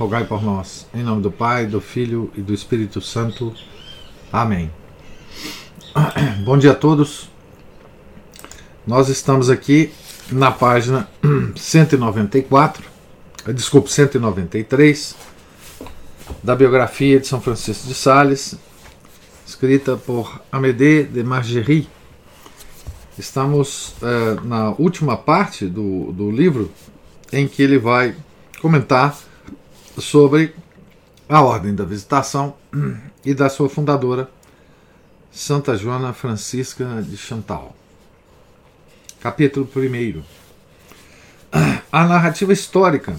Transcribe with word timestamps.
rogai 0.00 0.24
por 0.24 0.42
nós. 0.42 0.86
Em 0.94 1.02
nome 1.02 1.20
do 1.20 1.30
Pai, 1.30 1.66
do 1.66 1.78
Filho 1.78 2.32
e 2.34 2.40
do 2.40 2.54
Espírito 2.54 3.02
Santo. 3.02 3.54
Amém. 4.32 4.70
Bom 6.42 6.56
dia 6.56 6.72
a 6.72 6.74
todos. 6.74 7.28
Nós 8.86 9.10
estamos 9.10 9.50
aqui 9.50 9.92
na 10.32 10.50
página 10.50 11.06
194, 11.54 12.82
desculpe, 13.54 13.92
193 13.92 15.16
da 16.42 16.56
biografia 16.56 17.20
de 17.20 17.26
São 17.26 17.38
Francisco 17.38 17.86
de 17.86 17.92
Sales, 17.92 18.56
escrita 19.46 19.98
por 19.98 20.40
Amédée 20.50 21.04
de 21.04 21.22
Margerie. 21.22 21.86
Estamos 23.18 23.92
é, 24.00 24.40
na 24.46 24.70
última 24.78 25.18
parte 25.18 25.66
do, 25.66 26.10
do 26.10 26.30
livro 26.30 26.70
em 27.30 27.46
que 27.46 27.62
ele 27.62 27.78
vai 27.78 28.16
comentar 28.62 29.28
sobre 30.00 30.54
a 31.28 31.42
ordem 31.42 31.74
da 31.74 31.84
visitação 31.84 32.54
e 33.24 33.34
da 33.34 33.48
sua 33.48 33.68
fundadora, 33.68 34.30
Santa 35.30 35.76
Joana 35.76 36.12
Francisca 36.12 37.02
de 37.02 37.16
Chantal. 37.16 37.76
Capítulo 39.20 39.68
1. 39.74 40.22
A 41.92 42.04
narrativa 42.04 42.52
histórica 42.52 43.16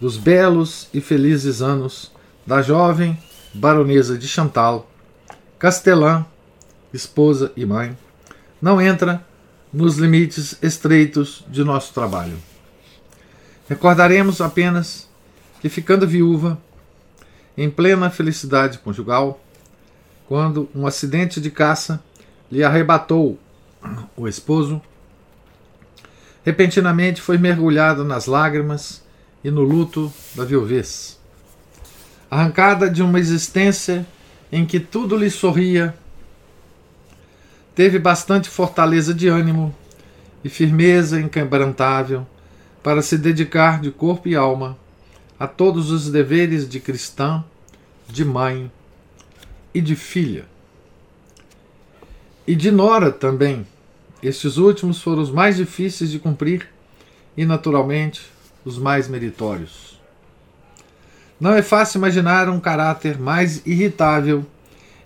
dos 0.00 0.16
belos 0.16 0.88
e 0.92 1.00
felizes 1.00 1.62
anos 1.62 2.10
da 2.46 2.60
jovem 2.60 3.16
baronesa 3.54 4.18
de 4.18 4.26
Chantal, 4.26 4.90
castelã, 5.58 6.26
esposa 6.92 7.52
e 7.56 7.64
mãe, 7.64 7.96
não 8.60 8.80
entra 8.80 9.24
nos 9.72 9.96
limites 9.96 10.56
estreitos 10.60 11.44
de 11.48 11.62
nosso 11.64 11.94
trabalho. 11.94 12.36
Recordaremos 13.68 14.40
apenas 14.40 15.08
que, 15.62 15.68
ficando 15.68 16.08
viúva, 16.08 16.60
em 17.56 17.70
plena 17.70 18.10
felicidade 18.10 18.78
conjugal, 18.78 19.40
quando 20.26 20.68
um 20.74 20.88
acidente 20.88 21.40
de 21.40 21.52
caça 21.52 22.02
lhe 22.50 22.64
arrebatou 22.64 23.38
o 24.16 24.26
esposo, 24.26 24.82
repentinamente 26.44 27.22
foi 27.22 27.38
mergulhada 27.38 28.02
nas 28.02 28.26
lágrimas 28.26 29.04
e 29.44 29.52
no 29.52 29.62
luto 29.62 30.12
da 30.34 30.44
viuvez. 30.44 31.20
Arrancada 32.28 32.90
de 32.90 33.00
uma 33.00 33.20
existência 33.20 34.04
em 34.50 34.66
que 34.66 34.80
tudo 34.80 35.16
lhe 35.16 35.30
sorria, 35.30 35.94
teve 37.72 38.00
bastante 38.00 38.48
fortaleza 38.48 39.14
de 39.14 39.28
ânimo 39.28 39.72
e 40.42 40.48
firmeza 40.48 41.20
inquebrantável 41.20 42.26
para 42.82 43.00
se 43.00 43.16
dedicar 43.16 43.80
de 43.80 43.92
corpo 43.92 44.28
e 44.28 44.34
alma 44.34 44.81
a 45.38 45.46
todos 45.46 45.90
os 45.90 46.10
deveres 46.10 46.68
de 46.68 46.78
cristã, 46.78 47.44
de 48.08 48.24
mãe 48.24 48.70
e 49.74 49.80
de 49.80 49.96
filha. 49.96 50.44
E 52.46 52.54
de 52.54 52.70
nora 52.70 53.10
também. 53.10 53.66
Estes 54.22 54.56
últimos 54.56 55.00
foram 55.02 55.22
os 55.22 55.30
mais 55.30 55.56
difíceis 55.56 56.10
de 56.10 56.18
cumprir 56.18 56.68
e, 57.36 57.44
naturalmente, 57.44 58.22
os 58.64 58.78
mais 58.78 59.08
meritórios. 59.08 60.00
Não 61.40 61.52
é 61.52 61.62
fácil 61.62 61.98
imaginar 61.98 62.48
um 62.48 62.60
caráter 62.60 63.18
mais 63.18 63.66
irritável 63.66 64.46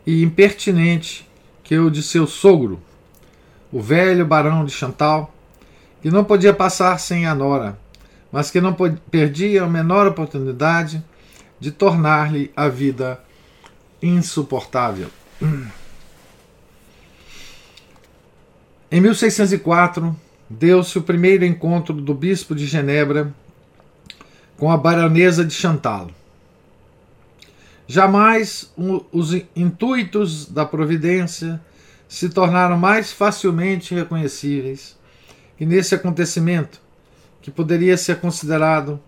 e 0.07 0.23
impertinente 0.23 1.27
que 1.65 1.79
o 1.79 1.91
de 1.91 2.03
seu 2.03 2.27
sogro, 2.27 2.81
o 3.73 3.81
velho 3.81 4.27
barão 4.27 4.65
de 4.65 4.71
Chantal, 4.71 5.35
que 6.03 6.11
não 6.11 6.25
podia 6.25 6.53
passar 6.53 6.99
sem 7.01 7.27
a 7.27 7.35
nora 7.35 7.79
mas 8.37 8.51
que 8.51 8.61
não 8.61 8.75
perdia 9.11 9.63
a 9.63 9.67
menor 9.67 10.07
oportunidade 10.07 11.03
de 11.59 11.71
tornar-lhe 11.71 12.53
a 12.55 12.69
vida 12.69 13.19
insuportável. 14.03 15.09
Em 18.93 19.01
1604, 19.01 20.15
deu-se 20.51 20.99
o 20.99 21.03
primeiro 21.03 21.47
encontro 21.47 21.95
do 21.95 22.13
bispo 22.13 22.55
de 22.55 22.67
Genebra 22.67 23.33
com 24.59 24.71
a 24.71 24.77
baronesa 24.77 25.43
de 25.43 25.55
Chantal. 25.55 26.11
Jamais 27.87 28.71
os 29.11 29.33
intuitos 29.57 30.45
da 30.45 30.67
providência 30.67 31.59
se 32.07 32.29
tornaram 32.29 32.77
mais 32.77 33.11
facilmente 33.11 33.95
reconhecíveis 33.95 34.95
que 35.57 35.65
nesse 35.65 35.95
acontecimento 35.95 36.85
que 37.47 37.51
poderia 37.53 37.97
ser 37.97 38.19
considerado 38.19 39.01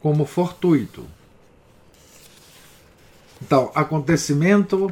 como 0.00 0.24
fortuito. 0.24 1.04
Então, 3.42 3.70
acontecimento, 3.74 4.90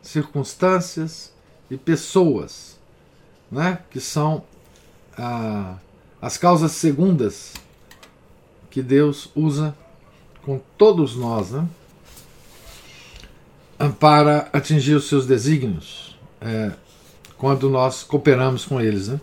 circunstâncias 0.00 1.32
e 1.68 1.76
pessoas, 1.76 2.78
né, 3.50 3.80
que 3.90 3.98
são 4.00 4.44
ah, 5.16 5.74
as 6.22 6.38
causas 6.38 6.70
segundas 6.70 7.52
que 8.70 8.80
Deus 8.80 9.28
usa 9.34 9.74
com 10.44 10.60
todos 10.78 11.16
nós 11.16 11.50
né, 11.50 11.68
para 13.98 14.48
atingir 14.52 14.94
os 14.94 15.08
seus 15.08 15.26
desígnios 15.26 16.16
é, 16.40 16.70
quando 17.36 17.68
nós 17.68 18.04
cooperamos 18.04 18.64
com 18.64 18.80
eles. 18.80 19.08
Né? 19.08 19.20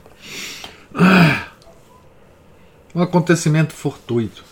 Um 2.96 3.02
acontecimento 3.02 3.74
fortuito. 3.74 4.46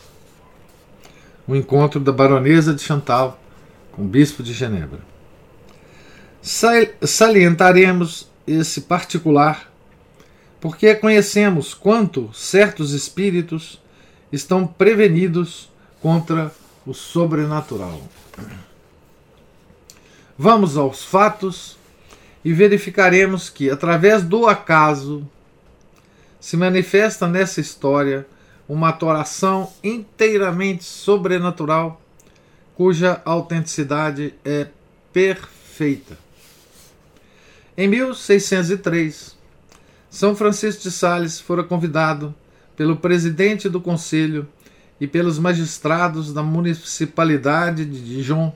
O 1.47 1.55
encontro 1.55 1.99
da 1.99 2.11
baronesa 2.11 2.73
de 2.73 2.81
Chantal 2.81 3.39
com 3.93 4.01
o 4.01 4.07
bispo 4.07 4.43
de 4.43 4.51
Genebra. 4.51 4.99
Salientaremos 6.41 8.29
esse 8.45 8.81
particular 8.81 9.71
porque 10.59 10.93
conhecemos 10.95 11.73
quanto 11.73 12.31
certos 12.33 12.91
espíritos 12.91 13.81
estão 14.31 14.67
prevenidos 14.67 15.69
contra 16.01 16.51
o 16.85 16.93
sobrenatural. 16.93 18.01
Vamos 20.37 20.75
aos 20.77 21.03
fatos 21.03 21.77
e 22.43 22.51
verificaremos 22.51 23.49
que, 23.49 23.69
através 23.69 24.23
do 24.23 24.47
acaso, 24.47 25.25
se 26.39 26.57
manifesta 26.57 27.27
nessa 27.27 27.61
história 27.61 28.25
uma 28.67 28.89
atoração 28.89 29.71
inteiramente 29.83 30.83
sobrenatural, 30.83 32.01
cuja 32.75 33.21
autenticidade 33.25 34.33
é 34.43 34.67
perfeita. 35.11 36.17
Em 37.77 37.87
1603, 37.87 39.35
São 40.09 40.35
Francisco 40.35 40.83
de 40.83 40.91
Sales 40.91 41.39
fora 41.39 41.63
convidado 41.63 42.33
pelo 42.75 42.97
presidente 42.97 43.69
do 43.69 43.81
conselho 43.81 44.47
e 44.99 45.07
pelos 45.07 45.37
magistrados 45.37 46.33
da 46.33 46.43
municipalidade 46.43 47.85
de 47.85 48.03
Dijon 48.03 48.53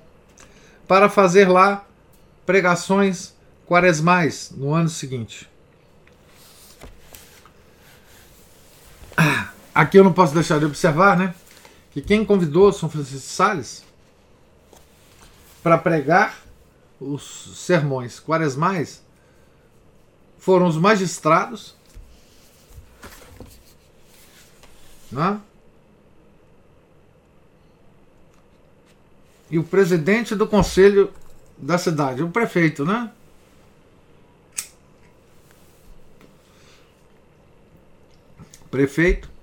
para 0.87 1.09
fazer 1.09 1.47
lá 1.49 1.85
pregações 2.45 3.33
quaresmais 3.65 4.51
no 4.55 4.73
ano 4.73 4.87
seguinte. 4.87 5.49
Aqui 9.77 9.99
eu 9.99 10.03
não 10.03 10.11
posso 10.11 10.33
deixar 10.33 10.57
de 10.57 10.65
observar, 10.65 11.15
né? 11.15 11.35
Que 11.91 12.01
quem 12.01 12.25
convidou 12.25 12.73
São 12.73 12.89
Francisco 12.89 13.19
de 13.19 13.31
Sales 13.31 13.85
para 15.61 15.77
pregar 15.77 16.35
os 16.99 17.55
sermões 17.63 18.19
quaresmais 18.19 19.03
foram 20.39 20.65
os 20.65 20.77
magistrados, 20.77 21.75
né? 25.11 25.39
E 29.51 29.59
o 29.59 29.63
presidente 29.63 30.33
do 30.33 30.47
conselho 30.47 31.13
da 31.55 31.77
cidade, 31.77 32.23
o 32.23 32.31
prefeito, 32.31 32.83
né? 32.83 33.11
Prefeito 38.71 39.36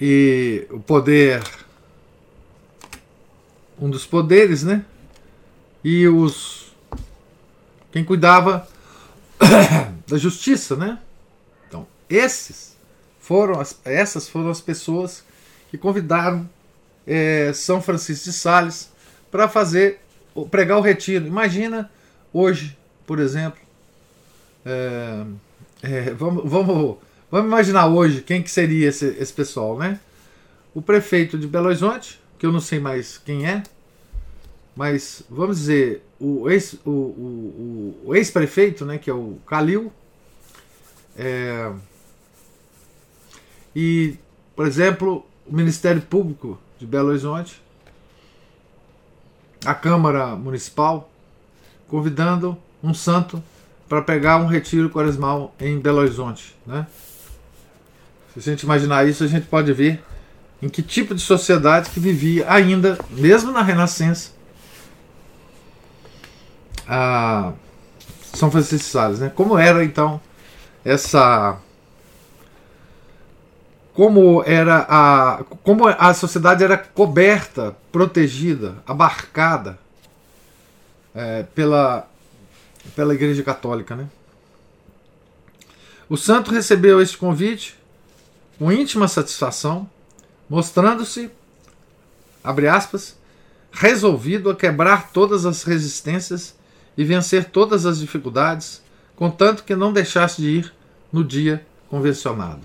e 0.00 0.66
o 0.70 0.80
poder, 0.80 1.42
um 3.80 3.88
dos 3.88 4.06
poderes, 4.06 4.62
né? 4.62 4.84
E 5.82 6.08
os 6.08 6.64
quem 7.92 8.04
cuidava 8.04 8.66
da 10.08 10.18
justiça, 10.18 10.74
né? 10.74 10.98
Então, 11.68 11.86
esses 12.08 12.76
foram 13.20 13.60
as, 13.60 13.78
essas 13.84 14.28
foram 14.28 14.50
as 14.50 14.60
pessoas 14.60 15.22
que 15.70 15.78
convidaram 15.78 16.48
é, 17.06 17.52
São 17.52 17.80
Francisco 17.80 18.24
de 18.24 18.32
Sales 18.32 18.90
para 19.30 19.48
fazer 19.48 20.00
pregar 20.50 20.78
o 20.78 20.80
retiro. 20.80 21.26
Imagina 21.26 21.90
hoje, 22.32 22.76
por 23.06 23.20
exemplo, 23.20 23.60
é, 24.66 25.24
é, 25.82 26.10
vamos, 26.10 26.50
vamos, 26.50 26.96
vamos 27.34 27.48
imaginar 27.48 27.88
hoje 27.88 28.22
quem 28.22 28.40
que 28.40 28.48
seria 28.48 28.88
esse, 28.88 29.06
esse 29.06 29.32
pessoal, 29.32 29.76
né? 29.76 29.98
O 30.72 30.80
prefeito 30.80 31.36
de 31.36 31.48
Belo 31.48 31.66
Horizonte, 31.66 32.20
que 32.38 32.46
eu 32.46 32.52
não 32.52 32.60
sei 32.60 32.78
mais 32.78 33.18
quem 33.18 33.44
é, 33.44 33.64
mas 34.76 35.24
vamos 35.28 35.58
dizer, 35.58 36.04
o 36.20 36.48
ex-prefeito, 36.48 36.88
o, 36.88 38.02
o, 38.04 38.10
o 38.10 38.14
ex 38.14 38.32
né, 38.82 38.98
que 38.98 39.10
é 39.10 39.12
o 39.12 39.36
Calil, 39.48 39.92
é, 41.16 41.72
e, 43.74 44.16
por 44.54 44.64
exemplo, 44.64 45.26
o 45.44 45.56
Ministério 45.56 46.02
Público 46.02 46.56
de 46.78 46.86
Belo 46.86 47.08
Horizonte, 47.08 47.60
a 49.64 49.74
Câmara 49.74 50.36
Municipal, 50.36 51.10
convidando 51.88 52.56
um 52.80 52.94
santo 52.94 53.42
para 53.88 54.00
pegar 54.02 54.36
um 54.36 54.46
retiro 54.46 54.88
quaresmal 54.88 55.52
em 55.58 55.80
Belo 55.80 55.98
Horizonte. 55.98 56.54
Né? 56.64 56.86
Se 58.34 58.50
a 58.50 58.52
gente 58.52 58.64
imaginar 58.64 59.06
isso, 59.08 59.22
a 59.22 59.28
gente 59.28 59.46
pode 59.46 59.72
ver 59.72 60.02
em 60.60 60.68
que 60.68 60.82
tipo 60.82 61.14
de 61.14 61.20
sociedade 61.20 61.90
que 61.90 62.00
vivia 62.00 62.50
ainda, 62.50 62.98
mesmo 63.10 63.52
na 63.52 63.62
Renascença, 63.62 64.30
São 68.34 68.50
Francisco 68.50 68.84
de 68.86 68.90
Sales. 68.90 69.20
Né? 69.20 69.32
Como 69.34 69.56
era 69.56 69.84
então 69.84 70.20
essa 70.84 71.58
como 73.94 74.42
era 74.44 74.84
a 74.88 75.44
como 75.62 75.86
a 75.86 76.12
sociedade 76.12 76.64
era 76.64 76.76
coberta, 76.76 77.76
protegida, 77.92 78.82
abarcada 78.86 79.78
é, 81.14 81.44
pela 81.54 82.08
pela 82.96 83.14
Igreja 83.14 83.42
Católica, 83.42 83.94
né? 83.94 84.08
O 86.08 86.16
santo 86.16 86.50
recebeu 86.50 87.00
este 87.00 87.16
convite 87.16 87.78
com 88.58 88.72
íntima 88.72 89.08
satisfação, 89.08 89.88
mostrando-se, 90.48 91.30
abre 92.42 92.68
aspas, 92.68 93.16
resolvido 93.72 94.50
a 94.50 94.54
quebrar 94.54 95.10
todas 95.10 95.44
as 95.44 95.64
resistências 95.64 96.54
e 96.96 97.04
vencer 97.04 97.46
todas 97.46 97.86
as 97.86 97.98
dificuldades, 97.98 98.82
contanto 99.16 99.64
que 99.64 99.74
não 99.74 99.92
deixasse 99.92 100.40
de 100.40 100.48
ir 100.48 100.72
no 101.12 101.24
dia 101.24 101.66
convencionado. 101.88 102.60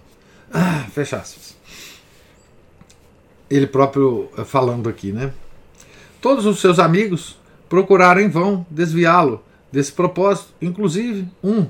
Ah, 0.51 0.85
fecha 0.91 1.17
aspas. 1.17 1.55
Ele 3.49 3.65
próprio 3.65 4.29
eh, 4.37 4.43
falando 4.43 4.87
aqui, 4.87 5.11
né? 5.11 5.33
Todos 6.21 6.45
os 6.45 6.59
seus 6.59 6.79
amigos 6.79 7.37
procuraram 7.67 8.21
em 8.21 8.29
vão 8.29 8.65
desviá-lo 8.69 9.43
desse 9.71 9.91
propósito, 9.91 10.49
inclusive 10.61 11.27
um 11.43 11.67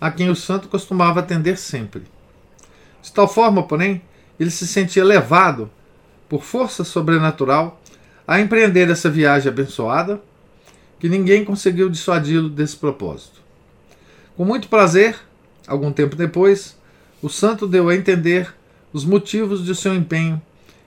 a 0.00 0.10
quem 0.10 0.30
o 0.30 0.36
santo 0.36 0.68
costumava 0.68 1.20
atender 1.20 1.58
sempre. 1.58 2.02
De 3.02 3.12
tal 3.12 3.26
forma, 3.26 3.62
porém, 3.62 4.02
ele 4.38 4.50
se 4.50 4.66
sentia 4.66 5.04
levado 5.04 5.70
por 6.28 6.42
força 6.42 6.84
sobrenatural 6.84 7.80
a 8.26 8.40
empreender 8.40 8.88
essa 8.88 9.10
viagem 9.10 9.50
abençoada, 9.50 10.20
que 10.98 11.08
ninguém 11.08 11.44
conseguiu 11.44 11.88
dissuadi-lo 11.88 12.48
desse 12.48 12.76
propósito. 12.76 13.40
Com 14.36 14.44
muito 14.44 14.68
prazer, 14.68 15.18
algum 15.66 15.92
tempo 15.92 16.14
depois, 16.14 16.76
o 17.20 17.28
santo 17.28 17.66
deu 17.66 17.88
a 17.88 17.94
entender 17.94 18.54
os 18.92 19.04
motivos 19.04 19.64
de 19.64 19.74
seu 19.74 19.94
empenho 19.94 20.40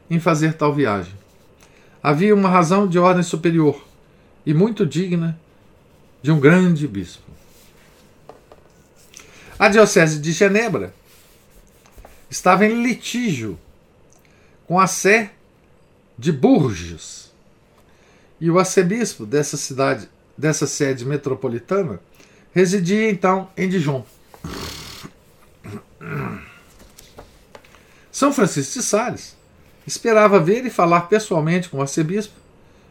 em 0.09 0.19
fazer 0.19 0.53
tal 0.53 0.73
viagem. 0.73 1.13
Havia 2.01 2.33
uma 2.33 2.49
razão 2.49 2.87
de 2.87 2.97
ordem 2.99 3.23
superior 3.23 3.83
e 4.45 4.53
muito 4.53 4.85
digna 4.85 5.39
de 6.21 6.31
um 6.31 6.39
grande 6.39 6.87
bispo. 6.87 7.23
A 9.57 9.69
Diocese 9.69 10.19
de 10.19 10.31
Genebra 10.31 10.93
estava 12.33 12.65
em 12.65 12.81
litígio 12.81 13.59
com 14.65 14.79
a 14.79 14.87
Sé 14.87 15.31
de 16.17 16.31
Bourges. 16.31 17.31
E 18.41 18.49
o 18.49 18.57
arcebispo 18.57 19.23
dessa 19.23 19.55
cidade, 19.55 20.09
dessa 20.35 20.65
sede 20.65 21.05
metropolitana, 21.05 21.99
residia 22.51 23.07
então 23.09 23.49
em 23.55 23.69
Dijon. 23.69 24.03
São 28.11 28.33
Francisco 28.33 28.79
de 28.79 28.83
Sales 28.83 29.37
esperava 29.85 30.39
ver 30.39 30.65
e 30.65 30.71
falar 30.71 31.01
pessoalmente 31.01 31.69
com 31.69 31.77
o 31.77 31.81
arcebispo 31.81 32.33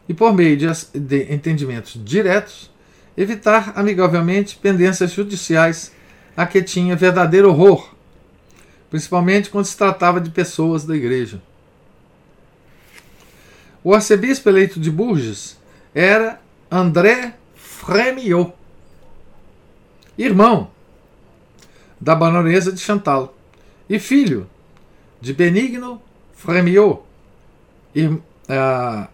e, 0.09 0.15
por 0.15 0.33
meio 0.33 0.57
de 0.57 1.33
entendimentos 1.33 2.01
diretos, 2.05 2.71
evitar 3.17 3.73
amigavelmente 3.75 4.57
pendências 4.57 5.11
judiciais 5.11 5.91
a 6.37 6.47
que 6.47 6.63
tinha 6.63 6.95
verdadeiro 6.95 7.51
horror, 7.51 7.92
principalmente 8.93 9.49
quando 9.49 9.65
se 9.65 9.75
tratava 9.75 10.21
de 10.21 10.29
pessoas 10.29 10.85
da 10.85 10.95
igreja. 10.95 11.41
O 13.83 13.95
arcebispo 13.95 14.51
eleito 14.51 14.79
de 14.79 14.91
Bourges 14.91 15.59
era 15.95 16.39
André 16.71 17.35
Frémiot, 17.57 18.53
irmão 20.19 20.71
da 21.99 22.15
baronesa 22.15 22.71
de 22.71 22.81
Chantal 22.81 23.35
e 23.89 23.99
filho 23.99 24.47
de 25.23 25.33
Benigno 25.33 25.99
Frémiot, 26.35 27.01
uh, 27.97 29.09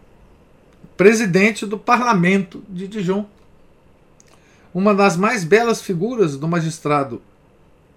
presidente 0.97 1.65
do 1.65 1.79
parlamento 1.79 2.65
de 2.69 2.89
Dijon 2.89 3.27
uma 4.75 4.93
das 4.93 5.17
mais 5.17 5.45
belas 5.45 5.81
figuras 5.81 6.37
do 6.37 6.49
magistrado 6.49 7.23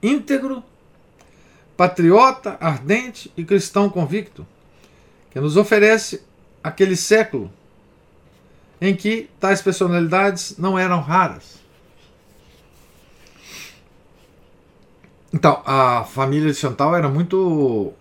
íntegro, 0.02 0.64
patriota, 1.82 2.58
ardente 2.62 3.34
e 3.36 3.44
cristão 3.44 3.90
convicto, 3.90 4.46
que 5.32 5.40
nos 5.40 5.58
oferece 5.58 6.24
aquele 6.64 6.96
século 6.96 7.52
em 8.80 8.96
que 8.96 9.32
tais 9.40 9.64
personalidades 9.64 10.60
não 10.60 10.78
eram 10.78 11.02
raras. 11.02 11.56
Então, 15.34 15.60
a 15.66 16.04
família 16.04 16.52
de 16.52 16.58
Chantal 16.60 16.96
era 16.96 17.10
muito 17.10 17.92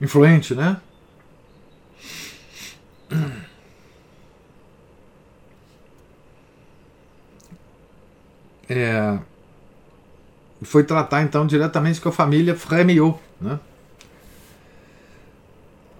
influente, 0.00 0.54
né? 0.54 0.80
é, 8.70 9.18
foi 10.62 10.84
tratar 10.84 11.22
então 11.22 11.46
diretamente 11.46 12.00
com 12.00 12.08
a 12.08 12.12
família 12.12 12.54
Frémiot. 12.54 13.18
Né? 13.40 13.58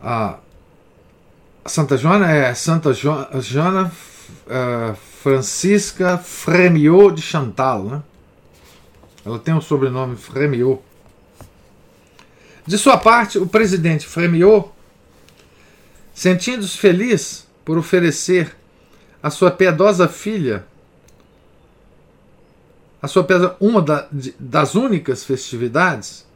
A 0.03 0.39
Santa 1.67 1.97
Joana 1.97 2.31
é 2.31 2.55
Santa 2.55 2.93
jo 2.93 3.13
Joana 3.41 3.91
uh, 4.47 4.97
Francisca 5.23 6.19
Frémiot 6.19 7.15
de 7.15 7.23
Chantal. 7.23 7.85
Né? 7.85 8.03
Ela 9.25 9.39
tem 9.39 9.55
o 9.55 9.61
sobrenome 9.61 10.17
Frémiot. 10.17 10.81
De 12.67 12.77
sua 12.77 12.99
parte, 12.99 13.39
o 13.39 13.47
presidente 13.47 14.07
Frémiot, 14.07 14.71
sentindo-se 16.15 16.77
feliz 16.77 17.47
por 17.65 17.79
oferecer 17.79 18.55
a 19.23 19.31
sua 19.31 19.51
piedosa 19.51 20.07
filha 20.07 20.65
a 23.03 23.09
sua 23.09 23.25
peça, 23.25 23.57
uma 23.61 23.81
da, 23.81 24.07
de, 24.13 24.35
das 24.39 24.75
únicas 24.75 25.25
festividades 25.25 26.27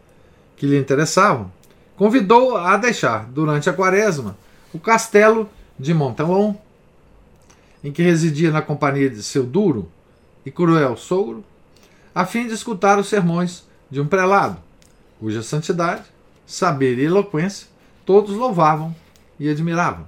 que 0.57 0.67
lhe 0.67 0.79
interessavam, 0.79 1.53
convidou 1.97 2.57
a 2.57 2.77
deixar, 2.77 3.27
durante 3.27 3.69
a 3.69 3.73
quaresma, 3.73 4.37
o 4.73 4.79
castelo 4.79 5.49
de 5.79 5.93
Montelon, 5.93 6.55
em 7.83 7.93
que 7.93 8.03
residia 8.03 8.51
na 8.51 8.63
companhia 8.63 9.11
de 9.11 9.23
seu 9.23 9.45
duro 9.45 9.89
e 10.45 10.51
cruel 10.51 10.97
sogro, 10.97 11.45
a 12.15 12.25
fim 12.25 12.47
de 12.47 12.55
escutar 12.55 12.99
os 12.99 13.09
sermões 13.09 13.65
de 13.91 14.01
um 14.01 14.07
prelado, 14.07 14.57
cuja 15.21 15.43
santidade, 15.43 16.05
saber 16.47 16.99
e 16.99 17.05
eloquência 17.05 17.69
todos 18.05 18.37
louvavam 18.37 18.95
e 19.39 19.49
admiravam. 19.49 20.07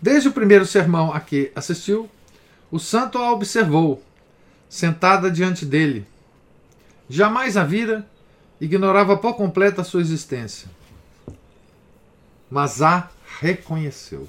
Desde 0.00 0.28
o 0.28 0.32
primeiro 0.32 0.66
sermão 0.66 1.12
a 1.12 1.20
que 1.20 1.52
assistiu, 1.54 2.08
o 2.70 2.78
santo 2.78 3.18
a 3.18 3.32
observou 3.32 4.02
sentada 4.72 5.30
diante 5.30 5.66
dele. 5.66 6.06
Jamais 7.06 7.58
a 7.58 7.62
vira 7.62 8.08
ignorava 8.58 9.18
por 9.18 9.34
completo 9.34 9.82
a 9.82 9.84
sua 9.84 10.00
existência, 10.00 10.66
mas 12.50 12.80
a 12.80 13.10
reconheceu. 13.38 14.26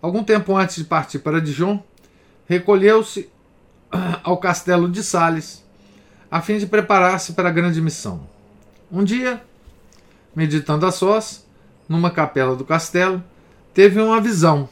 Algum 0.00 0.22
tempo 0.22 0.56
antes 0.56 0.76
de 0.76 0.84
partir 0.84 1.18
para 1.18 1.40
Dijon, 1.40 1.82
recolheu-se 2.46 3.28
ao 4.22 4.36
castelo 4.36 4.88
de 4.88 5.02
Sales, 5.02 5.64
a 6.30 6.40
fim 6.40 6.58
de 6.58 6.66
preparar-se 6.68 7.32
para 7.32 7.48
a 7.48 7.52
grande 7.52 7.82
missão. 7.82 8.28
Um 8.92 9.02
dia, 9.02 9.42
meditando 10.36 10.86
a 10.86 10.92
sós, 10.92 11.44
numa 11.88 12.12
capela 12.12 12.54
do 12.54 12.64
castelo, 12.64 13.24
teve 13.74 14.00
uma 14.00 14.20
visão, 14.20 14.68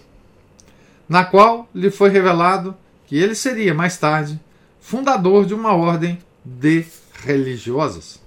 na 1.08 1.25
qual 1.25 1.68
lhe 1.75 1.90
foi 1.90 2.08
revelado 2.08 2.72
que 3.06 3.16
ele 3.16 3.34
seria, 3.34 3.72
mais 3.72 3.96
tarde, 3.96 4.38
fundador 4.80 5.46
de 5.46 5.54
uma 5.54 5.75
ordem 5.75 6.18
de 6.44 6.84
religiosas. 7.22 8.20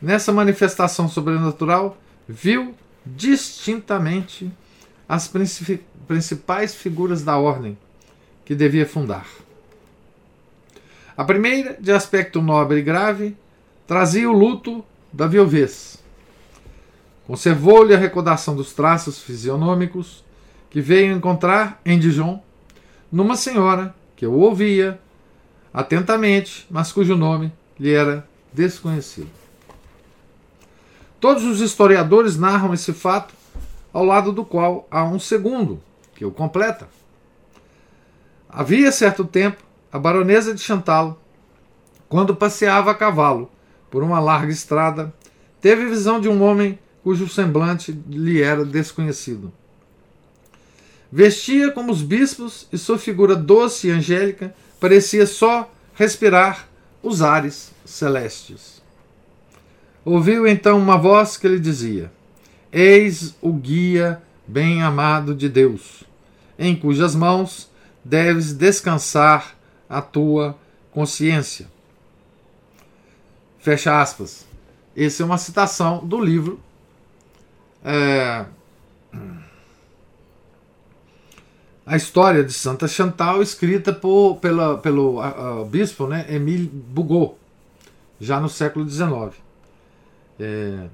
Nessa 0.00 0.32
manifestação 0.32 1.08
sobrenatural, 1.08 1.98
viu 2.28 2.74
distintamente 3.04 4.50
as 5.08 5.30
principais 6.06 6.74
figuras 6.74 7.22
da 7.22 7.36
ordem 7.36 7.76
que 8.44 8.54
devia 8.54 8.86
fundar. 8.86 9.26
A 11.16 11.24
primeira, 11.24 11.76
de 11.78 11.92
aspecto 11.92 12.40
nobre 12.40 12.78
e 12.78 12.82
grave, 12.82 13.36
trazia 13.86 14.30
o 14.30 14.32
luto 14.32 14.84
da 15.12 15.26
viuvez. 15.26 15.98
Conservou-lhe 17.26 17.94
a 17.94 17.98
recordação 17.98 18.56
dos 18.56 18.72
traços 18.72 19.20
fisionômicos 19.20 20.24
que 20.70 20.80
veio 20.80 21.14
encontrar 21.14 21.80
em 21.84 21.98
Dijon 21.98 22.42
numa 23.10 23.36
senhora 23.36 23.94
que 24.16 24.24
eu 24.24 24.32
ouvia 24.34 25.00
atentamente, 25.72 26.66
mas 26.70 26.92
cujo 26.92 27.16
nome 27.16 27.52
lhe 27.78 27.92
era 27.92 28.26
desconhecido. 28.52 29.30
Todos 31.20 31.44
os 31.44 31.60
historiadores 31.60 32.36
narram 32.36 32.72
esse 32.72 32.92
fato, 32.92 33.34
ao 33.92 34.04
lado 34.04 34.32
do 34.32 34.44
qual 34.44 34.86
há 34.90 35.04
um 35.04 35.18
segundo, 35.18 35.82
que 36.14 36.24
o 36.24 36.30
completa. 36.30 36.88
Havia 38.48 38.90
certo 38.90 39.24
tempo 39.24 39.62
a 39.92 39.98
baronesa 39.98 40.54
de 40.54 40.60
Chantal, 40.60 41.20
quando 42.08 42.34
passeava 42.34 42.90
a 42.90 42.94
cavalo 42.94 43.50
por 43.90 44.02
uma 44.02 44.20
larga 44.20 44.52
estrada, 44.52 45.12
teve 45.60 45.86
visão 45.86 46.20
de 46.20 46.28
um 46.28 46.42
homem 46.42 46.78
cujo 47.02 47.28
semblante 47.28 47.92
lhe 48.08 48.40
era 48.40 48.64
desconhecido. 48.64 49.52
Vestia 51.12 51.72
como 51.72 51.90
os 51.90 52.02
bispos 52.02 52.68
e 52.72 52.78
sua 52.78 52.98
figura 52.98 53.34
doce 53.34 53.88
e 53.88 53.90
angélica 53.90 54.54
parecia 54.78 55.26
só 55.26 55.70
respirar 55.94 56.68
os 57.02 57.20
ares 57.20 57.72
celestes. 57.84 58.80
Ouviu 60.04 60.46
então 60.46 60.78
uma 60.78 60.96
voz 60.96 61.36
que 61.36 61.48
lhe 61.48 61.58
dizia: 61.58 62.12
Eis 62.72 63.34
o 63.40 63.52
guia 63.52 64.22
bem-amado 64.46 65.34
de 65.34 65.48
Deus, 65.48 66.04
em 66.58 66.76
cujas 66.76 67.14
mãos 67.14 67.70
deves 68.04 68.52
descansar 68.52 69.56
a 69.88 70.00
tua 70.00 70.56
consciência. 70.92 71.66
Fecha 73.58 74.00
aspas. 74.00 74.46
Essa 74.96 75.22
é 75.22 75.26
uma 75.26 75.38
citação 75.38 76.04
do 76.06 76.20
livro. 76.20 76.60
É, 77.84 78.44
a 81.90 81.96
história 81.96 82.44
de 82.44 82.52
Santa 82.52 82.86
Chantal, 82.86 83.42
escrita 83.42 83.92
por, 83.92 84.36
pela, 84.36 84.78
pelo 84.78 85.20
a, 85.20 85.62
a, 85.62 85.64
bispo 85.64 86.06
né, 86.06 86.24
Émile 86.28 86.68
Bugot, 86.68 87.34
já 88.20 88.38
no 88.38 88.48
século 88.48 88.88
XIX. 88.88 89.36
É, 90.38 90.86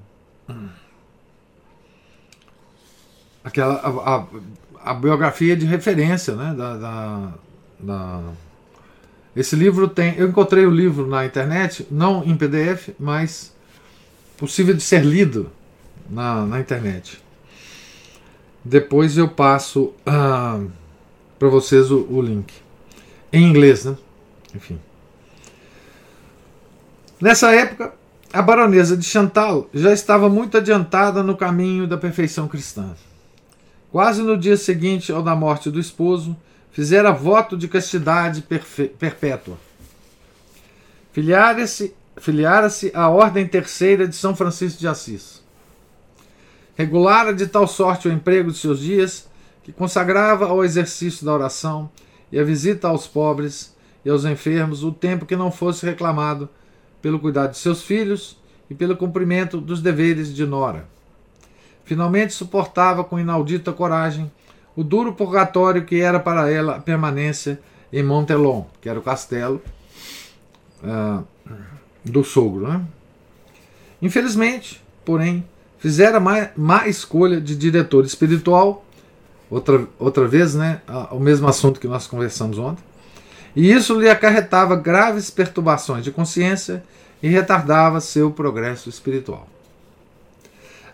aquela, 3.43 3.75
a, 3.75 4.89
a, 4.89 4.93
biografia 4.95 5.55
de 5.55 5.67
referência 5.67 6.35
né, 6.35 6.55
da, 6.57 6.77
da, 6.77 7.33
da, 7.79 8.23
Esse 9.35 9.55
livro 9.55 9.87
tem. 9.87 10.15
Eu 10.17 10.27
encontrei 10.27 10.65
o 10.65 10.71
livro 10.71 11.05
na 11.05 11.27
internet, 11.27 11.85
não 11.91 12.23
em 12.23 12.35
PDF, 12.35 12.89
mas 12.99 13.55
possível 14.35 14.73
de 14.73 14.81
ser 14.81 15.05
lido 15.05 15.51
na, 16.09 16.43
na 16.43 16.59
internet. 16.59 17.23
Depois 18.65 19.15
eu 19.15 19.29
passo. 19.29 19.93
Uh, 20.07 20.86
para 21.37 21.47
vocês 21.49 21.91
o, 21.91 22.07
o, 22.09 22.21
link. 22.21 22.53
Em 23.31 23.43
inglês, 23.43 23.85
né? 23.85 23.95
Enfim. 24.55 24.79
Nessa 27.19 27.53
época, 27.53 27.93
a 28.31 28.41
baronesa 28.41 28.95
de 28.95 29.05
Chantal 29.05 29.69
já 29.73 29.91
estava 29.91 30.29
muito 30.29 30.57
adiantada 30.57 31.23
no 31.23 31.35
caminho 31.35 31.87
da 31.87 31.97
perfeição 31.97 32.47
cristã. 32.47 32.95
Quase 33.91 34.21
no 34.21 34.37
dia 34.37 34.57
seguinte 34.57 35.11
ao 35.11 35.23
da 35.23 35.35
morte 35.35 35.71
do 35.71 35.79
esposo, 35.79 36.35
fizera 36.71 37.11
voto 37.11 37.57
de 37.57 37.67
castidade 37.67 38.43
perpétua. 38.99 39.57
Filiara-se 41.11 41.95
filiara 42.17 42.67
à 42.93 43.09
Ordem 43.09 43.47
Terceira 43.47 44.07
de 44.07 44.15
São 44.15 44.35
Francisco 44.35 44.79
de 44.79 44.87
Assis. 44.87 45.43
Regulara 46.75 47.33
de 47.33 47.47
tal 47.47 47.67
sorte 47.67 48.07
o 48.07 48.11
emprego 48.11 48.51
de 48.51 48.57
seus 48.57 48.79
dias 48.79 49.26
que 49.67 49.73
consagrava 49.73 50.45
ao 50.45 50.63
exercício 50.63 51.25
da 51.25 51.33
oração 51.33 51.89
e 52.31 52.39
à 52.39 52.43
visita 52.45 52.87
aos 52.87 53.05
pobres 53.05 53.75
e 54.05 54.09
aos 54.09 54.23
enfermos 54.23 54.81
o 54.81 54.93
tempo 54.93 55.25
que 55.25 55.35
não 55.35 55.51
fosse 55.51 55.85
reclamado 55.85 56.47
pelo 57.01 57.19
cuidado 57.19 57.51
de 57.51 57.57
seus 57.57 57.83
filhos 57.83 58.37
e 58.69 58.73
pelo 58.73 58.95
cumprimento 58.95 59.59
dos 59.59 59.81
deveres 59.81 60.33
de 60.33 60.45
Nora. 60.45 60.87
Finalmente 61.83 62.33
suportava 62.33 63.03
com 63.03 63.19
inaudita 63.19 63.73
coragem 63.73 64.31
o 64.73 64.85
duro 64.85 65.11
purgatório 65.11 65.83
que 65.83 65.99
era 65.99 66.17
para 66.17 66.49
ela 66.49 66.77
a 66.77 66.79
permanência 66.79 67.59
em 67.91 68.01
Montelon, 68.01 68.63
que 68.79 68.87
era 68.87 68.97
o 68.97 69.03
castelo 69.03 69.61
uh, 70.81 71.25
do 72.05 72.23
sogro. 72.23 72.69
Né? 72.69 72.85
Infelizmente, 74.01 74.81
porém, 75.03 75.43
fizera 75.77 76.21
má, 76.21 76.51
má 76.55 76.87
escolha 76.87 77.41
de 77.41 77.53
diretor 77.53 78.05
espiritual 78.05 78.85
outra, 79.49 79.87
outra 79.97 80.27
vez, 80.27 80.55
né, 80.55 80.81
o 81.11 81.19
mesmo 81.19 81.47
assunto 81.47 81.79
que 81.79 81.87
nós 81.87 82.07
conversamos 82.07 82.57
ontem. 82.57 82.83
E 83.55 83.71
isso 83.71 83.99
lhe 83.99 84.09
acarretava 84.09 84.75
graves 84.75 85.29
perturbações 85.29 86.03
de 86.03 86.11
consciência 86.11 86.83
e 87.21 87.27
retardava 87.27 87.99
seu 87.99 88.29
progresso 88.31 88.89
espiritual. 88.89 89.47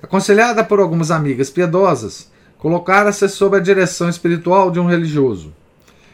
Aconselhada 0.01 0.63
por 0.63 0.79
algumas 0.79 1.11
amigas 1.11 1.49
piedosas, 1.49 2.31
colocara-se 2.57 3.27
sob 3.27 3.57
a 3.57 3.59
direção 3.59 4.07
espiritual 4.07 4.71
de 4.71 4.79
um 4.79 4.85
religioso, 4.85 5.53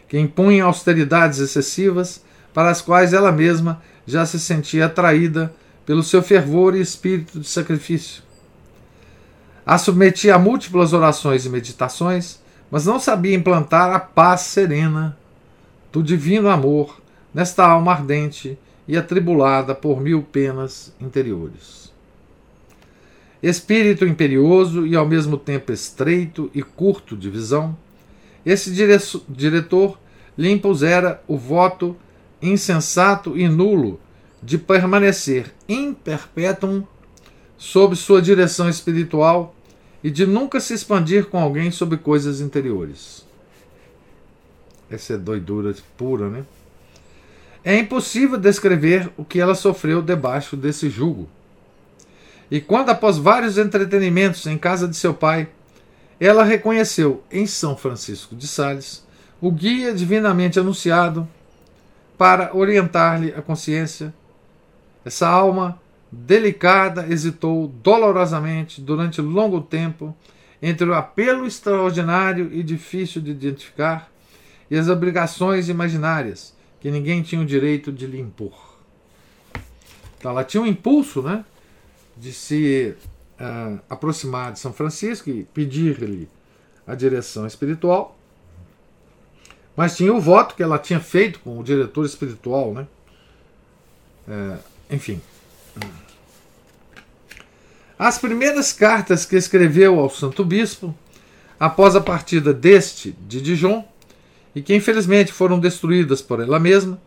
que 0.07 0.17
impunha 0.17 0.63
austeridades 0.63 1.39
excessivas 1.39 2.23
para 2.53 2.71
as 2.71 2.81
quais 2.81 3.13
ela 3.13 3.31
mesma 3.31 3.81
já 4.07 4.25
se 4.25 4.39
sentia 4.39 4.87
atraída 4.87 5.53
pelo 5.85 6.01
seu 6.01 6.23
fervor 6.23 6.75
e 6.75 6.81
espírito 6.81 7.39
de 7.39 7.47
sacrifício. 7.47 8.23
A 9.69 9.77
submetia 9.77 10.33
a 10.33 10.39
múltiplas 10.39 10.93
orações 10.93 11.45
e 11.45 11.49
meditações, 11.49 12.39
mas 12.71 12.87
não 12.87 12.99
sabia 12.99 13.35
implantar 13.35 13.93
a 13.93 13.99
paz 13.99 14.41
serena 14.41 15.15
do 15.91 16.01
divino 16.01 16.49
amor 16.49 16.99
nesta 17.31 17.67
alma 17.67 17.91
ardente 17.91 18.57
e 18.87 18.97
atribulada 18.97 19.75
por 19.75 20.01
mil 20.01 20.23
penas 20.23 20.91
interiores. 20.99 21.93
Espírito 23.43 24.05
imperioso 24.05 24.87
e 24.87 24.95
ao 24.95 25.07
mesmo 25.07 25.37
tempo 25.37 25.71
estreito 25.71 26.49
e 26.51 26.63
curto 26.63 27.15
de 27.15 27.29
visão, 27.29 27.77
esse 28.43 28.73
diretor 29.29 29.99
lhe 30.35 30.49
impusera 30.49 31.21
o 31.27 31.37
voto 31.37 31.95
insensato 32.41 33.37
e 33.37 33.47
nulo 33.47 33.99
de 34.41 34.57
permanecer 34.57 35.53
in 35.67 35.93
perpetuum 35.93 36.83
sob 37.55 37.95
sua 37.95 38.19
direção 38.19 38.67
espiritual 38.67 39.53
e 40.03 40.09
de 40.09 40.25
nunca 40.25 40.59
se 40.59 40.73
expandir 40.73 41.25
com 41.25 41.39
alguém 41.39 41.71
sobre 41.71 41.97
coisas 41.97 42.41
interiores. 42.41 43.25
Essa 44.89 45.13
é 45.13 45.17
doidura 45.17 45.75
pura, 45.97 46.29
né? 46.29 46.45
É 47.63 47.77
impossível 47.77 48.37
descrever 48.37 49.11
o 49.17 49.25
que 49.25 49.39
ela 49.39 49.53
sofreu 49.53 50.01
debaixo 50.01 50.55
desse 50.55 50.89
jugo. 50.89 51.29
E 52.49 52.59
quando, 52.59 52.89
após 52.89 53.17
vários 53.17 53.57
entretenimentos 53.57 54.45
em 54.47 54.57
casa 54.57 54.87
de 54.87 54.95
seu 54.95 55.13
pai, 55.13 55.49
ela 56.19 56.43
reconheceu 56.43 57.23
em 57.31 57.45
São 57.45 57.77
Francisco 57.77 58.35
de 58.35 58.47
Sales 58.47 59.05
o 59.41 59.51
guia 59.51 59.93
divinamente 59.93 60.59
anunciado 60.59 61.27
para 62.17 62.53
orientar-lhe 62.53 63.33
a 63.33 63.41
consciência, 63.41 64.13
essa 65.05 65.27
alma 65.27 65.79
delicada 66.11 67.07
hesitou 67.07 67.67
dolorosamente 67.67 68.81
durante 68.81 69.21
longo 69.21 69.61
tempo 69.61 70.15
entre 70.61 70.87
o 70.87 70.93
apelo 70.93 71.45
extraordinário 71.45 72.49
e 72.51 72.63
difícil 72.63 73.21
de 73.21 73.31
identificar 73.31 74.11
e 74.69 74.77
as 74.77 74.87
obrigações 74.89 75.69
imaginárias 75.69 76.53
que 76.79 76.91
ninguém 76.91 77.21
tinha 77.21 77.41
o 77.41 77.45
direito 77.45 77.91
de 77.91 78.05
lhe 78.05 78.19
impor. 78.19 78.77
Então 80.17 80.31
ela 80.31 80.43
tinha 80.43 80.61
um 80.61 80.67
impulso 80.67 81.21
né, 81.21 81.45
de 82.17 82.33
se 82.33 82.95
uh, 83.39 83.79
aproximar 83.89 84.51
de 84.51 84.59
São 84.59 84.73
Francisco 84.73 85.29
e 85.29 85.43
pedir-lhe 85.45 86.27
a 86.85 86.95
direção 86.95 87.45
espiritual, 87.45 88.17
mas 89.75 89.95
tinha 89.95 90.13
o 90.13 90.19
voto 90.19 90.55
que 90.55 90.63
ela 90.63 90.77
tinha 90.77 90.99
feito 90.99 91.39
com 91.39 91.57
o 91.57 91.63
diretor 91.63 92.05
espiritual, 92.05 92.73
né? 92.73 92.87
É, 94.27 94.57
enfim. 94.95 95.21
As 97.97 98.17
primeiras 98.17 98.71
cartas 98.71 99.25
que 99.25 99.35
escreveu 99.35 99.99
ao 99.99 100.09
Santo 100.09 100.45
Bispo, 100.45 100.95
após 101.59 101.95
a 101.95 102.01
partida 102.01 102.53
deste 102.53 103.11
de 103.27 103.41
Dijon, 103.41 103.85
e 104.55 104.61
que 104.61 104.73
infelizmente 104.73 105.33
foram 105.33 105.59
destruídas 105.59 106.21
por 106.21 106.39
ela 106.39 106.59
mesma, 106.59 106.99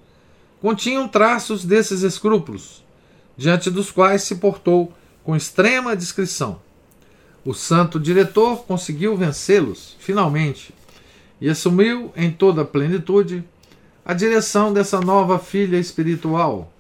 continham 0.61 1.09
traços 1.09 1.65
desses 1.65 2.03
escrúpulos, 2.03 2.85
diante 3.37 3.71
dos 3.71 3.91
quais 3.91 4.23
se 4.23 4.37
portou 4.37 4.93
com 5.25 5.35
extrema 5.35 5.97
discrição. 5.97 6.61
O 7.45 7.55
santo 7.55 7.99
diretor 7.99 8.65
conseguiu 8.65 9.17
vencê-los, 9.17 9.97
finalmente, 9.99 10.75
e 11.41 11.49
assumiu 11.49 12.13
em 12.15 12.31
toda 12.31 12.63
a 12.63 12.65
plenitude 12.65 13.43
a 14.05 14.13
direção 14.13 14.73
dessa 14.73 15.01
nova 15.01 15.39
filha 15.39 15.79
espiritual, 15.79 16.73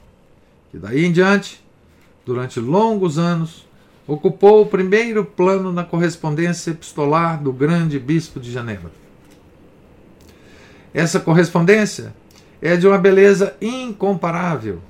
que 0.71 0.79
daí 0.79 1.05
em 1.05 1.13
diante, 1.13 1.62
durante 2.25 2.61
longos 2.61 3.19
anos, 3.19 3.67
ocupou 4.07 4.63
o 4.63 4.67
primeiro 4.67 5.25
plano 5.25 5.73
na 5.73 5.85
correspondência 5.85 6.71
epistolar 6.71 7.43
do 7.43 7.53
grande 7.53 7.99
bispo 7.99 8.41
de 8.41 8.51
Genebra. 8.51 8.91
Essa 10.93 11.21
correspondência 11.21 12.15
é 12.61 12.77
de 12.77 12.87
uma 12.87 12.99
beleza 12.99 13.57
incomparável. 13.61 14.81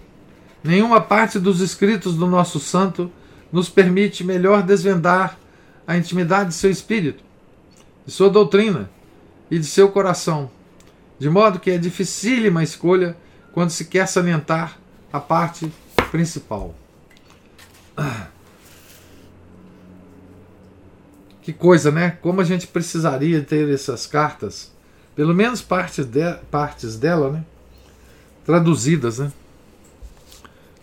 Nenhuma 0.62 1.00
parte 1.00 1.38
dos 1.38 1.60
escritos 1.60 2.16
do 2.16 2.26
nosso 2.26 2.58
santo 2.58 3.10
nos 3.52 3.68
permite 3.68 4.24
melhor 4.24 4.62
desvendar 4.62 5.38
a 5.86 5.96
intimidade 5.96 6.50
de 6.50 6.54
seu 6.54 6.70
espírito, 6.70 7.22
de 8.06 8.12
sua 8.12 8.30
doutrina 8.30 8.90
e 9.50 9.58
de 9.58 9.66
seu 9.66 9.90
coração, 9.90 10.50
de 11.18 11.28
modo 11.28 11.60
que 11.60 11.70
é 11.70 11.78
dificílima 11.78 12.60
a 12.60 12.64
escolha 12.64 13.16
quando 13.52 13.70
se 13.70 13.84
quer 13.84 14.06
salientar 14.06 14.78
a 15.12 15.20
parte 15.20 15.70
principal. 16.10 16.74
Que 21.42 21.52
coisa, 21.52 21.90
né? 21.90 22.16
Como 22.22 22.40
a 22.40 22.44
gente 22.44 22.68
precisaria 22.68 23.42
ter 23.42 23.68
essas 23.68 24.06
cartas, 24.06 24.70
pelo 25.16 25.34
menos 25.34 25.60
partes, 25.60 26.06
de, 26.06 26.34
partes 26.52 26.96
dela, 26.96 27.30
né? 27.30 27.44
Traduzidas, 28.46 29.18
né? 29.18 29.32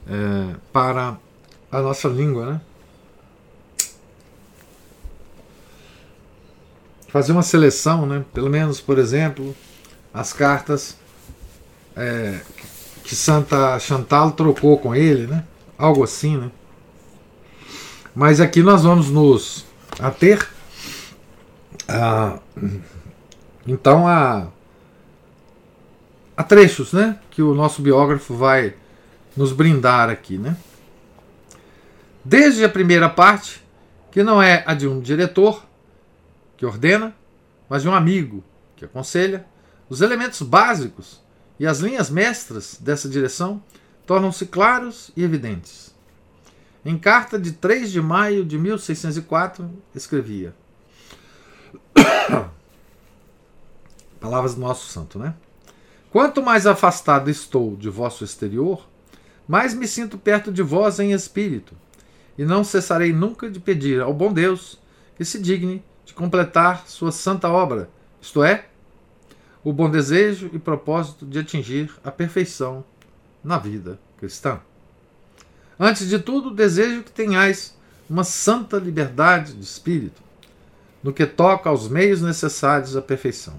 É, 0.05 0.55
para 0.73 1.17
a 1.71 1.81
nossa 1.81 2.09
língua, 2.09 2.53
né? 2.53 2.61
Fazer 7.07 7.31
uma 7.31 7.41
seleção, 7.41 8.05
né? 8.05 8.25
Pelo 8.33 8.49
menos, 8.49 8.81
por 8.81 8.99
exemplo, 8.99 9.55
as 10.13 10.33
cartas 10.33 10.97
é, 11.95 12.41
que 13.03 13.15
Santa 13.15 13.79
Chantal 13.79 14.33
trocou 14.33 14.77
com 14.77 14.93
ele, 14.93 15.25
né? 15.25 15.45
Algo 15.77 16.03
assim, 16.03 16.35
né? 16.35 16.51
Mas 18.15 18.41
aqui 18.41 18.61
nós 18.61 18.83
vamos 18.83 19.09
nos 19.09 19.65
ater 19.99 20.47
a, 21.87 22.39
então 23.65 24.07
a, 24.07 24.47
a 26.35 26.43
trechos, 26.43 26.93
né? 26.93 27.19
Que 27.29 27.41
o 27.41 27.53
nosso 27.53 27.81
biógrafo 27.81 28.35
vai 28.35 28.75
nos 29.35 29.51
brindar 29.51 30.09
aqui, 30.09 30.37
né? 30.37 30.57
Desde 32.23 32.63
a 32.63 32.69
primeira 32.69 33.09
parte, 33.09 33.63
que 34.11 34.23
não 34.23 34.41
é 34.41 34.63
a 34.65 34.73
de 34.73 34.87
um 34.87 34.99
diretor 34.99 35.63
que 36.57 36.65
ordena, 36.65 37.15
mas 37.69 37.83
de 37.83 37.89
um 37.89 37.93
amigo 37.93 38.43
que 38.75 38.85
aconselha, 38.85 39.45
os 39.89 40.01
elementos 40.01 40.41
básicos 40.41 41.21
e 41.59 41.65
as 41.65 41.79
linhas 41.79 42.09
mestras 42.09 42.77
dessa 42.79 43.07
direção 43.07 43.61
tornam-se 44.05 44.45
claros 44.45 45.11
e 45.15 45.23
evidentes. 45.23 45.88
Em 46.83 46.97
carta 46.97 47.37
de 47.37 47.51
3 47.51 47.91
de 47.91 48.01
maio 48.01 48.45
de 48.45 48.57
1604, 48.57 49.69
escrevia: 49.93 50.55
Palavras 54.19 54.55
do 54.55 54.61
nosso 54.61 54.87
santo, 54.87 55.19
né? 55.19 55.35
Quanto 56.09 56.41
mais 56.41 56.65
afastado 56.65 57.29
estou 57.29 57.75
de 57.75 57.89
vosso 57.89 58.23
exterior, 58.23 58.87
mais 59.47 59.73
me 59.73 59.87
sinto 59.87 60.17
perto 60.17 60.51
de 60.51 60.63
vós 60.63 60.99
em 60.99 61.11
espírito, 61.11 61.75
e 62.37 62.45
não 62.45 62.63
cessarei 62.63 63.11
nunca 63.11 63.49
de 63.49 63.59
pedir 63.59 64.01
ao 64.01 64.13
bom 64.13 64.31
Deus 64.31 64.79
que 65.15 65.25
se 65.25 65.39
digne 65.39 65.83
de 66.05 66.13
completar 66.13 66.87
sua 66.87 67.11
santa 67.11 67.49
obra, 67.49 67.89
isto 68.21 68.41
é, 68.41 68.67
o 69.63 69.73
bom 69.73 69.89
desejo 69.89 70.49
e 70.53 70.57
propósito 70.57 71.25
de 71.25 71.39
atingir 71.39 71.91
a 72.03 72.09
perfeição 72.09 72.83
na 73.43 73.57
vida 73.57 73.99
cristã. 74.17 74.61
Antes 75.79 76.09
de 76.09 76.19
tudo, 76.19 76.51
desejo 76.51 77.03
que 77.03 77.11
tenhais 77.11 77.73
uma 78.09 78.23
santa 78.23 78.77
liberdade 78.77 79.53
de 79.53 79.63
espírito 79.63 80.21
no 81.01 81.13
que 81.13 81.25
toca 81.25 81.69
aos 81.69 81.87
meios 81.87 82.21
necessários 82.21 82.97
à 82.97 83.01
perfeição. 83.01 83.55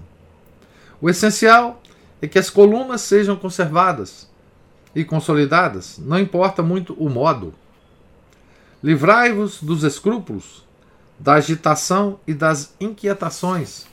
O 1.01 1.09
essencial 1.09 1.81
é 2.21 2.27
que 2.27 2.37
as 2.37 2.49
colunas 2.49 3.01
sejam 3.01 3.35
conservadas 3.35 4.29
e 4.93 5.03
consolidadas, 5.03 5.97
não 5.97 6.19
importa 6.19 6.61
muito 6.61 6.93
o 6.93 7.09
modo. 7.09 7.53
Livrai-vos 8.83 9.63
dos 9.63 9.83
escrúpulos, 9.83 10.63
da 11.17 11.33
agitação 11.33 12.19
e 12.27 12.33
das 12.33 12.75
inquietações 12.79 13.87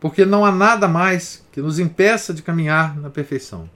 porque 0.00 0.24
não 0.24 0.44
há 0.44 0.52
nada 0.52 0.86
mais 0.86 1.44
que 1.50 1.60
nos 1.60 1.78
impeça 1.78 2.34
de 2.34 2.42
caminhar 2.42 2.96
na 2.96 3.10
perfeição. 3.10 3.68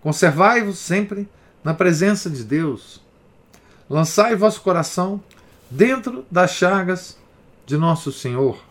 Conservai-vos 0.00 0.78
sempre 0.78 1.28
na 1.64 1.72
presença 1.72 2.28
de 2.28 2.44
Deus. 2.44 3.00
Lançai 3.88 4.36
vosso 4.36 4.60
coração 4.60 5.20
dentro 5.70 6.24
das 6.30 6.52
chagas 6.52 7.16
de 7.66 7.78
nosso 7.78 8.12
Senhor. 8.12 8.62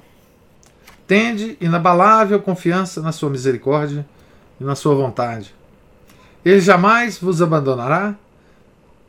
Tende 1.08 1.58
inabalável 1.60 2.40
confiança 2.40 3.02
na 3.02 3.12
sua 3.12 3.30
misericórdia 3.30 4.06
e 4.62 4.64
na 4.64 4.76
sua 4.76 4.96
vontade. 4.96 5.54
Ele 6.46 6.62
jamais 6.62 7.18
vos 7.18 7.42
abandonará, 7.42 8.16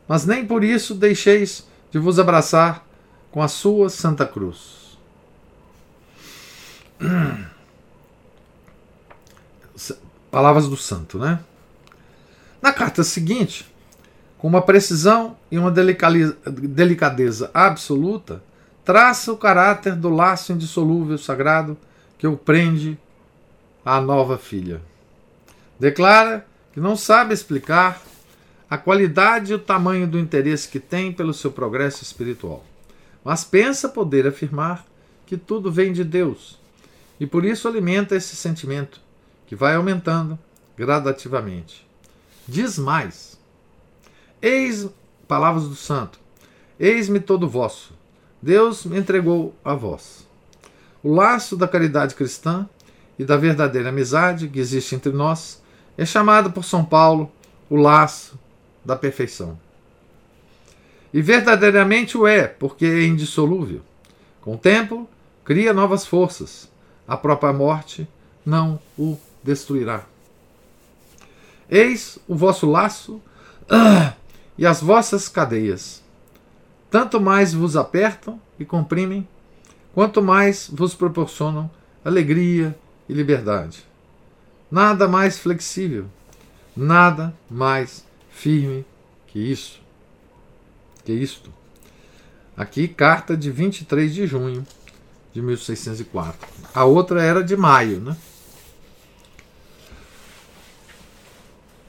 mas 0.07 0.25
nem 0.25 0.45
por 0.45 0.63
isso 0.63 0.95
deixeis 0.95 1.67
de 1.91 1.99
vos 1.99 2.17
abraçar 2.19 2.85
com 3.31 3.41
a 3.41 3.47
sua 3.47 3.89
santa 3.89 4.25
cruz. 4.25 4.97
Palavras 10.31 10.67
do 10.67 10.75
santo, 10.75 11.17
né? 11.17 11.39
Na 12.61 12.73
carta 12.73 13.03
seguinte, 13.03 13.65
com 14.45 14.49
uma 14.49 14.61
precisão 14.61 15.35
e 15.49 15.57
uma 15.57 15.71
delicadeza 15.71 17.49
absoluta, 17.51 18.43
traça 18.83 19.31
o 19.33 19.37
caráter 19.37 19.95
do 19.95 20.07
laço 20.07 20.53
indissolúvel 20.53 21.17
sagrado 21.17 21.75
que 22.15 22.27
o 22.27 22.37
prende 22.37 22.95
à 23.83 23.99
nova 23.99 24.37
filha. 24.37 24.83
Declara 25.79 26.45
que 26.71 26.79
não 26.79 26.95
sabe 26.95 27.33
explicar 27.33 27.99
a 28.69 28.77
qualidade 28.77 29.51
e 29.51 29.55
o 29.55 29.59
tamanho 29.59 30.05
do 30.05 30.19
interesse 30.19 30.69
que 30.69 30.79
tem 30.79 31.11
pelo 31.11 31.33
seu 31.33 31.51
progresso 31.51 32.03
espiritual, 32.03 32.63
mas 33.23 33.43
pensa 33.43 33.89
poder 33.89 34.27
afirmar 34.27 34.85
que 35.25 35.37
tudo 35.37 35.71
vem 35.71 35.91
de 35.91 36.03
Deus 36.03 36.59
e 37.19 37.25
por 37.25 37.43
isso 37.43 37.67
alimenta 37.67 38.15
esse 38.15 38.35
sentimento, 38.35 39.01
que 39.47 39.55
vai 39.55 39.73
aumentando 39.73 40.37
gradativamente. 40.77 41.83
Diz 42.47 42.77
mais: 42.77 43.34
Eis, 44.41 44.87
palavras 45.27 45.67
do 45.67 45.75
santo, 45.75 46.19
eis-me 46.79 47.19
todo 47.19 47.49
vosso. 47.49 47.93
Deus 48.41 48.85
me 48.85 48.99
entregou 48.99 49.55
a 49.63 49.73
vós. 49.73 50.27
O 51.01 51.13
laço 51.13 51.55
da 51.55 51.67
caridade 51.67 52.15
cristã 52.15 52.67
e 53.17 53.23
da 53.23 53.37
verdadeira 53.37 53.89
amizade 53.89 54.47
que 54.47 54.59
existe 54.59 54.95
entre 54.95 55.11
nós 55.11 55.61
é 55.97 56.05
chamado 56.05 56.51
por 56.51 56.63
São 56.63 56.83
Paulo 56.83 57.31
o 57.69 57.75
laço 57.75 58.37
da 58.83 58.95
perfeição. 58.95 59.57
E 61.13 61.21
verdadeiramente 61.21 62.17
o 62.17 62.27
é, 62.27 62.47
porque 62.47 62.85
é 62.85 63.05
indissolúvel. 63.05 63.81
Com 64.41 64.55
o 64.55 64.57
tempo, 64.57 65.09
cria 65.43 65.73
novas 65.73 66.05
forças, 66.05 66.69
a 67.07 67.15
própria 67.15 67.53
morte 67.53 68.07
não 68.45 68.79
o 68.97 69.17
destruirá. 69.43 70.05
Eis 71.69 72.19
o 72.27 72.35
vosso 72.35 72.69
laço 72.69 73.21
e 74.57 74.65
as 74.65 74.81
vossas 74.81 75.27
cadeias. 75.27 76.03
Tanto 76.89 77.19
mais 77.19 77.53
vos 77.53 77.75
apertam 77.75 78.39
e 78.59 78.65
comprimem, 78.65 79.27
quanto 79.93 80.21
mais 80.21 80.69
vos 80.71 80.93
proporcionam 80.93 81.69
alegria 82.03 82.77
e 83.09 83.13
liberdade. 83.13 83.85
Nada 84.69 85.07
mais 85.07 85.37
flexível, 85.37 86.05
nada 86.75 87.33
mais 87.49 88.05
firme 88.29 88.85
Que 89.27 89.39
isso? 89.39 89.79
Que 91.03 91.13
isto? 91.13 91.51
Aqui, 92.55 92.87
carta 92.87 93.35
de 93.35 93.51
23 93.51 94.13
de 94.13 94.25
junho 94.25 94.65
de 95.33 95.41
1604. 95.41 96.47
A 96.73 96.85
outra 96.85 97.21
era 97.21 97.43
de 97.43 97.57
maio, 97.57 97.99
né? 97.99 98.15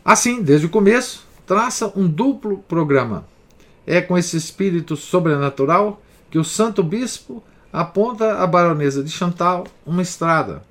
Assim, 0.04 0.42
desde 0.42 0.66
o 0.66 0.70
começo, 0.70 1.25
traça 1.46 1.92
um 1.94 2.08
duplo 2.08 2.58
programa. 2.58 3.24
É 3.86 4.00
com 4.00 4.18
esse 4.18 4.36
espírito 4.36 4.96
sobrenatural 4.96 6.02
que 6.28 6.38
o 6.38 6.44
Santo 6.44 6.82
Bispo 6.82 7.42
aponta 7.72 8.38
à 8.38 8.46
baronesa 8.46 9.02
de 9.02 9.10
Chantal 9.10 9.64
uma 9.86 10.02
estrada, 10.02 10.62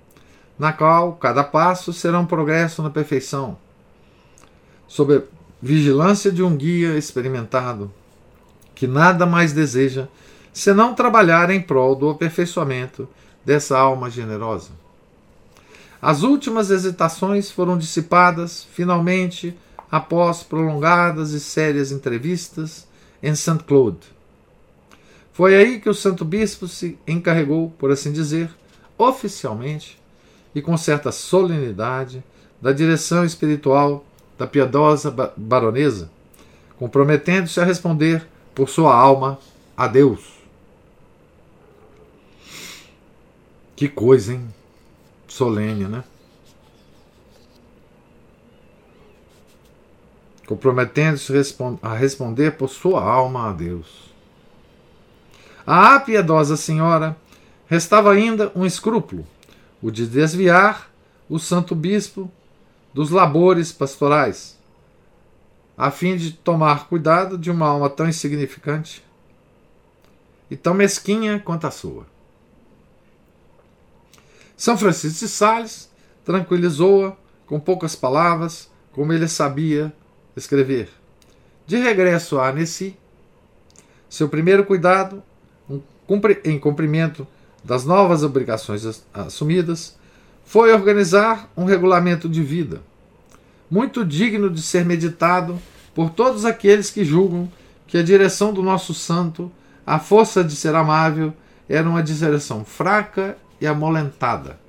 na 0.59 0.73
qual 0.73 1.13
cada 1.13 1.43
passo 1.43 1.93
será 1.93 2.19
um 2.19 2.25
progresso 2.25 2.83
na 2.83 2.89
perfeição, 2.89 3.57
sob 4.87 5.15
a 5.15 5.21
vigilância 5.61 6.31
de 6.31 6.43
um 6.43 6.55
guia 6.55 6.97
experimentado, 6.97 7.91
que 8.73 8.85
nada 8.85 9.25
mais 9.25 9.53
deseja 9.53 10.07
senão 10.51 10.93
trabalhar 10.93 11.49
em 11.49 11.61
prol 11.61 11.95
do 11.95 12.09
aperfeiçoamento 12.09 13.07
dessa 13.45 13.77
alma 13.77 14.09
generosa. 14.09 14.71
As 16.01 16.23
últimas 16.23 16.69
hesitações 16.69 17.49
foram 17.49 17.77
dissipadas, 17.77 18.65
finalmente, 18.73 19.57
após 19.91 20.43
prolongadas 20.43 21.31
e 21.31 21.39
sérias 21.39 21.91
entrevistas 21.91 22.87
em 23.21 23.33
St. 23.35 23.63
Claude. 23.65 24.15
Foi 25.33 25.55
aí 25.55 25.79
que 25.79 25.89
o 25.89 25.93
Santo 25.93 26.23
Bispo 26.23 26.67
se 26.67 26.97
encarregou, 27.07 27.71
por 27.77 27.91
assim 27.91 28.11
dizer, 28.11 28.49
oficialmente 28.97 29.99
e 30.53 30.61
com 30.61 30.77
certa 30.77 31.11
solenidade, 31.11 32.23
da 32.61 32.71
direção 32.71 33.25
espiritual 33.25 34.05
da 34.37 34.47
piedosa 34.47 35.11
baronesa, 35.35 36.09
comprometendo-se 36.79 37.59
a 37.59 37.65
responder 37.65 38.25
por 38.55 38.69
sua 38.69 38.95
alma 38.95 39.37
a 39.75 39.87
Deus. 39.87 40.35
Que 43.75 43.89
coisa, 43.89 44.33
hein? 44.33 44.47
Solene, 45.27 45.83
né? 45.83 46.03
Comprometendo-se 50.45 51.33
a 51.81 51.93
responder 51.93 52.51
por 52.51 52.69
sua 52.69 53.03
alma 53.03 53.49
a 53.49 53.53
Deus. 53.53 54.13
A 55.65 55.99
piedosa 55.99 56.55
senhora 56.55 57.17
restava 57.67 58.11
ainda 58.11 58.51
um 58.55 58.65
escrúpulo, 58.65 59.25
o 59.81 59.89
de 59.89 60.05
desviar 60.05 60.91
o 61.27 61.39
santo 61.39 61.73
bispo 61.73 62.31
dos 62.93 63.09
labores 63.09 63.71
pastorais, 63.71 64.57
a 65.75 65.89
fim 65.89 66.15
de 66.15 66.31
tomar 66.31 66.87
cuidado 66.87 67.37
de 67.37 67.49
uma 67.49 67.67
alma 67.67 67.89
tão 67.89 68.07
insignificante 68.07 69.03
e 70.49 70.55
tão 70.55 70.73
mesquinha 70.73 71.39
quanto 71.39 71.65
a 71.65 71.71
sua. 71.71 72.05
São 74.55 74.77
Francisco 74.77 75.25
de 75.25 75.27
Sales 75.27 75.89
tranquilizou-a 76.23 77.13
com 77.45 77.59
poucas 77.59 77.95
palavras, 77.95 78.69
como 78.91 79.11
ele 79.11 79.27
sabia 79.27 79.93
escrever. 80.35 80.89
De 81.65 81.77
regresso 81.77 82.39
a 82.39 82.49
Annecy, 82.49 82.95
seu 84.09 84.29
primeiro 84.29 84.63
cuidado, 84.65 85.23
em 86.43 86.59
cumprimento 86.59 87.27
das 87.63 87.85
novas 87.85 88.23
obrigações 88.23 89.03
assumidas, 89.13 89.97
foi 90.45 90.71
organizar 90.71 91.49
um 91.57 91.65
regulamento 91.65 92.29
de 92.29 92.43
vida, 92.43 92.81
muito 93.69 94.05
digno 94.05 94.49
de 94.49 94.61
ser 94.61 94.85
meditado 94.85 95.59
por 95.95 96.11
todos 96.11 96.45
aqueles 96.45 96.91
que 96.91 97.03
julgam 97.03 97.51
que 97.87 97.97
a 97.97 98.03
direção 98.03 98.53
do 98.53 98.61
nosso 98.61 98.93
santo, 98.93 99.51
a 99.85 99.97
força 99.97 100.43
de 100.43 100.55
ser 100.55 100.75
amável, 100.75 101.33
era 101.67 101.89
uma 101.89 102.03
direção 102.03 102.63
fraca 102.63 103.35
e 103.59 103.65
amolentada. 103.65 104.59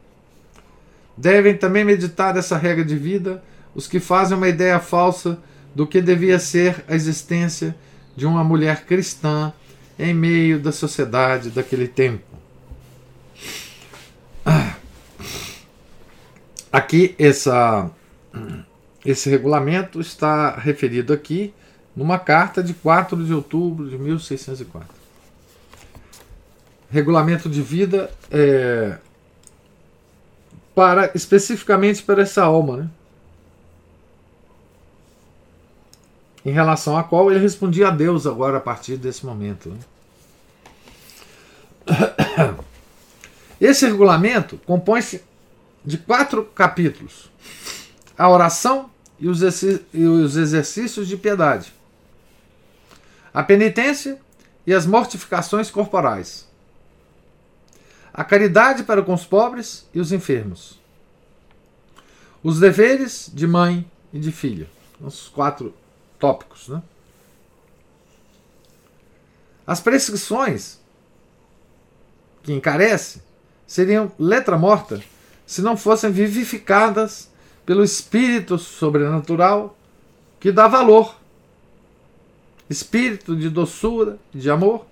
Devem 1.17 1.57
também 1.57 1.85
meditar 1.85 2.37
essa 2.37 2.57
regra 2.57 2.85
de 2.85 2.97
vida 2.97 3.43
os 3.75 3.87
que 3.87 4.01
fazem 4.01 4.37
uma 4.37 4.49
ideia 4.49 4.81
falsa 4.81 5.39
do 5.77 5.87
que 5.87 6.01
devia 6.01 6.39
ser 6.39 6.83
a 6.89 6.95
existência 6.95 7.77
de 8.17 8.25
uma 8.25 8.43
mulher 8.43 8.87
cristã 8.87 9.53
em 9.99 10.15
meio 10.15 10.59
da 10.59 10.73
sociedade 10.73 11.51
daquele 11.51 11.87
tempo. 11.87 12.25
Aqui, 16.73 17.15
essa, 17.19 17.91
esse 19.05 19.29
regulamento 19.29 20.01
está 20.01 20.57
referido 20.57 21.13
aqui 21.13 21.53
numa 21.95 22.19
carta 22.19 22.63
de 22.63 22.73
4 22.73 23.23
de 23.23 23.35
outubro 23.35 23.91
de 23.91 23.99
1604. 23.99 24.89
Regulamento 26.91 27.51
de 27.51 27.61
vida 27.61 28.11
é, 28.31 28.97
para 30.75 31.11
especificamente 31.15 32.03
para 32.03 32.23
essa 32.23 32.43
alma, 32.45 32.79
né? 32.79 32.89
Em 36.47 36.53
relação 36.53 36.97
à 36.97 37.03
qual 37.03 37.29
ele 37.29 37.41
respondia 37.41 37.89
a 37.89 37.91
Deus 37.91 38.25
agora 38.25 38.59
a 38.59 38.61
partir 38.61 38.97
desse 38.97 39.27
momento. 39.27 39.69
Né? 39.69 39.79
Esse 43.61 43.85
regulamento 43.85 44.57
compõe-se 44.65 45.25
de 45.85 45.99
quatro 45.99 46.45
capítulos: 46.45 47.29
a 48.17 48.31
oração 48.31 48.89
e 49.19 49.29
os 49.29 50.37
exercícios 50.37 51.09
de 51.09 51.17
piedade, 51.17 51.75
a 53.35 53.43
penitência 53.43 54.17
e 54.65 54.73
as 54.73 54.87
mortificações 54.87 55.69
corporais, 55.69 56.47
a 58.15 58.23
caridade 58.23 58.85
para 58.85 59.03
com 59.03 59.15
os 59.15 59.25
pobres 59.25 59.85
e 59.93 59.99
os 59.99 60.13
enfermos, 60.13 60.79
os 62.41 62.61
deveres 62.61 63.29
de 63.35 63.49
mãe 63.49 63.85
e 64.13 64.21
de 64.21 64.31
filha. 64.31 64.69
Os 65.01 65.29
quatro 65.29 65.75
tópicos. 66.19 66.69
Né? 66.69 66.83
As 69.67 69.81
prescrições 69.81 70.79
que 72.43 72.53
encarece 72.53 73.23
seriam 73.67 74.13
letra 74.19 74.57
morta 74.57 75.03
se 75.47 75.63
não 75.63 75.77
fossem 75.77 76.11
vivificadas 76.11 77.31
pelo 77.65 77.83
espírito 77.83 78.59
sobrenatural 78.59 79.77
que 80.39 80.53
dá 80.53 80.69
valor, 80.69 81.17
espírito 82.71 83.35
de 83.35 83.49
doçura 83.49 84.19
de 84.33 84.49
amor, 84.51 84.87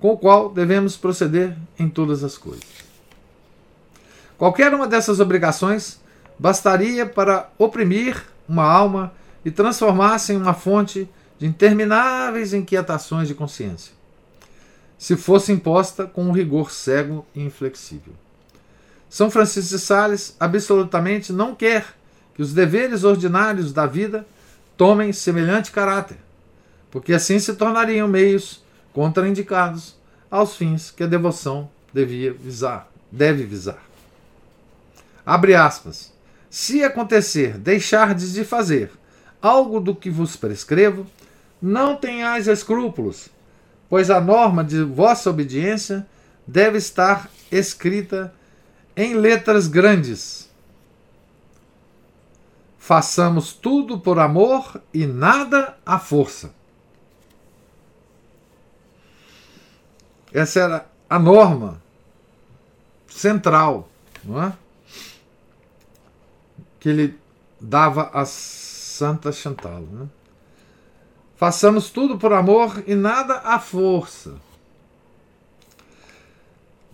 com 0.00 0.12
o 0.12 0.18
qual 0.18 0.48
devemos 0.48 0.96
proceder 0.96 1.56
em 1.78 1.88
todas 1.88 2.24
as 2.24 2.36
coisas. 2.36 2.64
Qualquer 4.36 4.74
uma 4.74 4.86
dessas 4.86 5.20
obrigações 5.20 6.00
bastaria 6.38 7.06
para 7.06 7.48
oprimir 7.58 8.24
uma 8.48 8.64
alma 8.64 9.12
e 9.46 9.50
transformar-se 9.52 10.32
em 10.32 10.36
uma 10.38 10.52
fonte 10.52 11.08
de 11.38 11.46
intermináveis 11.46 12.52
inquietações 12.52 13.28
de 13.28 13.34
consciência, 13.34 13.92
se 14.98 15.14
fosse 15.14 15.52
imposta 15.52 16.04
com 16.04 16.24
um 16.24 16.32
rigor 16.32 16.72
cego 16.72 17.24
e 17.32 17.44
inflexível. 17.44 18.12
São 19.08 19.30
Francisco 19.30 19.76
de 19.76 19.78
Sales 19.80 20.34
absolutamente 20.40 21.32
não 21.32 21.54
quer 21.54 21.86
que 22.34 22.42
os 22.42 22.52
deveres 22.52 23.04
ordinários 23.04 23.72
da 23.72 23.86
vida 23.86 24.26
tomem 24.76 25.12
semelhante 25.12 25.70
caráter, 25.70 26.16
porque 26.90 27.12
assim 27.12 27.38
se 27.38 27.54
tornariam 27.54 28.08
meios 28.08 28.64
contraindicados 28.92 29.94
aos 30.28 30.56
fins 30.56 30.90
que 30.90 31.04
a 31.04 31.06
devoção 31.06 31.70
devia 31.94 32.32
visar, 32.32 32.90
deve 33.12 33.44
visar. 33.44 33.80
Abre 35.24 35.54
aspas. 35.54 36.12
Se 36.50 36.82
acontecer 36.82 37.56
deixardes 37.58 38.32
de 38.32 38.44
fazer 38.44 38.90
algo 39.46 39.80
do 39.80 39.94
que 39.94 40.10
vos 40.10 40.36
prescrevo, 40.36 41.06
não 41.60 41.96
tenhais 41.96 42.48
escrúpulos, 42.48 43.28
pois 43.88 44.10
a 44.10 44.20
norma 44.20 44.62
de 44.64 44.82
vossa 44.82 45.30
obediência 45.30 46.06
deve 46.46 46.78
estar 46.78 47.30
escrita 47.50 48.34
em 48.96 49.14
letras 49.14 49.68
grandes. 49.68 50.50
Façamos 52.78 53.52
tudo 53.52 53.98
por 53.98 54.18
amor 54.18 54.80
e 54.92 55.06
nada 55.06 55.76
à 55.84 55.98
força. 55.98 56.54
Essa 60.32 60.60
era 60.60 60.86
a 61.08 61.18
norma 61.18 61.82
central, 63.08 63.88
não 64.22 64.42
é? 64.42 64.52
Que 66.78 66.90
ele 66.90 67.18
dava 67.60 68.10
às 68.12 68.65
Santa 68.96 69.30
Chantal. 69.30 69.80
Né? 69.82 70.06
Façamos 71.36 71.90
tudo 71.90 72.16
por 72.16 72.32
amor 72.32 72.82
e 72.86 72.94
nada 72.94 73.34
à 73.44 73.58
força. 73.58 74.36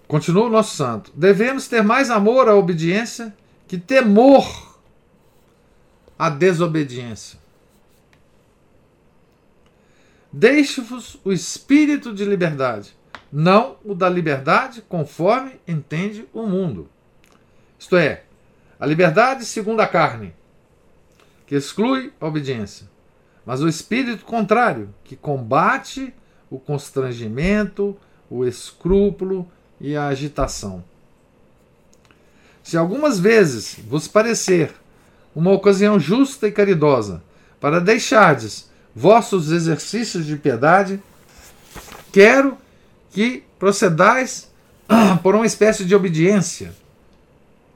Continua 0.09 0.47
o 0.47 0.51
nosso 0.51 0.77
santo. 0.77 1.12
Devemos 1.15 1.69
ter 1.69 1.83
mais 1.83 2.11
amor 2.11 2.49
à 2.49 2.57
obediência 2.57 3.35
que 3.69 3.79
temor 3.79 4.77
à 6.19 6.29
desobediência. 6.29 7.38
Deixe-vos 10.33 11.21
o 11.25 11.33
espírito 11.33 12.12
de 12.12 12.25
liberdade, 12.25 12.97
não 13.33 13.77
o 13.85 13.95
da 13.95 14.09
liberdade 14.09 14.83
conforme 14.83 15.61
entende 15.69 16.27
o 16.33 16.47
mundo. 16.47 16.88
Isto 17.79 17.97
é, 17.97 18.25
a 18.79 18.87
liberdade 18.87 19.45
segundo 19.45 19.81
a 19.81 19.87
carne, 19.87 20.35
que 21.53 21.57
exclui 21.57 22.11
a 22.19 22.27
obediência, 22.27 22.88
mas 23.45 23.61
o 23.61 23.69
espírito 23.69 24.25
contrário, 24.25 24.88
que 25.05 25.15
combate 25.15 26.15
o 26.49 26.59
constrangimento, 26.59 27.95
o 28.31 28.47
escrúpulo 28.47 29.47
e 29.79 29.95
a 29.95 30.07
agitação. 30.07 30.83
Se 32.62 32.75
algumas 32.79 33.19
vezes 33.21 33.77
vos 33.87 34.09
parecer 34.09 34.73
uma 35.37 35.51
ocasião 35.51 36.01
justa 36.01 36.49
e 36.49 36.53
caridosa 36.53 37.23
para 37.61 37.83
deixardes 37.83 38.71
vossos 38.97 39.53
exercícios 39.53 40.25
de 40.25 40.38
piedade, 40.38 41.03
quero 42.11 42.57
que 43.11 43.45
procedais 43.59 44.51
por 45.23 45.35
uma 45.35 45.45
espécie 45.45 45.85
de 45.85 45.95
obediência 45.95 46.75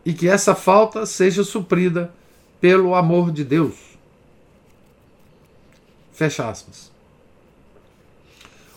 e 0.02 0.14
que 0.14 0.26
essa 0.26 0.54
falta 0.54 1.04
seja 1.04 1.44
suprida 1.44 2.10
pelo 2.60 2.94
amor 2.94 3.30
de 3.30 3.44
Deus. 3.44 3.74
Fecha 6.12 6.48
aspas. 6.48 6.90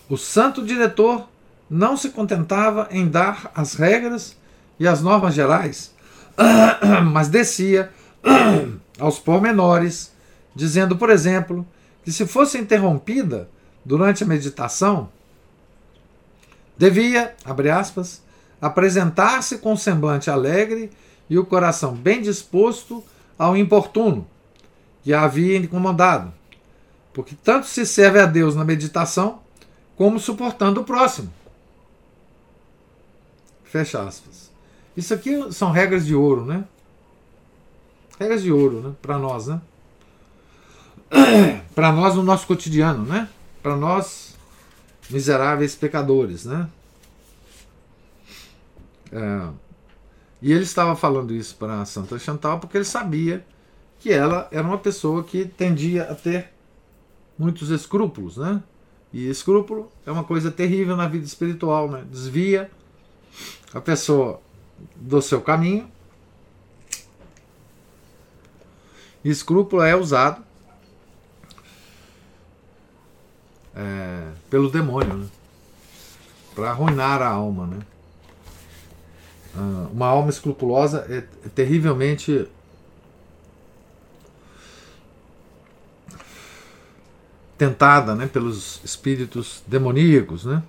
O 0.09 0.17
santo 0.17 0.65
diretor 0.65 1.27
não 1.69 1.95
se 1.95 2.09
contentava 2.09 2.87
em 2.91 3.07
dar 3.07 3.51
as 3.53 3.75
regras 3.75 4.35
e 4.79 4.87
as 4.87 5.01
normas 5.01 5.35
gerais, 5.35 5.93
mas 7.11 7.29
descia 7.29 7.91
aos 8.99 9.19
pormenores, 9.19 10.11
dizendo, 10.55 10.97
por 10.97 11.09
exemplo, 11.09 11.65
que 12.03 12.11
se 12.11 12.25
fosse 12.25 12.57
interrompida 12.57 13.49
durante 13.85 14.23
a 14.23 14.27
meditação, 14.27 15.09
devia, 16.77 17.35
abre 17.45 17.69
aspas, 17.69 18.21
apresentar-se 18.59 19.59
com 19.59 19.75
semblante 19.77 20.29
alegre 20.29 20.91
e 21.29 21.37
o 21.37 21.45
coração 21.45 21.93
bem 21.93 22.21
disposto 22.21 23.03
ao 23.39 23.55
importuno 23.55 24.27
que 25.01 25.13
a 25.13 25.23
havia 25.23 25.57
incomodado, 25.57 26.33
porque 27.13 27.35
tanto 27.41 27.65
se 27.67 27.85
serve 27.85 28.19
a 28.19 28.25
Deus 28.25 28.53
na 28.53 28.65
meditação 28.65 29.39
como 29.95 30.19
suportando 30.19 30.81
o 30.81 30.83
próximo. 30.83 31.31
Fecha 33.63 34.01
aspas. 34.03 34.51
Isso 34.95 35.13
aqui 35.13 35.51
são 35.53 35.71
regras 35.71 36.05
de 36.05 36.13
ouro, 36.13 36.43
né? 36.43 36.65
Regras 38.19 38.43
de 38.43 38.51
ouro, 38.51 38.81
né? 38.81 38.95
Para 39.01 39.17
nós, 39.17 39.47
né? 39.47 39.61
Para 41.73 41.91
nós 41.91 42.15
no 42.15 42.23
nosso 42.23 42.45
cotidiano, 42.45 43.05
né? 43.05 43.29
Para 43.63 43.75
nós 43.75 44.35
miseráveis 45.09 45.75
pecadores, 45.75 46.45
né? 46.45 46.67
É, 49.11 49.49
e 50.41 50.51
ele 50.51 50.63
estava 50.63 50.95
falando 50.95 51.33
isso 51.33 51.55
para 51.55 51.83
Santa 51.85 52.17
Chantal 52.17 52.59
porque 52.59 52.77
ele 52.77 52.85
sabia 52.85 53.45
que 53.99 54.11
ela 54.11 54.47
era 54.51 54.65
uma 54.65 54.77
pessoa 54.77 55.23
que 55.23 55.45
tendia 55.45 56.03
a 56.03 56.15
ter 56.15 56.51
muitos 57.37 57.69
escrúpulos, 57.69 58.37
né? 58.37 58.63
E 59.11 59.27
escrúpulo 59.27 59.91
é 60.05 60.11
uma 60.11 60.23
coisa 60.23 60.49
terrível 60.49 60.95
na 60.95 61.07
vida 61.07 61.25
espiritual, 61.25 61.89
né? 61.89 62.05
Desvia 62.09 62.71
a 63.73 63.81
pessoa 63.81 64.41
do 64.95 65.21
seu 65.21 65.41
caminho. 65.41 65.89
Escrúpulo 69.23 69.81
é 69.81 69.95
usado 69.95 70.43
é, 73.75 74.31
pelo 74.49 74.69
demônio, 74.69 75.15
né? 75.15 75.27
Para 76.55 76.71
arruinar 76.71 77.21
a 77.21 77.27
alma, 77.27 77.67
né? 77.67 77.79
Ah, 79.59 79.89
uma 79.91 80.07
alma 80.07 80.29
escrupulosa 80.29 81.05
é, 81.09 81.49
terrivelmente 81.49 82.47
tentada 87.57 88.15
né, 88.15 88.25
pelos 88.25 88.79
espíritos 88.85 89.61
demoníacos. 89.67 90.45
Né? 90.45 90.63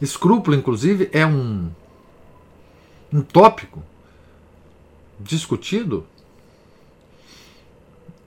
Escrúpulo, 0.00 0.56
inclusive, 0.56 1.10
é 1.12 1.26
um, 1.26 1.68
um 3.12 3.20
tópico 3.20 3.82
discutido 5.18 6.06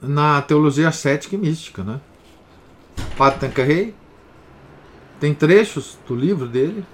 na 0.01 0.41
teologia 0.41 0.91
cética 0.91 1.35
e 1.35 1.37
mística. 1.37 1.85
Né? 1.85 2.01
Tanqueray 3.39 3.95
tem 5.21 5.33
trechos 5.33 5.97
do 6.05 6.13
livro 6.13 6.49
dele 6.49 6.85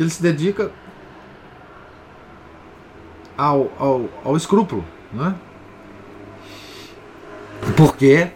que 0.00 0.04
ele 0.04 0.10
se 0.10 0.22
dedica 0.22 0.72
ao, 3.36 3.70
ao, 3.78 4.08
ao 4.24 4.34
escrúpulo. 4.34 4.82
Né? 5.12 5.38
Porque 7.76 8.30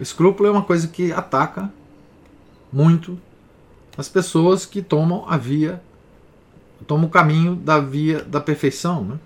escrúpulo 0.00 0.48
é 0.48 0.50
uma 0.50 0.64
coisa 0.64 0.88
que 0.88 1.12
ataca 1.12 1.72
muito 2.72 3.16
as 3.96 4.08
pessoas 4.08 4.66
que 4.66 4.82
tomam 4.82 5.24
a 5.28 5.36
via, 5.36 5.80
tomam 6.84 7.06
o 7.06 7.10
caminho 7.10 7.54
da 7.54 7.78
via 7.78 8.20
da 8.24 8.40
perfeição. 8.40 9.04
Né? 9.04 9.18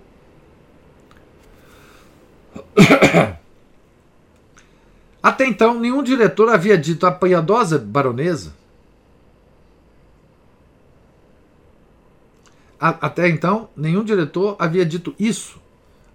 Até 5.23 5.47
então, 5.47 5.79
nenhum 5.79 6.03
diretor 6.03 6.49
havia 6.49 6.77
dito 6.77 7.07
à 7.07 7.11
piedosa 7.11 7.79
baronesa. 7.79 8.53
Até 12.87 13.27
então, 13.27 13.69
nenhum 13.75 14.03
diretor 14.03 14.55
havia 14.59 14.85
dito 14.85 15.15
isso 15.17 15.59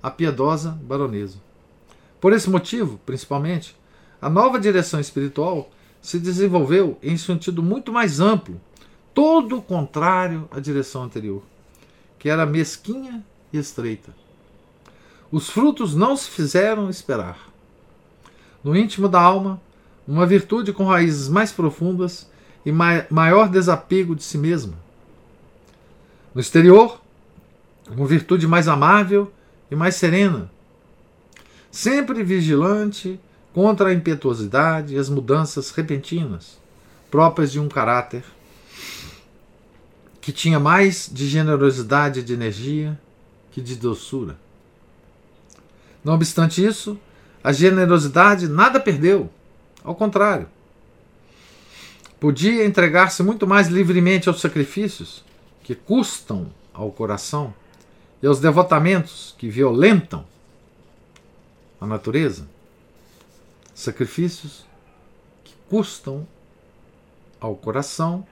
à 0.00 0.08
piedosa 0.08 0.78
baronesa. 0.82 1.38
Por 2.20 2.32
esse 2.32 2.48
motivo, 2.48 3.00
principalmente, 3.04 3.76
a 4.22 4.30
nova 4.30 4.60
direção 4.60 5.00
espiritual 5.00 5.68
se 6.00 6.20
desenvolveu 6.20 6.96
em 7.02 7.16
sentido 7.16 7.60
muito 7.60 7.92
mais 7.92 8.20
amplo, 8.20 8.60
todo 9.12 9.60
contrário 9.60 10.48
à 10.52 10.60
direção 10.60 11.02
anterior, 11.02 11.42
que 12.18 12.28
era 12.28 12.46
mesquinha 12.46 13.24
e 13.52 13.58
estreita. 13.58 14.14
Os 15.32 15.50
frutos 15.50 15.94
não 15.94 16.16
se 16.16 16.30
fizeram 16.30 16.88
esperar. 16.88 17.50
No 18.62 18.76
íntimo 18.76 19.08
da 19.08 19.20
alma, 19.20 19.60
uma 20.06 20.24
virtude 20.24 20.72
com 20.72 20.84
raízes 20.84 21.28
mais 21.28 21.50
profundas 21.50 22.30
e 22.64 22.70
maior 22.70 23.48
desapego 23.48 24.14
de 24.14 24.22
si 24.22 24.38
mesma. 24.38 24.74
No 26.34 26.40
exterior, 26.40 27.00
uma 27.88 28.06
virtude 28.06 28.46
mais 28.46 28.68
amável 28.68 29.32
e 29.70 29.74
mais 29.74 29.96
serena, 29.96 30.50
sempre 31.70 32.22
vigilante 32.22 33.18
contra 33.52 33.88
a 33.88 33.92
impetuosidade 33.92 34.94
e 34.94 34.98
as 34.98 35.08
mudanças 35.08 35.70
repentinas 35.70 36.58
próprias 37.10 37.50
de 37.50 37.58
um 37.58 37.68
caráter 37.68 38.22
que 40.20 40.30
tinha 40.30 40.60
mais 40.60 41.10
de 41.12 41.26
generosidade 41.26 42.20
e 42.20 42.22
de 42.22 42.32
energia 42.32 42.98
que 43.50 43.60
de 43.60 43.74
doçura. 43.74 44.38
Não 46.04 46.14
obstante 46.14 46.64
isso, 46.64 46.98
a 47.42 47.52
generosidade 47.52 48.46
nada 48.46 48.78
perdeu, 48.78 49.28
ao 49.82 49.94
contrário. 49.94 50.46
Podia 52.20 52.64
entregar-se 52.64 53.22
muito 53.22 53.46
mais 53.46 53.66
livremente 53.68 54.28
aos 54.28 54.40
sacrifícios 54.40 55.24
que 55.70 55.74
custam 55.76 56.50
ao 56.74 56.90
coração 56.90 57.54
e 58.20 58.26
aos 58.26 58.40
devotamentos 58.40 59.36
que 59.38 59.48
violentam 59.48 60.26
a 61.80 61.86
natureza, 61.86 62.44
sacrifícios 63.72 64.66
que 65.44 65.54
custam 65.68 66.26
ao 67.40 67.54
coração 67.54 68.26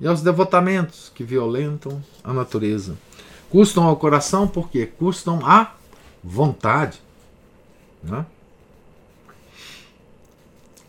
e 0.00 0.06
aos 0.06 0.22
devotamentos 0.22 1.12
que 1.14 1.22
violentam 1.22 2.02
a 2.24 2.32
natureza. 2.32 2.96
Custam 3.50 3.84
ao 3.84 3.98
coração 3.98 4.48
porque 4.48 4.86
custam 4.86 5.44
à 5.44 5.74
vontade. 6.24 7.02
Né? 8.02 8.24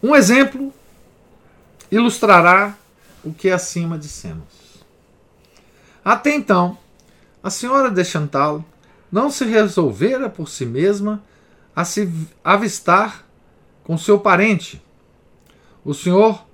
Um 0.02 0.16
exemplo 0.16 0.74
ilustrará 1.92 2.78
o 3.22 3.34
que 3.34 3.50
acima 3.50 3.98
dissemos. 3.98 4.61
Até 6.04 6.34
então, 6.36 6.78
a 7.44 7.50
senhora 7.50 7.92
de 7.92 8.04
Chantal 8.04 8.64
não 9.12 9.30
se 9.30 9.46
resolvera 9.46 10.30
por 10.30 10.50
si 10.50 10.66
mesma 10.66 11.22
a 11.76 11.86
se 11.86 12.12
avistar 12.44 13.26
com 13.84 13.98
seu 13.98 14.20
parente, 14.20 14.82
o 15.84 15.94
senhor 15.94 16.46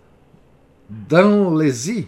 Danlesy, 0.90 2.08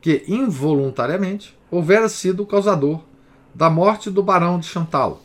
que 0.00 0.24
involuntariamente 0.26 1.56
houvera 1.70 2.08
sido 2.08 2.42
o 2.42 2.46
causador 2.46 3.00
da 3.54 3.70
morte 3.70 4.10
do 4.10 4.22
barão 4.22 4.58
de 4.58 4.66
Chantal. 4.66 5.20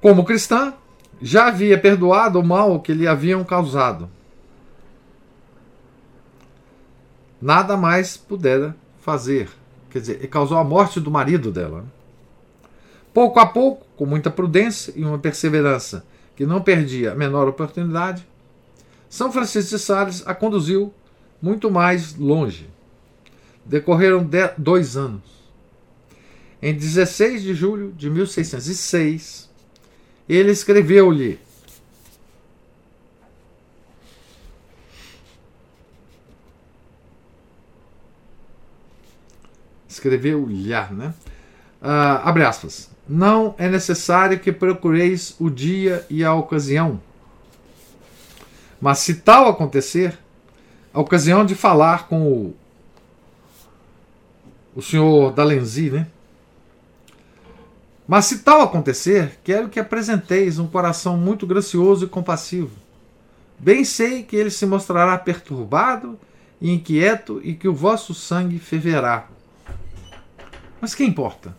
Como 0.00 0.24
cristã, 0.24 0.74
já 1.20 1.48
havia 1.48 1.78
perdoado 1.78 2.38
o 2.38 2.44
mal 2.44 2.80
que 2.80 2.92
lhe 2.92 3.08
haviam 3.08 3.42
causado. 3.44 4.10
Nada 7.40 7.76
mais 7.76 8.16
pudera 8.16 8.74
fazer. 9.00 9.48
Quer 9.90 10.00
dizer, 10.00 10.16
ele 10.16 10.28
causou 10.28 10.58
a 10.58 10.64
morte 10.64 11.00
do 11.00 11.10
marido 11.10 11.50
dela. 11.50 11.84
Pouco 13.12 13.38
a 13.38 13.46
pouco, 13.46 13.86
com 13.96 14.04
muita 14.04 14.30
prudência 14.30 14.92
e 14.96 15.04
uma 15.04 15.18
perseverança 15.18 16.04
que 16.34 16.44
não 16.44 16.60
perdia 16.60 17.12
a 17.12 17.14
menor 17.14 17.48
oportunidade, 17.48 18.26
São 19.08 19.32
Francisco 19.32 19.70
de 19.70 19.78
Sales 19.78 20.22
a 20.26 20.34
conduziu 20.34 20.92
muito 21.40 21.70
mais 21.70 22.14
longe. 22.14 22.68
Decorreram 23.64 24.28
dois 24.58 24.96
anos. 24.96 25.22
Em 26.60 26.74
16 26.74 27.42
de 27.42 27.54
julho 27.54 27.92
de 27.92 28.10
1606, 28.10 29.50
ele 30.28 30.50
escreveu-lhe 30.50 31.38
escreveu-lhe, 39.96 40.70
né? 40.92 41.14
Uh, 41.82 42.22
abre 42.24 42.44
aspas. 42.44 42.90
Não 43.08 43.54
é 43.58 43.68
necessário 43.68 44.38
que 44.38 44.52
procureis 44.52 45.34
o 45.38 45.48
dia 45.48 46.04
e 46.08 46.24
a 46.24 46.34
ocasião. 46.34 47.00
Mas 48.80 48.98
se 48.98 49.16
tal 49.16 49.48
acontecer, 49.48 50.18
a 50.92 51.00
ocasião 51.00 51.44
de 51.44 51.54
falar 51.54 52.08
com 52.08 52.26
o, 52.26 52.56
o 54.74 54.82
senhor 54.82 55.32
Dalenzi, 55.32 55.90
né? 55.90 56.06
Mas 58.08 58.26
se 58.26 58.38
tal 58.38 58.62
acontecer, 58.62 59.38
quero 59.42 59.68
que 59.68 59.80
apresenteis 59.80 60.58
um 60.58 60.66
coração 60.66 61.16
muito 61.16 61.46
gracioso 61.46 62.04
e 62.04 62.08
compassivo. 62.08 62.70
Bem 63.58 63.84
sei 63.84 64.22
que 64.22 64.36
ele 64.36 64.50
se 64.50 64.66
mostrará 64.66 65.18
perturbado 65.18 66.18
e 66.60 66.72
inquieto 66.72 67.40
e 67.42 67.54
que 67.54 67.66
o 67.66 67.74
vosso 67.74 68.14
sangue 68.14 68.58
ferverá. 68.58 69.28
Mas 70.80 70.94
que 70.94 71.04
importa? 71.04 71.56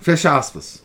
Fecha 0.00 0.36
aspas. 0.36 0.82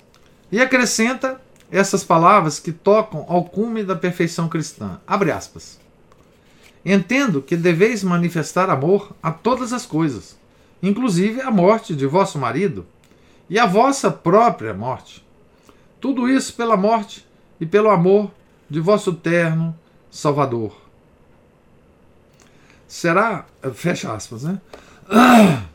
E 0.52 0.60
acrescenta 0.62 1.42
essas 1.72 2.04
palavras 2.04 2.60
que 2.60 2.72
tocam 2.72 3.26
ao 3.28 3.46
cume 3.46 3.84
da 3.84 3.96
perfeição 3.96 4.48
cristã. 4.48 5.00
Abre 5.08 5.32
aspas. 5.32 5.80
Entendo 6.86 7.42
que 7.42 7.56
deveis 7.56 8.04
manifestar 8.04 8.70
amor 8.70 9.16
a 9.24 9.32
todas 9.32 9.74
as 9.74 9.86
coisas 9.86 10.38
inclusive 10.82 11.42
a 11.42 11.50
morte 11.50 11.96
de 11.96 12.06
vosso 12.06 12.38
marido 12.38 12.86
e 13.50 13.58
a 13.58 13.66
vossa 13.66 14.12
própria 14.12 14.74
morte. 14.74 15.26
Tudo 16.00 16.30
isso 16.30 16.54
pela 16.54 16.78
morte 16.78 17.26
e 17.60 17.66
pelo 17.66 17.90
amor 17.90 18.32
de 18.70 18.80
vosso 18.80 19.14
terno 19.14 19.76
Salvador. 20.12 20.85
Será, 22.88 23.46
fecha 23.74 24.14
aspas, 24.14 24.44
né? 24.44 24.62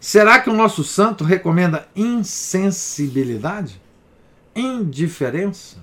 Será 0.00 0.40
que 0.40 0.50
o 0.50 0.54
nosso 0.54 0.82
santo 0.82 1.22
recomenda 1.24 1.88
insensibilidade, 1.94 3.80
indiferença 4.54 5.76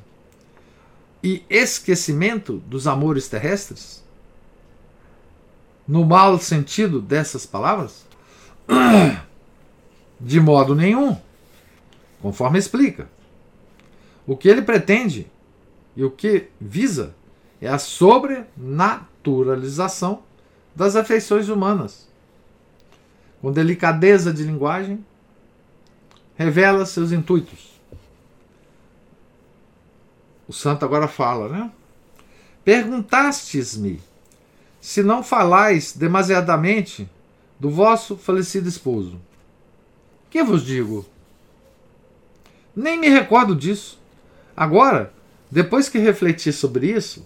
e 1.24 1.44
esquecimento 1.50 2.58
dos 2.68 2.86
amores 2.86 3.28
terrestres? 3.28 4.04
no 5.90 6.06
mau 6.06 6.38
sentido 6.38 7.02
dessas 7.02 7.48
palavras? 7.48 8.06
De 10.20 10.40
modo 10.40 10.76
nenhum, 10.76 11.18
conforme 12.22 12.60
explica. 12.60 13.10
O 14.28 14.38
que 14.38 14.48
ele 14.48 14.62
pretende 14.62 15.26
e 15.96 16.04
o 16.04 16.12
que 16.12 16.50
visa 16.62 17.16
é 17.60 17.68
a 17.68 17.80
sobrenaturalização 19.24 20.24
das 20.76 20.96
afeições 20.96 21.50
humanas. 21.50 22.08
Com 23.42 23.52
delicadeza 23.52 24.34
de 24.34 24.44
linguagem, 24.44 25.06
revela 26.36 26.86
seus 26.86 27.12
intuitos. 27.12 27.70
O 30.48 30.54
santo 30.54 30.84
agora 30.84 31.08
fala, 31.08 31.48
né? 31.48 31.72
Perguntastes-me 32.64 34.02
se 34.82 35.04
não 35.04 35.24
falais 35.24 35.96
demasiadamente 35.96 37.10
do 37.60 37.70
vosso 37.70 38.18
falecido 38.18 38.68
esposo. 38.68 39.20
Que 40.30 40.44
vos 40.44 40.66
digo? 40.66 41.06
Nem 42.76 42.98
me 42.98 43.10
recordo 43.10 43.56
disso. 43.56 44.00
Agora, 44.56 45.14
depois 45.52 45.90
que 45.90 45.98
refleti 45.98 46.52
sobre 46.52 46.92
isso, 46.92 47.26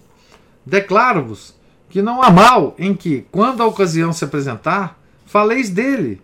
declaro-vos 0.64 1.54
que 1.94 2.02
não 2.02 2.20
há 2.20 2.28
mal 2.28 2.74
em 2.76 2.92
que, 2.92 3.24
quando 3.30 3.62
a 3.62 3.66
ocasião 3.66 4.12
se 4.12 4.24
apresentar, 4.24 5.00
faleis 5.24 5.70
dele, 5.70 6.20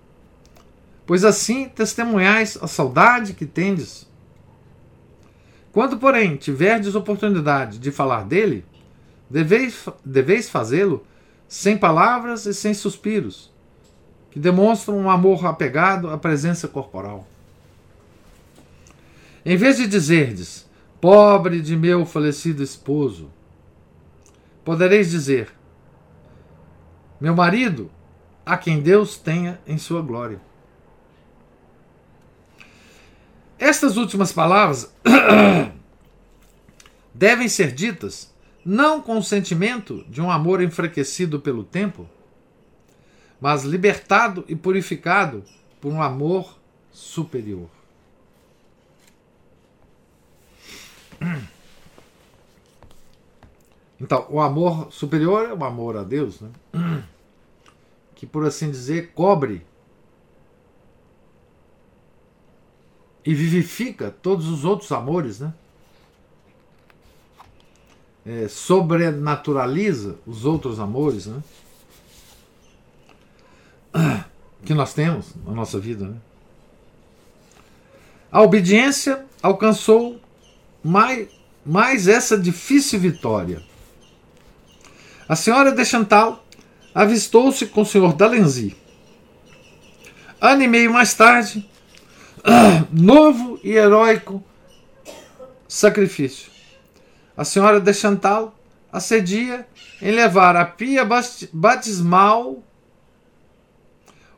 pois 1.06 1.24
assim 1.24 1.68
testemunhais 1.68 2.58
a 2.60 2.66
saudade 2.66 3.34
que 3.34 3.46
tendes. 3.46 4.10
Quando, 5.70 5.96
porém, 5.96 6.34
tiverdes 6.34 6.96
oportunidade 6.96 7.78
de 7.78 7.92
falar 7.92 8.24
dele, 8.24 8.64
deveis, 9.30 9.88
deveis 10.04 10.50
fazê-lo 10.50 11.06
sem 11.46 11.78
palavras 11.78 12.46
e 12.46 12.52
sem 12.52 12.74
suspiros, 12.74 13.48
que 14.32 14.40
demonstram 14.40 14.98
um 14.98 15.08
amor 15.08 15.46
apegado 15.46 16.10
à 16.10 16.18
presença 16.18 16.66
corporal. 16.66 17.28
Em 19.46 19.56
vez 19.56 19.76
de 19.76 19.86
dizerdes, 19.86 20.68
pobre 21.00 21.62
de 21.62 21.76
meu 21.76 22.04
falecido 22.04 22.60
esposo, 22.60 23.30
podereis 24.64 25.08
dizer, 25.08 25.59
meu 27.20 27.34
marido, 27.34 27.90
a 28.44 28.56
quem 28.56 28.80
Deus 28.80 29.16
tenha 29.16 29.60
em 29.66 29.76
sua 29.76 30.00
glória. 30.00 30.40
Estas 33.58 33.96
últimas 33.98 34.32
palavras 34.32 34.90
devem 37.14 37.46
ser 37.48 37.72
ditas 37.72 38.34
não 38.64 39.00
com 39.00 39.18
o 39.18 39.22
sentimento 39.22 40.04
de 40.08 40.20
um 40.20 40.30
amor 40.30 40.62
enfraquecido 40.62 41.40
pelo 41.40 41.62
tempo, 41.62 42.08
mas 43.40 43.64
libertado 43.64 44.44
e 44.48 44.56
purificado 44.56 45.44
por 45.80 45.92
um 45.92 46.02
amor 46.02 46.58
superior. 46.90 47.68
Então, 54.00 54.26
o 54.30 54.40
amor 54.40 54.92
superior 54.92 55.50
é 55.50 55.52
o 55.52 55.64
amor 55.64 55.96
a 55.96 56.02
Deus, 56.02 56.40
né? 56.40 56.50
que, 58.14 58.26
por 58.26 58.44
assim 58.46 58.70
dizer, 58.70 59.12
cobre 59.12 59.66
e 63.24 63.34
vivifica 63.34 64.10
todos 64.10 64.48
os 64.48 64.64
outros 64.64 64.90
amores, 64.92 65.40
né? 65.40 65.52
é, 68.24 68.48
sobrenaturaliza 68.48 70.16
os 70.26 70.44
outros 70.44 70.78
amores 70.78 71.26
né? 71.26 71.42
que 74.64 74.74
nós 74.74 74.92
temos 74.92 75.34
na 75.44 75.52
nossa 75.52 75.78
vida. 75.78 76.06
Né? 76.06 76.16
A 78.30 78.42
obediência 78.42 79.24
alcançou 79.42 80.20
mais, 80.82 81.28
mais 81.64 82.08
essa 82.08 82.38
difícil 82.38 83.00
vitória. 83.00 83.62
A 85.30 85.36
senhora 85.36 85.70
de 85.70 85.84
Chantal 85.84 86.44
avistou-se 86.92 87.64
com 87.66 87.82
o 87.82 87.86
senhor 87.86 88.14
Dalenzi. 88.14 88.76
Ano 90.40 90.62
e 90.64 90.66
meio 90.66 90.92
mais 90.92 91.14
tarde, 91.14 91.70
novo 92.90 93.60
e 93.62 93.70
heróico 93.70 94.42
sacrifício 95.68 96.50
a 97.36 97.44
senhora 97.44 97.80
de 97.80 97.94
Chantal 97.94 98.58
acedia 98.92 99.68
em 100.02 100.10
levar 100.10 100.56
a 100.56 100.64
pia 100.64 101.06
batismal 101.52 102.60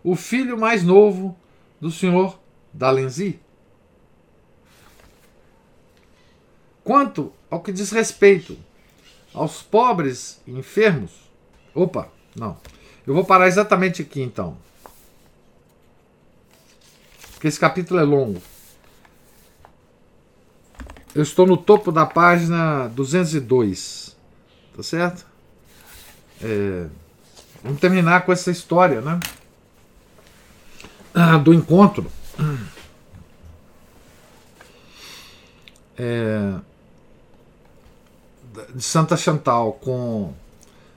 o 0.05 0.15
filho 0.15 0.59
mais 0.59 0.85
novo 0.85 1.35
do 1.81 1.91
senhor 1.91 2.39
Dalenzi. 2.71 3.41
Quanto 6.85 7.33
ao 7.51 7.63
que 7.63 7.73
diz 7.73 7.91
respeito 7.91 8.59
aos 9.35 9.63
pobres 9.63 10.41
enfermos. 10.47 11.11
Opa, 11.75 12.09
não. 12.37 12.57
Eu 13.07 13.15
vou 13.15 13.25
parar 13.25 13.49
exatamente 13.49 14.03
aqui 14.03 14.21
então. 14.23 14.57
Porque 17.33 17.49
esse 17.49 17.59
capítulo 17.59 17.99
é 17.99 18.05
longo. 18.05 18.41
Eu 21.15 21.23
estou 21.23 21.47
no 21.47 21.57
topo 21.57 21.91
da 21.91 22.07
página 22.07 22.89
202. 22.89 24.17
Tá 24.77 24.83
certo? 24.83 25.27
É, 26.41 26.87
vamos 27.63 27.81
terminar 27.81 28.25
com 28.25 28.33
essa 28.33 28.51
história, 28.51 29.01
né? 29.01 29.21
ah, 31.15 31.37
do 31.37 31.53
encontro 31.53 32.11
é, 35.97 36.55
de 38.75 38.83
Santa 38.83 39.17
Chantal 39.17 39.73
com 39.75 40.33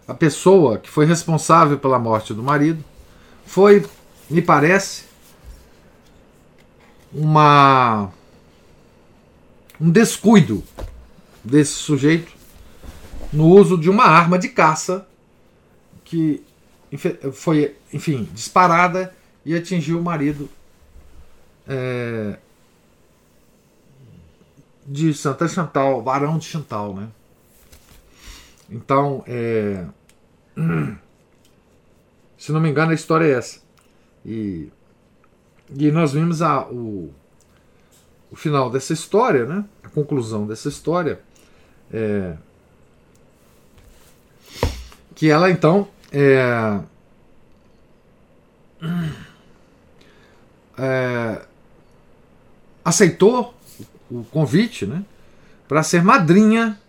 a 0.07 0.13
pessoa 0.13 0.77
que 0.77 0.89
foi 0.89 1.05
responsável 1.05 1.77
pela 1.79 1.97
morte 1.97 2.33
do 2.33 2.43
marido 2.43 2.83
foi, 3.45 3.85
me 4.29 4.41
parece, 4.41 5.05
uma 7.13 8.11
um 9.79 9.91
descuido 9.91 10.63
desse 11.43 11.73
sujeito 11.73 12.31
no 13.31 13.47
uso 13.47 13.77
de 13.77 13.89
uma 13.89 14.05
arma 14.05 14.39
de 14.39 14.49
caça 14.49 15.07
que 16.03 16.43
foi, 17.33 17.75
enfim, 17.91 18.29
disparada 18.31 19.13
e 19.45 19.53
atingiu 19.53 19.99
o 19.99 20.03
marido 20.03 20.49
é, 21.67 22.37
de 24.85 25.13
Santa 25.13 25.47
Chantal, 25.47 26.01
Barão 26.01 26.37
de 26.37 26.45
Chantal, 26.45 26.93
né? 26.93 27.09
Então, 28.69 29.23
é, 29.27 29.85
se 32.37 32.51
não 32.51 32.59
me 32.59 32.69
engano, 32.69 32.91
a 32.91 32.95
história 32.95 33.25
é 33.25 33.31
essa. 33.31 33.61
E, 34.25 34.71
e 35.77 35.91
nós 35.91 36.13
vimos 36.13 36.41
a, 36.41 36.65
o, 36.67 37.13
o 38.31 38.35
final 38.35 38.69
dessa 38.69 38.93
história, 38.93 39.45
né? 39.45 39.65
A 39.83 39.89
conclusão 39.89 40.47
dessa 40.47 40.69
história. 40.69 41.19
É, 41.91 42.35
que 45.15 45.29
ela 45.29 45.49
então 45.49 45.87
é, 46.11 46.79
é, 50.77 51.41
aceitou 52.83 53.55
o 54.11 54.23
convite 54.25 54.85
né, 54.85 55.03
para 55.67 55.81
ser 55.83 56.03
madrinha 56.03 56.79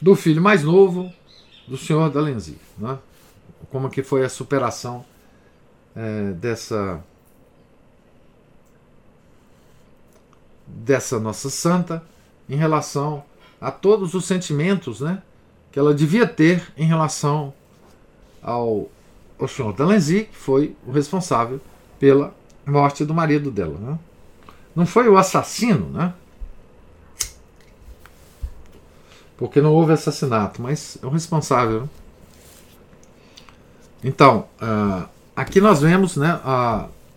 do 0.00 0.14
filho 0.14 0.40
mais 0.40 0.62
novo 0.62 1.12
do 1.66 1.76
senhor 1.76 2.10
Dalenzi. 2.10 2.56
Né? 2.76 2.98
Como 3.70 3.90
que 3.90 4.02
foi 4.02 4.24
a 4.24 4.28
superação 4.28 5.04
é, 5.94 6.32
dessa 6.32 7.02
dessa 10.66 11.18
nossa 11.18 11.48
santa 11.48 12.02
em 12.48 12.56
relação 12.56 13.24
a 13.60 13.70
todos 13.70 14.14
os 14.14 14.26
sentimentos 14.26 15.00
né, 15.00 15.22
que 15.72 15.78
ela 15.78 15.94
devia 15.94 16.26
ter 16.26 16.72
em 16.76 16.86
relação 16.86 17.52
ao, 18.42 18.88
ao 19.38 19.48
senhor 19.48 19.72
Dalenzi, 19.72 20.24
que 20.24 20.36
foi 20.36 20.76
o 20.86 20.92
responsável 20.92 21.60
pela 21.98 22.34
morte 22.66 23.04
do 23.04 23.14
marido 23.14 23.50
dela. 23.50 23.78
Né? 23.78 23.98
Não 24.76 24.86
foi 24.86 25.08
o 25.08 25.16
assassino, 25.16 25.88
né? 25.90 26.12
Porque 29.38 29.60
não 29.60 29.72
houve 29.72 29.92
assassinato, 29.92 30.60
mas 30.60 30.98
é 31.02 31.06
o 31.06 31.08
responsável. 31.08 31.82
Né? 31.82 31.88
Então, 34.04 34.48
uh, 34.60 35.08
aqui 35.34 35.60
nós 35.60 35.80
vemos, 35.80 36.16
né, 36.16 36.38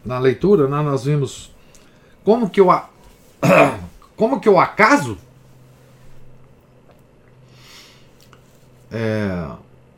na 0.05 0.19
leitura, 0.19 0.67
né, 0.67 0.82
nós 0.82 1.03
vimos 1.03 1.51
como 2.24 2.49
que 2.49 2.61
o, 2.61 2.67
como 4.15 4.39
que 4.39 4.47
o 4.47 4.59
acaso 4.59 5.17
é, 8.91 9.47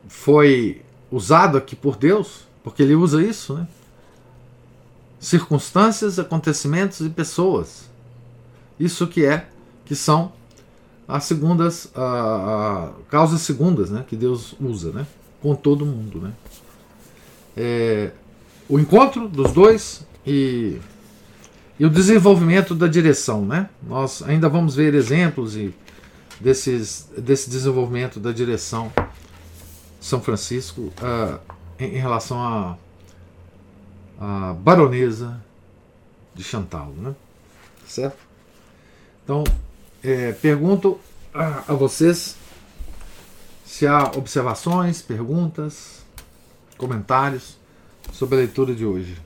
foi 0.08 0.82
usado 1.12 1.58
aqui 1.58 1.76
por 1.76 1.98
Deus, 1.98 2.48
porque 2.64 2.84
ele 2.84 2.96
usa 2.96 3.22
isso, 3.22 3.56
né? 3.56 3.68
circunstâncias, 5.20 6.20
acontecimentos 6.20 7.02
e 7.02 7.10
pessoas. 7.10 7.90
Isso 8.80 9.08
que 9.08 9.26
é, 9.26 9.48
que 9.86 9.96
são 9.96 10.32
as 11.08 11.26
segundas, 11.26 11.92
a, 11.96 12.02
a, 12.02 12.90
causas 13.10 13.42
segundas, 13.42 13.90
né, 13.90 14.06
que 14.08 14.16
Deus 14.16 14.56
usa, 14.60 14.92
né, 14.92 15.06
com 15.42 15.56
todo 15.56 15.86
mundo, 15.86 16.20
né. 16.20 16.34
É, 17.56 18.12
o 18.68 18.80
encontro 18.80 19.28
dos 19.28 19.52
dois 19.52 20.06
e, 20.26 20.80
e 21.80 21.86
o 21.86 21.90
desenvolvimento 21.90 22.74
da 22.74 22.88
direção, 22.88 23.46
né. 23.46 23.70
Nós 23.82 24.22
ainda 24.24 24.50
vamos 24.50 24.76
ver 24.76 24.94
exemplos 24.94 25.56
e 25.56 25.74
desses, 26.40 27.10
desse 27.18 27.50
desenvolvimento 27.50 28.20
da 28.20 28.32
direção 28.32 28.92
São 30.00 30.22
Francisco 30.22 30.82
uh, 30.82 31.40
em, 31.80 31.96
em 31.96 32.00
relação 32.00 32.42
a 32.42 32.78
a 34.20 34.54
baronesa 34.54 35.42
de 36.34 36.44
Chantal, 36.44 36.94
né? 36.98 37.14
Certo? 37.86 38.18
Então, 39.24 39.44
é, 40.04 40.34
pergunto 40.34 41.00
a, 41.34 41.72
a 41.72 41.74
vocês 41.74 42.36
se 43.66 43.88
há 43.88 44.12
observações, 44.16 45.02
perguntas, 45.02 46.06
comentários 46.78 47.58
sobre 48.12 48.36
a 48.36 48.38
leitura 48.40 48.76
de 48.76 48.86
hoje. 48.86 49.18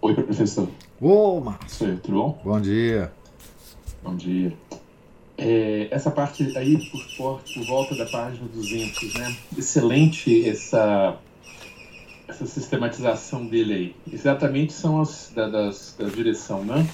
Oi, 0.00 0.14
professor. 0.14 0.68
Ô, 1.00 1.40
Márcio. 1.40 1.98
Tudo 2.02 2.14
bom? 2.14 2.40
Bom 2.42 2.60
dia. 2.60 3.12
Bom 4.02 4.16
dia. 4.16 4.56
É, 5.36 5.86
essa 5.90 6.10
parte 6.10 6.56
aí, 6.56 6.76
por, 6.90 7.16
por, 7.16 7.42
por, 7.42 7.66
volta 7.66 7.94
da 7.94 8.06
página 8.06 8.48
200, 8.52 9.14
né? 9.14 9.36
Excelente 9.56 10.48
essa, 10.48 11.16
essa 12.28 12.46
sistematização 12.46 13.46
dele 13.46 13.74
aí. 13.74 13.96
Exatamente 14.12 14.72
são 14.72 15.00
as 15.00 15.32
da, 15.34 15.48
das, 15.48 15.96
da 15.98 16.06
direção, 16.06 16.64
né? 16.64 16.86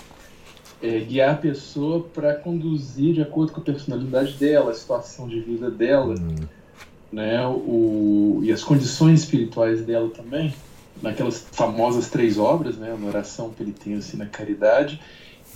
É, 0.81 1.01
guiar 1.01 1.35
a 1.35 1.37
pessoa 1.37 2.03
para 2.15 2.35
conduzir 2.35 3.15
de 3.15 3.23
acordo 3.23 3.53
com 3.53 3.61
a 3.61 3.65
personalidade 3.65 4.35
dela, 4.35 4.71
a 4.71 4.75
situação 4.75 5.27
de 5.29 5.41
vida 5.41 5.71
dela, 5.71 6.15
uhum. 6.15 6.37
né? 7.11 7.47
O, 7.47 8.41
e 8.43 8.53
as 8.53 8.63
condições 8.63 9.21
espirituais 9.21 9.83
dela 9.83 10.09
também, 10.11 10.55
naquelas 11.03 11.47
famosas 11.53 12.09
três 12.09 12.39
obras, 12.39 12.77
né? 12.77 12.97
Na 12.99 13.09
oração, 13.09 13.51
penitência 13.51 14.15
e 14.15 14.19
na 14.19 14.27
caridade. 14.27 15.01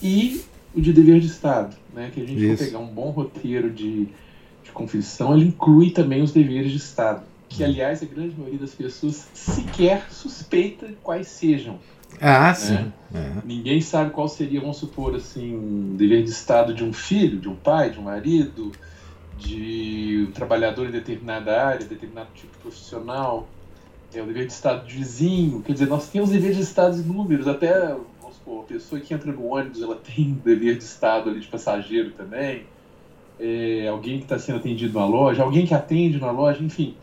E 0.02 0.42
o 0.74 0.80
de 0.80 0.92
dever 0.92 1.20
de 1.20 1.26
Estado, 1.26 1.76
né? 1.94 2.10
Que 2.12 2.20
a 2.20 2.26
gente 2.26 2.44
Isso. 2.44 2.56
for 2.56 2.64
pegar 2.64 2.78
um 2.78 2.86
bom 2.86 3.10
roteiro 3.10 3.70
de, 3.70 4.08
de 4.64 4.70
confissão, 4.72 5.36
ele 5.36 5.46
inclui 5.46 5.90
também 5.90 6.22
os 6.22 6.32
deveres 6.32 6.70
de 6.70 6.78
Estado, 6.78 7.22
que 7.48 7.64
aliás 7.64 8.02
a 8.02 8.06
grande 8.06 8.34
maioria 8.36 8.58
das 8.58 8.74
pessoas 8.74 9.28
sequer 9.32 10.06
suspeita 10.10 10.88
quais 11.02 11.28
sejam. 11.28 11.78
Ah, 12.20 12.48
né? 12.48 12.54
sim. 12.54 12.92
É. 13.14 13.32
Ninguém 13.44 13.80
sabe 13.80 14.10
qual 14.10 14.28
seria, 14.28 14.60
vamos 14.60 14.78
supor, 14.78 15.14
assim, 15.14 15.56
um 15.56 15.96
dever 15.96 16.22
de 16.22 16.30
Estado 16.30 16.74
de 16.74 16.84
um 16.84 16.92
filho, 16.92 17.38
de 17.38 17.48
um 17.48 17.56
pai, 17.56 17.90
de 17.90 17.98
um 17.98 18.02
marido, 18.02 18.72
de 19.36 20.26
um 20.28 20.32
trabalhador 20.32 20.86
em 20.88 20.90
determinada 20.90 21.64
área, 21.64 21.86
determinado 21.86 22.28
tipo 22.34 22.56
profissional, 22.58 23.48
é 24.12 24.22
o 24.22 24.26
dever 24.26 24.46
de 24.46 24.52
Estado 24.52 24.86
de 24.86 24.94
vizinho. 24.94 25.62
Quer 25.62 25.72
dizer, 25.72 25.86
nós 25.86 26.08
temos 26.08 26.30
deveres 26.30 26.56
de 26.56 26.62
Estado 26.62 26.98
inúmeros, 26.98 27.46
até 27.46 27.96
Pô, 28.48 28.60
a 28.60 28.62
pessoa 28.62 28.98
que 28.98 29.12
entra 29.12 29.30
no 29.30 29.46
ônibus, 29.52 29.82
ela 29.82 29.94
tem 29.94 30.32
dever 30.42 30.78
de 30.78 30.84
estado 30.84 31.28
ali 31.28 31.38
de 31.38 31.46
passageiro 31.46 32.12
também. 32.12 32.62
É, 33.38 33.86
alguém 33.88 34.16
que 34.16 34.24
está 34.24 34.38
sendo 34.38 34.56
atendido 34.56 34.98
na 34.98 35.04
loja, 35.04 35.42
alguém 35.42 35.66
que 35.66 35.74
atende 35.74 36.18
na 36.18 36.30
loja, 36.30 36.64
enfim. 36.64 36.96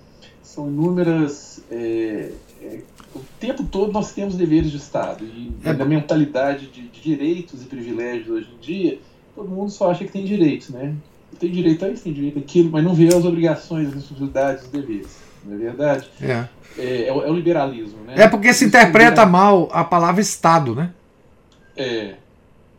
São 0.46 0.68
inúmeras. 0.68 1.60
É, 1.72 2.32
é, 2.62 2.80
o 3.14 3.20
tempo 3.40 3.64
todo 3.64 3.92
nós 3.92 4.14
temos 4.14 4.36
deveres 4.36 4.72
de 4.72 4.78
Estado. 4.78 5.26
E 5.26 5.52
é. 5.64 5.74
na 5.74 5.86
mentalidade 5.86 6.68
de, 6.68 6.88
de, 6.88 7.02
direitos 7.02 7.64
e 7.64 7.66
privilégios 7.66 8.30
hoje 8.30 8.50
em 8.56 8.62
dia, 8.62 9.00
todo 9.36 9.50
mundo 9.50 9.72
só 9.72 9.92
acha 9.92 10.06
que 10.06 10.12
tem 10.12 10.24
direitos, 10.24 10.70
né? 10.70 10.94
Tem 11.40 11.52
direito 11.52 11.84
a 11.84 11.90
isso, 11.90 12.04
tem 12.04 12.14
direito 12.14 12.40
àquilo, 12.40 12.70
mas 12.72 12.84
não 12.84 12.94
vê 12.94 13.08
as 13.08 13.26
obrigações, 13.26 13.90
as 13.90 13.96
responsabilidades, 13.96 14.64
os 14.64 14.70
deveres. 14.70 15.18
Não 15.44 15.56
é 15.56 15.58
verdade? 15.58 16.10
É. 16.22 16.48
É, 16.78 17.08
é, 17.08 17.14
o, 17.14 17.24
é 17.24 17.30
o 17.30 17.34
liberalismo, 17.34 18.00
né? 18.06 18.14
É 18.18 18.28
porque 18.28 18.54
se 18.54 18.66
interpreta 18.66 19.26
mal 19.26 19.70
a 19.72 19.84
palavra 19.84 20.22
Estado, 20.22 20.76
né? 20.76 20.94
É, 21.76 22.16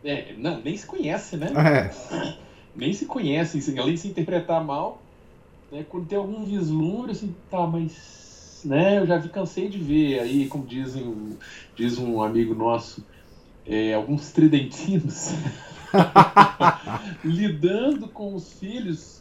é, 0.03 0.33
não, 0.37 0.61
nem 0.61 0.75
se 0.75 0.85
conhece, 0.85 1.37
né? 1.37 1.51
É. 1.55 1.91
Nem 2.75 2.93
se 2.93 3.05
conhece, 3.05 3.79
além 3.79 3.95
de 3.95 4.01
se 4.01 4.07
interpretar 4.07 4.63
mal, 4.63 5.01
né, 5.71 5.85
quando 5.87 6.07
tem 6.07 6.17
algum 6.17 6.43
vislumbre, 6.43 7.11
assim, 7.11 7.35
tá, 7.49 7.65
mas 7.65 8.61
né, 8.65 8.99
eu 8.99 9.07
já 9.07 9.17
vi, 9.17 9.29
cansei 9.29 9.69
de 9.69 9.77
ver 9.77 10.19
aí, 10.19 10.47
como 10.47 10.65
dizem, 10.65 11.37
diz 11.75 11.97
um 11.97 12.21
amigo 12.21 12.55
nosso, 12.55 13.05
é, 13.65 13.93
alguns 13.93 14.31
tridentinos 14.31 15.33
lidando 17.23 18.07
com 18.07 18.33
os 18.33 18.53
filhos 18.53 19.17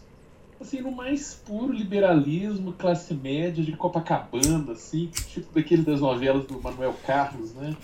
assim, 0.60 0.80
no 0.80 0.90
mais 0.90 1.40
puro 1.46 1.72
liberalismo, 1.72 2.72
classe 2.72 3.14
média 3.14 3.62
de 3.62 3.72
Copacabana, 3.72 4.72
assim, 4.72 5.10
tipo 5.28 5.54
daquele 5.54 5.82
das 5.82 6.00
novelas 6.00 6.46
do 6.46 6.60
Manuel 6.60 6.94
Carlos, 7.06 7.52
né? 7.54 7.76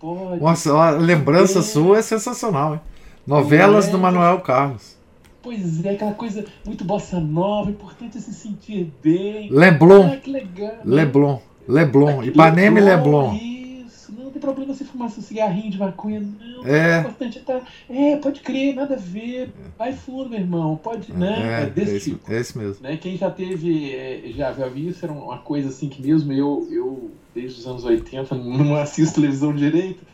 Pode, 0.00 0.40
Nossa, 0.40 0.72
a 0.72 0.90
lembrança 0.90 1.60
é. 1.60 1.62
sua 1.62 1.98
é 1.98 2.02
sensacional, 2.02 2.74
hein? 2.74 2.80
Novelas 3.26 3.88
é, 3.88 3.90
do 3.90 3.98
Manuel 3.98 4.40
Carlos. 4.40 4.97
Pois 5.42 5.84
é, 5.84 5.90
aquela 5.90 6.14
coisa 6.14 6.44
muito 6.66 6.84
bossa 6.84 7.20
nova, 7.20 7.70
importante 7.70 8.18
é 8.18 8.20
se 8.20 8.32
sentir 8.34 8.92
bem. 9.02 9.50
Leblon. 9.50 10.10
Ah, 10.12 10.16
que 10.16 10.30
legal. 10.30 10.74
Leblon. 10.84 11.38
Leblon. 11.66 12.22
Ipanema 12.24 12.80
e 12.80 12.82
Leblon. 12.82 13.34
Isso, 13.34 14.12
não 14.16 14.30
tem 14.30 14.40
problema 14.40 14.74
você 14.74 14.84
fumar 14.84 15.10
seu 15.10 15.22
cigarrinho 15.22 15.70
de 15.70 15.78
maconha, 15.78 16.20
não. 16.20 16.66
É. 16.66 16.96
O 16.96 17.00
importante 17.00 17.38
é 17.38 17.42
tá. 17.42 17.60
É, 17.88 18.16
pode 18.16 18.40
crer, 18.40 18.74
nada 18.74 18.94
a 18.94 18.98
ver. 18.98 19.52
Vai 19.78 19.92
fundo, 19.92 20.30
meu 20.30 20.40
irmão. 20.40 20.76
Pode, 20.76 21.12
né? 21.12 21.60
É, 21.60 21.62
É, 21.62 21.66
desse 21.70 21.96
esse, 21.96 22.10
tipo. 22.10 22.32
esse 22.32 22.58
mesmo. 22.58 22.82
Né? 22.82 22.96
Quem 22.96 23.16
já 23.16 23.30
teve, 23.30 23.94
é, 23.94 24.22
já, 24.34 24.52
já 24.52 24.66
viu 24.66 24.90
isso, 24.90 25.04
era 25.04 25.12
uma 25.12 25.38
coisa 25.38 25.68
assim 25.68 25.88
que 25.88 26.02
mesmo 26.02 26.32
eu, 26.32 26.66
eu 26.70 27.10
desde 27.34 27.60
os 27.60 27.66
anos 27.66 27.84
80, 27.84 28.34
não 28.34 28.74
assisto 28.74 29.16
televisão 29.16 29.54
direito, 29.54 30.04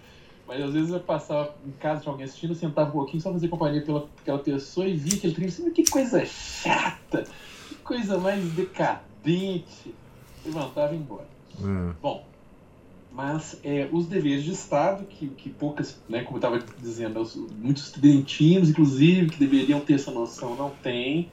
mas 0.55 0.64
às 0.64 0.72
vezes 0.72 0.90
eu 0.90 1.00
passava 1.00 1.55
em 1.66 1.72
casa 1.72 2.02
de 2.02 2.09
alguém 2.09 2.24
assistindo, 2.24 2.55
sentava 2.55 2.90
um 2.90 2.92
pouquinho 2.92 3.20
só 3.22 3.32
fazer 3.32 3.48
companhia 3.48 3.82
pela 3.82 4.09
aquela 4.22 4.38
pessoa 4.38 4.86
e 4.86 4.94
via 4.94 5.16
aquele 5.18 5.34
trem 5.34 5.48
assim, 5.48 5.70
que 5.72 5.84
coisa 5.90 6.24
chata, 6.24 7.24
que 7.68 7.74
coisa 7.76 8.18
mais 8.18 8.42
decadente. 8.52 9.94
Levantava 10.44 10.92
e 10.92 10.96
ia 10.96 11.02
embora. 11.02 11.26
É. 11.61 11.92
Bom, 12.00 12.24
mas 13.12 13.59
é, 13.64 13.88
os 13.92 14.07
deveres 14.07 14.44
de 14.44 14.52
Estado, 14.52 15.05
que, 15.07 15.28
que 15.28 15.50
poucas, 15.50 16.00
né, 16.09 16.22
como 16.22 16.36
eu 16.36 16.38
estava 16.38 16.59
dizendo, 16.78 17.20
os- 17.20 17.34
muitos 17.36 17.84
estudantinos, 17.86 18.68
inclusive, 18.70 19.30
que 19.30 19.38
deveriam 19.38 19.80
ter 19.80 19.94
essa 19.94 20.11
noção, 20.11 20.55
não 20.57 20.70
têm, 20.70 21.30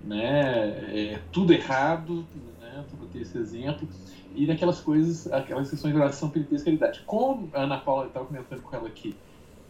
né, 0.00 1.12
é 1.14 1.20
tudo 1.32 1.52
errado, 1.52 2.24
né, 2.60 2.84
tudo 2.88 3.06
ter 3.06 3.20
esse 3.22 3.36
exemplo, 3.38 3.88
e 4.36 4.46
daquelas 4.46 4.80
coisas, 4.80 5.26
aquelas 5.32 5.68
sessões 5.68 5.94
de 5.94 5.98
oração, 5.98 6.28
penitência 6.30 6.62
e 6.62 6.64
caridade. 6.66 7.02
Como 7.06 7.48
a 7.54 7.62
Ana 7.62 7.78
Paula 7.78 8.06
estava 8.06 8.26
comentando 8.26 8.60
com 8.62 8.76
ela 8.76 8.86
aqui, 8.86 9.16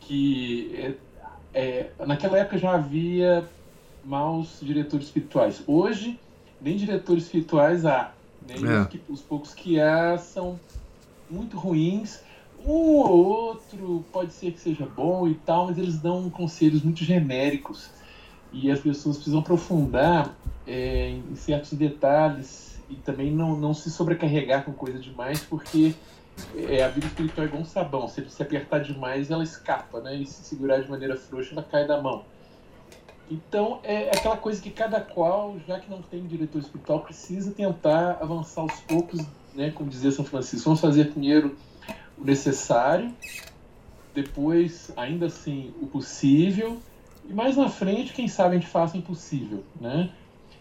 que 0.00 0.74
é, 0.74 0.94
é, 1.54 1.90
naquela 2.04 2.36
época 2.38 2.58
já 2.58 2.74
havia 2.74 3.48
maus 4.04 4.58
diretores 4.60 5.06
espirituais. 5.06 5.62
Hoje, 5.66 6.18
nem 6.60 6.76
diretores 6.76 7.24
espirituais 7.24 7.86
há. 7.86 8.12
Né? 8.46 8.54
E 8.58 8.64
É. 8.66 8.80
os, 8.80 8.86
que- 8.88 9.00
os 9.08 9.22
poucos 9.22 9.54
que 9.54 9.78
há 9.80 10.18
são 10.18 10.58
muito 11.30 11.56
ruins. 11.56 12.20
Um 12.58 12.70
ou 12.70 13.24
outro 13.24 14.04
pode 14.12 14.32
ser 14.32 14.52
que 14.52 14.60
seja 14.60 14.86
bom 14.86 15.28
e 15.28 15.34
tal, 15.34 15.66
mas 15.66 15.78
eles 15.78 15.98
dão 15.98 16.28
conselhos 16.30 16.82
muito 16.82 17.04
genéricos. 17.04 17.90
E 18.52 18.70
as 18.70 18.80
pessoas 18.80 19.16
precisam 19.16 19.40
aprofundar 19.40 20.34
é, 20.66 21.10
em 21.10 21.36
certos 21.36 21.72
detalhes 21.74 22.65
e 22.88 22.94
também 22.96 23.30
não, 23.30 23.56
não 23.56 23.74
se 23.74 23.90
sobrecarregar 23.90 24.64
com 24.64 24.72
coisa 24.72 24.98
demais, 24.98 25.40
porque 25.40 25.94
é, 26.54 26.82
a 26.82 26.88
vida 26.88 27.06
espiritual 27.06 27.44
é 27.44 27.48
igual 27.48 27.62
um 27.62 27.66
sabão. 27.66 28.08
Se 28.08 28.28
se 28.28 28.42
apertar 28.42 28.80
demais, 28.80 29.30
ela 29.30 29.42
escapa, 29.42 30.00
né? 30.00 30.16
E 30.16 30.26
se 30.26 30.44
segurar 30.44 30.80
de 30.80 30.90
maneira 30.90 31.16
frouxa, 31.16 31.52
ela 31.52 31.62
cai 31.62 31.86
da 31.86 32.00
mão. 32.00 32.24
Então, 33.30 33.80
é 33.82 34.10
aquela 34.10 34.36
coisa 34.36 34.62
que 34.62 34.70
cada 34.70 35.00
qual, 35.00 35.56
já 35.66 35.80
que 35.80 35.90
não 35.90 36.00
tem 36.00 36.24
diretor 36.26 36.60
espiritual, 36.60 37.00
precisa 37.00 37.50
tentar 37.50 38.18
avançar 38.20 38.60
aos 38.60 38.80
poucos, 38.80 39.20
né? 39.54 39.70
Como 39.70 39.90
dizia 39.90 40.12
São 40.12 40.24
Francisco, 40.24 40.64
vamos 40.64 40.80
fazer 40.80 41.10
primeiro 41.10 41.56
o 42.16 42.24
necessário, 42.24 43.12
depois, 44.14 44.90
ainda 44.96 45.26
assim, 45.26 45.74
o 45.82 45.86
possível, 45.86 46.78
e 47.28 47.32
mais 47.32 47.56
na 47.56 47.68
frente, 47.68 48.12
quem 48.12 48.28
sabe 48.28 48.56
a 48.56 48.58
gente 48.58 48.70
faça 48.70 48.96
o 48.96 48.98
impossível, 48.98 49.64
né? 49.80 50.10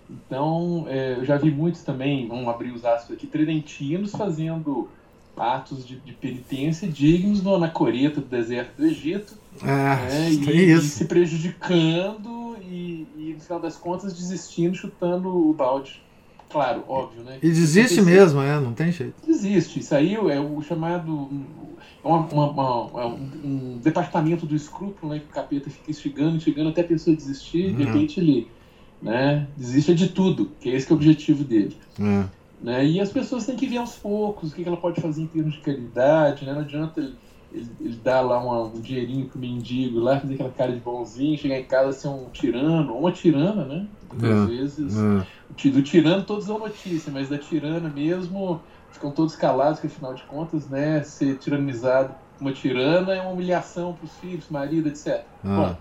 Então, 0.09 0.85
é, 0.87 1.13
eu 1.13 1.25
já 1.25 1.37
vi 1.37 1.49
muitos 1.51 1.83
também, 1.83 2.27
vamos 2.27 2.47
abrir 2.47 2.71
os 2.71 2.85
aspas 2.85 3.15
aqui, 3.17 3.27
tridentinos 3.27 4.11
fazendo 4.11 4.89
atos 5.35 5.85
de, 5.85 5.99
de 5.99 6.13
penitência 6.13 6.87
dignos 6.87 7.43
no 7.43 7.55
anacoreta 7.55 8.21
do 8.21 8.27
deserto 8.27 8.77
do 8.77 8.85
Egito, 8.85 9.33
É, 9.61 9.65
né, 9.67 10.31
e, 10.31 10.45
tem 10.45 10.71
e 10.71 10.81
se 10.81 11.05
prejudicando 11.05 12.55
e, 12.61 13.07
e, 13.17 13.33
no 13.33 13.41
final 13.41 13.59
das 13.59 13.75
contas, 13.75 14.13
desistindo, 14.13 14.75
chutando 14.75 15.29
o 15.29 15.53
balde. 15.53 16.01
Claro, 16.49 16.83
óbvio, 16.87 17.23
né? 17.23 17.37
E 17.41 17.47
desiste 17.49 18.01
mesmo, 18.01 18.39
é, 18.41 18.59
não 18.59 18.71
tem 18.73 18.91
jeito. 18.91 19.15
Desiste. 19.25 19.79
Isso 19.79 19.93
aí 19.95 20.13
é 20.13 20.39
o 20.39 20.61
chamado. 20.61 21.29
é 22.03 22.07
uma- 22.07 22.27
uma- 22.27 22.51
uma- 22.51 23.01
é 23.01 23.05
um, 23.07 23.31
um 23.43 23.77
departamento 23.79 24.45
do 24.45 24.55
escrúpulo, 24.55 25.11
né? 25.11 25.19
Que 25.19 25.25
o 25.25 25.29
capeta 25.29 25.69
fica 25.69 25.89
instigando, 25.91 26.37
instigando 26.37 26.69
até 26.69 26.81
a 26.81 26.85
pessoa 26.85 27.15
desistir, 27.15 27.73
de 27.73 27.81
Uhum. 27.81 27.85
repente 27.87 28.19
ele 28.19 28.47
né, 29.01 29.47
desiste 29.55 29.93
de 29.93 30.09
tudo, 30.09 30.51
que 30.59 30.69
é 30.69 30.73
esse 30.73 30.85
que 30.87 30.93
é 30.93 30.95
o 30.95 30.97
objetivo 30.97 31.43
dele. 31.43 31.77
É. 31.99 32.25
Né? 32.61 32.85
E 32.85 32.99
as 32.99 33.11
pessoas 33.11 33.45
têm 33.45 33.55
que 33.55 33.67
ver 33.67 33.77
aos 33.77 33.95
poucos 33.95 34.51
o 34.51 34.55
que 34.55 34.63
que 34.63 34.67
ela 34.67 34.77
pode 34.77 35.01
fazer 35.01 35.21
em 35.21 35.27
termos 35.27 35.53
de 35.55 35.59
caridade, 35.59 36.45
né? 36.45 36.53
Não 36.53 36.61
adianta 36.61 36.99
ele, 37.01 37.15
ele, 37.53 37.69
ele 37.79 37.95
dar 38.03 38.21
lá 38.21 38.41
uma- 38.41 38.63
um 38.63 38.79
dinheirinho 38.81 39.27
pro 39.27 39.37
mendigo 39.39 39.99
lá, 39.99 40.19
fazer 40.19 40.35
aquela 40.35 40.49
cara 40.49 40.71
de 40.71 40.79
bonzinho, 40.79 41.37
chegar 41.37 41.57
em 41.59 41.65
casa 41.65 41.91
ser 41.91 42.07
um 42.07 42.29
tirano, 42.31 42.93
ou 42.93 43.01
uma 43.01 43.11
tirana, 43.11 43.65
né? 43.65 43.85
Muitas 44.11 44.43
É. 44.43 44.45
vezes. 44.45 44.95
É. 44.97 45.69
Do 45.69 45.81
tirano 45.83 46.23
todos 46.23 46.47
dão 46.47 46.57
notícia, 46.57 47.11
mas 47.11 47.29
da 47.29 47.37
tirana 47.37 47.89
mesmo 47.89 48.61
ficam 48.91 49.11
todos 49.11 49.35
calados, 49.35 49.79
que 49.79 49.87
afinal 49.87 50.13
de 50.13 50.23
contas, 50.23 50.67
né? 50.69 51.03
Ser 51.03 51.37
tiranizado 51.37 52.15
uma 52.39 52.51
tirana 52.51 53.13
é 53.13 53.21
uma 53.21 53.31
humilhação 53.31 53.93
para 53.93 54.05
os 54.05 54.15
filhos, 54.17 54.49
marido, 54.49 54.87
etc. 54.89 55.23
Ah. 55.43 55.55
Bom, 55.55 55.77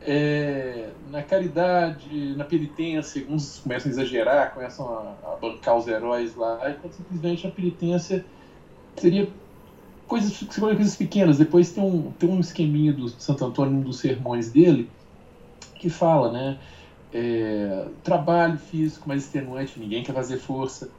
é, 0.00 0.90
na 1.10 1.22
caridade, 1.22 2.34
na 2.36 2.44
penitência, 2.44 3.20
alguns 3.22 3.58
começam 3.58 3.90
a 3.90 3.92
exagerar, 3.92 4.54
começam 4.54 4.86
a, 4.86 5.32
a 5.32 5.36
bancar 5.36 5.76
os 5.76 5.86
heróis 5.86 6.34
lá, 6.36 6.70
enquanto 6.70 6.94
simplesmente 6.94 7.46
a 7.46 7.50
penitência 7.50 8.24
seria 8.96 9.28
coisas, 10.06 10.40
coisas 10.56 10.96
pequenas. 10.96 11.38
Depois 11.38 11.72
tem 11.72 11.82
um, 11.82 12.12
tem 12.12 12.28
um 12.28 12.40
esqueminha 12.40 12.92
do 12.92 13.08
Santo 13.08 13.44
Antônio, 13.44 13.76
um 13.76 13.82
dos 13.82 13.98
sermões 13.98 14.50
dele, 14.50 14.88
que 15.74 15.90
fala, 15.90 16.32
né? 16.32 16.58
é, 17.12 17.86
trabalho 18.02 18.58
físico 18.58 19.08
mais 19.08 19.24
extenuante, 19.24 19.78
ninguém 19.78 20.02
quer 20.02 20.12
fazer 20.12 20.38
força, 20.38 20.90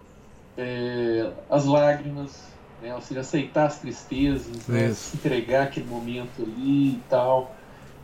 é, 0.58 1.32
as 1.50 1.66
lágrimas, 1.66 2.44
né? 2.82 2.94
ou 2.96 3.02
seja, 3.02 3.22
aceitar 3.22 3.68
as 3.68 3.80
tristezas, 3.80 4.68
né? 4.68 4.92
Se 4.94 5.18
entregar 5.18 5.64
aquele 5.64 5.86
momento 5.86 6.42
ali 6.42 6.94
e 6.94 7.04
tal 7.10 7.56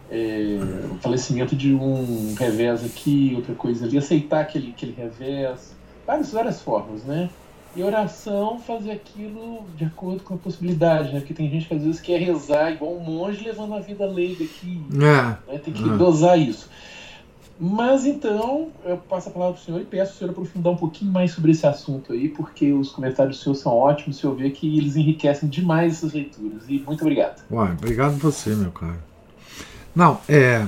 é, 0.10 0.58
o 0.92 0.96
falecimento 1.00 1.56
de 1.56 1.74
um 1.74 2.34
revés 2.38 2.84
aqui, 2.84 3.34
outra 3.36 3.56
coisa 3.56 3.86
ali, 3.86 3.98
aceitar 3.98 4.42
aquele, 4.42 4.72
aquele 4.72 4.94
revés, 4.94 5.76
várias, 6.06 6.32
várias 6.32 6.62
formas, 6.62 7.04
né? 7.04 7.30
E 7.76 7.84
oração, 7.84 8.58
fazer 8.60 8.92
aquilo 8.92 9.66
de 9.76 9.84
acordo 9.84 10.24
com 10.24 10.36
a 10.36 10.38
possibilidade, 10.38 11.12
né? 11.12 11.20
Porque 11.20 11.34
tem 11.34 11.50
gente 11.50 11.68
que 11.68 11.74
às 11.74 11.84
vezes 11.84 12.00
quer 12.00 12.20
rezar 12.22 12.72
igual 12.72 12.96
um 12.96 13.02
monge 13.02 13.44
levando 13.44 13.74
a 13.74 13.80
vida 13.80 14.06
leiga 14.06 14.46
aqui, 14.46 14.82
É. 14.94 15.52
né? 15.52 15.60
Tem 15.64 15.74
que 15.74 15.84
Hum. 15.84 15.98
dosar 15.98 16.40
isso. 16.40 16.70
Mas 17.60 18.06
então, 18.06 18.70
eu 18.84 18.98
passo 18.98 19.30
a 19.30 19.32
palavra 19.32 19.54
para 19.56 19.62
o 19.62 19.66
senhor 19.66 19.82
e 19.82 19.86
peço 19.86 20.12
ao 20.12 20.18
senhor 20.18 20.32
aprofundar 20.32 20.74
um 20.74 20.78
pouquinho 20.78 21.12
mais 21.12 21.32
sobre 21.32 21.52
esse 21.52 21.66
assunto 21.66 22.12
aí, 22.12 22.28
porque 22.30 22.72
os 22.74 22.92
comentários 22.92 23.38
do 23.38 23.44
senhor 23.44 23.56
são 23.56 23.74
ótimos, 23.74 24.18
o 24.18 24.20
senhor 24.22 24.36
vê 24.36 24.50
que 24.50 24.78
eles 24.78 24.96
enriquecem 24.98 25.48
demais 25.48 25.94
essas 25.94 26.14
leituras. 26.14 26.64
E 26.68 26.80
muito 26.80 27.02
obrigado. 27.02 27.44
Uai, 27.50 27.72
obrigado 27.74 28.18
você, 28.18 28.50
meu 28.56 28.72
caro. 28.72 29.00
Não, 29.96 30.20
é. 30.28 30.68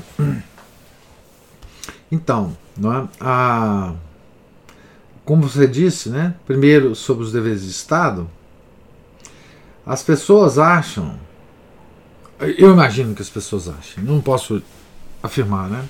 Então, 2.10 2.56
não 2.78 2.94
é? 2.94 3.08
A... 3.20 3.94
como 5.26 5.50
você 5.50 5.68
disse, 5.68 6.10
né? 6.10 6.36
Primeiro, 6.46 6.96
sobre 6.96 7.26
os 7.26 7.34
deveres 7.34 7.64
de 7.64 7.70
Estado, 7.70 8.30
as 9.86 10.02
pessoas 10.02 10.58
acham. 10.58 11.20
Eu 12.40 12.72
imagino 12.72 13.14
que 13.14 13.22
as 13.22 13.30
pessoas 13.30 13.68
achem, 13.68 14.04
não 14.04 14.22
posso 14.22 14.62
afirmar, 15.22 15.68
né? 15.68 15.84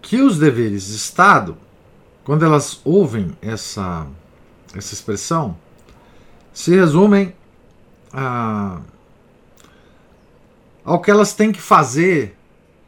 Que 0.00 0.22
os 0.22 0.38
deveres 0.38 0.86
de 0.86 0.96
Estado, 0.96 1.56
quando 2.24 2.44
elas 2.44 2.80
ouvem 2.84 3.36
essa, 3.42 4.06
essa 4.74 4.94
expressão, 4.94 5.56
se 6.54 6.74
resumem 6.74 7.34
a 8.12 8.80
ao 10.84 11.00
que 11.00 11.10
elas 11.10 11.32
têm 11.32 11.50
que 11.50 11.60
fazer 11.60 12.36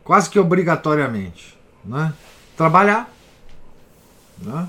quase 0.04 0.28
que 0.28 0.38
obrigatoriamente, 0.38 1.58
né? 1.84 2.12
Trabalhar, 2.56 3.10
né? 4.38 4.68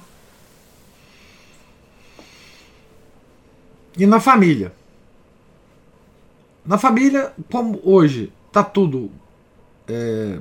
E 3.98 4.06
na 4.06 4.20
família. 4.20 4.74
Na 6.66 6.78
família, 6.78 7.34
como 7.52 7.80
hoje 7.84 8.32
está 8.48 8.64
tudo 8.64 9.12
é, 9.88 10.40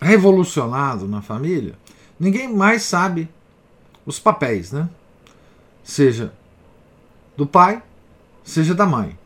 revolucionado 0.00 1.08
na 1.08 1.22
família, 1.22 1.74
ninguém 2.18 2.52
mais 2.52 2.82
sabe 2.82 3.28
os 4.04 4.18
papéis, 4.18 4.72
né? 4.72 4.88
Seja 5.82 6.32
do 7.36 7.46
pai, 7.46 7.82
seja 8.44 8.74
da 8.74 8.86
mãe. 8.86 9.18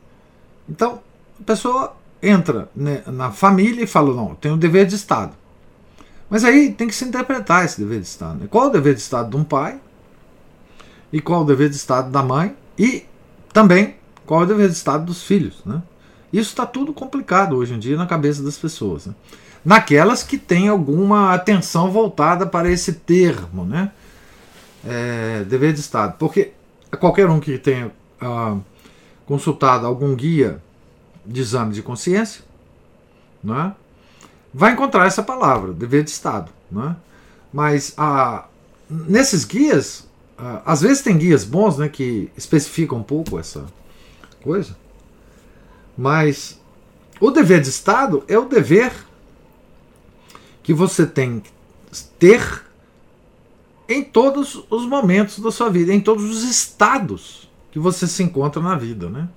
Então, 0.68 1.00
a 1.40 1.44
pessoa 1.44 1.96
entra 2.28 2.68
na 3.06 3.30
família 3.30 3.84
e 3.84 3.86
fala: 3.86 4.14
não, 4.14 4.34
tem 4.34 4.52
o 4.52 4.56
dever 4.56 4.86
de 4.86 4.94
Estado. 4.94 5.32
Mas 6.28 6.44
aí 6.44 6.72
tem 6.72 6.88
que 6.88 6.94
se 6.94 7.04
interpretar 7.04 7.64
esse 7.64 7.80
dever 7.80 8.00
de 8.00 8.06
Estado. 8.06 8.40
Né? 8.40 8.46
Qual 8.50 8.66
o 8.66 8.70
dever 8.70 8.94
de 8.94 9.00
Estado 9.00 9.30
de 9.30 9.36
um 9.36 9.44
pai? 9.44 9.78
E 11.12 11.20
qual 11.20 11.42
o 11.42 11.44
dever 11.44 11.68
de 11.68 11.76
Estado 11.76 12.10
da 12.10 12.22
mãe? 12.22 12.54
E 12.76 13.04
também 13.52 13.94
qual 14.26 14.40
o 14.40 14.46
dever 14.46 14.68
de 14.68 14.74
Estado 14.74 15.04
dos 15.04 15.22
filhos? 15.22 15.62
Né? 15.64 15.80
Isso 16.32 16.50
está 16.50 16.66
tudo 16.66 16.92
complicado 16.92 17.56
hoje 17.56 17.74
em 17.74 17.78
dia 17.78 17.96
na 17.96 18.06
cabeça 18.06 18.42
das 18.42 18.58
pessoas. 18.58 19.06
Né? 19.06 19.14
naquelas 19.66 20.22
que 20.22 20.38
têm 20.38 20.68
alguma 20.68 21.34
atenção 21.34 21.90
voltada 21.90 22.46
para 22.46 22.70
esse 22.70 22.92
termo, 22.92 23.64
né? 23.64 23.90
É, 24.86 25.42
dever 25.42 25.72
de 25.72 25.80
Estado. 25.80 26.14
Porque 26.20 26.52
qualquer 27.00 27.28
um 27.28 27.40
que 27.40 27.58
tenha 27.58 27.90
ah, 28.20 28.56
consultado 29.26 29.84
algum 29.84 30.14
guia 30.14 30.62
de 31.26 31.40
exame 31.40 31.74
de 31.74 31.82
consciência, 31.82 32.44
né, 33.42 33.74
vai 34.52 34.72
encontrar 34.72 35.06
essa 35.06 35.22
palavra, 35.22 35.72
dever 35.72 36.04
de 36.04 36.10
Estado. 36.10 36.50
Né? 36.70 36.96
Mas 37.52 37.92
ah, 37.96 38.46
nesses 38.88 39.44
guias, 39.44 40.08
ah, 40.38 40.62
às 40.64 40.80
vezes 40.80 41.02
tem 41.02 41.16
guias 41.16 41.44
bons 41.44 41.78
né, 41.78 41.88
que 41.88 42.30
especificam 42.36 42.98
um 42.98 43.02
pouco 43.02 43.38
essa 43.38 43.66
coisa, 44.42 44.76
mas 45.96 46.60
o 47.20 47.30
dever 47.30 47.60
de 47.60 47.68
Estado 47.68 48.24
é 48.28 48.38
o 48.38 48.46
dever 48.46 48.92
que 50.62 50.74
você 50.74 51.06
tem 51.06 51.40
que 51.40 51.50
ter 52.18 52.64
em 53.88 54.02
todos 54.02 54.64
os 54.68 54.84
momentos 54.84 55.38
da 55.38 55.50
sua 55.50 55.70
vida, 55.70 55.92
em 55.92 56.00
todos 56.00 56.24
os 56.24 56.42
estados 56.42 57.48
que 57.70 57.78
você 57.78 58.06
se 58.06 58.22
encontra 58.22 58.60
na 58.60 58.74
vida, 58.74 59.08
né? 59.08 59.28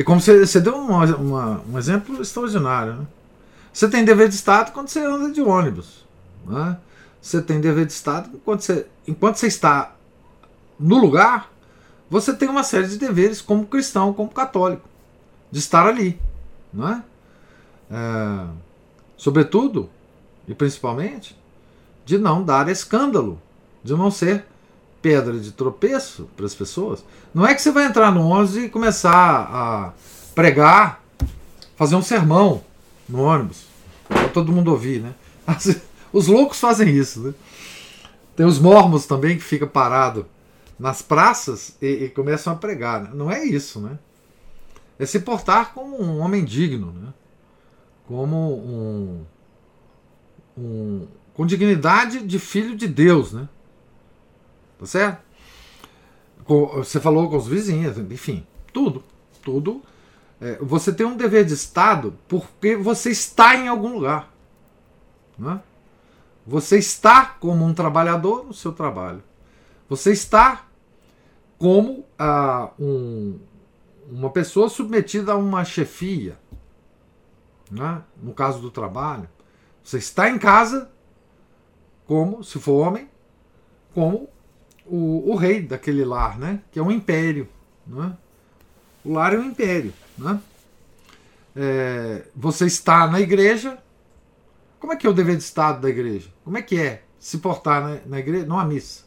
E 0.00 0.02
como 0.02 0.18
você, 0.18 0.46
você 0.46 0.58
deu 0.62 0.76
uma, 0.76 1.04
uma, 1.14 1.62
um 1.70 1.78
exemplo 1.78 2.22
extraordinário, 2.22 2.94
né? 2.94 3.06
Você 3.70 3.86
tem 3.86 4.02
dever 4.02 4.30
de 4.30 4.34
Estado 4.34 4.72
quando 4.72 4.88
você 4.88 4.98
anda 5.00 5.30
de 5.30 5.42
ônibus. 5.42 6.06
Né? 6.46 6.78
Você 7.20 7.42
tem 7.42 7.60
dever 7.60 7.84
de 7.84 7.92
Estado 7.92 8.30
enquanto 8.32 8.62
você, 8.62 8.86
enquanto 9.06 9.36
você 9.36 9.46
está 9.46 9.94
no 10.78 10.96
lugar, 10.96 11.52
você 12.08 12.32
tem 12.32 12.48
uma 12.48 12.64
série 12.64 12.88
de 12.88 12.96
deveres 12.96 13.42
como 13.42 13.66
cristão, 13.66 14.14
como 14.14 14.30
católico, 14.30 14.88
de 15.50 15.58
estar 15.58 15.86
ali. 15.86 16.18
Não 16.72 16.88
é? 16.88 17.02
é 17.90 18.46
sobretudo, 19.18 19.90
e 20.48 20.54
principalmente, 20.54 21.38
de 22.06 22.16
não 22.16 22.42
dar 22.42 22.70
escândalo, 22.70 23.38
de 23.84 23.92
não 23.92 24.10
ser 24.10 24.46
pedra 25.00 25.38
de 25.38 25.52
tropeço 25.52 26.28
para 26.36 26.46
as 26.46 26.54
pessoas. 26.54 27.04
Não 27.34 27.46
é 27.46 27.54
que 27.54 27.62
você 27.62 27.70
vai 27.70 27.86
entrar 27.86 28.12
no 28.12 28.26
ônibus 28.26 28.56
e 28.56 28.68
começar 28.68 29.48
a 29.52 29.92
pregar, 30.34 31.02
fazer 31.76 31.96
um 31.96 32.02
sermão 32.02 32.62
no 33.08 33.22
ônibus, 33.22 33.64
para 34.08 34.28
todo 34.28 34.52
mundo 34.52 34.70
ouvir, 34.70 35.00
né? 35.00 35.14
Os 36.12 36.26
loucos 36.26 36.58
fazem 36.58 36.88
isso, 36.88 37.20
né? 37.20 37.34
Tem 38.34 38.46
os 38.46 38.58
mormos 38.58 39.06
também 39.06 39.36
que 39.36 39.44
fica 39.44 39.66
parado 39.66 40.26
nas 40.78 41.02
praças 41.02 41.76
e, 41.80 42.04
e 42.04 42.08
começam 42.08 42.52
a 42.52 42.56
pregar. 42.56 43.02
Né? 43.02 43.10
Não 43.12 43.30
é 43.30 43.44
isso, 43.44 43.80
né? 43.80 43.98
É 44.98 45.06
se 45.06 45.20
portar 45.20 45.74
como 45.74 46.00
um 46.02 46.20
homem 46.20 46.44
digno, 46.44 46.92
né? 46.92 47.12
Como 48.06 48.36
um, 48.36 49.24
um 50.56 51.06
com 51.34 51.46
dignidade 51.46 52.22
de 52.22 52.38
filho 52.38 52.76
de 52.76 52.88
Deus, 52.88 53.32
né? 53.32 53.48
Tá 54.80 54.86
certo? 54.86 55.22
Você 56.76 56.98
falou 56.98 57.28
com 57.28 57.36
os 57.36 57.46
vizinhos, 57.46 57.98
enfim, 57.98 58.46
tudo, 58.72 59.04
tudo. 59.42 59.82
É, 60.40 60.56
você 60.56 60.90
tem 60.90 61.04
um 61.04 61.18
dever 61.18 61.44
de 61.44 61.52
Estado 61.52 62.16
porque 62.26 62.76
você 62.76 63.10
está 63.10 63.54
em 63.54 63.68
algum 63.68 63.92
lugar. 63.92 64.32
Né? 65.38 65.60
Você 66.46 66.78
está 66.78 67.26
como 67.26 67.62
um 67.62 67.74
trabalhador 67.74 68.46
no 68.46 68.54
seu 68.54 68.72
trabalho. 68.72 69.22
Você 69.86 70.12
está 70.12 70.66
como 71.58 72.06
ah, 72.18 72.70
um, 72.80 73.38
uma 74.10 74.30
pessoa 74.30 74.70
submetida 74.70 75.32
a 75.32 75.36
uma 75.36 75.62
chefia. 75.62 76.38
Né? 77.70 78.02
No 78.20 78.32
caso 78.32 78.60
do 78.60 78.70
trabalho. 78.70 79.28
Você 79.84 79.98
está 79.98 80.30
em 80.30 80.38
casa 80.38 80.90
como, 82.06 82.42
se 82.42 82.58
for 82.58 82.86
homem, 82.86 83.10
como 83.92 84.26
o, 84.90 85.30
o 85.30 85.36
rei 85.36 85.62
daquele 85.62 86.04
lar, 86.04 86.38
né? 86.38 86.60
que 86.72 86.78
é 86.78 86.82
um 86.82 86.90
império. 86.90 87.48
Né? 87.86 88.16
O 89.04 89.12
lar 89.12 89.32
é 89.32 89.38
um 89.38 89.44
império. 89.44 89.92
Né? 90.18 90.40
É, 91.54 92.26
você 92.34 92.66
está 92.66 93.06
na 93.06 93.20
igreja. 93.20 93.78
Como 94.80 94.92
é 94.92 94.96
que 94.96 95.06
é 95.06 95.10
o 95.10 95.14
dever 95.14 95.36
de 95.36 95.42
Estado 95.42 95.80
da 95.80 95.88
igreja? 95.88 96.28
Como 96.42 96.58
é 96.58 96.62
que 96.62 96.76
é 96.76 97.04
se 97.18 97.38
portar 97.38 97.82
na, 97.82 97.98
na 98.06 98.18
igreja? 98.18 98.46
Não 98.46 98.58
há 98.58 98.64
missa. 98.64 99.04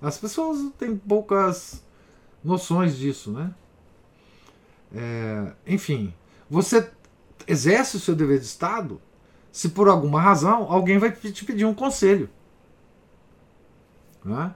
As 0.00 0.16
pessoas 0.18 0.72
têm 0.78 0.96
poucas 0.96 1.82
noções 2.42 2.96
disso, 2.96 3.30
né? 3.30 3.54
É, 4.94 5.52
enfim, 5.66 6.14
você 6.48 6.88
exerce 7.46 7.96
o 7.96 8.00
seu 8.00 8.14
dever 8.14 8.38
de 8.38 8.44
Estado 8.44 9.00
se 9.50 9.70
por 9.70 9.88
alguma 9.88 10.20
razão 10.20 10.70
alguém 10.70 10.98
vai 10.98 11.10
te 11.10 11.44
pedir 11.44 11.64
um 11.64 11.74
conselho. 11.74 12.30
Né? 14.24 14.54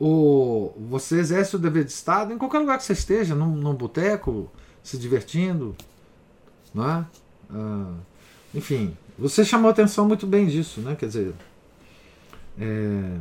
O, 0.00 0.72
você 0.88 1.18
exerce 1.18 1.54
o 1.54 1.58
dever 1.58 1.84
de 1.84 1.92
Estado 1.92 2.32
em 2.32 2.38
qualquer 2.38 2.58
lugar 2.58 2.78
que 2.78 2.84
você 2.84 2.92
esteja, 2.92 3.34
num, 3.34 3.54
num 3.54 3.74
boteco, 3.74 4.50
se 4.82 4.98
divertindo. 4.98 5.74
Né? 6.74 7.06
Ah, 7.50 7.94
enfim, 8.54 8.96
você 9.18 9.44
chamou 9.44 9.70
atenção 9.70 10.06
muito 10.06 10.26
bem 10.26 10.46
disso, 10.46 10.80
né? 10.80 10.96
Quer 10.96 11.06
dizer, 11.06 11.34
é, 12.58 13.16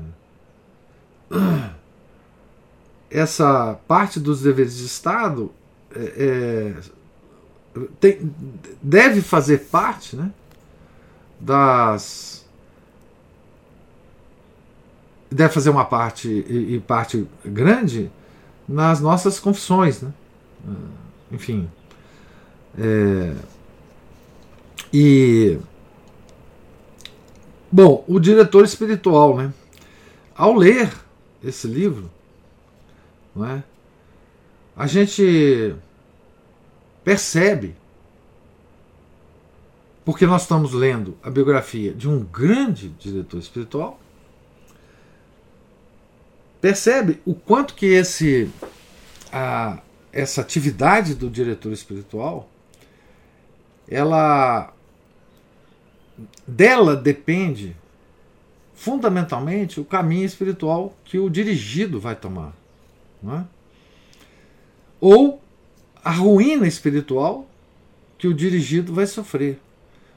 essa 3.10 3.80
parte 3.88 4.20
dos 4.20 4.42
deveres 4.42 4.78
de 4.78 4.86
Estado 4.86 5.52
é, 5.96 6.74
é, 7.76 7.80
tem, 8.00 8.34
deve 8.82 9.22
fazer 9.22 9.60
parte, 9.70 10.16
né? 10.16 10.32
das. 11.44 12.43
Deve 15.34 15.54
fazer 15.54 15.70
uma 15.70 15.86
parte, 15.86 16.28
e, 16.30 16.76
e 16.76 16.80
parte 16.80 17.28
grande, 17.44 18.12
nas 18.68 19.00
nossas 19.00 19.40
confissões. 19.40 20.02
Né? 20.02 20.14
Ah, 20.68 20.74
enfim. 21.32 21.70
É, 22.78 23.34
e. 24.94 25.58
Bom, 27.72 28.04
o 28.08 28.20
diretor 28.20 28.64
espiritual, 28.64 29.36
né? 29.36 29.52
Ao 30.36 30.54
ler 30.54 30.92
esse 31.44 31.68
livro, 31.68 32.10
não 33.36 33.46
é? 33.46 33.64
a 34.76 34.88
gente 34.88 35.76
percebe 37.04 37.76
porque 40.04 40.26
nós 40.26 40.42
estamos 40.42 40.74
lendo 40.74 41.18
a 41.24 41.30
biografia 41.30 41.94
de 41.94 42.10
um 42.10 42.24
grande 42.24 42.90
diretor 42.90 43.38
espiritual, 43.38 44.00
percebe 46.64 47.20
o 47.26 47.36
quanto 47.36 47.74
que 47.74 47.88
esse 47.88 48.50
a, 49.34 49.82
essa 50.14 50.40
atividade 50.40 51.14
do 51.14 51.30
diretor 51.30 51.74
espiritual 51.74 52.50
ela 53.86 54.74
dela 56.48 56.96
depende 56.96 57.76
fundamentalmente 58.74 59.82
o 59.82 59.84
caminho 59.84 60.24
espiritual 60.24 60.96
que 61.04 61.20
o 61.20 61.30
dirigido 61.30 62.00
vai 62.00 62.16
tomar, 62.16 62.54
é? 63.28 63.44
ou 65.02 65.42
a 66.02 66.12
ruína 66.12 66.66
espiritual 66.66 67.46
que 68.18 68.26
o 68.26 68.34
dirigido 68.34 68.94
vai 68.94 69.06
sofrer. 69.06 69.60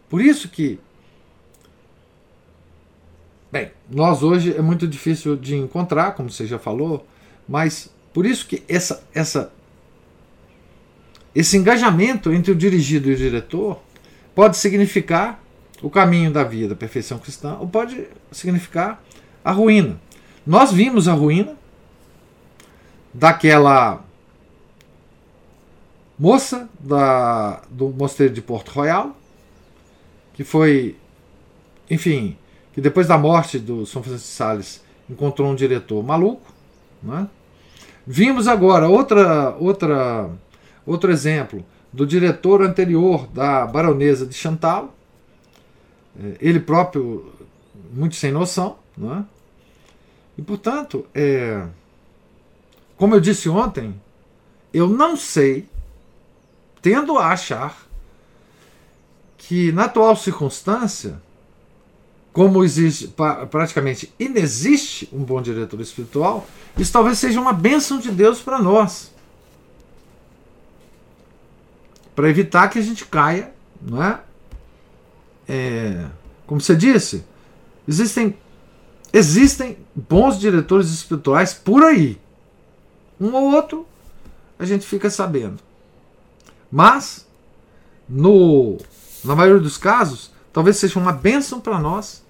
Por 0.09 0.21
isso 0.21 0.49
que. 0.49 0.79
Bem, 3.57 3.71
nós 3.91 4.23
hoje 4.23 4.55
é 4.55 4.61
muito 4.61 4.87
difícil 4.87 5.35
de 5.35 5.57
encontrar, 5.57 6.13
como 6.13 6.31
você 6.31 6.47
já 6.47 6.59
falou, 6.59 7.07
mas 7.49 7.91
por 8.13 8.27
isso 8.27 8.47
que 8.47 8.63
essa, 8.69 9.03
essa, 9.15 9.51
esse 11.35 11.57
engajamento 11.57 12.31
entre 12.31 12.53
o 12.53 12.55
dirigido 12.55 13.09
e 13.09 13.15
o 13.15 13.17
diretor 13.17 13.81
pode 14.35 14.59
significar 14.59 15.43
o 15.81 15.89
caminho 15.89 16.31
da 16.31 16.45
vida, 16.45 16.75
a 16.75 16.77
perfeição 16.77 17.19
cristã, 17.19 17.57
ou 17.59 17.67
pode 17.67 18.07
significar 18.31 19.03
a 19.43 19.53
ruína. 19.53 19.99
Nós 20.47 20.71
vimos 20.71 21.09
a 21.09 21.15
ruína 21.15 21.57
daquela 23.15 24.05
moça 26.19 26.69
da, 26.79 27.63
do 27.71 27.89
mosteiro 27.89 28.35
de 28.35 28.43
Porto 28.43 28.69
Royal, 28.69 29.17
que 30.35 30.45
foi, 30.45 30.95
enfim, 31.89 32.37
que 32.77 32.81
depois 32.83 33.07
da 33.07 33.17
morte 33.17 33.59
do 33.59 33.87
São 33.87 34.03
Francisco 34.03 34.29
de 34.29 34.35
Sales 34.35 34.85
encontrou 35.09 35.51
um 35.51 35.55
diretor 35.55 36.05
maluco. 36.05 36.53
Né? 37.03 37.27
Vimos 38.07 38.47
agora 38.47 38.87
outra, 38.87 39.57
outra, 39.59 40.29
outro 40.85 41.11
exemplo 41.11 41.65
do 41.91 42.07
diretor 42.07 42.61
anterior 42.61 43.27
da 43.29 43.65
Baronesa 43.65 44.27
de 44.27 44.35
Chantal, 44.35 44.95
é, 46.23 46.37
ele 46.39 46.61
próprio 46.61 47.33
muito 47.91 48.15
sem 48.15 48.31
noção. 48.31 48.77
Né? 48.95 49.25
E, 50.37 50.43
portanto, 50.43 51.07
é, 51.15 51.67
como 52.99 53.15
eu 53.15 53.21
disse 53.21 53.49
ontem, 53.49 53.99
eu 54.71 54.87
não 54.87 55.17
sei, 55.17 55.67
tendo 56.83 57.17
a 57.17 57.29
achar 57.29 57.87
que 59.39 59.73
na 59.73 59.85
atual 59.85 60.15
circunstância, 60.15 61.25
como 62.37 62.63
existe 62.63 63.11
praticamente 63.51 64.13
inexiste 64.19 65.09
um 65.11 65.25
bom 65.25 65.41
diretor 65.41 65.81
espiritual, 65.81 66.47
isso 66.77 66.93
talvez 66.93 67.19
seja 67.19 67.41
uma 67.41 67.55
bênção 67.55 67.99
de 67.99 68.11
Deus 68.11 68.43
para 68.43 68.59
nós. 68.59 69.11
Para 72.15 72.29
evitar 72.29 72.69
que 72.69 72.79
a 72.79 72.83
gente 72.83 73.07
caia, 73.07 73.55
não 73.81 74.03
é? 74.03 74.21
é? 75.49 76.05
Como 76.47 76.61
você 76.61 76.77
disse, 76.77 77.25
existem, 77.89 78.37
existem 79.15 79.79
bons 79.95 80.39
diretores 80.39 80.91
espirituais 80.91 81.55
por 81.55 81.85
aí. 81.85 82.21
Um 83.19 83.33
ou 83.33 83.55
outro 83.55 83.87
a 84.59 84.67
gente 84.67 84.87
fica 84.87 85.09
sabendo. 85.09 85.63
Mas, 86.71 87.27
no, 88.07 88.77
na 89.25 89.35
maioria 89.35 89.63
dos 89.63 89.79
casos, 89.79 90.31
talvez 90.53 90.77
seja 90.77 90.99
uma 90.99 91.13
bênção 91.13 91.59
para 91.59 91.81
nós 91.81 92.26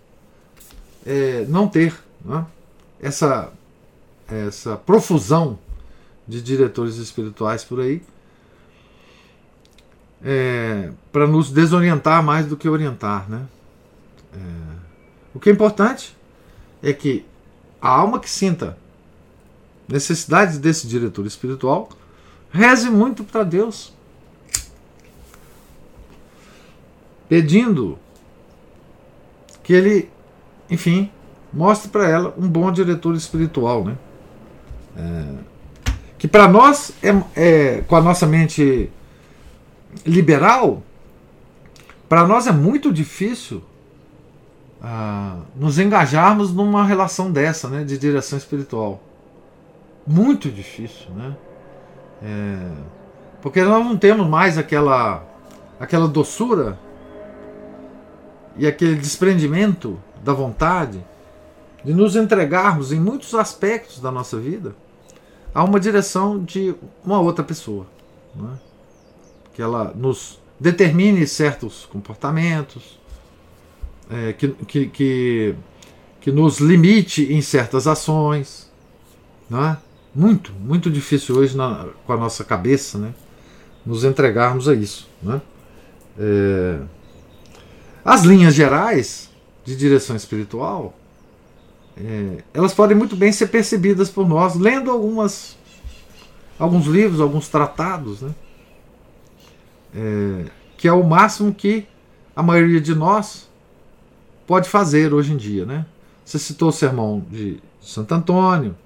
é, 1.06 1.46
não 1.48 1.68
ter 1.68 1.96
né, 2.24 2.44
essa, 3.00 3.52
essa 4.28 4.76
profusão 4.76 5.58
de 6.26 6.42
diretores 6.42 6.96
espirituais 6.96 7.62
por 7.62 7.80
aí 7.80 8.02
é, 10.22 10.90
para 11.12 11.26
nos 11.26 11.50
desorientar 11.50 12.22
mais 12.22 12.46
do 12.46 12.56
que 12.56 12.68
orientar. 12.68 13.30
Né? 13.30 13.46
É, 14.34 14.38
o 15.32 15.38
que 15.38 15.48
é 15.48 15.52
importante 15.52 16.16
é 16.82 16.92
que 16.92 17.24
a 17.80 17.88
alma 17.88 18.18
que 18.18 18.28
sinta 18.28 18.76
necessidade 19.88 20.58
desse 20.58 20.88
diretor 20.88 21.24
espiritual 21.26 21.88
reze 22.50 22.90
muito 22.90 23.22
para 23.22 23.44
Deus, 23.44 23.92
pedindo 27.28 27.98
que 29.62 29.72
ele 29.72 30.10
enfim, 30.70 31.10
mostre 31.52 31.88
para 31.88 32.08
ela 32.08 32.34
um 32.36 32.48
bom 32.48 32.70
diretor 32.70 33.14
espiritual, 33.14 33.84
né? 33.84 33.96
É, 34.96 35.24
que 36.18 36.26
para 36.26 36.48
nós 36.48 36.92
é, 37.02 37.14
é, 37.34 37.80
com 37.82 37.96
a 37.96 38.00
nossa 38.00 38.26
mente 38.26 38.90
liberal, 40.04 40.82
para 42.08 42.26
nós 42.26 42.46
é 42.46 42.52
muito 42.52 42.92
difícil 42.92 43.62
ah, 44.82 45.38
nos 45.54 45.78
engajarmos 45.78 46.52
numa 46.52 46.84
relação 46.84 47.30
dessa, 47.30 47.68
né, 47.68 47.84
de 47.84 47.98
direção 47.98 48.38
espiritual. 48.38 49.02
Muito 50.06 50.50
difícil, 50.50 51.10
né? 51.14 51.36
É, 52.22 52.70
porque 53.42 53.62
nós 53.62 53.84
não 53.84 53.96
temos 53.96 54.26
mais 54.26 54.56
aquela 54.56 55.24
aquela 55.78 56.08
doçura 56.08 56.78
e 58.56 58.66
aquele 58.66 58.94
desprendimento 58.94 59.98
da 60.24 60.32
vontade 60.32 61.04
de 61.84 61.94
nos 61.94 62.16
entregarmos 62.16 62.92
em 62.92 62.98
muitos 62.98 63.34
aspectos 63.34 64.00
da 64.00 64.10
nossa 64.10 64.38
vida 64.38 64.74
a 65.54 65.64
uma 65.64 65.80
direção 65.80 66.42
de 66.42 66.74
uma 67.04 67.20
outra 67.20 67.44
pessoa. 67.44 67.86
Né? 68.34 68.58
Que 69.54 69.62
ela 69.62 69.92
nos 69.94 70.38
determine 70.60 71.26
certos 71.26 71.86
comportamentos, 71.86 72.98
é, 74.10 74.32
que, 74.32 74.48
que, 74.48 74.86
que, 74.88 75.54
que, 76.20 76.32
nos 76.32 76.58
limite 76.58 77.32
em 77.32 77.40
certas 77.40 77.86
ações. 77.86 78.70
Né? 79.48 79.78
Muito, 80.14 80.52
muito 80.52 80.90
difícil 80.90 81.36
hoje 81.36 81.56
na, 81.56 81.86
com 82.04 82.12
a 82.12 82.16
nossa 82.16 82.44
cabeça 82.44 82.98
né? 82.98 83.14
nos 83.84 84.04
entregarmos 84.04 84.68
a 84.68 84.74
isso. 84.74 85.08
Né? 85.22 85.40
É, 86.18 86.80
as 88.04 88.22
linhas 88.24 88.54
gerais 88.54 89.30
de 89.66 89.74
direção 89.74 90.14
espiritual, 90.14 90.94
é, 91.96 92.44
elas 92.54 92.72
podem 92.72 92.96
muito 92.96 93.16
bem 93.16 93.32
ser 93.32 93.48
percebidas 93.48 94.08
por 94.08 94.26
nós 94.26 94.54
lendo 94.54 94.90
algumas 94.90 95.56
alguns 96.58 96.86
livros, 96.86 97.20
alguns 97.20 97.48
tratados, 97.48 98.22
né? 98.22 98.34
É, 99.94 100.44
que 100.78 100.86
é 100.86 100.92
o 100.92 101.02
máximo 101.02 101.52
que 101.52 101.86
a 102.34 102.42
maioria 102.42 102.80
de 102.80 102.94
nós 102.94 103.48
pode 104.46 104.68
fazer 104.68 105.12
hoje 105.12 105.32
em 105.32 105.36
dia, 105.36 105.66
né? 105.66 105.84
Você 106.24 106.38
citou 106.38 106.68
o 106.68 106.72
sermão 106.72 107.24
de 107.30 107.58
Santo 107.80 108.14
Antônio, 108.14 108.76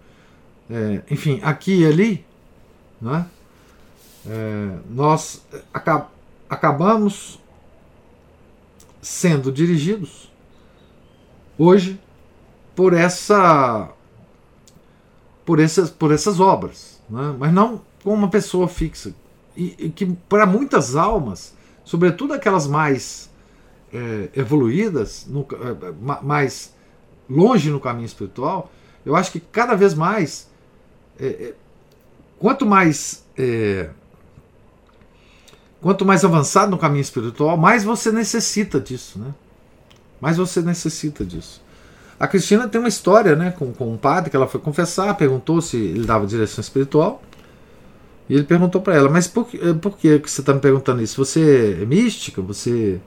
é, 0.70 1.02
enfim, 1.10 1.40
aqui 1.42 1.80
e 1.80 1.86
ali, 1.86 2.24
né? 3.00 3.26
É, 4.26 4.78
nós 4.88 5.44
acab 5.74 6.06
acabamos 6.48 7.38
sendo 9.02 9.52
dirigidos 9.52 10.29
hoje 11.60 12.00
por 12.74 12.94
essa 12.94 13.90
por 15.44 15.60
essas 15.60 15.90
por 15.90 16.10
essas 16.10 16.40
obras, 16.40 17.02
né? 17.08 17.34
mas 17.38 17.52
não 17.52 17.82
com 18.02 18.14
uma 18.14 18.30
pessoa 18.30 18.66
fixa 18.66 19.14
e, 19.54 19.74
e 19.78 19.90
que 19.90 20.06
para 20.06 20.46
muitas 20.46 20.96
almas, 20.96 21.54
sobretudo 21.84 22.32
aquelas 22.32 22.66
mais 22.66 23.28
é, 23.92 24.30
evoluídas, 24.34 25.26
no, 25.28 25.46
é, 25.52 26.22
mais 26.22 26.74
longe 27.28 27.70
no 27.70 27.78
caminho 27.78 28.06
espiritual, 28.06 28.72
eu 29.04 29.14
acho 29.14 29.30
que 29.30 29.40
cada 29.40 29.74
vez 29.74 29.92
mais 29.92 30.48
é, 31.18 31.26
é 31.26 31.54
quanto 32.38 32.64
mais 32.64 33.22
é, 33.36 33.90
quanto 35.82 36.06
mais 36.06 36.24
avançado 36.24 36.70
no 36.70 36.78
caminho 36.78 37.02
espiritual, 37.02 37.58
mais 37.58 37.84
você 37.84 38.10
necessita 38.10 38.80
disso, 38.80 39.18
né? 39.18 39.34
Mas 40.20 40.36
você 40.36 40.60
necessita 40.60 41.24
disso. 41.24 41.62
A 42.18 42.28
Cristina 42.28 42.68
tem 42.68 42.78
uma 42.78 42.88
história 42.88 43.34
né, 43.34 43.50
com, 43.50 43.72
com 43.72 43.92
um 43.92 43.96
padre 43.96 44.28
que 44.28 44.36
ela 44.36 44.46
foi 44.46 44.60
confessar, 44.60 45.16
perguntou 45.16 45.60
se 45.62 45.76
ele 45.78 46.04
dava 46.04 46.26
direção 46.26 46.60
espiritual. 46.60 47.22
E 48.28 48.34
ele 48.34 48.44
perguntou 48.44 48.80
para 48.80 48.94
ela: 48.94 49.08
Mas 49.08 49.26
por, 49.26 49.48
eh, 49.54 49.72
por 49.72 49.96
que 49.96 50.18
você 50.18 50.40
está 50.40 50.52
me 50.52 50.60
perguntando 50.60 51.02
isso? 51.02 51.16
Você 51.24 51.78
é 51.80 51.86
mística? 51.86 52.42
Você 52.42 53.00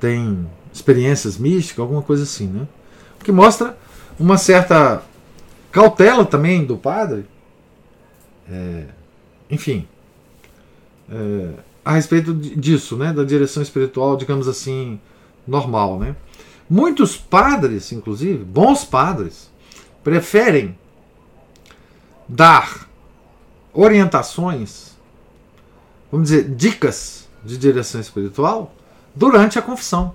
tem 0.00 0.48
experiências 0.72 1.36
místicas? 1.36 1.80
Alguma 1.80 2.02
coisa 2.02 2.22
assim, 2.22 2.46
né? 2.46 2.66
O 3.20 3.24
que 3.24 3.30
mostra 3.30 3.76
uma 4.18 4.38
certa 4.38 5.02
cautela 5.70 6.24
também 6.24 6.64
do 6.64 6.76
padre. 6.76 7.26
É, 8.50 8.84
enfim. 9.50 9.86
É, 11.10 11.50
a 11.84 11.92
respeito 11.92 12.34
disso, 12.34 12.96
né, 12.96 13.12
da 13.12 13.24
direção 13.24 13.62
espiritual, 13.62 14.16
digamos 14.16 14.46
assim, 14.46 15.00
normal, 15.46 15.98
né? 15.98 16.16
Muitos 16.68 17.16
padres, 17.16 17.92
inclusive, 17.92 18.44
bons 18.44 18.84
padres, 18.84 19.50
preferem 20.04 20.78
dar 22.28 22.88
orientações, 23.72 24.96
vamos 26.12 26.28
dizer, 26.28 26.54
dicas 26.54 27.28
de 27.42 27.56
direção 27.56 28.00
espiritual 28.00 28.74
durante 29.14 29.58
a 29.58 29.62
confissão. 29.62 30.14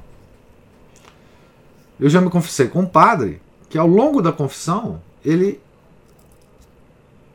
Eu 2.00 2.10
já 2.10 2.22
me 2.22 2.30
confessei 2.30 2.68
com 2.68 2.82
um 2.82 2.86
padre 2.86 3.42
que 3.70 3.78
ao 3.78 3.88
longo 3.88 4.22
da 4.22 4.32
confissão 4.32 5.02
ele 5.26 5.60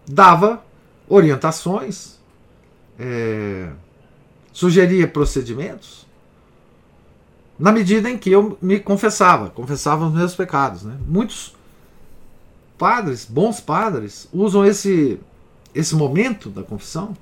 dava 0.07 0.63
orientações, 1.09 2.19
é, 2.99 3.71
sugeria 4.53 5.07
procedimentos 5.09 6.08
na 7.59 7.73
medida 7.73 8.09
em 8.09 8.17
que 8.17 8.31
eu 8.31 8.57
me 8.63 8.79
confessava, 8.79 9.51
confessava 9.51 10.07
os 10.07 10.15
meus 10.15 10.35
pecados. 10.35 10.85
Né? 10.85 10.97
Muitos 11.07 11.55
padres, 12.79 13.25
bons 13.25 13.61
padres, 13.61 14.29
usam 14.33 14.65
esse, 14.65 15.19
esse 15.75 15.95
momento 15.97 16.49
da 16.49 16.63
confissão, 16.63 17.17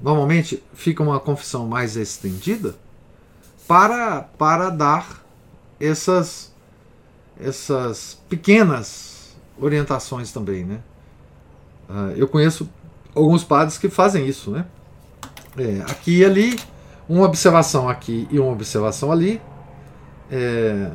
normalmente 0.00 0.62
fica 0.74 1.02
uma 1.02 1.18
confissão 1.18 1.66
mais 1.66 1.96
estendida, 1.96 2.76
para, 3.66 4.20
para 4.20 4.68
dar 4.70 5.24
essas, 5.80 6.52
essas 7.40 8.18
pequenas 8.28 9.34
orientações 9.58 10.32
também. 10.32 10.64
Né? 10.64 10.80
Uh, 11.88 12.10
eu 12.16 12.28
conheço 12.28 12.68
alguns 13.14 13.42
padres 13.42 13.78
que 13.78 13.88
fazem 13.88 14.26
isso. 14.28 14.50
Né? 14.50 14.66
É, 15.56 15.80
aqui 15.90 16.18
e 16.18 16.24
ali 16.24 16.60
uma 17.08 17.24
observação 17.24 17.88
aqui 17.88 18.26
e 18.30 18.38
uma 18.38 18.52
observação 18.52 19.12
ali, 19.12 19.40
é, 20.30 20.90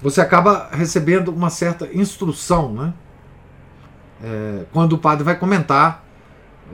você 0.00 0.20
acaba 0.20 0.68
recebendo 0.70 1.28
uma 1.28 1.48
certa 1.48 1.86
instrução, 1.92 2.72
né? 2.72 2.94
É, 4.22 4.64
quando 4.72 4.94
o 4.94 4.98
padre 4.98 5.24
vai 5.24 5.36
comentar 5.36 6.04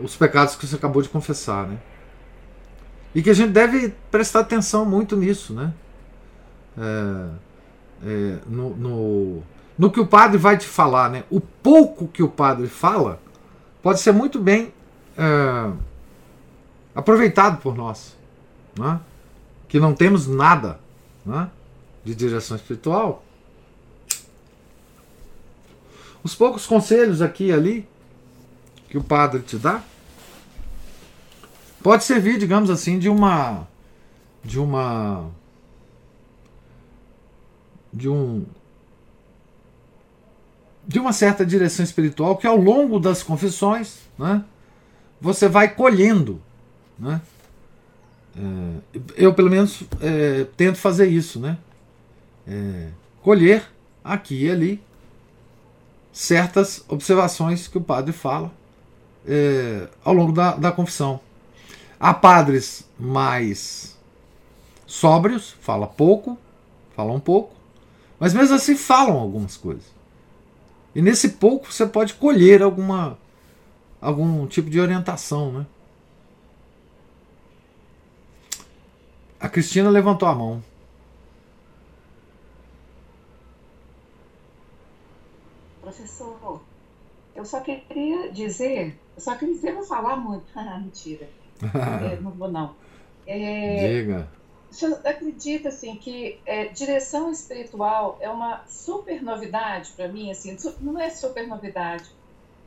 os 0.02 0.16
pecados 0.16 0.56
que 0.56 0.66
você 0.66 0.76
acabou 0.76 1.02
de 1.02 1.08
confessar, 1.08 1.66
né? 1.66 1.78
E 3.14 3.22
que 3.22 3.30
a 3.30 3.34
gente 3.34 3.50
deve 3.50 3.94
prestar 4.10 4.40
atenção 4.40 4.84
muito 4.84 5.16
nisso, 5.16 5.54
né? 5.54 5.72
É, 6.76 7.26
é, 8.04 8.38
no, 8.46 8.70
no, 8.76 9.42
no, 9.78 9.90
que 9.90 10.00
o 10.00 10.06
padre 10.06 10.38
vai 10.38 10.56
te 10.56 10.66
falar, 10.66 11.10
né? 11.10 11.24
O 11.30 11.40
pouco 11.40 12.08
que 12.08 12.22
o 12.22 12.28
padre 12.28 12.66
fala 12.66 13.20
pode 13.82 14.00
ser 14.00 14.12
muito 14.12 14.38
bem 14.38 14.72
é, 15.16 15.70
aproveitado 16.94 17.60
por 17.60 17.74
nós. 17.74 18.16
Né? 18.78 19.00
que 19.70 19.78
não 19.78 19.94
temos 19.94 20.26
nada 20.26 20.80
né, 21.24 21.48
de 22.04 22.12
direção 22.12 22.56
espiritual, 22.56 23.24
os 26.24 26.34
poucos 26.34 26.66
conselhos 26.66 27.22
aqui 27.22 27.46
e 27.46 27.52
ali 27.52 27.88
que 28.88 28.98
o 28.98 29.02
padre 29.02 29.40
te 29.40 29.56
dá 29.56 29.80
pode 31.80 32.02
servir, 32.02 32.36
digamos 32.36 32.68
assim, 32.68 32.98
de 32.98 33.08
uma 33.08 33.66
de 34.42 34.58
uma 34.58 35.30
de 37.92 38.08
um 38.08 38.44
de 40.86 40.98
uma 40.98 41.12
certa 41.12 41.46
direção 41.46 41.84
espiritual 41.84 42.36
que 42.36 42.46
ao 42.46 42.56
longo 42.56 42.98
das 42.98 43.22
confissões 43.22 44.00
né, 44.18 44.44
você 45.20 45.48
vai 45.48 45.72
colhendo. 45.72 46.42
Né? 47.00 47.20
É, 48.36 49.00
eu, 49.16 49.34
pelo 49.34 49.50
menos, 49.50 49.82
é, 50.00 50.44
tento 50.56 50.76
fazer 50.76 51.08
isso. 51.08 51.40
Né? 51.40 51.56
É, 52.46 52.88
colher 53.22 53.64
aqui 54.04 54.44
e 54.44 54.50
ali 54.50 54.82
certas 56.12 56.84
observações 56.88 57.68
que 57.68 57.78
o 57.78 57.80
padre 57.80 58.12
fala 58.12 58.52
é, 59.26 59.88
ao 60.04 60.12
longo 60.12 60.32
da, 60.32 60.54
da 60.54 60.72
confissão. 60.72 61.20
Há 61.98 62.14
padres 62.14 62.88
mais 62.98 63.96
sóbrios, 64.86 65.54
fala 65.60 65.86
pouco, 65.86 66.38
falam 66.96 67.16
um 67.16 67.20
pouco, 67.20 67.54
mas 68.18 68.34
mesmo 68.34 68.54
assim 68.54 68.74
falam 68.76 69.18
algumas 69.18 69.56
coisas. 69.56 69.84
E 70.94 71.00
nesse 71.00 71.30
pouco 71.30 71.72
você 71.72 71.86
pode 71.86 72.14
colher 72.14 72.62
alguma 72.62 73.18
algum 74.00 74.46
tipo 74.46 74.70
de 74.70 74.80
orientação, 74.80 75.52
né? 75.52 75.66
A 79.40 79.48
Cristina 79.48 79.88
levantou 79.88 80.28
a 80.28 80.34
mão. 80.34 80.62
Professor, 85.80 86.60
eu 87.34 87.44
só 87.44 87.60
queria 87.60 88.30
dizer, 88.30 88.98
eu 89.16 89.22
só 89.22 89.34
queria 89.34 89.54
dizer, 89.54 89.72
vou 89.72 89.82
falar 89.82 90.16
muito. 90.16 90.44
Mentira. 90.80 91.28
é, 92.12 92.20
não 92.20 92.30
vou 92.32 92.48
não. 92.48 92.76
É, 93.26 93.88
Diga 93.88 94.28
acredita 95.04 95.68
assim 95.68 95.96
que 95.96 96.38
é, 96.46 96.66
direção 96.66 97.30
espiritual 97.30 98.18
é 98.20 98.30
uma 98.30 98.64
super 98.66 99.20
novidade 99.22 99.90
para 99.96 100.08
mim 100.08 100.30
assim 100.30 100.56
não 100.80 100.98
é 100.98 101.10
super 101.10 101.46
novidade 101.46 102.08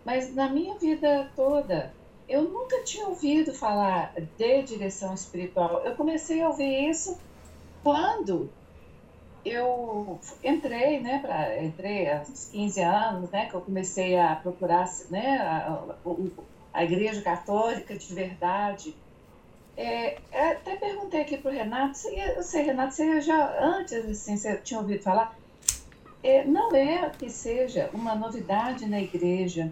mas 0.03 0.33
na 0.35 0.49
minha 0.49 0.77
vida 0.77 1.31
toda 1.35 1.93
eu 2.27 2.43
nunca 2.43 2.83
tinha 2.83 3.07
ouvido 3.07 3.53
falar 3.53 4.13
de 4.37 4.63
direção 4.63 5.13
espiritual. 5.13 5.81
Eu 5.85 5.95
comecei 5.95 6.41
a 6.41 6.47
ouvir 6.47 6.89
isso 6.89 7.17
quando 7.83 8.49
eu 9.45 10.19
entrei 10.43 11.01
né 11.01 11.19
para 11.19 11.61
entrei 11.61 12.07
uns 12.21 12.49
15 12.49 12.81
anos 12.81 13.29
né 13.29 13.47
que 13.47 13.53
eu 13.53 13.59
comecei 13.59 14.17
a 14.17 14.37
procurar 14.37 14.89
né 15.09 15.37
a, 15.37 15.67
a, 15.67 15.93
a 16.73 16.83
igreja 16.83 17.21
católica 17.21 17.95
de 17.95 18.13
verdade. 18.13 18.95
É, 19.75 20.17
até 20.31 20.75
perguntei 20.75 21.21
aqui 21.21 21.37
para 21.37 21.49
o 21.49 21.53
Renato, 21.53 21.97
se, 21.97 22.07
eu 22.15 22.43
sei, 22.43 22.63
Renato, 22.63 22.93
você 22.93 23.21
já 23.21 23.59
antes 23.59 23.93
assim, 24.05 24.37
você 24.37 24.55
tinha 24.57 24.79
ouvido 24.79 25.01
falar? 25.01 25.35
É, 26.21 26.45
não 26.45 26.73
é 26.75 27.09
que 27.09 27.29
seja 27.29 27.89
uma 27.91 28.15
novidade 28.15 28.85
na 28.85 29.01
igreja, 29.01 29.71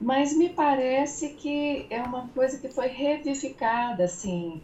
mas 0.00 0.36
me 0.36 0.48
parece 0.48 1.30
que 1.30 1.86
é 1.90 2.02
uma 2.02 2.28
coisa 2.28 2.58
que 2.58 2.68
foi 2.68 2.88
revivificada, 2.88 4.04
assim. 4.04 4.60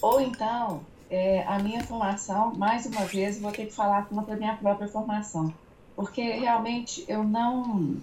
Ou 0.00 0.20
então, 0.20 0.80
é, 1.10 1.42
a 1.46 1.58
minha 1.58 1.82
formação, 1.82 2.54
mais 2.54 2.86
uma 2.86 3.04
vez, 3.04 3.40
vou 3.40 3.52
ter 3.52 3.66
que 3.66 3.72
falar 3.72 4.06
contra 4.06 4.34
a 4.34 4.36
minha 4.36 4.56
própria 4.56 4.88
formação, 4.88 5.52
porque 5.96 6.22
realmente 6.22 7.04
eu 7.08 7.24
não 7.24 7.96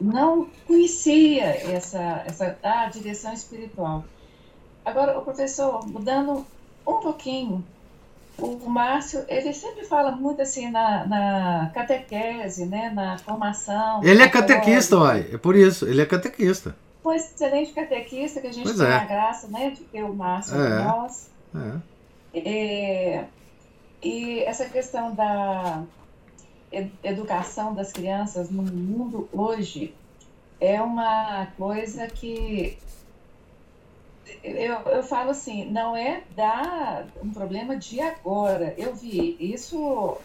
não 0.00 0.48
conhecia 0.66 1.44
essa, 1.44 2.22
essa 2.24 2.56
a 2.62 2.86
direção 2.86 3.32
espiritual. 3.32 4.04
Agora, 4.84 5.18
o 5.18 5.22
professor, 5.22 5.86
mudando 5.86 6.46
um 6.86 6.94
pouquinho, 7.00 7.64
o 8.40 8.70
Márcio, 8.70 9.24
ele 9.28 9.52
sempre 9.52 9.84
fala 9.84 10.12
muito 10.12 10.40
assim 10.40 10.70
na, 10.70 11.06
na 11.06 11.70
catequese, 11.74 12.66
né, 12.66 12.90
na 12.90 13.18
formação. 13.18 14.02
Ele 14.02 14.22
é 14.22 14.28
catequista, 14.28 14.96
uai, 14.96 15.28
é 15.32 15.38
por 15.38 15.56
isso, 15.56 15.86
ele 15.86 16.00
é 16.00 16.06
catequista. 16.06 16.76
Um 17.04 17.12
excelente 17.12 17.72
catequista 17.72 18.40
que 18.40 18.46
a 18.46 18.52
gente 18.52 18.64
pois 18.64 18.78
tem 18.78 18.86
é. 18.86 18.94
a 18.94 19.04
graça, 19.04 19.48
né, 19.48 19.70
de 19.70 19.82
ter 19.82 20.04
o 20.04 20.14
Márcio 20.14 20.60
é. 20.60 20.84
nós. 20.84 21.30
É. 22.34 22.38
é. 22.38 23.24
e 24.02 24.40
essa 24.44 24.66
questão 24.66 25.14
da 25.14 25.82
educação 27.02 27.74
das 27.74 27.92
crianças 27.92 28.50
no 28.50 28.62
mundo 28.62 29.28
hoje 29.32 29.94
é 30.60 30.80
uma 30.80 31.46
coisa 31.56 32.06
que 32.06 32.76
eu, 34.42 34.74
eu 34.92 35.02
falo 35.02 35.30
assim, 35.30 35.70
não 35.70 35.96
é 35.96 36.22
da, 36.34 37.04
um 37.22 37.30
problema 37.30 37.76
de 37.76 38.00
agora. 38.00 38.74
Eu 38.76 38.94
vi 38.94 39.36
isso 39.40 40.18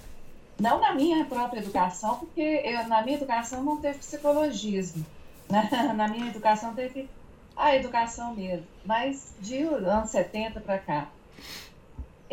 não 0.59 0.79
na 0.79 0.93
minha 0.93 1.25
própria 1.25 1.59
educação, 1.59 2.17
porque 2.17 2.61
eu, 2.63 2.87
na 2.87 3.01
minha 3.01 3.17
educação 3.17 3.63
não 3.63 3.77
teve 3.77 3.99
psicologismo. 3.99 5.05
Na, 5.49 5.63
né? 5.63 5.93
na 5.95 6.07
minha 6.07 6.27
educação 6.27 6.73
teve 6.73 7.09
a 7.55 7.75
educação 7.75 8.33
mesmo, 8.33 8.65
mas 8.85 9.33
de 9.39 9.59
anos 9.59 10.09
70 10.09 10.59
para 10.61 10.79
cá. 10.79 11.07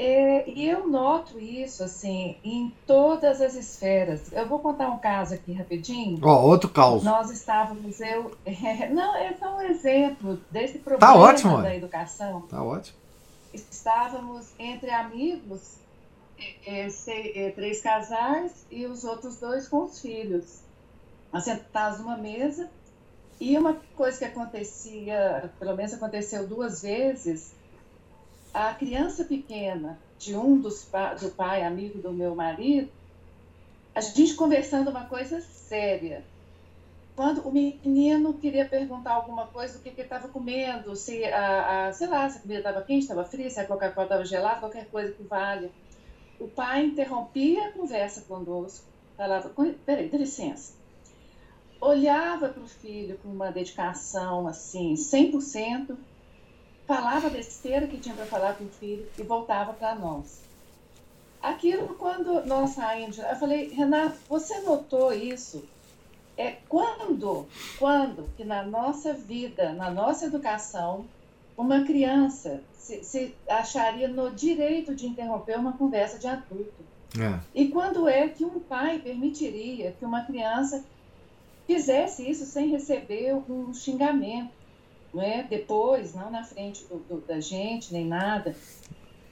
É, 0.02 0.48
e 0.48 0.66
eu 0.66 0.88
noto 0.88 1.38
isso, 1.38 1.84
assim, 1.84 2.38
em 2.42 2.72
todas 2.86 3.38
as 3.42 3.54
esferas. 3.54 4.32
Eu 4.32 4.48
vou 4.48 4.58
contar 4.58 4.88
um 4.88 4.96
caso 4.96 5.34
aqui 5.34 5.52
rapidinho. 5.52 6.18
Ó, 6.22 6.40
oh, 6.40 6.46
outro 6.46 6.70
caos. 6.70 7.04
Nós 7.04 7.30
estávamos, 7.30 8.00
eu... 8.00 8.34
É, 8.46 8.88
não, 8.88 9.14
é 9.14 9.34
só 9.34 9.58
um 9.58 9.60
exemplo 9.60 10.40
desse 10.50 10.78
tá 10.78 10.84
problema 10.84 11.12
tá 11.12 11.18
ótimo, 11.18 11.60
da 11.60 11.76
educação. 11.76 12.40
Tá 12.48 12.62
ótimo. 12.62 12.96
Estávamos 13.52 14.48
entre 14.58 14.90
amigos, 14.90 15.74
é, 16.66 16.88
é, 17.06 17.50
três 17.50 17.82
casais 17.82 18.64
e 18.70 18.86
os 18.86 19.04
outros 19.04 19.36
dois 19.36 19.68
com 19.68 19.84
os 19.84 20.00
filhos. 20.00 20.60
Assentados 21.30 21.98
numa 21.98 22.16
mesa. 22.16 22.70
E 23.38 23.58
uma 23.58 23.78
coisa 23.94 24.18
que 24.18 24.24
acontecia, 24.24 25.52
pelo 25.58 25.76
menos 25.76 25.92
aconteceu 25.92 26.46
duas 26.46 26.80
vezes, 26.80 27.52
a 28.52 28.74
criança 28.74 29.24
pequena 29.24 29.98
de 30.18 30.36
um 30.36 30.60
dos 30.60 30.88
do 31.20 31.30
pai 31.30 31.62
amigo 31.62 31.98
do 32.00 32.12
meu 32.12 32.34
marido, 32.34 32.90
a 33.94 34.00
gente 34.00 34.34
conversando 34.34 34.90
uma 34.90 35.06
coisa 35.06 35.40
séria. 35.40 36.24
Quando 37.16 37.46
o 37.46 37.52
menino 37.52 38.34
queria 38.34 38.64
perguntar 38.64 39.12
alguma 39.12 39.46
coisa 39.46 39.78
do 39.78 39.82
que, 39.82 39.90
que 39.90 40.00
ele 40.00 40.06
estava 40.06 40.28
comendo, 40.28 40.94
se 40.96 41.24
a, 41.24 41.88
a, 41.88 41.92
sei 41.92 42.06
lá, 42.06 42.28
se 42.28 42.38
a 42.38 42.40
comida 42.40 42.60
estava 42.60 42.82
quente, 42.82 43.02
estava 43.02 43.24
fria, 43.24 43.50
se 43.50 43.60
a 43.60 43.66
Coca-Cola 43.66 44.06
estava 44.06 44.24
gelada, 44.24 44.60
qualquer 44.60 44.86
coisa 44.86 45.12
que 45.12 45.22
valha. 45.22 45.70
O 46.38 46.48
pai 46.48 46.86
interrompia 46.86 47.68
a 47.68 47.72
conversa 47.72 48.22
conosco, 48.22 48.86
falava, 49.16 49.52
peraí, 49.84 50.08
dá 50.08 50.18
licença. 50.18 50.74
Olhava 51.80 52.48
para 52.48 52.62
o 52.62 52.68
filho 52.68 53.18
com 53.22 53.28
uma 53.28 53.50
dedicação 53.50 54.46
assim, 54.46 54.94
100%, 54.94 55.96
falava 56.90 57.28
a 57.28 57.30
besteira 57.30 57.86
que 57.86 57.98
tinha 57.98 58.16
para 58.16 58.26
falar 58.26 58.54
com 58.54 58.64
o 58.64 58.68
filho 58.68 59.06
e 59.16 59.22
voltava 59.22 59.72
para 59.72 59.94
nós. 59.94 60.42
Aquilo, 61.40 61.94
quando 61.94 62.44
nós 62.46 62.70
saímos, 62.70 63.16
eu 63.16 63.36
falei, 63.36 63.68
Renato, 63.68 64.16
você 64.28 64.60
notou 64.62 65.12
isso? 65.12 65.64
É 66.36 66.56
quando, 66.68 67.46
quando 67.78 68.28
que 68.36 68.42
na 68.42 68.64
nossa 68.64 69.14
vida, 69.14 69.72
na 69.72 69.88
nossa 69.88 70.26
educação, 70.26 71.04
uma 71.56 71.84
criança 71.84 72.60
se, 72.74 73.04
se 73.04 73.36
acharia 73.48 74.08
no 74.08 74.32
direito 74.32 74.92
de 74.92 75.06
interromper 75.06 75.60
uma 75.60 75.74
conversa 75.74 76.18
de 76.18 76.26
adulto? 76.26 76.82
É. 77.16 77.38
E 77.54 77.68
quando 77.68 78.08
é 78.08 78.26
que 78.28 78.44
um 78.44 78.58
pai 78.58 78.98
permitiria 78.98 79.94
que 79.96 80.04
uma 80.04 80.24
criança 80.24 80.84
fizesse 81.68 82.28
isso 82.28 82.44
sem 82.46 82.68
receber 82.68 83.32
um 83.48 83.72
xingamento? 83.72 84.59
Não 85.12 85.22
é? 85.22 85.42
Depois, 85.42 86.14
não 86.14 86.30
na 86.30 86.44
frente 86.44 86.84
do, 86.84 86.98
do, 86.98 87.20
da 87.20 87.40
gente, 87.40 87.92
nem 87.92 88.06
nada. 88.06 88.54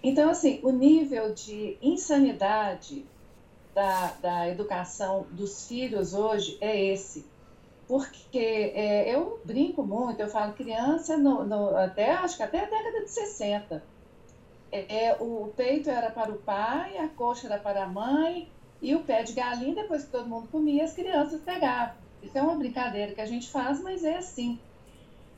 Então, 0.02 0.30
assim, 0.30 0.60
o 0.62 0.70
nível 0.70 1.32
de 1.34 1.76
insanidade 1.82 3.04
da, 3.74 4.12
da 4.20 4.48
educação 4.48 5.26
dos 5.30 5.66
filhos 5.66 6.14
hoje 6.14 6.58
é 6.60 6.92
esse. 6.92 7.26
Porque 7.86 8.72
é, 8.74 9.14
eu 9.14 9.40
brinco 9.44 9.82
muito, 9.82 10.20
eu 10.20 10.28
falo 10.28 10.52
criança, 10.52 11.16
no, 11.16 11.44
no, 11.44 11.76
até 11.76 12.12
acho 12.12 12.36
que 12.36 12.42
até 12.42 12.60
a 12.60 12.68
década 12.68 13.02
de 13.02 13.10
60. 13.10 13.82
É, 14.70 15.06
é, 15.06 15.16
o 15.18 15.50
peito 15.56 15.88
era 15.88 16.10
para 16.10 16.30
o 16.30 16.38
pai, 16.38 16.98
a 16.98 17.08
coxa 17.08 17.46
era 17.46 17.58
para 17.58 17.84
a 17.84 17.88
mãe, 17.88 18.50
e 18.82 18.94
o 18.94 19.00
pé 19.00 19.22
de 19.22 19.32
galinha, 19.32 19.74
depois 19.74 20.04
que 20.04 20.10
todo 20.10 20.28
mundo 20.28 20.48
comia, 20.48 20.84
as 20.84 20.92
crianças 20.92 21.40
pegavam. 21.40 21.94
Isso 22.22 22.36
é 22.36 22.42
uma 22.42 22.56
brincadeira 22.56 23.14
que 23.14 23.20
a 23.20 23.26
gente 23.26 23.48
faz, 23.48 23.80
mas 23.80 24.04
é 24.04 24.16
assim 24.18 24.58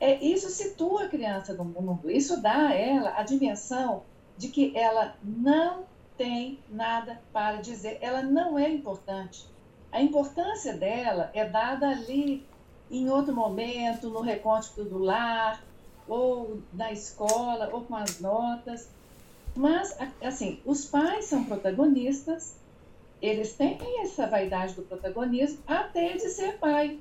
é, 0.01 0.17
isso 0.25 0.49
situa 0.49 1.03
a 1.03 1.07
criança 1.07 1.53
no 1.53 1.63
mundo, 1.63 2.09
isso 2.09 2.41
dá 2.41 2.69
a 2.69 2.73
ela 2.73 3.13
a 3.15 3.21
dimensão 3.21 4.01
de 4.35 4.47
que 4.47 4.75
ela 4.75 5.15
não 5.23 5.83
tem 6.17 6.57
nada 6.67 7.21
para 7.31 7.61
dizer, 7.61 7.99
ela 8.01 8.23
não 8.23 8.57
é 8.57 8.67
importante. 8.67 9.45
A 9.91 10.01
importância 10.01 10.73
dela 10.73 11.29
é 11.35 11.47
dada 11.47 11.87
ali 11.87 12.43
em 12.89 13.11
outro 13.11 13.35
momento, 13.35 14.09
no 14.09 14.21
recôndito 14.21 14.83
do 14.83 14.97
lar, 14.97 15.63
ou 16.07 16.59
na 16.73 16.91
escola, 16.91 17.69
ou 17.71 17.81
com 17.81 17.95
as 17.95 18.19
notas. 18.19 18.89
Mas, 19.55 19.95
assim, 20.19 20.59
os 20.65 20.83
pais 20.85 21.25
são 21.25 21.43
protagonistas, 21.43 22.55
eles 23.21 23.53
têm 23.53 24.01
essa 24.01 24.25
vaidade 24.25 24.73
do 24.73 24.81
protagonismo 24.81 25.59
até 25.67 26.13
de 26.13 26.27
ser 26.29 26.57
pai. 26.57 26.99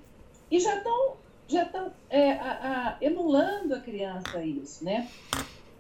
E 0.51 0.61
já 0.61 0.76
estão 0.76 1.16
já 1.51 1.64
estão 1.64 1.90
é, 2.09 2.32
a, 2.32 2.96
a, 3.01 3.05
emulando 3.05 3.74
a 3.74 3.80
criança 3.80 4.42
isso, 4.44 4.84
né? 4.84 5.09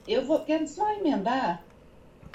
Eu 0.06 0.24
vou, 0.24 0.40
quero 0.40 0.66
só 0.66 0.90
emendar 0.92 1.62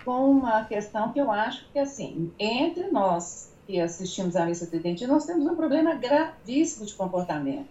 com 0.04 0.30
uma 0.30 0.64
questão 0.66 1.12
que 1.12 1.20
eu 1.20 1.32
acho 1.32 1.66
que, 1.72 1.80
assim, 1.80 2.32
entre 2.40 2.88
nós 2.88 3.52
que 3.66 3.80
assistimos 3.80 4.36
à 4.36 4.46
missa 4.46 4.68
tridentina, 4.68 5.12
nós 5.12 5.26
temos 5.26 5.46
um 5.46 5.56
problema 5.56 5.96
gravíssimo 5.96 6.86
de 6.86 6.94
comportamento 6.94 7.68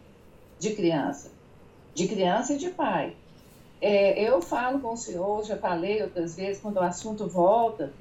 de 0.59 0.75
criança, 0.75 1.31
de 1.95 2.09
criança 2.09 2.55
e 2.55 2.59
de 2.59 2.71
pai. 2.71 3.15
É, 3.81 4.21
eu 4.23 4.41
falo 4.43 4.81
com 4.81 4.95
o 4.95 4.97
senhor, 4.97 5.45
já 5.45 5.57
falei 5.57 6.03
outras 6.03 6.37
vezes, 6.37 6.61
quando 6.61 6.77
o 6.77 6.81
assunto 6.81 7.29
volta, 7.29 7.93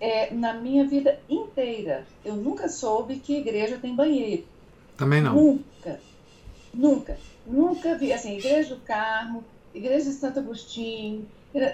é, 0.00 0.32
na 0.34 0.54
minha 0.54 0.86
vida 0.86 1.20
inteira, 1.28 2.06
eu 2.24 2.34
nunca 2.34 2.68
soube 2.68 3.16
que 3.16 3.36
igreja 3.36 3.78
tem 3.78 3.94
banheiro. 3.94 4.44
Também 4.96 5.20
não. 5.20 5.34
Nunca, 5.34 6.00
nunca, 6.74 7.18
nunca 7.46 7.96
vi, 7.96 8.12
assim, 8.12 8.36
igreja 8.36 8.74
do 8.74 8.80
Carmo, 8.82 9.44
igreja 9.74 10.04
de 10.04 10.16
Santo 10.16 10.40
Agostinho, 10.40 11.26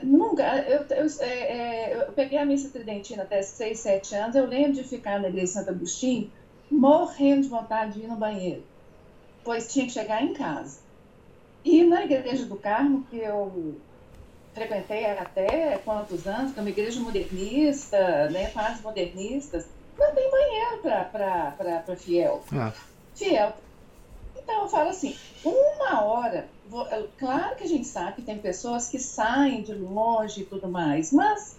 nunca, 0.03 0.43
eu, 0.59 0.85
eu, 0.97 1.07
é, 1.21 1.27
é, 1.27 1.95
eu 1.97 2.13
peguei 2.13 2.39
a 2.39 2.45
missa 2.45 2.69
tridentina 2.69 3.23
até 3.23 3.43
6, 3.43 3.79
7 3.79 4.15
anos, 4.15 4.37
eu 4.37 4.47
lembro 4.47 4.73
de 4.73 4.85
ficar 4.85 5.21
na 5.21 5.29
igreja 5.29 5.47
de 5.47 5.53
Santo 5.53 5.71
Agostinho, 5.71 6.31
morrendo 6.71 7.43
de 7.43 7.49
vontade 7.49 7.95
de 7.95 8.05
ir 8.05 8.09
no 8.09 8.17
banheiro, 8.17 8.63
pois 9.43 9.73
tinha 9.73 9.87
que 9.87 9.93
chegar 9.93 10.23
em 10.23 10.35
casa. 10.35 10.79
E 11.65 11.85
na 11.85 12.05
Igreja 12.05 12.47
do 12.47 12.57
Carmo, 12.57 13.05
que 13.11 13.19
eu 13.19 13.77
frequentei 14.55 15.07
até 15.07 15.79
quantos 15.85 16.27
anos, 16.27 16.53
que 16.53 16.59
é 16.59 16.63
uma 16.63 16.71
igreja 16.71 17.01
modernista, 17.01 18.29
né, 18.31 18.51
quase 18.51 18.83
modernistas, 18.83 19.67
não 19.99 20.15
tem 20.15 20.31
banheiro 20.31 20.79
para 20.83 21.97
fiel. 21.97 22.43
Ah. 22.53 22.73
Fiel. 23.15 23.53
Então 24.51 24.63
eu 24.63 24.69
falo 24.69 24.91
assim, 24.91 25.17
uma 25.45 26.03
hora, 26.03 26.49
vou, 26.69 26.85
é, 26.89 27.07
claro 27.17 27.55
que 27.55 27.63
a 27.63 27.69
gente 27.69 27.87
sabe 27.87 28.17
que 28.17 28.23
tem 28.23 28.37
pessoas 28.37 28.89
que 28.89 28.99
saem 28.99 29.63
de 29.63 29.73
longe 29.73 30.43
e 30.43 30.45
tudo 30.45 30.67
mais, 30.67 31.13
mas 31.13 31.57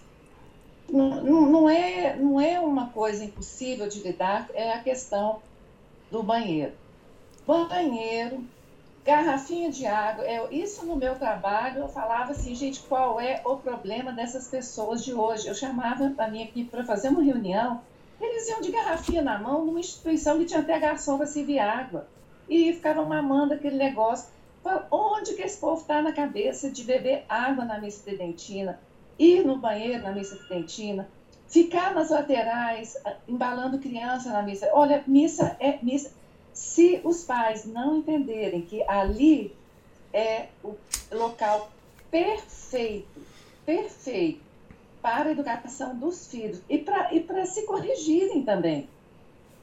não, 0.90 1.22
não, 1.22 1.70
é, 1.70 2.14
não 2.16 2.38
é 2.38 2.60
uma 2.60 2.90
coisa 2.90 3.24
impossível 3.24 3.88
de 3.88 4.02
lidar, 4.02 4.50
é 4.52 4.74
a 4.74 4.82
questão 4.82 5.40
do 6.10 6.22
banheiro. 6.22 6.74
Banheiro, 7.46 8.44
garrafinha 9.02 9.70
de 9.70 9.86
água. 9.86 10.26
É, 10.26 10.54
isso 10.54 10.84
no 10.84 10.94
meu 10.94 11.14
trabalho, 11.14 11.78
eu 11.78 11.88
falava 11.88 12.32
assim, 12.32 12.54
gente, 12.54 12.80
qual 12.82 13.18
é 13.18 13.40
o 13.46 13.56
problema 13.56 14.12
dessas 14.12 14.48
pessoas 14.48 15.02
de 15.02 15.14
hoje? 15.14 15.48
Eu 15.48 15.54
chamava 15.54 16.12
a 16.18 16.28
minha 16.28 16.44
equipe 16.44 16.70
para 16.70 16.84
fazer 16.84 17.08
uma 17.08 17.22
reunião, 17.22 17.80
eles 18.20 18.46
iam 18.50 18.60
de 18.60 18.70
garrafinha 18.70 19.22
na 19.22 19.38
mão 19.38 19.64
numa 19.64 19.80
instituição 19.80 20.38
que 20.38 20.44
tinha 20.44 20.60
até 20.60 20.78
garçom 20.78 21.16
para 21.16 21.26
servir 21.26 21.58
água. 21.58 22.06
E 22.52 22.70
ficavam 22.74 23.06
mamando 23.06 23.54
aquele 23.54 23.76
negócio. 23.76 24.28
Onde 24.90 25.32
que 25.32 25.40
esse 25.40 25.58
povo 25.58 25.80
está 25.80 26.02
na 26.02 26.12
cabeça 26.12 26.70
de 26.70 26.84
beber 26.84 27.24
água 27.26 27.64
na 27.64 27.80
missa 27.80 28.04
tridentina, 28.04 28.78
ir 29.18 29.42
no 29.42 29.56
banheiro 29.56 30.02
na 30.02 30.12
missa 30.12 30.36
tridentina, 30.36 31.08
ficar 31.48 31.94
nas 31.94 32.10
laterais, 32.10 32.96
embalando 33.26 33.78
criança 33.78 34.30
na 34.30 34.42
missa? 34.42 34.68
Olha, 34.74 35.02
missa 35.06 35.56
é 35.58 35.78
missa 35.82 36.12
se 36.52 37.00
os 37.02 37.24
pais 37.24 37.64
não 37.64 37.96
entenderem 37.96 38.60
que 38.60 38.82
ali 38.86 39.56
é 40.12 40.48
o 40.62 40.76
local 41.10 41.72
perfeito, 42.10 43.18
perfeito 43.64 44.42
para 45.00 45.30
a 45.30 45.32
educação 45.32 45.96
dos 45.96 46.26
filhos 46.28 46.60
e 46.68 46.78
para 46.78 47.14
e 47.14 47.46
se 47.46 47.62
corrigirem 47.62 48.42
também, 48.44 48.88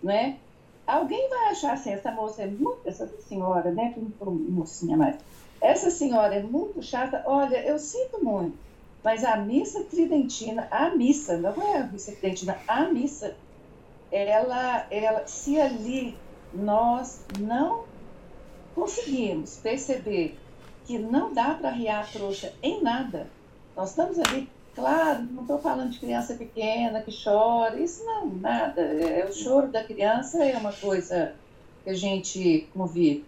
né? 0.02 0.40
Alguém 0.90 1.30
vai 1.30 1.50
achar 1.50 1.74
assim, 1.74 1.92
essa 1.92 2.12
moça 2.12 2.42
é 2.42 2.48
muito, 2.48 2.80
essa 2.84 3.08
senhora, 3.28 3.72
né? 3.72 3.94
Mocinha 4.20 4.98
mais. 4.98 5.18
Essa 5.62 5.92
senhora 5.92 6.34
é 6.34 6.42
muito 6.42 6.82
chata. 6.82 7.24
Olha, 7.28 7.64
eu 7.64 7.78
sinto 7.78 8.24
muito, 8.24 8.58
mas 9.04 9.24
a 9.24 9.38
missa 9.38 9.84
tridentina, 9.84 10.68
a 10.72 10.90
missa, 10.90 11.38
não 11.38 11.62
é 11.62 11.78
a 11.78 11.84
missa 11.84 12.12
tridentina, 12.14 12.58
a 12.68 12.86
missa, 12.86 13.36
ela, 14.12 14.88
ela, 14.90 15.28
se 15.28 15.62
ali 15.62 16.18
nós 16.52 17.24
não 17.40 17.84
conseguimos 18.74 19.58
perceber 19.58 20.40
que 20.86 20.98
não 20.98 21.32
dá 21.32 21.54
para 21.54 21.70
riar 21.70 22.04
a 22.04 22.08
trouxa 22.08 22.52
em 22.64 22.82
nada. 22.82 23.28
Nós 23.78 23.92
estamos 23.92 24.18
ali, 24.18 24.50
claro, 24.80 25.24
não 25.32 25.42
estou 25.42 25.60
falando 25.60 25.92
de 25.92 26.00
criança 26.00 26.34
pequena 26.36 27.02
que 27.02 27.12
chora, 27.12 27.80
isso 27.80 28.04
não, 28.06 28.28
nada. 28.28 28.82
É, 28.82 29.26
o 29.26 29.34
choro 29.34 29.68
da 29.68 29.84
criança 29.84 30.44
é 30.44 30.58
uma 30.58 30.74
coisa 30.74 31.34
que 31.84 31.90
a 31.90 31.94
gente 31.94 32.68
convive. 32.74 33.26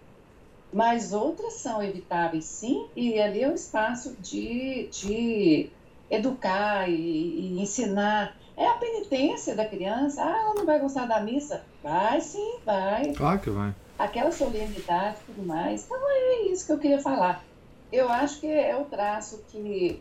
Mas 0.72 1.12
outras 1.12 1.54
são 1.54 1.82
evitáveis, 1.82 2.46
sim, 2.46 2.86
e 2.96 3.20
ali 3.20 3.42
é 3.42 3.48
o 3.48 3.54
espaço 3.54 4.16
de, 4.20 4.88
de 4.90 5.70
educar 6.10 6.88
e, 6.88 6.94
e 6.94 7.60
ensinar 7.60 8.36
é 8.56 8.66
a 8.66 8.74
penitência 8.74 9.54
da 9.54 9.64
criança. 9.64 10.22
Ah, 10.22 10.40
ela 10.40 10.54
não 10.54 10.66
vai 10.66 10.78
gostar 10.78 11.06
da 11.06 11.20
missa? 11.20 11.64
Vai 11.82 12.20
sim, 12.20 12.58
vai. 12.64 13.12
Claro 13.12 13.38
que 13.40 13.50
vai. 13.50 13.74
Aquela 13.98 14.30
solenidade 14.30 15.16
e 15.20 15.32
tudo 15.32 15.46
mais. 15.46 15.84
Então 15.84 15.98
é 16.08 16.42
isso 16.42 16.66
que 16.66 16.72
eu 16.72 16.78
queria 16.78 17.00
falar. 17.00 17.44
Eu 17.90 18.08
acho 18.08 18.40
que 18.40 18.46
é 18.46 18.76
o 18.76 18.84
traço 18.84 19.42
que 19.48 20.00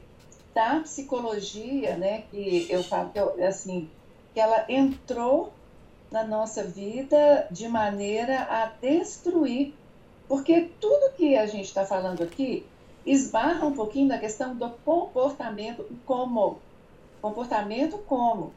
da 0.54 0.80
psicologia, 0.82 1.96
né, 1.98 2.24
que 2.30 2.68
eu 2.70 2.84
falo 2.84 3.10
que 3.10 3.20
eu, 3.20 3.46
assim, 3.46 3.90
que 4.34 4.40
ela 4.40 4.66
entrou 4.70 5.54
na 6.12 6.24
nossa 6.24 6.64
vida 6.64 7.48
de 7.50 7.68
maneira 7.68 8.42
a 8.50 8.66
destruir, 8.82 9.74
porque 10.28 10.70
tudo 10.80 11.14
que 11.16 11.38
a 11.38 11.46
gente 11.46 11.66
está 11.66 11.86
falando 11.86 12.22
aqui 12.22 12.66
esbarra 13.06 13.66
um 13.66 13.74
pouquinho 13.74 14.08
na 14.08 14.18
questão 14.18 14.56
do 14.56 14.70
comportamento 14.86 15.86
como 16.06 16.60
comportamento 17.22 17.98
como 18.00 18.52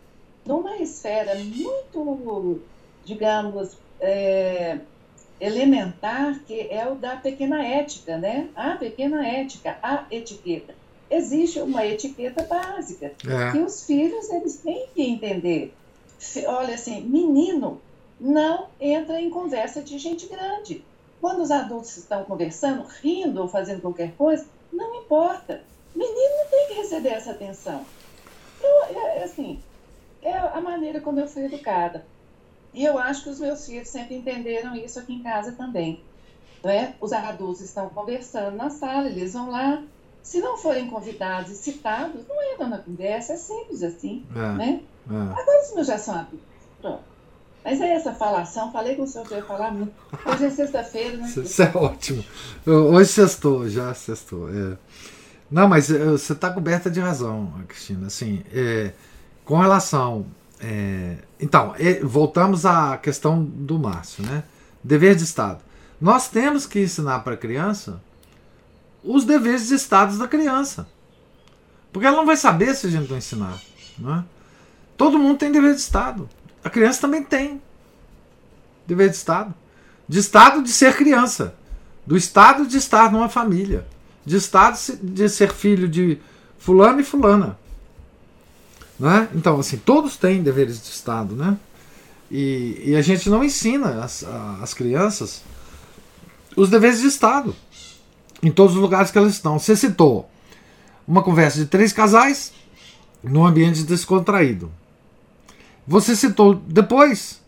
numa 0.44 0.76
esfera 0.76 1.34
muito, 1.36 2.60
digamos, 3.04 3.76
é, 4.00 4.78
elementar, 5.40 6.40
que 6.46 6.68
é 6.70 6.86
o 6.86 6.94
da 6.94 7.16
pequena 7.16 7.64
ética, 7.64 8.16
né? 8.16 8.48
A 8.54 8.76
pequena 8.76 9.26
ética, 9.26 9.78
a 9.82 10.04
etiqueta. 10.10 10.74
Existe 11.10 11.60
uma 11.60 11.86
etiqueta 11.86 12.42
básica 12.44 13.06
é. 13.06 13.52
que 13.52 13.58
os 13.58 13.84
filhos 13.84 14.28
eles 14.30 14.56
têm 14.56 14.86
que 14.94 15.02
entender. 15.02 15.74
Olha 16.46 16.74
assim, 16.74 17.02
menino 17.02 17.80
não 18.18 18.68
entra 18.80 19.20
em 19.20 19.30
conversa 19.30 19.82
de 19.82 19.98
gente 19.98 20.26
grande. 20.26 20.84
Quando 21.20 21.42
os 21.42 21.50
adultos 21.50 21.96
estão 21.96 22.24
conversando, 22.24 22.86
rindo 23.02 23.40
ou 23.42 23.48
fazendo 23.48 23.80
qualquer 23.80 24.12
coisa, 24.12 24.46
não 24.72 24.94
importa. 24.94 25.62
Menino 25.94 26.36
não 26.42 26.50
tem 26.50 26.68
que 26.68 26.74
receber 26.74 27.10
essa 27.10 27.30
atenção. 27.30 27.84
Eu, 28.62 28.84
é, 28.96 29.18
é, 29.18 29.24
assim, 29.24 29.60
é 30.22 30.36
a 30.36 30.60
maneira 30.60 31.00
como 31.00 31.20
eu 31.20 31.28
fui 31.28 31.44
educada. 31.44 32.04
E 32.72 32.84
eu 32.84 32.98
acho 32.98 33.24
que 33.24 33.30
os 33.30 33.38
meus 33.38 33.64
filhos 33.66 33.88
sempre 33.88 34.16
entenderam 34.16 34.74
isso 34.74 34.98
aqui 34.98 35.14
em 35.14 35.22
casa 35.22 35.52
também. 35.52 36.00
Né? 36.62 36.94
Os 37.00 37.12
adultos 37.12 37.60
estão 37.60 37.88
conversando 37.88 38.56
na 38.56 38.70
sala, 38.70 39.08
eles 39.08 39.32
vão 39.34 39.50
lá. 39.50 39.82
Se 40.24 40.40
não 40.40 40.56
forem 40.56 40.88
convidados 40.88 41.52
e 41.52 41.54
citados, 41.54 42.22
não 42.26 42.52
entram 42.54 42.70
na 42.70 42.78
conversa, 42.78 43.34
é 43.34 43.36
simples 43.36 43.82
assim. 43.82 44.24
É, 44.34 44.52
né? 44.54 44.80
É. 45.08 45.14
Agora 45.14 45.62
os 45.62 45.74
meus 45.74 45.86
já 45.86 45.98
são 45.98 46.14
adultos. 46.14 46.40
Pronto. 46.80 47.02
Mas 47.62 47.80
é 47.80 47.94
essa 47.94 48.12
falação, 48.14 48.72
falei 48.72 48.96
com 48.96 49.02
o 49.02 49.06
senhor 49.06 49.26
que 49.26 49.34
eu 49.34 49.38
ia 49.38 49.44
falar 49.44 49.70
muito. 49.70 49.92
Hoje 50.24 50.46
é 50.46 50.50
sexta-feira, 50.50 51.18
né? 51.18 51.26
Isso 51.26 51.62
é 51.62 51.70
ótimo. 51.74 52.24
Hoje 52.66 53.10
sextou, 53.10 53.68
já 53.68 53.92
sextou. 53.92 54.48
É. 54.48 54.78
Não, 55.50 55.68
mas 55.68 55.90
eh, 55.90 56.04
você 56.06 56.32
está 56.32 56.50
coberta 56.50 56.90
de 56.90 57.00
razão, 57.00 57.52
Cristina. 57.68 58.06
Assim, 58.06 58.42
é, 58.52 58.92
com 59.44 59.58
relação. 59.58 60.26
É, 60.58 61.16
então, 61.38 61.74
é, 61.78 62.00
voltamos 62.00 62.64
à 62.64 62.96
questão 62.96 63.42
do 63.42 63.78
Márcio, 63.78 64.24
né? 64.24 64.42
Dever 64.82 65.14
de 65.14 65.24
Estado. 65.24 65.60
Nós 66.00 66.28
temos 66.28 66.66
que 66.66 66.80
ensinar 66.80 67.20
para 67.20 67.34
a 67.34 67.36
criança 67.36 68.00
os 69.04 69.24
deveres 69.24 69.68
de 69.68 69.74
Estado 69.74 70.16
da 70.18 70.26
criança. 70.26 70.88
Porque 71.92 72.06
ela 72.06 72.16
não 72.16 72.26
vai 72.26 72.36
saber 72.36 72.74
se 72.74 72.86
a 72.86 72.90
gente 72.90 73.08
não 73.08 73.18
ensinar. 73.18 73.60
Né? 73.98 74.24
Todo 74.96 75.18
mundo 75.18 75.38
tem 75.38 75.52
dever 75.52 75.74
de 75.74 75.80
Estado. 75.80 76.28
A 76.64 76.70
criança 76.70 77.02
também 77.02 77.22
tem 77.22 77.62
dever 78.86 79.10
de 79.10 79.16
Estado. 79.16 79.54
De 80.08 80.18
Estado 80.18 80.62
de 80.62 80.70
ser 80.70 80.96
criança. 80.96 81.54
Do 82.06 82.16
Estado 82.16 82.66
de 82.66 82.76
estar 82.76 83.12
numa 83.12 83.28
família 83.28 83.86
de 84.24 84.36
estado 84.36 84.78
de 85.02 85.28
ser 85.28 85.52
filho 85.52 85.88
de 85.88 86.18
fulano 86.58 87.00
e 87.00 87.04
fulana. 87.04 87.58
Né? 88.98 89.28
Então, 89.34 89.58
assim, 89.60 89.76
todos 89.76 90.16
têm 90.16 90.42
deveres 90.42 90.80
de 90.80 90.88
Estado, 90.88 91.34
né? 91.34 91.56
E, 92.30 92.82
e 92.86 92.96
a 92.96 93.02
gente 93.02 93.28
não 93.28 93.44
ensina 93.44 94.02
as, 94.02 94.24
as 94.62 94.72
crianças 94.72 95.42
os 96.56 96.70
deveres 96.70 97.00
de 97.00 97.08
Estado 97.08 97.54
em 98.44 98.50
todos 98.50 98.76
os 98.76 98.80
lugares 98.80 99.10
que 99.10 99.18
elas 99.18 99.32
estão. 99.32 99.58
Você 99.58 99.74
citou 99.74 100.28
uma 101.08 101.22
conversa 101.22 101.58
de 101.58 101.66
três 101.66 101.92
casais 101.92 102.52
num 103.22 103.44
ambiente 103.44 103.82
descontraído. 103.82 104.70
Você 105.86 106.14
citou 106.14 106.54
depois 106.54 107.42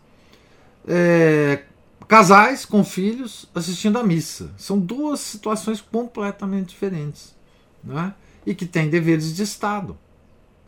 é, 0.87 1.63
casais 2.07 2.65
com 2.65 2.83
filhos 2.83 3.47
assistindo 3.53 3.97
à 3.99 4.03
missa. 4.03 4.51
São 4.57 4.79
duas 4.79 5.19
situações 5.19 5.81
completamente 5.81 6.69
diferentes. 6.69 7.35
Né? 7.83 8.13
E 8.45 8.55
que 8.55 8.65
têm 8.65 8.89
deveres 8.89 9.35
de 9.35 9.43
Estado. 9.43 9.97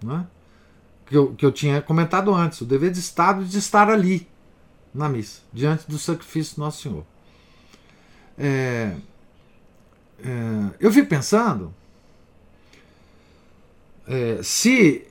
Né? 0.03 0.25
Que, 1.05 1.17
eu, 1.17 1.33
que 1.33 1.45
eu 1.45 1.51
tinha 1.51 1.81
comentado 1.81 2.33
antes. 2.33 2.61
O 2.61 2.65
dever 2.65 2.91
de 2.91 2.99
Estado 2.99 3.43
de 3.45 3.57
estar 3.57 3.89
ali 3.89 4.27
na 4.93 5.07
missa, 5.07 5.41
diante 5.53 5.87
do 5.87 5.97
sacrifício 5.99 6.55
do 6.55 6.61
Nosso 6.61 6.81
Senhor. 6.81 7.05
É, 8.37 8.95
é, 10.23 10.75
eu 10.79 10.91
fico 10.91 11.07
pensando 11.07 11.73
é, 14.07 14.39
se 14.41 15.05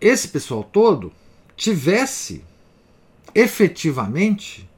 esse 0.00 0.28
pessoal 0.28 0.64
todo 0.64 1.12
tivesse 1.56 2.44
efetivamente 3.34 4.68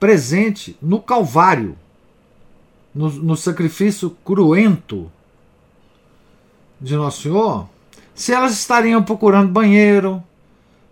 presente 0.00 0.76
no 0.80 1.00
Calvário, 1.00 1.76
no, 2.94 3.10
no 3.10 3.36
sacrifício 3.36 4.10
cruento 4.24 5.10
de 6.80 6.96
Nosso 6.96 7.22
Senhor, 7.22 7.68
se 8.14 8.32
elas 8.32 8.52
estariam 8.52 9.02
procurando 9.02 9.52
banheiro, 9.52 10.22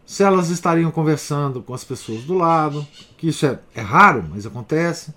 se 0.05 0.23
elas 0.23 0.51
estariam 0.51 0.91
conversando 0.91 1.63
com 1.63 1.75
as 1.75 1.83
pessoas 1.83 2.23
do 2.23 2.35
lado, 2.35 2.87
que 3.17 3.29
isso 3.29 3.47
é, 3.47 3.59
é 3.75 3.81
raro, 3.81 4.25
mas 4.31 4.47
acontece, 4.47 5.13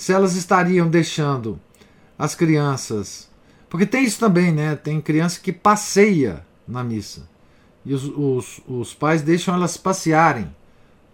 se 0.00 0.14
elas 0.14 0.34
estariam 0.34 0.88
deixando 0.88 1.60
as 2.18 2.34
crianças. 2.34 3.28
Porque 3.68 3.84
tem 3.84 4.02
isso 4.02 4.18
também, 4.18 4.50
né? 4.50 4.74
Tem 4.74 4.98
criança 4.98 5.38
que 5.38 5.52
passeia 5.52 6.42
na 6.66 6.82
missa. 6.82 7.28
E 7.84 7.92
os, 7.92 8.04
os, 8.04 8.60
os 8.66 8.94
pais 8.94 9.20
deixam 9.20 9.54
elas 9.54 9.76
passearem 9.76 10.50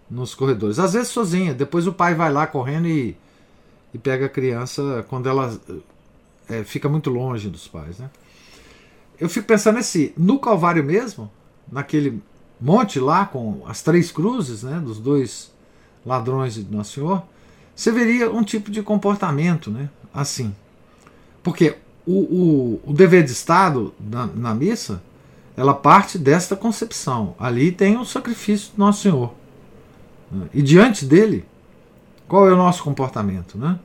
nos 0.09 0.33
corredores. 0.33 0.79
Às 0.79 0.93
vezes 0.93 1.09
sozinha, 1.09 1.53
depois 1.53 1.85
o 1.85 1.91
pai 1.91 2.15
vai 2.15 2.31
lá 2.31 2.47
correndo 2.47 2.87
e, 2.87 3.17
e 3.93 3.97
pega 3.97 4.27
a 4.27 4.29
criança 4.29 5.05
quando 5.09 5.27
ela 5.27 5.59
é, 6.47 6.63
fica 6.63 6.87
muito 6.87 7.09
longe 7.09 7.49
dos 7.49 7.67
pais. 7.67 7.99
Né? 7.99 8.09
Eu 9.19 9.27
fico 9.27 9.47
pensando 9.47 9.79
assim, 9.79 10.13
no 10.15 10.39
Calvário 10.39 10.81
mesmo, 10.81 11.29
naquele 11.69 12.23
monte 12.59 13.01
lá 13.01 13.25
com 13.25 13.63
as 13.67 13.81
três 13.81 14.13
cruzes 14.13 14.63
né, 14.63 14.79
dos 14.79 14.97
dois 14.97 15.51
ladrões 16.05 16.53
de 16.53 16.63
Nosso 16.73 16.93
Senhor, 16.93 17.21
você 17.77 17.91
veria 17.91 18.31
um 18.31 18.43
tipo 18.43 18.71
de 18.71 18.81
comportamento 18.81 19.69
né, 19.69 19.87
assim. 20.11 20.53
Porque 21.43 21.75
o, 22.07 22.11
o, 22.11 22.81
o 22.87 22.91
dever 22.93 23.23
de 23.23 23.31
Estado 23.31 23.93
na, 23.99 24.25
na 24.25 24.55
missa, 24.55 24.99
ela 25.55 25.75
parte 25.75 26.17
desta 26.17 26.55
concepção. 26.55 27.35
Ali 27.39 27.71
tem 27.71 27.95
o 27.95 28.03
sacrifício 28.03 28.71
do 28.73 28.79
Nosso 28.79 29.03
Senhor. 29.03 29.31
Né? 30.31 30.47
E 30.55 30.63
diante 30.63 31.05
dele, 31.05 31.45
qual 32.27 32.49
é 32.49 32.53
o 32.53 32.57
nosso 32.57 32.81
comportamento? 32.81 33.59
Né? 33.59 33.77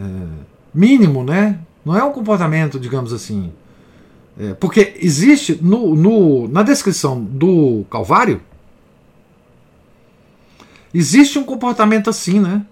É, 0.00 0.26
mínimo, 0.72 1.22
né? 1.22 1.60
Não 1.84 1.94
é 1.94 2.02
um 2.02 2.12
comportamento, 2.12 2.80
digamos 2.80 3.12
assim. 3.12 3.52
É, 4.40 4.54
porque 4.54 4.94
existe 4.96 5.58
no, 5.62 5.94
no, 5.94 6.48
na 6.48 6.62
descrição 6.62 7.22
do 7.22 7.84
Calvário, 7.90 8.40
existe 10.94 11.38
um 11.38 11.44
comportamento 11.44 12.08
assim, 12.08 12.40
né? 12.40 12.64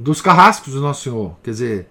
Dos 0.00 0.22
carrascos 0.22 0.72
do 0.72 0.80
Nosso 0.80 1.02
Senhor. 1.02 1.36
Quer 1.42 1.50
dizer, 1.50 1.88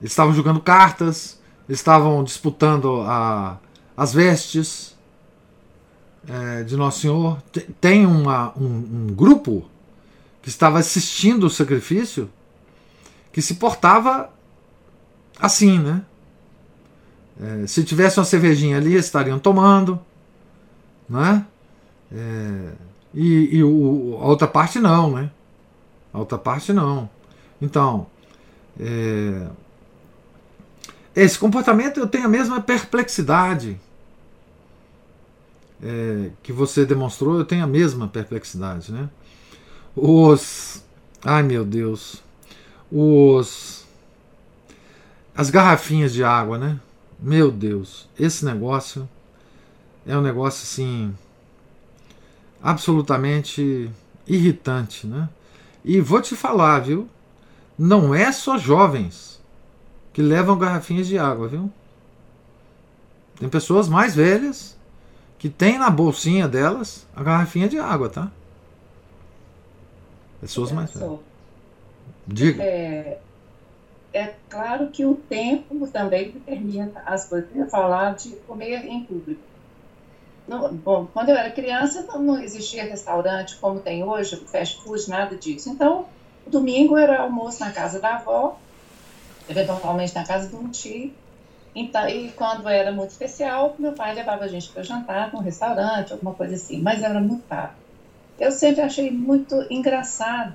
eles 0.00 0.12
estavam 0.12 0.32
jogando 0.32 0.60
cartas, 0.60 1.38
eles 1.68 1.78
estavam 1.78 2.24
disputando 2.24 3.02
a, 3.02 3.58
as 3.96 4.12
vestes 4.12 4.96
é, 6.26 6.62
de 6.62 6.76
Nosso 6.76 7.00
Senhor. 7.00 7.42
Tem 7.80 8.06
uma, 8.06 8.52
um, 8.58 8.64
um, 8.64 9.06
grupo 9.14 9.68
que 10.40 10.48
estava 10.48 10.78
assistindo 10.78 11.44
o 11.44 11.50
sacrifício 11.50 12.28
que 13.32 13.42
se 13.42 13.54
portava 13.54 14.30
assim, 15.38 15.78
né? 15.78 16.02
É, 17.40 17.66
se 17.66 17.84
tivesse 17.84 18.18
uma 18.18 18.24
cervejinha 18.24 18.76
ali, 18.76 18.94
estariam 18.94 19.38
tomando, 19.38 20.00
né? 21.08 21.44
É, 22.10 22.72
e, 23.14 23.56
e 23.56 23.64
o, 23.64 24.18
a 24.22 24.26
outra 24.26 24.48
parte 24.48 24.78
não, 24.78 25.10
né? 25.12 25.30
A 26.12 26.18
outra 26.18 26.38
parte 26.38 26.72
não. 26.72 27.08
Então, 27.62 28.08
é, 28.78 29.48
esse 31.14 31.38
comportamento 31.38 32.00
eu 32.00 32.08
tenho 32.08 32.24
a 32.24 32.28
mesma 32.28 32.60
perplexidade 32.60 33.80
é, 35.80 36.30
que 36.42 36.52
você 36.52 36.84
demonstrou, 36.84 37.38
eu 37.38 37.44
tenho 37.44 37.62
a 37.62 37.66
mesma 37.68 38.08
perplexidade, 38.08 38.90
né? 38.90 39.08
Os, 39.94 40.82
ai 41.24 41.44
meu 41.44 41.64
Deus, 41.64 42.20
os, 42.90 43.86
as 45.32 45.48
garrafinhas 45.48 46.12
de 46.12 46.24
água, 46.24 46.58
né? 46.58 46.80
Meu 47.20 47.48
Deus, 47.48 48.08
esse 48.18 48.44
negócio 48.44 49.08
é 50.04 50.18
um 50.18 50.22
negócio 50.22 50.64
assim 50.64 51.14
absolutamente 52.60 53.88
irritante, 54.26 55.06
né? 55.06 55.28
E 55.84 56.00
vou 56.00 56.20
te 56.20 56.34
falar, 56.34 56.80
viu? 56.80 57.08
Não 57.78 58.14
é 58.14 58.30
só 58.32 58.58
jovens 58.58 59.42
que 60.12 60.20
levam 60.22 60.58
garrafinhas 60.58 61.06
de 61.06 61.18
água, 61.18 61.48
viu? 61.48 61.70
Tem 63.38 63.48
pessoas 63.48 63.88
mais 63.88 64.14
velhas 64.14 64.78
que 65.38 65.48
têm 65.48 65.78
na 65.78 65.90
bolsinha 65.90 66.46
delas 66.46 67.06
a 67.16 67.22
garrafinha 67.22 67.68
de 67.68 67.78
água, 67.78 68.08
tá? 68.08 68.30
Pessoas 70.40 70.70
mais 70.70 70.92
velhas. 70.92 71.18
Diga. 72.26 72.62
É, 72.62 73.18
é 74.12 74.34
claro 74.48 74.88
que 74.88 75.04
o 75.04 75.14
tempo 75.14 75.86
também 75.88 76.30
determina 76.30 77.02
as 77.06 77.28
coisas. 77.28 77.48
Eu 77.54 77.62
ia 77.62 77.68
falar 77.68 78.14
de 78.14 78.30
comer 78.46 78.84
em 78.84 79.04
público. 79.04 79.40
Não, 80.46 80.74
bom, 80.74 81.06
quando 81.12 81.30
eu 81.30 81.36
era 81.36 81.50
criança, 81.50 82.02
não, 82.02 82.22
não 82.22 82.42
existia 82.42 82.84
restaurante 82.84 83.56
como 83.56 83.80
tem 83.80 84.04
hoje, 84.04 84.36
fast 84.46 84.82
food, 84.82 85.08
nada 85.08 85.36
disso. 85.36 85.70
Então, 85.70 86.06
Domingo 86.46 86.96
era 86.96 87.20
almoço 87.20 87.60
na 87.60 87.70
casa 87.70 88.00
da 88.00 88.16
avó, 88.16 88.58
eventualmente 89.48 90.14
na 90.14 90.24
casa 90.24 90.48
do 90.48 90.68
tio. 90.68 91.12
Então, 91.74 92.06
e 92.06 92.30
quando 92.32 92.68
era 92.68 92.92
muito 92.92 93.10
especial, 93.10 93.74
meu 93.78 93.92
pai 93.92 94.14
levava 94.14 94.44
a 94.44 94.48
gente 94.48 94.68
para 94.68 94.82
jantar 94.82 95.32
num 95.32 95.40
restaurante, 95.40 96.12
alguma 96.12 96.34
coisa 96.34 96.54
assim, 96.54 96.80
mas 96.80 97.02
era 97.02 97.18
muito 97.18 97.44
caro. 97.48 97.72
Eu 98.38 98.50
sempre 98.50 98.82
achei 98.82 99.10
muito 99.10 99.54
engraçado. 99.70 100.54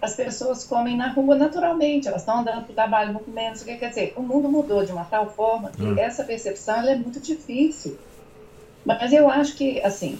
As 0.00 0.14
pessoas 0.14 0.62
comem 0.62 0.96
na 0.96 1.08
rua 1.08 1.34
naturalmente, 1.34 2.06
elas 2.06 2.20
estão 2.20 2.40
andando 2.40 2.64
para 2.64 2.72
o 2.72 2.74
trabalho 2.74 3.12
muito 3.12 3.30
menos. 3.30 3.62
Quer 3.62 3.88
dizer, 3.88 4.12
o 4.16 4.22
mundo 4.22 4.48
mudou 4.48 4.84
de 4.84 4.92
uma 4.92 5.04
tal 5.04 5.30
forma 5.30 5.70
que 5.70 5.82
hum. 5.82 5.98
essa 5.98 6.22
percepção 6.22 6.86
é 6.86 6.94
muito 6.94 7.18
difícil. 7.18 7.98
Mas 8.84 9.12
eu 9.12 9.28
acho 9.28 9.56
que, 9.56 9.80
assim, 9.80 10.18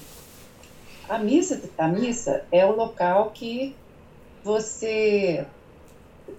a 1.08 1.18
missa, 1.18 1.60
a 1.78 1.86
missa 1.86 2.44
é 2.50 2.66
o 2.66 2.74
local 2.74 3.30
que 3.32 3.76
você. 4.46 5.44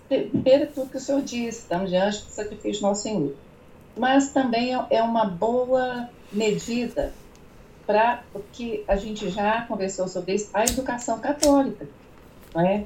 Primeiro, 0.07 0.67
tudo 0.67 0.89
que 0.89 0.97
o 0.97 0.99
Senhor 0.99 1.21
disse, 1.21 1.59
estamos 1.59 1.89
diante 1.89 2.23
do 2.23 2.31
sacrifício 2.31 2.81
do 2.81 2.87
nosso 2.87 3.03
Senhor. 3.03 3.33
Mas 3.97 4.31
também 4.31 4.73
é, 4.73 4.85
é 4.91 5.03
uma 5.03 5.25
boa 5.25 6.09
medida 6.31 7.13
para 7.85 8.23
o 8.33 8.39
que 8.51 8.83
a 8.87 8.95
gente 8.95 9.29
já 9.29 9.61
conversou 9.63 10.07
sobre 10.07 10.35
isso, 10.35 10.49
a 10.53 10.63
educação 10.63 11.19
católica. 11.19 11.87
Não 12.55 12.65
é? 12.65 12.85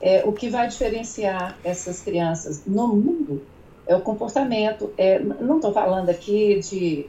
É, 0.00 0.22
o 0.24 0.32
que 0.32 0.50
vai 0.50 0.68
diferenciar 0.68 1.56
essas 1.64 2.00
crianças 2.00 2.62
no 2.66 2.88
mundo 2.88 3.42
é 3.86 3.96
o 3.96 4.00
comportamento. 4.00 4.92
É, 4.98 5.18
não 5.18 5.56
estou 5.56 5.72
falando 5.72 6.10
aqui 6.10 6.60
de 6.60 7.06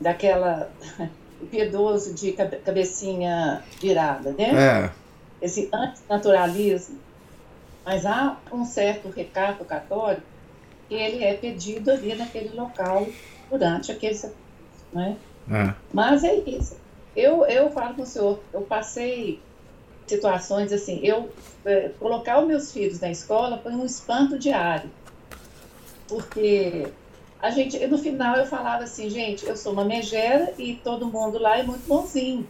daquela 0.00 0.70
piedoso 1.50 2.14
de 2.14 2.32
cabecinha 2.32 3.62
virada, 3.80 4.32
né? 4.32 4.50
É 4.84 5.05
esse 5.40 5.68
antinaturalismo, 5.72 6.98
mas 7.84 8.04
há 8.04 8.36
um 8.52 8.64
certo 8.64 9.08
recato 9.08 9.64
católico 9.64 10.22
que 10.88 10.94
ele 10.94 11.24
é 11.24 11.34
pedido 11.34 11.90
ali 11.90 12.14
naquele 12.14 12.54
local 12.56 13.06
durante 13.50 13.92
aquele 13.92 14.18
né? 14.92 15.16
É. 15.50 15.74
Mas 15.92 16.24
é 16.24 16.34
isso. 16.34 16.76
Eu, 17.14 17.44
eu 17.46 17.70
falo 17.70 17.94
com 17.94 18.02
o 18.02 18.06
senhor, 18.06 18.40
eu 18.52 18.62
passei 18.62 19.40
situações 20.06 20.72
assim, 20.72 21.00
eu 21.02 21.30
é, 21.64 21.90
colocar 21.98 22.40
os 22.40 22.46
meus 22.46 22.72
filhos 22.72 23.00
na 23.00 23.10
escola 23.10 23.58
foi 23.58 23.72
um 23.72 23.84
espanto 23.84 24.38
diário, 24.38 24.88
porque 26.08 26.86
a 27.40 27.50
gente, 27.50 27.84
no 27.86 27.98
final 27.98 28.36
eu 28.36 28.46
falava 28.46 28.84
assim, 28.84 29.10
gente, 29.10 29.46
eu 29.46 29.56
sou 29.56 29.72
uma 29.72 29.84
megera 29.84 30.52
e 30.58 30.76
todo 30.76 31.06
mundo 31.06 31.38
lá 31.38 31.58
é 31.58 31.62
muito 31.62 31.86
bonzinho. 31.86 32.46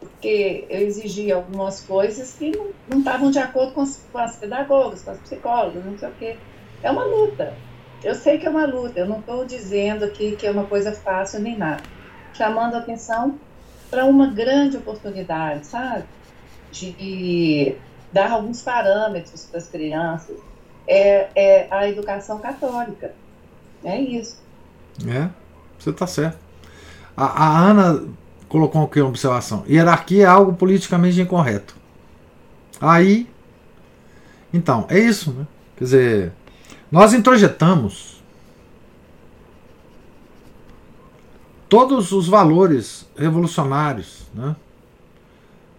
Porque 0.00 0.66
eu 0.68 0.80
exigia 0.80 1.36
algumas 1.36 1.80
coisas 1.80 2.34
que 2.34 2.52
não 2.88 2.98
estavam 2.98 3.30
de 3.30 3.38
acordo 3.38 3.72
com 3.72 3.80
as, 3.82 4.00
com 4.12 4.18
as 4.18 4.36
pedagogas, 4.36 5.02
com 5.02 5.10
as 5.10 5.18
psicólogas, 5.18 5.84
não 5.84 5.98
sei 5.98 6.08
o 6.08 6.12
quê. 6.12 6.36
É 6.82 6.90
uma 6.90 7.04
luta. 7.04 7.54
Eu 8.02 8.14
sei 8.14 8.38
que 8.38 8.46
é 8.46 8.50
uma 8.50 8.64
luta, 8.64 9.00
eu 9.00 9.06
não 9.06 9.18
estou 9.18 9.44
dizendo 9.44 10.04
aqui 10.04 10.36
que 10.36 10.46
é 10.46 10.50
uma 10.50 10.64
coisa 10.64 10.92
fácil 10.92 11.40
nem 11.40 11.56
nada. 11.56 11.82
Chamando 12.32 12.74
a 12.74 12.78
atenção 12.78 13.38
para 13.90 14.04
uma 14.04 14.28
grande 14.28 14.76
oportunidade, 14.76 15.66
sabe? 15.66 16.04
De 16.70 17.74
dar 18.12 18.30
alguns 18.30 18.62
parâmetros 18.62 19.46
para 19.46 19.58
as 19.58 19.68
crianças. 19.68 20.36
É, 20.86 21.28
é 21.34 21.68
a 21.70 21.88
educação 21.88 22.38
católica. 22.38 23.14
É 23.84 23.98
isso. 23.98 24.40
É, 25.06 25.28
você 25.78 25.90
está 25.90 26.06
certo. 26.06 26.38
A, 27.16 27.24
a, 27.24 27.58
Ana 27.70 28.04
colocou 28.48 28.84
aqui 28.84 29.00
uma 29.00 29.08
observação. 29.08 29.64
Hierarquia 29.68 30.24
é 30.24 30.26
algo 30.26 30.54
politicamente 30.54 31.20
incorreto. 31.20 31.76
Aí, 32.80 33.28
então, 34.52 34.86
é 34.88 34.98
isso, 34.98 35.32
né? 35.32 35.46
Quer 35.76 35.84
dizer, 35.84 36.32
nós 36.90 37.12
introjetamos 37.12 38.22
todos 41.68 42.12
os 42.12 42.26
valores 42.26 43.06
revolucionários, 43.16 44.26
né? 44.34 44.56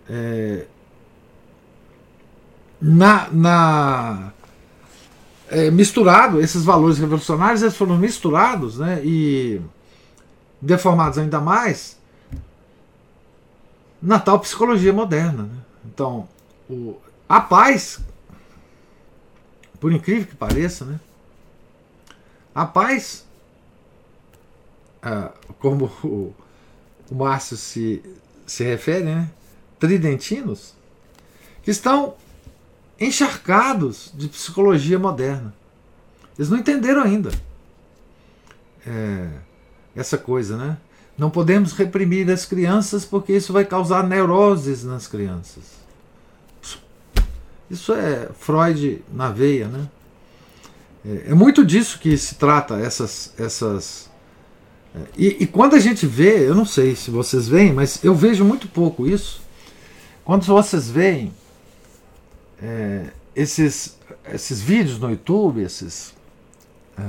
É, 0.09 0.65
na, 2.81 3.29
na 3.31 4.31
é, 5.49 5.69
misturado, 5.69 6.39
esses 6.39 6.63
valores 6.63 6.97
revolucionários 6.97 7.61
eles 7.61 7.75
foram 7.75 7.97
misturados 7.97 8.77
né, 8.79 9.01
e 9.03 9.61
deformados 10.61 11.17
ainda 11.17 11.39
mais 11.39 11.98
na 14.01 14.19
tal 14.19 14.39
psicologia 14.39 14.93
moderna. 14.93 15.43
Né? 15.43 15.59
Então, 15.85 16.27
o, 16.69 16.97
a 17.27 17.41
paz, 17.41 17.99
por 19.79 19.91
incrível 19.91 20.27
que 20.27 20.35
pareça, 20.35 20.85
né, 20.85 20.99
a 22.53 22.65
paz, 22.65 23.25
ah, 25.01 25.31
como 25.59 25.85
o, 26.03 26.35
o 27.09 27.15
Márcio 27.15 27.57
se, 27.57 28.03
se 28.45 28.63
refere, 28.63 29.05
né, 29.05 29.31
tridentinos, 29.79 30.73
que 31.63 31.71
estão 31.71 32.15
encharcados 32.99 34.11
de 34.13 34.27
psicologia 34.27 34.99
moderna. 34.99 35.53
Eles 36.37 36.49
não 36.49 36.57
entenderam 36.57 37.01
ainda 37.01 37.31
é, 38.85 39.29
essa 39.95 40.17
coisa, 40.17 40.57
né? 40.57 40.77
Não 41.19 41.29
podemos 41.29 41.73
reprimir 41.73 42.29
as 42.31 42.45
crianças 42.45 43.03
porque 43.03 43.33
isso 43.33 43.51
vai 43.51 43.65
causar 43.65 44.07
neuroses 44.07 44.85
nas 44.85 45.05
crianças. 45.05 45.63
Isso 47.69 47.93
é 47.93 48.29
Freud 48.33 49.03
na 49.13 49.29
veia, 49.29 49.67
né? 49.67 49.87
É, 51.05 51.31
é 51.31 51.33
muito 51.33 51.65
disso 51.65 51.99
que 51.99 52.17
se 52.17 52.35
trata 52.35 52.75
essas 52.79 53.33
essas 53.37 54.09
é, 54.95 54.99
e, 55.17 55.43
e, 55.43 55.45
quando 55.45 55.75
a 55.75 55.79
gente 55.79 56.07
vê, 56.07 56.47
eu 56.47 56.55
não 56.55 56.65
sei 56.65 56.95
se 56.95 57.11
vocês 57.11 57.47
veem, 57.47 57.73
mas 57.73 58.03
eu 58.03 58.15
vejo 58.15 58.43
muito 58.43 58.67
pouco 58.67 59.05
isso. 59.05 59.41
Quando 60.23 60.45
vocês 60.45 60.89
veem 60.89 61.31
é, 62.61 63.07
esses, 63.35 63.97
esses 64.33 64.61
vídeos 64.61 64.97
no 64.99 65.11
YouTube, 65.11 65.61
esses 65.61 66.13
é, 66.97 67.03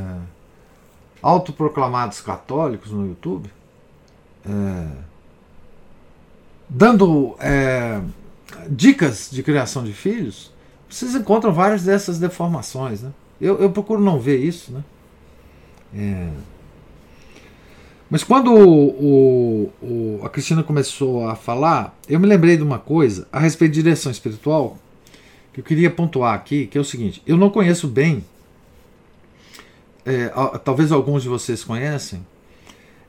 autoproclamados 1.23 2.21
católicos 2.21 2.91
no 2.91 3.07
YouTube, 3.07 3.51
dando 6.69 7.37
é, 7.41 8.01
dicas 8.69 9.29
de 9.31 9.43
criação 9.43 9.85
de 9.85 9.93
filhos, 9.93 10.53
vocês 10.89 11.15
encontram 11.15 11.53
várias 11.53 11.85
dessas 11.85 12.19
deformações. 12.19 13.03
Né? 13.03 13.11
Eu, 13.41 13.59
eu 13.59 13.71
procuro 13.71 14.01
não 14.01 14.19
ver 14.19 14.39
isso. 14.39 14.73
Né? 14.73 14.85
É, 15.95 16.29
mas 18.11 18.25
quando 18.25 18.53
o, 18.53 19.73
o, 19.81 20.21
a 20.25 20.29
Cristina 20.29 20.65
começou 20.65 21.29
a 21.29 21.37
falar, 21.37 21.97
eu 22.09 22.19
me 22.19 22.27
lembrei 22.27 22.57
de 22.57 22.63
uma 22.63 22.79
coisa 22.79 23.29
a 23.33 23.39
respeito 23.39 23.73
de 23.73 23.83
direção 23.83 24.11
espiritual 24.11 24.77
que 25.53 25.61
eu 25.61 25.65
queria 25.65 25.91
pontuar 25.91 26.35
aqui, 26.35 26.67
que 26.67 26.77
é 26.77 26.81
o 26.81 26.85
seguinte: 26.85 27.23
eu 27.25 27.37
não 27.37 27.51
conheço 27.51 27.87
bem, 27.87 28.25
é, 30.05 30.29
talvez 30.65 30.91
alguns 30.91 31.23
de 31.23 31.29
vocês 31.29 31.63
conhecem, 31.63 32.27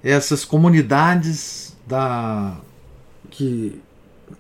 essas 0.04 0.44
comunidades 0.44 1.76
da 1.86 2.58
que 3.30 3.82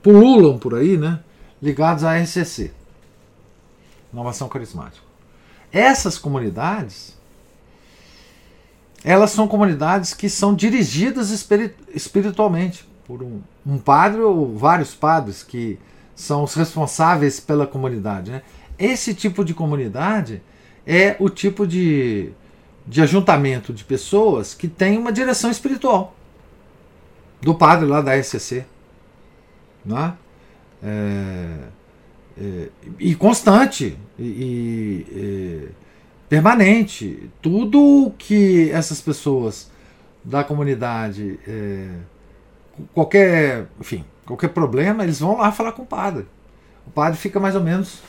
pululam 0.01 0.57
por 0.57 0.75
aí, 0.75 0.97
né, 0.97 1.19
ligadas 1.61 2.03
à 2.03 2.17
RCC, 2.17 2.71
Inovação 4.11 4.49
Carismática. 4.49 5.05
Essas 5.71 6.17
comunidades, 6.17 7.17
elas 9.03 9.31
são 9.31 9.47
comunidades 9.47 10.13
que 10.13 10.29
são 10.29 10.53
dirigidas 10.53 11.29
espiritualmente 11.93 12.87
por 13.07 13.23
um, 13.23 13.41
um 13.65 13.77
padre 13.77 14.21
ou 14.21 14.57
vários 14.57 14.93
padres 14.93 15.43
que 15.43 15.79
são 16.15 16.43
os 16.43 16.53
responsáveis 16.53 17.39
pela 17.39 17.65
comunidade. 17.65 18.31
Né? 18.31 18.41
Esse 18.77 19.13
tipo 19.13 19.45
de 19.45 19.53
comunidade 19.53 20.41
é 20.85 21.15
o 21.19 21.29
tipo 21.29 21.65
de, 21.65 22.31
de 22.85 23.01
ajuntamento 23.01 23.73
de 23.73 23.83
pessoas 23.83 24.53
que 24.53 24.67
tem 24.67 24.97
uma 24.97 25.11
direção 25.11 25.51
espiritual 25.51 26.15
do 27.41 27.55
padre 27.55 27.87
lá 27.87 28.01
da 28.01 28.21
SCC. 28.21 28.65
Né? 29.83 30.13
É, 30.83 31.57
é, 32.39 32.69
e 32.99 33.15
constante 33.15 33.97
e, 34.17 34.23
e, 34.23 35.69
permanente. 36.29 37.29
Tudo 37.41 38.13
que 38.17 38.69
essas 38.71 39.01
pessoas 39.01 39.69
da 40.23 40.43
comunidade, 40.43 41.39
é, 41.47 41.89
qualquer, 42.93 43.67
enfim, 43.79 44.05
qualquer 44.25 44.49
problema, 44.49 45.03
eles 45.03 45.19
vão 45.19 45.37
lá 45.37 45.51
falar 45.51 45.71
com 45.71 45.81
o 45.81 45.85
padre. 45.85 46.27
O 46.85 46.91
padre 46.91 47.17
fica 47.17 47.39
mais 47.39 47.55
ou 47.55 47.61
menos. 47.61 48.01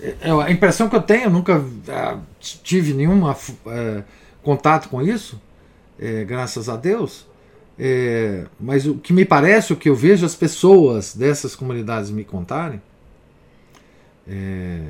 É, 0.00 0.16
é 0.20 0.30
a 0.30 0.50
impressão 0.50 0.88
que 0.88 0.96
eu 0.96 1.02
tenho, 1.02 1.24
eu 1.24 1.30
nunca 1.30 1.64
é, 1.88 2.16
tive 2.40 2.92
nenhum 2.92 3.28
é, 3.28 4.02
contato 4.42 4.88
com 4.88 5.02
isso, 5.02 5.40
é, 5.98 6.24
graças 6.24 6.68
a 6.68 6.76
Deus. 6.76 7.26
Mas 8.58 8.86
o 8.86 8.94
que 8.94 9.12
me 9.12 9.24
parece, 9.24 9.72
o 9.72 9.76
que 9.76 9.88
eu 9.88 9.94
vejo 9.94 10.24
as 10.24 10.34
pessoas 10.34 11.14
dessas 11.14 11.54
comunidades 11.54 12.10
me 12.10 12.24
contarem, 12.24 12.80
é, 14.26 14.80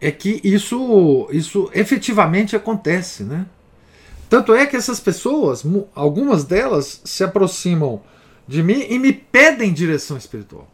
é 0.00 0.10
que 0.10 0.40
isso, 0.44 1.26
isso 1.32 1.70
efetivamente 1.72 2.54
acontece, 2.54 3.22
né? 3.22 3.46
Tanto 4.28 4.54
é 4.54 4.66
que 4.66 4.76
essas 4.76 5.00
pessoas, 5.00 5.64
algumas 5.94 6.44
delas 6.44 7.00
se 7.04 7.24
aproximam 7.24 8.02
de 8.46 8.62
mim 8.62 8.84
e 8.88 8.98
me 8.98 9.12
pedem 9.12 9.72
direção 9.72 10.16
espiritual. 10.16 10.68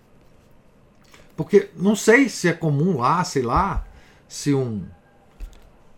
Porque 1.36 1.70
não 1.76 1.96
sei 1.96 2.28
se 2.28 2.48
é 2.48 2.52
comum 2.52 2.98
lá, 2.98 3.22
sei 3.24 3.42
lá, 3.42 3.86
se 4.28 4.54
um 4.54 4.84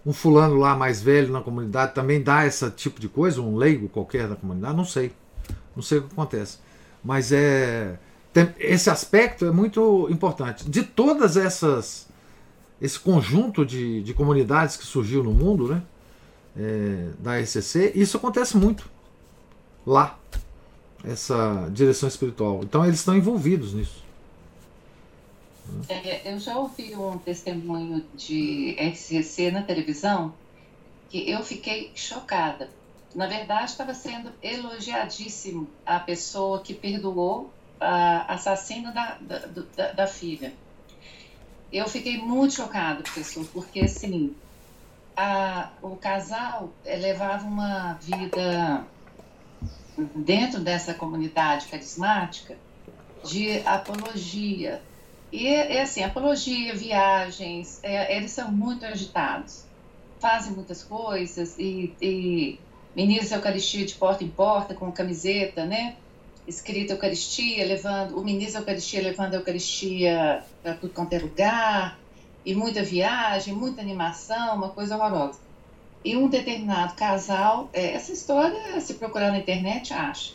um 0.05 0.13
fulano 0.13 0.57
lá 0.57 0.75
mais 0.75 1.01
velho 1.01 1.33
na 1.33 1.41
comunidade 1.41 1.95
também 1.95 2.21
dá 2.21 2.45
esse 2.45 2.69
tipo 2.73 3.01
de 3.01 3.09
coisa, 3.09 3.41
um 3.41 3.55
leigo 3.55 3.89
qualquer 3.89 4.27
da 4.29 4.35
comunidade, 4.35 4.77
não 4.77 4.85
sei. 4.85 5.13
Não 5.77 5.83
sei 5.83 5.99
o 5.99 6.03
que 6.03 6.13
acontece. 6.13 6.59
Mas 7.05 7.31
é 7.33 7.99
tem, 8.33 8.49
esse 8.59 8.89
aspecto 8.89 9.45
é 9.45 9.51
muito 9.53 10.09
importante. 10.11 10.69
De 10.69 10.83
todas 10.83 11.37
essas 11.37 12.09
esse 12.81 12.99
conjunto 12.99 13.65
de, 13.65 14.03
de 14.03 14.13
comunidades 14.13 14.77
que 14.77 14.85
surgiu 14.85 15.23
no 15.23 15.31
mundo, 15.33 15.69
né, 15.69 15.83
é, 16.57 17.11
da 17.21 17.41
SCC, 17.45 17.93
isso 17.95 18.17
acontece 18.17 18.57
muito 18.57 18.91
lá 19.87 20.19
essa 21.05 21.69
direção 21.73 22.09
espiritual. 22.09 22.61
Então 22.65 22.85
eles 22.85 22.99
estão 22.99 23.17
envolvidos 23.17 23.73
nisso. 23.73 24.02
É, 25.89 26.33
eu 26.33 26.39
já 26.39 26.57
ouvi 26.57 26.95
um 26.95 27.19
testemunho 27.19 28.05
de 28.15 28.77
SCC 28.95 29.51
na 29.51 29.63
televisão 29.63 30.35
que 31.09 31.31
eu 31.31 31.43
fiquei 31.43 31.93
chocada. 31.95 32.71
Na 33.15 33.27
verdade, 33.27 33.71
estava 33.71 33.93
sendo 33.93 34.33
elogiadíssimo 34.43 35.69
a 35.85 35.99
pessoa 35.99 36.61
que 36.61 36.73
perdoou 36.73 37.53
a 37.79 38.33
assassino 38.33 38.93
da, 38.95 39.19
da, 39.21 39.39
da, 39.77 39.93
da 39.93 40.07
filha. 40.07 40.55
Eu 41.71 41.89
fiquei 41.89 42.19
muito 42.19 42.55
chocada, 42.55 43.03
professor, 43.03 43.47
porque 43.53 43.81
assim, 43.81 44.35
a, 45.17 45.71
o 45.83 45.97
casal 45.97 46.71
levava 46.85 47.47
uma 47.47 47.95
vida 47.95 48.87
dentro 50.15 50.61
dessa 50.61 50.95
comunidade 50.95 51.67
carismática 51.67 52.57
de 53.25 53.61
apologia. 53.67 54.83
E, 55.33 55.47
é 55.49 55.81
assim, 55.83 56.03
apologia, 56.03 56.75
viagens, 56.77 57.81
é, 57.83 58.17
eles 58.17 58.33
são 58.33 58.53
muito 58.53 58.85
agitados. 58.85 59.65
fazem 60.21 60.53
muitas 60.53 60.85
coisas 60.85 61.59
e, 61.59 61.97
e 62.01 62.61
ministram 62.95 63.39
a 63.39 63.41
Eucaristia 63.41 63.85
de 63.87 63.95
porta 63.95 64.23
em 64.23 64.29
porta 64.29 64.75
com 64.75 64.93
camiseta, 64.93 65.65
né? 65.65 65.97
Escrita 66.47 66.93
Eucaristia, 66.93 67.65
levando, 67.67 68.19
o 68.19 68.25
ministro 68.25 68.55
da 68.55 68.61
Eucaristia 68.61 69.03
levando 69.03 69.35
a 69.35 69.37
Eucaristia 69.39 70.45
para 70.63 70.75
tudo 70.75 70.93
quanto 70.93 71.15
é 71.15 71.19
lugar, 71.19 71.99
e 72.45 72.55
muita 72.55 72.83
viagem, 72.83 73.55
muita 73.55 73.81
animação, 73.81 74.57
uma 74.57 74.71
coisa 74.71 74.97
horrorosa. 74.97 75.41
E 76.05 76.17
um 76.17 76.29
determinado 76.29 76.95
casal, 76.95 77.71
é, 77.73 77.93
essa 77.95 78.13
história, 78.13 78.81
se 78.81 78.95
procurar 78.95 79.31
na 79.31 79.39
internet, 79.39 79.95
acha. 79.95 80.35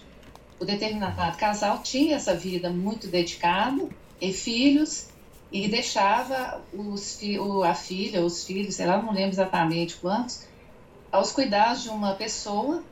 O 0.60 0.66
determinado 0.66 1.38
casal 1.38 1.84
tinha 1.84 2.16
essa 2.16 2.34
vida 2.36 2.70
muito 2.70 3.08
dedicada, 3.08 3.88
e 4.20 4.34
filhos, 4.34 5.08
e 5.52 5.68
deixava 5.68 6.62
os, 6.74 7.20
a 7.66 7.74
filha, 7.74 8.24
os 8.24 8.46
filhos, 8.46 8.76
sei 8.76 8.86
lá, 8.86 9.02
não 9.02 9.14
lembro 9.14 9.32
exatamente 9.32 9.96
quantos, 9.96 10.46
aos 11.12 11.32
cuidados 11.32 11.84
de 11.84 11.90
uma 11.90 12.14
pessoa, 12.16 12.84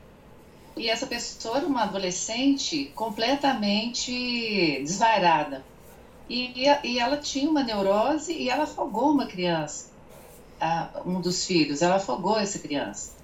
e 0.76 0.88
essa 0.88 1.06
pessoa 1.06 1.58
era 1.58 1.66
uma 1.66 1.84
adolescente 1.84 2.92
completamente 2.94 4.82
desvairada. 4.82 5.64
E, 6.28 6.64
e 6.82 6.98
ela 6.98 7.18
tinha 7.18 7.48
uma 7.48 7.62
neurose 7.62 8.32
e 8.32 8.48
ela 8.48 8.64
afogou 8.64 9.10
uma 9.10 9.26
criança, 9.26 9.90
um 11.04 11.20
dos 11.20 11.46
filhos, 11.46 11.82
ela 11.82 11.96
afogou 11.96 12.36
essa 12.36 12.58
criança. 12.58 13.14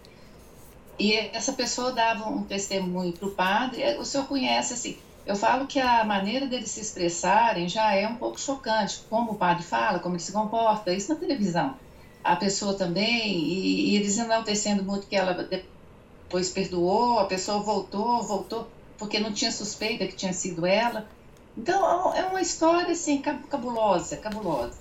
E 0.99 1.15
essa 1.15 1.53
pessoa 1.53 1.93
dava 1.93 2.29
um 2.29 2.45
testemunho 2.45 3.13
para 3.13 3.27
o 3.27 3.31
padre, 3.33 3.97
o 3.97 4.05
senhor 4.05 4.27
conhece 4.27 4.75
assim, 4.75 4.99
eu 5.25 5.37
falo 5.37 5.67
que 5.67 5.79
a 5.79 6.05
maneira 6.05 6.47
deles 6.47 6.71
se 6.71 6.81
expressarem 6.81 7.69
já 7.69 7.95
é 7.95 8.07
um 8.09 8.17
pouco 8.19 8.41
chocante, 8.41 9.05
como 9.09 9.33
o 9.33 9.39
padre 9.39 9.63
fala, 9.65 10.01
como 10.01 10.17
ele 10.17 10.23
se 10.23 10.33
comporta, 10.33 10.93
isso 10.93 11.13
na 11.13 11.21
televisão. 11.21 11.79
A 12.23 12.37
pessoa 12.37 12.77
também, 12.77 13.39
e, 13.45 13.93
e 13.93 13.97
eles 13.97 14.19
enaltecendo 14.19 14.85
muito 14.85 15.09
que 15.09 15.17
ela 15.17 15.35
depois 15.35 16.51
perdoou, 16.51 17.19
a 17.21 17.27
pessoa 17.27 17.63
voltou, 17.63 18.27
voltou, 18.27 18.73
porque 18.97 19.21
não 19.21 19.33
tinha 19.33 19.53
suspeita 19.53 20.07
que 20.07 20.17
tinha 20.17 20.33
sido 20.33 20.67
ela. 20.67 21.09
Então 21.57 22.15
é 22.15 22.25
uma 22.27 22.41
história 22.41 22.93
assim 22.93 23.23
cabulosa, 23.23 24.17
cabulosa. 24.17 24.81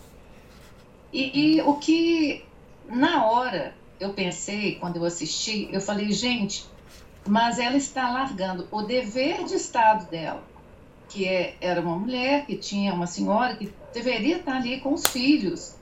E, 1.11 1.57
e 1.57 1.61
o 1.61 1.77
que 1.79 2.51
na 2.85 3.25
hora 3.29 3.77
eu 3.99 4.13
pensei 4.13 4.79
quando 4.79 4.97
eu 4.97 5.05
assisti, 5.05 5.69
eu 5.71 5.81
falei, 5.81 6.11
gente, 6.11 6.75
mas 7.25 7.59
ela 7.59 7.77
está 7.77 8.09
largando 8.11 8.67
o 8.71 8.81
dever 8.81 9.43
de 9.43 9.55
Estado 9.55 10.09
dela, 10.09 10.43
que 11.07 11.27
é, 11.27 11.55
era 11.61 11.81
uma 11.81 11.95
mulher, 11.95 12.45
que 12.45 12.55
tinha 12.55 12.93
uma 12.93 13.07
senhora 13.07 13.55
que 13.55 13.73
deveria 13.93 14.37
estar 14.37 14.57
ali 14.57 14.79
com 14.79 14.93
os 14.93 15.05
filhos, 15.07 15.75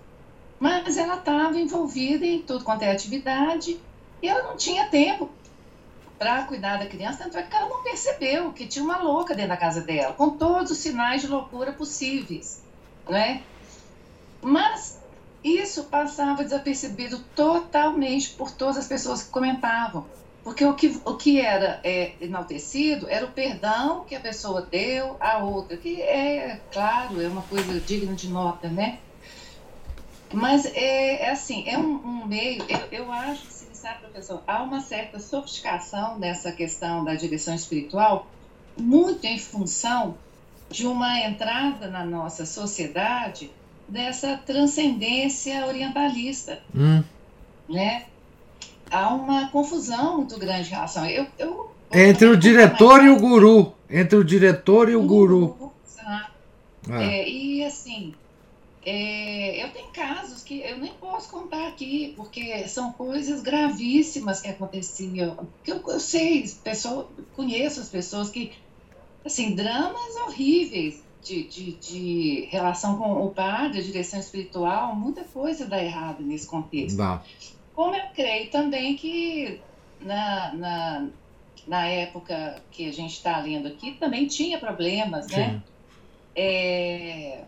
mas 0.59 0.97
ela 0.97 1.15
estava 1.15 1.57
envolvida 1.57 2.25
em 2.25 2.41
tudo 2.41 2.65
quanto 2.65 2.83
é 2.83 2.91
atividade 2.91 3.79
e 4.21 4.27
ela 4.27 4.43
não 4.43 4.57
tinha 4.57 4.87
tempo 4.87 5.29
para 6.17 6.43
cuidar 6.43 6.77
da 6.77 6.85
criança, 6.85 7.23
tanto 7.23 7.37
é 7.37 7.43
que 7.43 7.55
ela 7.55 7.69
não 7.69 7.81
percebeu 7.81 8.51
que 8.51 8.67
tinha 8.67 8.83
uma 8.83 8.97
louca 8.97 9.33
dentro 9.33 9.51
da 9.51 9.57
casa 9.57 9.79
dela, 9.79 10.13
com 10.13 10.31
todos 10.31 10.71
os 10.71 10.77
sinais 10.77 11.21
de 11.21 11.27
loucura 11.27 11.71
possíveis, 11.71 12.61
né? 13.07 13.41
Mas 14.41 14.99
isso 15.41 15.85
passava 15.85 16.43
desapercebido 16.43 17.19
totalmente 17.33 18.31
por 18.31 18.51
todas 18.51 18.77
as 18.77 18.87
pessoas 18.87 19.23
que 19.23 19.29
comentavam. 19.29 20.05
Porque 20.43 20.63
o 20.65 20.73
que, 20.73 20.99
o 21.05 21.15
que 21.15 21.39
era 21.39 21.79
é, 21.83 22.13
enaltecido 22.21 23.07
era 23.09 23.25
o 23.25 23.31
perdão 23.31 24.05
que 24.05 24.15
a 24.15 24.19
pessoa 24.19 24.61
deu 24.61 25.17
à 25.19 25.37
outra, 25.39 25.75
que 25.75 26.01
é, 26.01 26.61
claro, 26.71 27.21
é 27.21 27.27
uma 27.27 27.41
coisa 27.43 27.79
digna 27.79 28.13
de 28.13 28.29
nota, 28.29 28.69
né? 28.69 28.99
Mas 30.31 30.65
é, 30.65 31.23
é 31.23 31.29
assim, 31.31 31.67
é 31.67 31.77
um, 31.77 31.95
um 31.95 32.25
meio, 32.25 32.63
eu, 32.69 32.79
eu 32.91 33.11
acho 33.11 33.41
que, 33.41 33.77
sabe, 33.77 33.99
professor, 33.99 34.43
há 34.47 34.61
uma 34.61 34.79
certa 34.79 35.19
sofisticação 35.19 36.17
nessa 36.19 36.51
questão 36.51 37.03
da 37.03 37.15
direção 37.15 37.55
espiritual, 37.55 38.27
muito 38.77 39.25
em 39.25 39.39
função 39.39 40.17
de 40.69 40.85
uma 40.85 41.19
entrada 41.21 41.87
na 41.87 42.05
nossa 42.05 42.45
sociedade 42.45 43.51
dessa 43.87 44.37
transcendência 44.37 45.65
orientalista, 45.65 46.61
hum. 46.75 47.03
né? 47.67 48.05
Há 48.91 49.13
uma 49.13 49.49
confusão 49.49 50.17
muito 50.17 50.37
grande 50.37 50.69
em 50.69 50.71
relação. 50.71 51.05
Eu, 51.05 51.27
eu, 51.37 51.71
entre 51.91 52.27
o 52.27 52.37
diretor 52.37 53.03
e 53.03 53.09
o 53.09 53.17
guru. 53.17 53.73
Entre 53.89 54.17
o 54.17 54.23
diretor 54.23 54.89
e 54.89 54.95
o, 54.95 55.01
guru. 55.01 55.47
guru. 55.47 55.69
É. 56.89 57.03
É, 57.03 57.29
e 57.29 57.63
assim, 57.63 58.13
é, 58.85 59.63
eu 59.63 59.69
tenho 59.71 59.87
casos 59.89 60.43
que 60.43 60.61
eu 60.61 60.77
nem 60.77 60.91
posso 60.93 61.29
contar 61.29 61.67
aqui, 61.67 62.13
porque 62.15 62.67
são 62.67 62.91
coisas 62.91 63.41
gravíssimas 63.41 64.41
que 64.41 64.47
aconteciam. 64.47 65.47
Que 65.63 65.71
eu, 65.71 65.83
eu 65.87 65.99
sei, 65.99 66.49
pessoa, 66.63 67.09
conheço 67.35 67.79
as 67.79 67.89
pessoas 67.89 68.29
que, 68.29 68.51
assim, 69.25 69.53
dramas 69.53 70.15
horríveis 70.27 71.03
de, 71.21 71.43
de, 71.43 71.71
de 71.73 72.47
relação 72.49 72.97
com 72.97 73.25
o 73.25 73.29
padre, 73.29 73.79
a 73.79 73.83
direção 73.83 74.19
espiritual, 74.19 74.95
muita 74.95 75.23
coisa 75.23 75.65
dá 75.65 75.83
errado 75.83 76.23
nesse 76.23 76.47
contexto. 76.47 76.97
Dá. 76.97 77.21
Como 77.79 77.95
eu 77.95 78.07
creio 78.13 78.51
também 78.51 78.97
que 78.97 79.61
na, 80.01 80.53
na, 80.53 81.07
na 81.65 81.87
época 81.87 82.61
que 82.71 82.89
a 82.89 82.91
gente 82.91 83.13
está 83.13 83.39
lendo 83.39 83.69
aqui 83.69 83.93
também 83.93 84.27
tinha 84.27 84.59
problemas, 84.59 85.29
né? 85.29 85.61
É, 86.35 87.45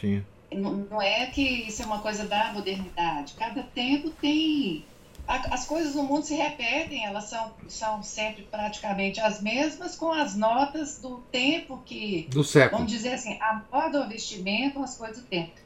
Sim. 0.00 0.24
Não, 0.54 0.72
não 0.72 1.02
é 1.02 1.26
que 1.26 1.42
isso 1.42 1.82
é 1.82 1.84
uma 1.84 1.98
coisa 1.98 2.24
da 2.24 2.50
modernidade. 2.54 3.34
Cada 3.34 3.62
tempo 3.62 4.08
tem 4.22 4.86
as 5.26 5.66
coisas 5.66 5.94
no 5.96 6.04
mundo 6.04 6.24
se 6.24 6.34
repetem, 6.34 7.04
elas 7.04 7.24
são, 7.24 7.52
são 7.68 8.02
sempre 8.02 8.44
praticamente 8.44 9.20
as 9.20 9.42
mesmas, 9.42 9.96
com 9.96 10.12
as 10.12 10.34
notas 10.34 10.98
do 10.98 11.18
tempo 11.30 11.82
que. 11.84 12.26
Do 12.30 12.42
século. 12.42 12.78
Vamos 12.78 12.92
dizer 12.92 13.12
assim, 13.12 13.38
a 13.38 13.62
moda, 13.70 14.00
o 14.00 14.08
vestimento, 14.08 14.82
as 14.82 14.96
coisas 14.96 15.18
do 15.18 15.28
tempo. 15.28 15.61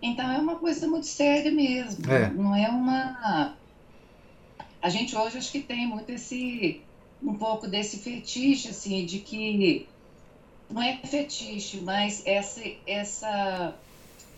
Então 0.00 0.30
é 0.30 0.38
uma 0.38 0.56
coisa 0.56 0.86
muito 0.86 1.06
séria 1.06 1.50
mesmo. 1.50 2.10
É. 2.10 2.30
Não 2.30 2.54
é 2.54 2.68
uma. 2.68 3.56
A 4.80 4.88
gente 4.88 5.16
hoje 5.16 5.38
acho 5.38 5.50
que 5.50 5.60
tem 5.60 5.86
muito 5.86 6.10
esse. 6.10 6.80
um 7.22 7.34
pouco 7.34 7.66
desse 7.66 7.98
fetiche, 7.98 8.68
assim, 8.68 9.04
de 9.04 9.20
que. 9.20 9.86
Não 10.70 10.82
é 10.82 10.98
fetiche, 10.98 11.80
mas 11.80 12.22
essa, 12.26 12.60
essa 12.86 13.74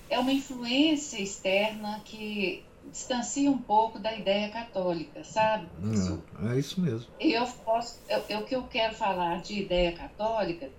é 0.08 0.18
uma 0.18 0.32
influência 0.32 1.20
externa 1.20 2.00
que 2.04 2.62
distancia 2.90 3.50
um 3.50 3.58
pouco 3.58 3.98
da 3.98 4.16
ideia 4.16 4.48
católica, 4.48 5.24
sabe? 5.24 5.66
É, 6.42 6.54
é 6.54 6.58
isso 6.58 6.80
mesmo. 6.80 7.06
Eu 7.18 7.46
posso, 7.64 7.98
eu, 8.08 8.22
eu, 8.28 8.38
o 8.40 8.44
que 8.44 8.54
eu 8.54 8.62
quero 8.64 8.94
falar 8.94 9.40
de 9.42 9.60
ideia 9.60 9.92
católica 9.92 10.70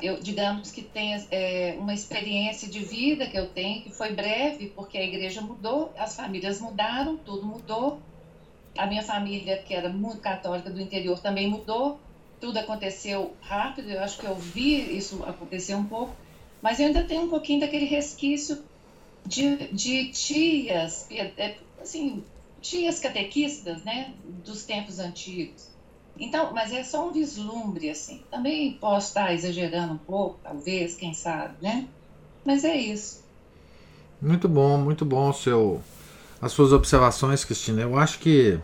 eu, 0.00 0.20
digamos 0.20 0.70
que 0.70 0.82
tenha 0.82 1.24
é, 1.30 1.76
uma 1.78 1.94
experiência 1.94 2.68
de 2.68 2.80
vida 2.80 3.26
que 3.26 3.38
eu 3.38 3.48
tenho, 3.48 3.82
que 3.82 3.90
foi 3.90 4.12
breve, 4.12 4.68
porque 4.68 4.98
a 4.98 5.04
igreja 5.04 5.40
mudou, 5.40 5.92
as 5.96 6.16
famílias 6.16 6.60
mudaram, 6.60 7.16
tudo 7.16 7.46
mudou. 7.46 8.00
A 8.76 8.86
minha 8.86 9.02
família, 9.02 9.56
que 9.58 9.72
era 9.72 9.88
muito 9.88 10.20
católica 10.20 10.68
do 10.68 10.80
interior, 10.80 11.20
também 11.20 11.48
mudou. 11.48 11.98
Tudo 12.40 12.58
aconteceu 12.58 13.34
rápido, 13.40 13.88
eu 13.88 14.00
acho 14.00 14.18
que 14.18 14.26
eu 14.26 14.34
vi 14.34 14.96
isso 14.96 15.22
acontecer 15.24 15.74
um 15.74 15.84
pouco, 15.84 16.14
mas 16.60 16.80
eu 16.80 16.86
ainda 16.86 17.04
tenho 17.04 17.22
um 17.22 17.30
pouquinho 17.30 17.60
daquele 17.60 17.86
resquício 17.86 18.62
de, 19.26 19.68
de 19.68 20.10
tias, 20.10 21.08
é, 21.10 21.56
assim, 21.80 22.22
tias 22.60 22.98
catequistas, 22.98 23.82
né, 23.84 24.12
dos 24.44 24.64
tempos 24.64 24.98
antigos 24.98 25.73
então, 26.18 26.52
mas 26.54 26.72
é 26.72 26.84
só 26.84 27.08
um 27.08 27.12
vislumbre, 27.12 27.90
assim. 27.90 28.22
Também 28.30 28.72
posso 28.80 29.08
estar 29.08 29.34
exagerando 29.34 29.94
um 29.94 29.98
pouco, 29.98 30.38
talvez, 30.42 30.94
quem 30.94 31.12
sabe, 31.12 31.54
né? 31.60 31.86
Mas 32.44 32.64
é 32.64 32.76
isso. 32.76 33.24
Muito 34.22 34.48
bom, 34.48 34.78
muito 34.78 35.04
bom 35.04 35.32
seu, 35.32 35.82
as 36.40 36.52
suas 36.52 36.72
observações, 36.72 37.44
Cristina. 37.44 37.82
Eu 37.82 37.98
acho 37.98 38.20
que, 38.20 38.58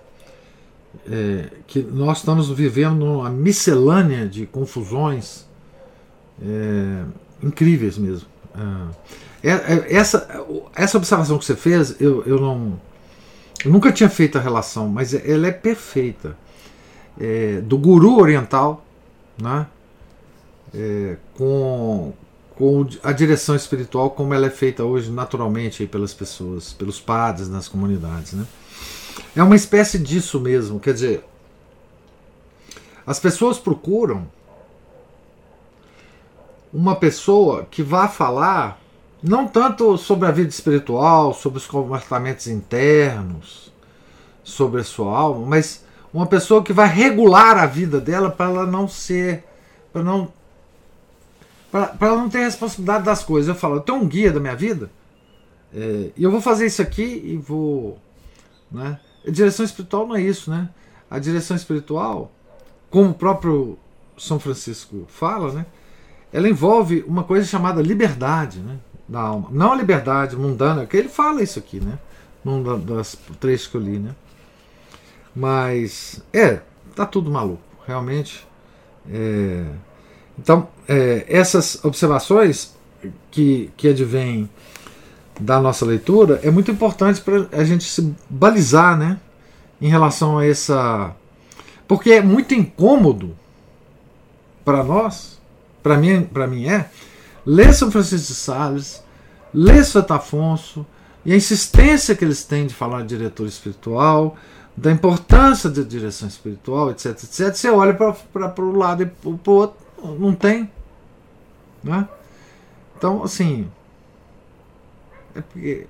é, 1.10 1.50
que 1.66 1.80
nós 1.80 2.18
estamos 2.18 2.48
vivendo 2.50 3.04
uma 3.04 3.30
miscelânea 3.30 4.28
de 4.28 4.46
confusões 4.46 5.44
é, 6.40 7.04
incríveis 7.42 7.98
mesmo. 7.98 8.28
É, 9.42 9.50
é 9.50 9.96
essa, 9.96 10.46
essa 10.74 10.96
observação 10.98 11.36
que 11.36 11.44
você 11.44 11.56
fez, 11.56 12.00
eu, 12.00 12.22
eu 12.24 12.40
não. 12.40 12.80
Eu 13.64 13.70
nunca 13.70 13.92
tinha 13.92 14.08
feito 14.08 14.38
a 14.38 14.40
relação, 14.40 14.88
mas 14.88 15.12
ela 15.12 15.48
é 15.48 15.52
perfeita 15.52 16.36
é, 17.18 17.60
do 17.60 17.78
guru 17.78 18.18
oriental, 18.18 18.84
né? 19.40 19.66
É, 20.72 21.16
com, 21.34 22.12
com 22.54 22.86
a 23.02 23.10
direção 23.12 23.56
espiritual 23.56 24.10
como 24.10 24.32
ela 24.34 24.46
é 24.46 24.50
feita 24.50 24.84
hoje 24.84 25.10
naturalmente 25.10 25.86
pelas 25.86 26.14
pessoas, 26.14 26.72
pelos 26.72 27.00
padres 27.00 27.48
nas 27.48 27.66
comunidades. 27.66 28.34
Né? 28.34 28.46
É 29.34 29.42
uma 29.42 29.56
espécie 29.56 29.98
disso 29.98 30.38
mesmo, 30.38 30.78
quer 30.78 30.94
dizer, 30.94 31.24
as 33.04 33.18
pessoas 33.18 33.58
procuram 33.58 34.26
uma 36.72 36.94
pessoa 36.94 37.66
que 37.68 37.82
vá 37.82 38.06
falar 38.06 38.80
não 39.22 39.46
tanto 39.46 39.98
sobre 39.98 40.28
a 40.28 40.30
vida 40.30 40.48
espiritual, 40.48 41.34
sobre 41.34 41.58
os 41.58 41.66
comportamentos 41.66 42.46
internos, 42.46 43.72
sobre 44.42 44.80
a 44.80 44.84
sua 44.84 45.16
alma, 45.16 45.46
mas 45.46 45.84
uma 46.12 46.26
pessoa 46.26 46.62
que 46.62 46.72
vai 46.72 46.88
regular 46.88 47.56
a 47.56 47.66
vida 47.66 48.00
dela 48.00 48.30
para 48.30 48.50
ela 48.50 48.66
não 48.66 48.88
ser, 48.88 49.44
para 49.92 50.02
não 50.02 50.32
para 51.70 51.94
ela 52.00 52.16
não 52.16 52.28
ter 52.28 52.40
responsabilidade 52.40 53.04
das 53.04 53.22
coisas. 53.22 53.48
Eu 53.48 53.54
falo, 53.54 53.76
eu 53.76 53.80
tenho 53.80 53.98
um 53.98 54.08
guia 54.08 54.32
da 54.32 54.40
minha 54.40 54.56
vida 54.56 54.90
é, 55.72 56.10
e 56.16 56.22
eu 56.22 56.30
vou 56.30 56.40
fazer 56.40 56.66
isso 56.66 56.82
aqui 56.82 57.02
e 57.02 57.36
vou, 57.36 57.98
né? 58.70 58.98
A 59.26 59.30
direção 59.30 59.64
espiritual 59.64 60.06
não 60.06 60.16
é 60.16 60.22
isso, 60.22 60.50
né? 60.50 60.68
A 61.10 61.18
direção 61.18 61.56
espiritual, 61.56 62.32
como 62.88 63.10
o 63.10 63.14
próprio 63.14 63.78
São 64.18 64.40
Francisco 64.40 65.04
fala, 65.08 65.52
né? 65.52 65.66
Ela 66.32 66.48
envolve 66.48 67.04
uma 67.06 67.24
coisa 67.24 67.46
chamada 67.46 67.80
liberdade, 67.80 68.58
né? 68.58 68.78
Da 69.08 69.20
alma, 69.20 69.48
não 69.50 69.72
a 69.72 69.76
liberdade 69.76 70.36
mundana, 70.36 70.86
que 70.86 70.96
ele 70.96 71.08
fala 71.08 71.42
isso 71.42 71.58
aqui, 71.58 71.80
né? 71.80 71.98
Num 72.44 72.62
das 72.80 73.16
três 73.38 73.66
que 73.66 73.76
eu 73.76 73.80
li, 73.80 73.98
né? 73.98 74.14
Mas 75.34 76.22
é, 76.32 76.60
tá 76.94 77.06
tudo 77.06 77.30
maluco, 77.30 77.62
realmente. 77.86 78.46
É, 79.10 79.64
então, 80.38 80.68
é, 80.88 81.24
essas 81.28 81.84
observações 81.84 82.74
que, 83.30 83.70
que 83.76 83.88
advêm 83.88 84.48
da 85.38 85.60
nossa 85.60 85.86
leitura 85.86 86.40
é 86.42 86.50
muito 86.50 86.70
importante 86.70 87.20
para 87.20 87.46
a 87.52 87.64
gente 87.64 87.84
se 87.84 88.14
balizar 88.28 88.96
né, 88.96 89.18
em 89.80 89.88
relação 89.88 90.38
a 90.38 90.46
essa. 90.46 91.14
Porque 91.88 92.12
é 92.12 92.22
muito 92.22 92.54
incômodo 92.54 93.36
para 94.64 94.84
nós, 94.84 95.40
para 95.82 95.96
mim, 95.96 96.28
mim 96.48 96.68
é, 96.68 96.88
ler 97.44 97.74
São 97.74 97.90
Francisco 97.90 98.28
de 98.28 98.34
Sales, 98.34 99.02
ler 99.52 99.84
Santo 99.84 100.12
Afonso, 100.12 100.86
e 101.24 101.32
a 101.32 101.36
insistência 101.36 102.14
que 102.14 102.24
eles 102.24 102.44
têm 102.44 102.66
de 102.66 102.74
falar 102.74 103.02
de 103.02 103.08
diretor 103.08 103.46
espiritual, 103.46 104.36
da 104.80 104.90
importância 104.90 105.68
da 105.68 105.82
direção 105.82 106.26
espiritual, 106.26 106.90
etc, 106.90 107.10
etc. 107.10 107.54
Você 107.54 107.68
olha 107.70 107.92
para 107.92 108.64
o 108.64 108.72
lado 108.72 109.02
e 109.02 109.06
para 109.06 109.28
o 109.28 109.54
outro, 109.54 109.76
não 110.18 110.34
tem. 110.34 110.70
Né? 111.84 112.08
Então, 112.96 113.22
assim. 113.22 113.70
É 115.34 115.42
porque, 115.42 115.86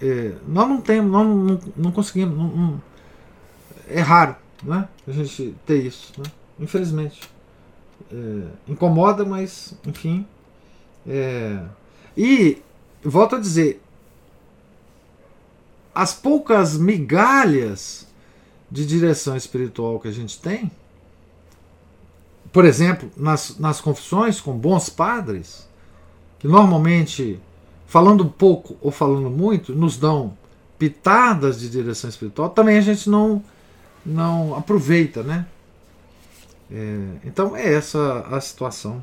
é, 0.00 0.34
nós 0.46 0.68
não 0.68 0.80
temos, 0.80 1.10
nós 1.10 1.26
não, 1.26 1.60
não 1.76 1.90
conseguimos. 1.90 2.38
Não, 2.38 2.48
não, 2.48 2.82
é 3.88 4.00
raro 4.00 4.36
né? 4.62 4.88
a 5.06 5.10
gente 5.10 5.54
ter 5.66 5.84
isso. 5.84 6.12
Né? 6.16 6.24
Infelizmente. 6.60 7.28
É, 8.12 8.42
incomoda, 8.68 9.24
mas, 9.24 9.74
enfim. 9.84 10.24
É, 11.04 11.60
e, 12.16 12.62
volto 13.02 13.34
a 13.34 13.40
dizer, 13.40 13.82
as 15.92 16.14
poucas 16.14 16.78
migalhas 16.78 18.07
de 18.70 18.86
direção 18.86 19.36
espiritual 19.36 19.98
que 19.98 20.08
a 20.08 20.12
gente 20.12 20.38
tem, 20.38 20.70
por 22.52 22.64
exemplo, 22.64 23.10
nas, 23.16 23.58
nas 23.58 23.80
confissões 23.80 24.40
com 24.40 24.52
bons 24.56 24.88
padres, 24.88 25.68
que 26.38 26.48
normalmente, 26.48 27.38
falando 27.86 28.24
pouco 28.24 28.76
ou 28.80 28.90
falando 28.90 29.30
muito, 29.30 29.74
nos 29.74 29.96
dão 29.96 30.36
pitadas 30.78 31.60
de 31.60 31.68
direção 31.68 32.08
espiritual, 32.08 32.50
também 32.50 32.78
a 32.78 32.80
gente 32.80 33.10
não, 33.10 33.42
não 34.04 34.54
aproveita, 34.56 35.22
né? 35.22 35.46
É, 36.70 36.98
então 37.24 37.56
é 37.56 37.72
essa 37.72 38.20
a 38.30 38.40
situação. 38.40 39.02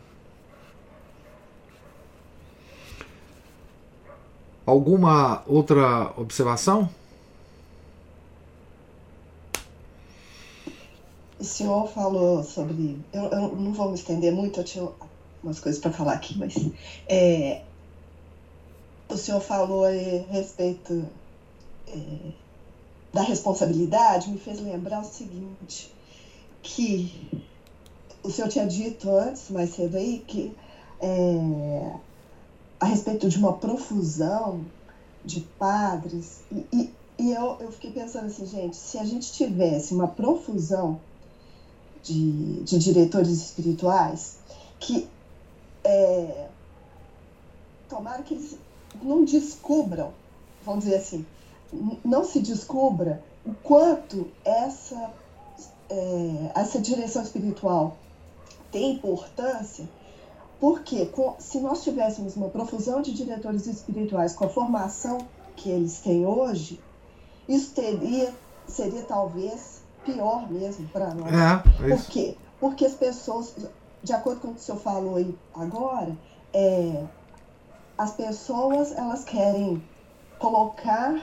Alguma 4.65 5.43
outra 5.45 6.11
observação? 6.17 6.89
O 11.39 11.43
senhor 11.43 11.87
falou 11.87 12.43
sobre. 12.43 12.97
Eu, 13.11 13.23
eu, 13.23 13.55
não 13.55 13.73
vou 13.73 13.89
me 13.89 13.95
estender 13.95 14.31
muito, 14.31 14.59
eu 14.59 14.63
tinha 14.63 14.87
umas 15.43 15.59
coisas 15.59 15.81
para 15.81 15.91
falar 15.91 16.13
aqui, 16.13 16.37
mas. 16.37 16.55
É, 17.07 17.61
o 19.09 19.17
senhor 19.17 19.41
falou 19.41 19.83
a 19.83 19.89
respeito 20.31 21.05
é, 21.87 22.31
da 23.13 23.21
responsabilidade, 23.21 24.29
me 24.29 24.37
fez 24.37 24.59
lembrar 24.59 25.01
o 25.01 25.03
seguinte: 25.03 25.93
que 26.63 27.43
o 28.23 28.29
senhor 28.29 28.47
tinha 28.47 28.65
dito 28.65 29.09
antes, 29.09 29.49
mais 29.49 29.71
cedo 29.71 29.97
aí, 29.97 30.23
que 30.25 30.55
é, 30.99 31.95
a 32.79 32.85
respeito 32.85 33.29
de 33.29 33.37
uma 33.37 33.53
profusão 33.53 34.65
de 35.23 35.41
padres, 35.41 36.41
e, 36.51 36.65
e, 36.71 36.93
e 37.19 37.31
eu, 37.31 37.57
eu 37.59 37.71
fiquei 37.71 37.91
pensando 37.91 38.27
assim, 38.27 38.45
gente, 38.45 38.75
se 38.75 38.97
a 38.97 39.03
gente 39.03 39.31
tivesse 39.31 39.93
uma 39.93 40.07
profusão 40.07 40.99
de, 42.05 42.63
de 42.63 42.77
diretores 42.77 43.31
espirituais 43.31 44.37
que 44.79 45.09
é, 45.83 46.47
tomara 47.89 48.21
que 48.21 48.35
eles 48.35 48.57
não 49.01 49.25
descubram, 49.25 50.13
vamos 50.63 50.83
dizer 50.85 50.97
assim, 50.97 51.25
não 52.03 52.23
se 52.23 52.39
descubra 52.39 53.23
o 53.45 53.53
quanto 53.55 54.27
essa, 54.43 55.11
é, 55.89 56.51
essa 56.55 56.79
direção 56.79 57.23
espiritual 57.23 57.97
tem 58.71 58.93
importância, 58.93 59.87
porque 60.59 61.07
com, 61.07 61.35
se 61.39 61.59
nós 61.59 61.83
tivéssemos 61.83 62.35
uma 62.35 62.49
profusão 62.49 63.01
de 63.01 63.13
diretores 63.13 63.65
espirituais 63.65 64.33
com 64.33 64.45
a 64.45 64.49
formação 64.49 65.17
que 65.55 65.69
eles 65.69 65.99
têm 65.99 66.25
hoje, 66.25 66.79
isso 67.47 67.71
teria, 67.73 68.33
seria 68.67 69.03
talvez 69.03 69.84
pior 70.05 70.49
mesmo 70.51 70.87
para 70.89 71.13
nós. 71.13 71.33
É, 71.33 71.91
é 71.91 71.95
Por 71.95 72.05
quê? 72.05 72.37
Porque 72.59 72.85
as 72.85 72.93
pessoas, 72.93 73.55
de 74.03 74.13
acordo 74.13 74.41
com 74.41 74.47
o 74.49 74.53
que 74.53 74.59
o 74.59 74.63
senhor 74.63 74.79
falou 74.79 75.15
aí 75.15 75.35
agora, 75.53 76.15
é, 76.53 77.03
as 77.97 78.13
pessoas 78.13 78.91
elas 78.91 79.23
querem 79.23 79.83
colocar 80.39 81.15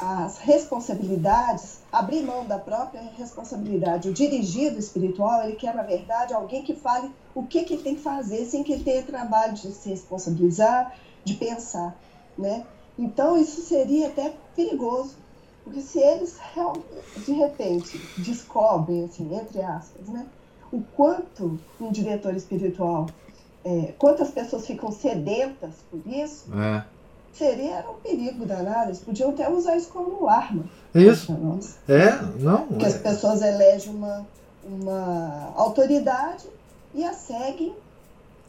as 0.00 0.38
responsabilidades, 0.38 1.80
abrir 1.90 2.22
mão 2.22 2.44
da 2.44 2.58
própria 2.58 3.02
responsabilidade. 3.16 4.08
O 4.08 4.12
dirigido 4.12 4.78
espiritual, 4.78 5.42
ele 5.42 5.56
quer, 5.56 5.74
na 5.74 5.82
verdade, 5.82 6.34
alguém 6.34 6.62
que 6.62 6.74
fale 6.74 7.10
o 7.34 7.42
que, 7.44 7.64
que 7.64 7.74
ele 7.74 7.82
tem 7.82 7.94
que 7.96 8.02
fazer 8.02 8.44
sem 8.44 8.62
que 8.62 8.72
ele 8.72 8.84
tenha 8.84 9.02
trabalho 9.02 9.54
de 9.54 9.72
se 9.72 9.88
responsabilizar, 9.88 10.94
de 11.24 11.34
pensar, 11.34 11.96
né? 12.36 12.64
Então, 12.98 13.36
isso 13.36 13.62
seria 13.62 14.08
até 14.08 14.34
perigoso, 14.54 15.16
porque 15.68 15.82
se 15.82 15.98
eles 15.98 16.38
de 17.26 17.32
repente 17.32 18.00
descobrem, 18.16 19.04
assim, 19.04 19.34
entre 19.34 19.60
aspas, 19.60 20.08
né, 20.08 20.26
o 20.72 20.82
quanto 20.96 21.58
um 21.78 21.92
diretor 21.92 22.34
espiritual, 22.34 23.06
é, 23.64 23.92
quantas 23.98 24.30
pessoas 24.30 24.66
ficam 24.66 24.90
sedentas 24.90 25.74
por 25.90 26.00
isso, 26.06 26.46
é. 26.54 26.84
seria 27.32 27.84
um 27.90 28.00
perigo 28.00 28.46
danado. 28.46 28.88
Eles 28.88 29.00
podiam 29.00 29.30
até 29.30 29.48
usar 29.50 29.76
isso 29.76 29.90
como 29.90 30.26
arma. 30.28 30.64
Isso. 30.94 31.36
É, 31.86 32.18
não. 32.40 32.66
Porque 32.66 32.84
é. 32.84 32.88
as 32.88 32.96
pessoas 32.96 33.42
elegem 33.42 33.94
uma, 33.94 34.26
uma 34.64 35.52
autoridade 35.54 36.46
e 36.94 37.04
a 37.04 37.12
seguem 37.12 37.74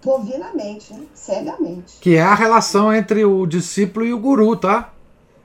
bovinamente, 0.04 0.94
né? 0.94 1.06
cegamente. 1.14 2.00
Que 2.00 2.16
é 2.16 2.22
a 2.22 2.34
relação 2.34 2.94
entre 2.94 3.26
o 3.26 3.46
discípulo 3.46 4.06
e 4.06 4.14
o 4.14 4.20
guru, 4.20 4.56
tá? 4.56 4.94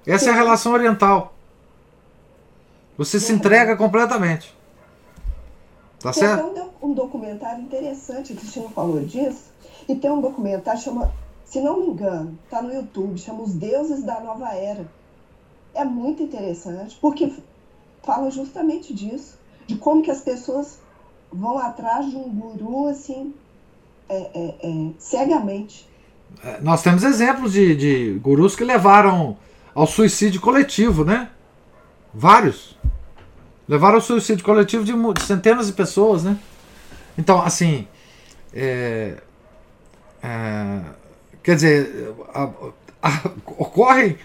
Essa 0.06 0.26
Sim. 0.26 0.30
é 0.30 0.32
a 0.34 0.36
relação 0.36 0.72
oriental. 0.72 1.34
Você 2.96 3.18
se 3.18 3.32
entrega 3.32 3.76
completamente. 3.76 4.54
Tá 6.00 6.12
tem 6.12 6.22
certo? 6.22 6.50
Tem 6.50 6.64
um 6.82 6.92
documentário 6.92 7.62
interessante 7.62 8.34
que 8.34 8.44
o 8.44 8.48
senhor 8.48 8.70
falou 8.70 9.00
disso. 9.00 9.44
E 9.88 9.94
tem 9.94 10.10
um 10.10 10.20
documentário 10.20 10.80
chama, 10.80 11.12
se 11.44 11.60
não 11.60 11.80
me 11.80 11.86
engano, 11.88 12.38
tá 12.50 12.62
no 12.62 12.72
YouTube, 12.72 13.18
chama 13.18 13.42
Os 13.42 13.54
Deuses 13.54 14.02
da 14.02 14.20
Nova 14.20 14.54
Era. 14.54 14.86
É 15.74 15.84
muito 15.84 16.22
interessante, 16.22 16.96
porque 17.00 17.32
fala 18.02 18.30
justamente 18.30 18.94
disso, 18.94 19.38
de 19.66 19.76
como 19.76 20.02
que 20.02 20.10
as 20.10 20.20
pessoas 20.20 20.78
vão 21.32 21.58
atrás 21.58 22.08
de 22.08 22.16
um 22.16 22.28
guru 22.28 22.88
assim, 22.88 23.34
é, 24.08 24.16
é, 24.16 24.54
é, 24.62 24.90
cegamente. 24.98 25.88
É, 26.42 26.60
nós 26.60 26.82
temos 26.82 27.02
exemplos 27.02 27.52
de, 27.52 27.74
de 27.74 28.18
gurus 28.20 28.54
que 28.54 28.64
levaram 28.64 29.36
ao 29.74 29.86
suicídio 29.86 30.40
coletivo, 30.40 31.04
né? 31.04 31.30
Vários. 32.12 32.73
Levaram 33.68 33.96
ao 33.96 34.00
suicídio 34.00 34.44
coletivo 34.44 34.84
de, 34.84 34.92
centenas 35.24 35.66
de 35.66 35.72
pessoas, 35.72 36.24
né? 36.24 36.38
Então, 37.16 37.40
assim. 37.40 37.86
É, 38.52 39.16
é, 40.22 40.80
quer 41.42 41.54
dizer, 41.56 42.14
a, 42.32 42.50
a, 43.02 43.30
ocorrem 43.58 44.16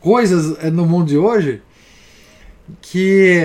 coisas 0.00 0.58
é, 0.62 0.70
no 0.70 0.84
mundo 0.86 1.08
de 1.08 1.18
hoje 1.18 1.62
que 2.80 3.44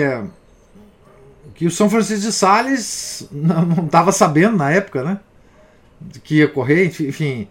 que 1.55 1.65
o 1.65 1.71
São 1.71 1.89
Francisco 1.89 2.25
de 2.25 2.31
Sales 2.31 3.27
não 3.31 3.85
estava 3.85 4.13
sabendo 4.13 4.55
na 4.55 4.71
época, 4.71 5.03
né? 5.03 5.19
Que 6.23 6.37
ia 6.37 6.45
ocorrer, 6.45 6.87
enfim, 6.87 7.49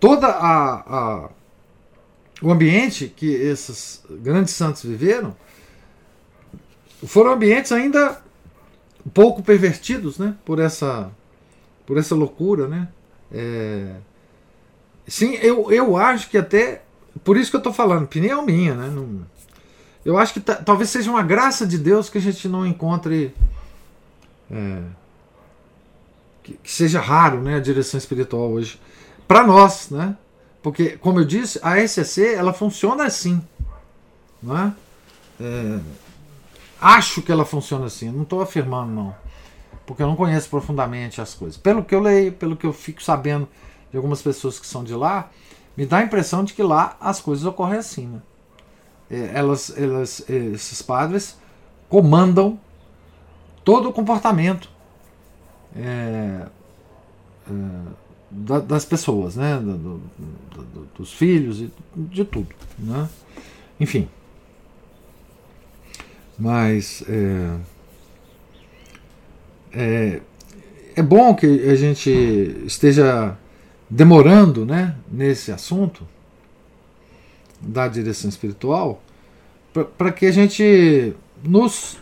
toda 0.00 0.26
a, 0.26 0.74
a 0.74 1.30
o 2.42 2.50
ambiente 2.50 3.12
que 3.16 3.26
esses 3.26 4.02
grandes 4.10 4.52
santos 4.52 4.82
viveram 4.82 5.34
foram 7.04 7.32
ambientes 7.32 7.72
ainda 7.72 8.20
pouco 9.12 9.42
pervertidos, 9.42 10.18
né? 10.18 10.34
Por 10.44 10.58
essa, 10.58 11.10
por 11.84 11.98
essa 11.98 12.14
loucura, 12.14 12.66
né? 12.66 12.88
É, 13.32 13.96
sim, 15.06 15.34
eu, 15.34 15.70
eu 15.70 15.96
acho 15.96 16.28
que 16.30 16.38
até 16.38 16.82
por 17.24 17.36
isso 17.36 17.50
que 17.50 17.56
eu 17.56 17.60
estou 17.60 17.72
falando, 17.72 18.04
opinião 18.04 18.44
minha, 18.44 18.74
né? 18.74 18.88
Não, 18.88 19.26
eu 20.04 20.16
acho 20.16 20.34
que 20.34 20.40
talvez 20.40 20.90
seja 20.90 21.10
uma 21.10 21.22
graça 21.22 21.66
de 21.66 21.78
Deus 21.78 22.08
que 22.08 22.18
a 22.18 22.20
gente 22.20 22.48
não 22.48 22.64
encontre 22.66 23.34
é, 24.50 24.82
que, 26.42 26.52
que, 26.62 26.72
seja 26.72 27.00
raro, 27.00 27.40
né? 27.40 27.56
A 27.56 27.60
direção 27.60 27.98
espiritual 27.98 28.50
hoje 28.50 28.80
para 29.26 29.44
nós, 29.44 29.90
né? 29.90 30.16
Porque, 30.62 30.96
como 30.96 31.20
eu 31.20 31.24
disse, 31.24 31.60
a 31.62 31.86
SEC 31.86 32.34
ela 32.34 32.52
funciona 32.52 33.04
assim, 33.04 33.40
não 34.42 34.56
é? 34.56 34.72
É 36.80 36.84
acho 36.84 37.22
que 37.22 37.32
ela 37.32 37.44
funciona 37.44 37.86
assim, 37.86 38.10
não 38.10 38.22
estou 38.22 38.40
afirmando 38.40 38.92
não, 38.92 39.14
porque 39.86 40.02
eu 40.02 40.06
não 40.06 40.16
conheço 40.16 40.48
profundamente 40.48 41.20
as 41.20 41.34
coisas. 41.34 41.56
Pelo 41.56 41.84
que 41.84 41.94
eu 41.94 42.00
leio, 42.00 42.32
pelo 42.32 42.56
que 42.56 42.66
eu 42.66 42.72
fico 42.72 43.02
sabendo 43.02 43.48
de 43.90 43.96
algumas 43.96 44.20
pessoas 44.20 44.58
que 44.58 44.66
são 44.66 44.84
de 44.84 44.94
lá, 44.94 45.30
me 45.76 45.86
dá 45.86 45.98
a 45.98 46.02
impressão 46.02 46.42
de 46.42 46.54
que 46.54 46.62
lá 46.62 46.96
as 47.00 47.20
coisas 47.20 47.44
ocorrem 47.44 47.78
assim, 47.78 48.06
né? 48.06 48.22
É, 49.08 49.30
elas, 49.34 49.72
elas, 49.76 50.28
esses 50.28 50.82
padres 50.82 51.38
comandam 51.88 52.58
todo 53.64 53.88
o 53.88 53.92
comportamento 53.92 54.68
é, 55.76 56.46
é, 57.48 57.52
das 58.60 58.84
pessoas, 58.84 59.36
né? 59.36 59.56
Do, 59.58 59.76
do, 59.76 59.98
do, 60.50 60.88
dos 60.96 61.12
filhos 61.12 61.60
e 61.60 61.70
de 61.94 62.24
tudo, 62.24 62.48
né? 62.78 63.08
Enfim. 63.78 64.08
Mas 66.38 67.02
é, 67.08 67.56
é, 69.72 70.20
é 70.96 71.02
bom 71.02 71.34
que 71.34 71.46
a 71.46 71.74
gente 71.74 72.10
esteja 72.66 73.36
demorando 73.88 74.66
né, 74.66 74.96
nesse 75.10 75.52
assunto 75.52 76.06
da 77.60 77.88
direção 77.88 78.28
espiritual 78.28 79.02
para 79.96 80.12
que 80.12 80.26
a 80.26 80.32
gente 80.32 81.14
nos 81.42 81.98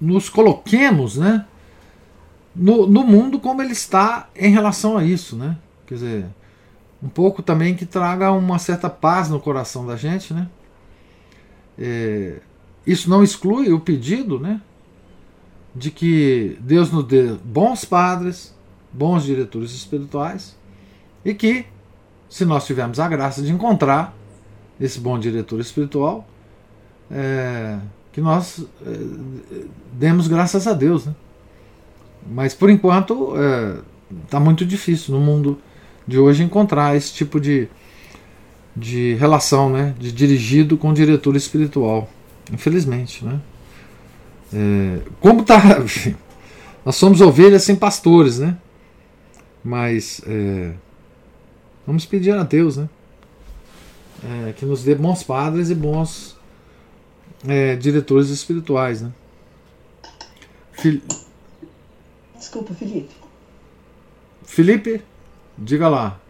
nos 0.00 0.28
coloquemos 0.28 1.16
né, 1.16 1.46
no, 2.54 2.86
no 2.86 3.04
mundo 3.04 3.38
como 3.38 3.62
ele 3.62 3.72
está 3.72 4.28
em 4.34 4.50
relação 4.50 4.96
a 4.96 5.04
isso. 5.04 5.36
Né? 5.36 5.56
Quer 5.86 5.94
dizer, 5.94 6.26
um 7.02 7.08
pouco 7.08 7.42
também 7.42 7.74
que 7.74 7.84
traga 7.84 8.32
uma 8.32 8.58
certa 8.58 8.88
paz 8.88 9.28
no 9.28 9.40
coração 9.40 9.86
da 9.86 9.96
gente. 9.96 10.32
Né? 10.32 10.48
É, 11.78 12.40
isso 12.86 13.10
não 13.10 13.22
exclui 13.22 13.72
o 13.72 13.80
pedido 13.80 14.38
né, 14.38 14.60
de 15.74 15.90
que 15.90 16.56
Deus 16.60 16.90
nos 16.90 17.04
dê 17.04 17.34
bons 17.44 17.84
padres, 17.84 18.54
bons 18.92 19.24
diretores 19.24 19.72
espirituais 19.72 20.56
e 21.24 21.34
que, 21.34 21.66
se 22.28 22.44
nós 22.44 22.66
tivermos 22.66 22.98
a 22.98 23.08
graça 23.08 23.42
de 23.42 23.52
encontrar 23.52 24.14
esse 24.80 25.00
bom 25.00 25.18
diretor 25.18 25.60
espiritual, 25.60 26.26
é, 27.10 27.78
que 28.12 28.20
nós 28.20 28.64
é, 28.84 28.90
demos 29.92 30.28
graças 30.28 30.66
a 30.66 30.72
Deus. 30.72 31.06
Né? 31.06 31.14
Mas 32.28 32.54
por 32.54 32.70
enquanto 32.70 33.34
está 34.24 34.38
é, 34.38 34.40
muito 34.40 34.64
difícil 34.64 35.14
no 35.14 35.20
mundo 35.20 35.58
de 36.06 36.18
hoje 36.18 36.42
encontrar 36.42 36.96
esse 36.96 37.12
tipo 37.12 37.40
de, 37.40 37.68
de 38.74 39.14
relação, 39.14 39.70
né? 39.70 39.94
de 39.98 40.12
dirigido 40.12 40.76
com 40.76 40.92
diretor 40.92 41.34
espiritual. 41.36 42.08
Infelizmente. 42.52 43.24
Né? 43.24 43.40
É, 44.52 45.00
como 45.20 45.40
está. 45.42 45.58
Nós 46.84 46.96
somos 46.96 47.20
ovelhas 47.20 47.62
sem 47.62 47.74
pastores, 47.74 48.38
né? 48.38 48.56
Mas 49.64 50.20
é, 50.24 50.72
vamos 51.84 52.06
pedir 52.06 52.32
a 52.32 52.44
Deus, 52.44 52.76
né? 52.76 52.88
É, 54.24 54.52
que 54.52 54.64
nos 54.64 54.84
dê 54.84 54.94
bons 54.94 55.24
padres 55.24 55.68
e 55.70 55.74
bons 55.74 56.36
é, 57.46 57.74
diretores 57.74 58.30
espirituais, 58.30 59.02
né? 59.02 59.12
Fil... 60.72 61.02
Desculpa, 62.38 62.72
Felipe. 62.74 63.14
Felipe, 64.44 65.02
diga 65.58 65.88
lá. 65.88 66.20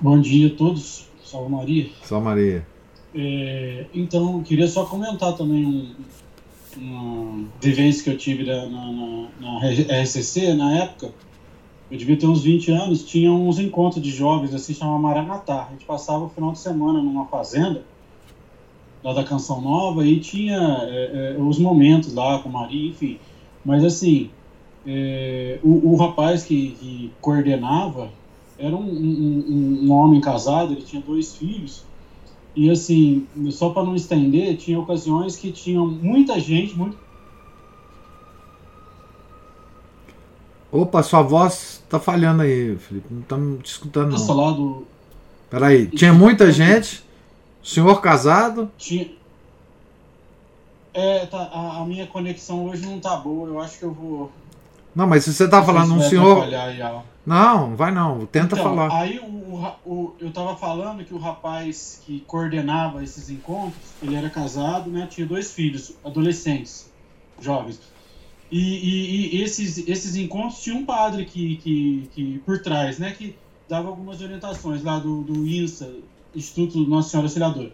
Bom 0.00 0.20
dia 0.20 0.48
a 0.48 0.50
todos. 0.50 1.08
Salve 1.24 1.50
Maria. 1.50 1.90
Salve 2.02 2.24
Maria. 2.24 2.66
É, 3.14 3.86
então, 3.94 4.42
queria 4.42 4.68
só 4.68 4.84
comentar 4.84 5.34
também 5.34 5.64
um, 5.64 5.94
uma 6.76 7.44
vivência 7.60 8.02
que 8.04 8.10
eu 8.10 8.18
tive 8.18 8.44
na, 8.44 8.66
na, 8.66 9.28
na, 9.40 10.02
RCC 10.02 10.54
na 10.54 10.78
época. 10.78 11.12
Eu 11.90 11.96
devia 11.96 12.18
ter 12.18 12.26
uns 12.26 12.42
20 12.42 12.70
anos, 12.72 13.04
tinha 13.04 13.32
uns 13.32 13.58
encontros 13.58 14.02
de 14.02 14.10
jovens, 14.10 14.52
assim, 14.54 14.74
chamava 14.74 14.98
Maranatá. 14.98 15.68
A 15.68 15.72
gente 15.72 15.84
passava 15.84 16.24
o 16.24 16.28
final 16.28 16.52
de 16.52 16.58
semana 16.58 17.00
numa 17.00 17.26
fazenda, 17.26 17.84
lá 19.02 19.12
da 19.12 19.22
Canção 19.22 19.60
Nova, 19.60 20.04
e 20.06 20.18
tinha 20.18 20.58
é, 20.82 21.36
é, 21.36 21.40
os 21.40 21.58
momentos 21.58 22.12
lá 22.12 22.40
com 22.40 22.48
Maria, 22.48 22.90
enfim. 22.90 23.18
Mas, 23.64 23.84
assim, 23.84 24.30
é, 24.86 25.58
o, 25.62 25.92
o, 25.92 25.96
rapaz 25.96 26.44
que, 26.44 26.70
que 26.78 27.12
coordenava 27.20 28.10
era 28.58 28.74
um, 28.74 28.82
um, 28.82 29.80
um, 29.84 29.92
homem 29.92 30.20
casado, 30.20 30.72
ele 30.72 30.82
tinha 30.82 31.02
dois 31.02 31.34
filhos, 31.34 31.84
e 32.54 32.70
assim, 32.70 33.26
só 33.50 33.70
para 33.70 33.82
não 33.82 33.96
estender, 33.96 34.56
tinha 34.56 34.78
ocasiões 34.78 35.36
que 35.36 35.50
tinham 35.50 35.86
muita 35.86 36.38
gente, 36.38 36.76
muito. 36.76 36.96
Opa, 40.70 41.02
sua 41.02 41.22
voz 41.22 41.82
tá 41.88 42.00
falhando 42.00 42.42
aí, 42.42 42.76
Felipe. 42.76 43.06
Não 43.08 43.20
estamos 43.20 43.62
te 43.62 43.70
escutando, 43.70 44.18
não. 44.18 44.36
Lado. 44.36 44.86
Peraí, 45.48 45.86
tinha 45.86 46.12
muita 46.12 46.50
gente, 46.50 47.04
senhor 47.62 48.00
casado. 48.00 48.70
Tinha. 48.76 49.08
É, 50.92 51.26
tá, 51.26 51.38
a, 51.52 51.78
a, 51.78 51.84
minha 51.84 52.06
conexão 52.06 52.66
hoje 52.66 52.86
não 52.86 52.98
tá 53.00 53.16
boa, 53.16 53.48
eu 53.48 53.60
acho 53.60 53.78
que 53.78 53.84
eu 53.84 53.92
vou. 53.92 54.32
Não, 54.94 55.06
mas 55.06 55.24
se 55.24 55.34
você 55.34 55.48
tá 55.48 55.62
falando 55.62 55.94
um 55.94 56.00
senhor. 56.00 56.46
Não, 57.26 57.74
vai 57.74 57.90
não, 57.90 58.26
tenta 58.26 58.54
então, 58.54 58.62
falar. 58.62 58.94
Aí 58.94 59.18
o, 59.18 59.74
o, 59.86 60.14
eu 60.20 60.30
tava 60.30 60.54
falando 60.56 61.04
que 61.04 61.14
o 61.14 61.18
rapaz 61.18 62.02
que 62.04 62.20
coordenava 62.26 63.02
esses 63.02 63.30
encontros, 63.30 63.82
ele 64.02 64.14
era 64.14 64.28
casado, 64.28 64.90
né? 64.90 65.06
Tinha 65.10 65.26
dois 65.26 65.52
filhos, 65.52 65.94
adolescentes, 66.04 66.90
jovens. 67.40 67.80
E, 68.50 68.58
e, 68.58 69.36
e 69.36 69.42
esses, 69.42 69.88
esses 69.88 70.16
encontros 70.16 70.60
tinha 70.60 70.76
um 70.76 70.84
padre 70.84 71.24
que, 71.24 71.56
que, 71.56 72.10
que, 72.14 72.38
por 72.40 72.60
trás, 72.60 72.98
né? 72.98 73.12
Que 73.12 73.34
dava 73.68 73.88
algumas 73.88 74.20
orientações 74.20 74.82
lá 74.82 74.98
do, 74.98 75.22
do 75.22 75.46
INSA, 75.46 75.94
Instituto 76.34 76.78
Nossa 76.86 77.08
Senhora 77.08 77.26
Auxiliadora. 77.26 77.72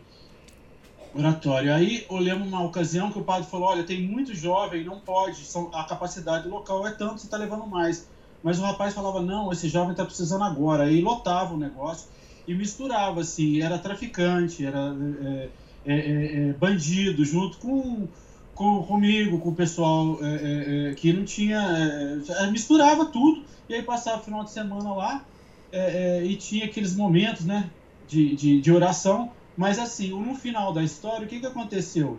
Oratório. 1.15 1.75
Aí 1.75 2.05
olhamos 2.09 2.47
uma 2.47 2.63
ocasião 2.63 3.11
que 3.11 3.19
o 3.19 3.25
padre 3.25 3.49
falou: 3.49 3.69
olha, 3.69 3.83
tem 3.83 4.03
muito 4.03 4.35
jovem, 4.35 4.85
não 4.85 5.01
pode, 5.01 5.45
são, 5.45 5.71
a 5.75 5.85
capacidade 5.85 6.49
local 6.49 6.87
é 6.87 6.93
tanto, 6.93 7.19
você 7.19 7.27
está 7.27 7.37
levando 7.37 7.67
mais. 7.67 8.09
Mas 8.43 8.59
o 8.59 8.63
rapaz 8.63 8.95
falava, 8.95 9.21
não, 9.21 9.53
esse 9.53 9.69
jovem 9.69 9.91
está 9.91 10.05
precisando 10.05 10.45
agora. 10.45 10.85
Aí 10.85 11.01
lotava 11.01 11.55
o 11.55 11.59
negócio 11.59 12.09
e 12.47 12.55
misturava, 12.55 13.21
assim, 13.21 13.61
era 13.61 13.79
traficante, 13.79 14.65
era 14.65 14.97
é, 15.23 15.49
é, 15.85 15.95
é, 15.95 16.49
é 16.49 16.53
bandido, 16.55 17.25
junto 17.25 17.59
com, 17.59 18.09
com, 18.55 18.83
comigo, 18.85 19.39
com 19.41 19.51
o 19.51 19.55
pessoal 19.55 20.19
é, 20.23 20.91
é, 20.91 20.95
que 20.95 21.13
não 21.13 21.25
tinha. 21.25 22.19
misturava 22.51 23.07
tudo. 23.07 23.45
E 23.69 23.75
aí 23.75 23.83
passava 23.83 24.21
o 24.21 24.25
final 24.25 24.43
de 24.43 24.51
semana 24.51 24.93
lá 24.95 25.25
e 26.25 26.35
tinha 26.35 26.65
aqueles 26.65 26.97
momentos, 26.97 27.45
né, 27.45 27.71
de, 28.09 28.35
de, 28.35 28.61
de 28.61 28.73
oração. 28.73 29.31
Mas 29.61 29.79
assim, 29.79 30.09
no 30.09 30.35
final 30.35 30.73
da 30.73 30.83
história, 30.83 31.27
o 31.27 31.29
que, 31.29 31.39
que 31.39 31.47
aconteceu? 31.47 32.19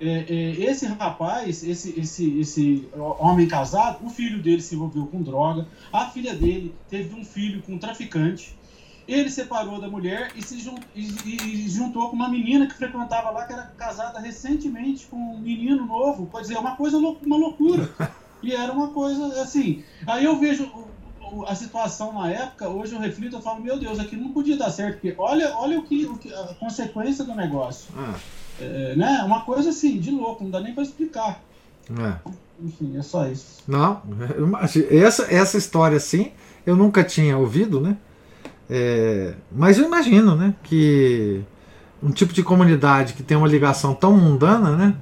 é, 0.00 0.24
é, 0.28 0.70
esse 0.70 0.86
rapaz, 0.86 1.62
esse, 1.62 1.98
esse, 1.98 2.38
esse 2.38 2.88
homem 3.18 3.48
casado, 3.48 4.04
o 4.06 4.10
filho 4.10 4.40
dele 4.40 4.62
se 4.62 4.74
envolveu 4.74 5.06
com 5.06 5.22
droga, 5.22 5.66
a 5.92 6.06
filha 6.06 6.34
dele 6.34 6.74
teve 6.88 7.14
um 7.14 7.24
filho 7.24 7.62
com 7.62 7.74
um 7.74 7.78
traficante, 7.78 8.56
ele 9.08 9.30
separou 9.30 9.80
da 9.80 9.88
mulher 9.88 10.30
e 10.36 10.42
se 10.42 10.58
juntou, 11.68 12.10
com 12.10 12.16
uma 12.16 12.28
menina 12.28 12.66
que 12.66 12.74
frequentava 12.74 13.30
lá, 13.30 13.46
que 13.46 13.52
era 13.54 13.62
casada 13.76 14.20
recentemente 14.20 15.06
com 15.06 15.16
um 15.16 15.38
menino 15.38 15.86
novo, 15.86 16.26
pode 16.26 16.46
dizer, 16.46 16.58
uma 16.58 16.76
coisa, 16.76 16.98
uma 16.98 17.36
loucura. 17.36 17.90
E 18.40 18.52
era 18.52 18.72
uma 18.72 18.88
coisa 18.88 19.42
assim. 19.42 19.82
Aí 20.06 20.24
eu 20.24 20.38
vejo 20.38 20.70
a 21.46 21.54
situação 21.54 22.12
na 22.12 22.30
época, 22.30 22.68
hoje 22.68 22.94
eu 22.94 23.00
reflito, 23.00 23.36
eu 23.36 23.42
falo, 23.42 23.62
meu 23.62 23.78
Deus, 23.78 23.98
aqui 23.98 24.16
não 24.16 24.32
podia 24.32 24.56
dar 24.56 24.70
certo, 24.70 24.94
porque 25.00 25.14
olha, 25.18 25.54
olha 25.56 25.78
o 25.78 25.82
que, 25.82 26.06
o 26.06 26.16
que 26.16 26.32
a 26.32 26.54
consequência 26.54 27.24
do 27.24 27.34
negócio. 27.34 27.90
Ah. 27.96 28.14
É, 28.60 28.96
né? 28.96 29.22
Uma 29.24 29.42
coisa 29.42 29.70
assim, 29.70 29.98
de 29.98 30.10
louco, 30.10 30.42
não 30.42 30.50
dá 30.50 30.60
nem 30.60 30.74
para 30.74 30.82
explicar. 30.82 31.40
É. 31.90 32.30
Enfim, 32.60 32.96
é 32.96 33.02
só 33.02 33.26
isso. 33.26 33.62
Não, 33.66 34.02
essa, 34.90 35.32
essa 35.32 35.56
história 35.56 35.96
assim, 35.96 36.32
eu 36.66 36.76
nunca 36.76 37.04
tinha 37.04 37.38
ouvido, 37.38 37.80
né? 37.80 37.96
É, 38.68 39.34
mas 39.50 39.78
eu 39.78 39.86
imagino 39.86 40.34
né, 40.34 40.54
que 40.62 41.42
um 42.02 42.10
tipo 42.10 42.32
de 42.32 42.42
comunidade 42.42 43.14
que 43.14 43.22
tem 43.22 43.36
uma 43.36 43.48
ligação 43.48 43.94
tão 43.94 44.14
mundana, 44.16 44.76
né, 44.76 44.94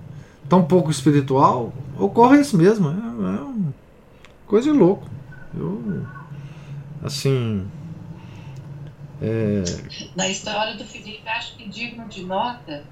tão 0.49 0.65
pouco 0.65 0.91
espiritual, 0.91 1.73
ocorre 1.99 2.41
isso 2.41 2.57
mesmo. 2.57 2.89
É, 2.89 2.93
é 2.93 3.41
uma 3.41 3.75
coisa 4.47 4.71
de 4.71 4.79
louco. 4.79 5.07
Eu, 5.57 5.83
assim. 7.07 7.67
É... 9.23 9.63
Na 10.15 10.29
história 10.29 10.75
do 10.75 10.85
Felipe, 10.85 11.27
acho 11.27 11.57
que 11.57 11.69
digno 11.69 12.07
de 12.07 12.25
nota 12.25 12.85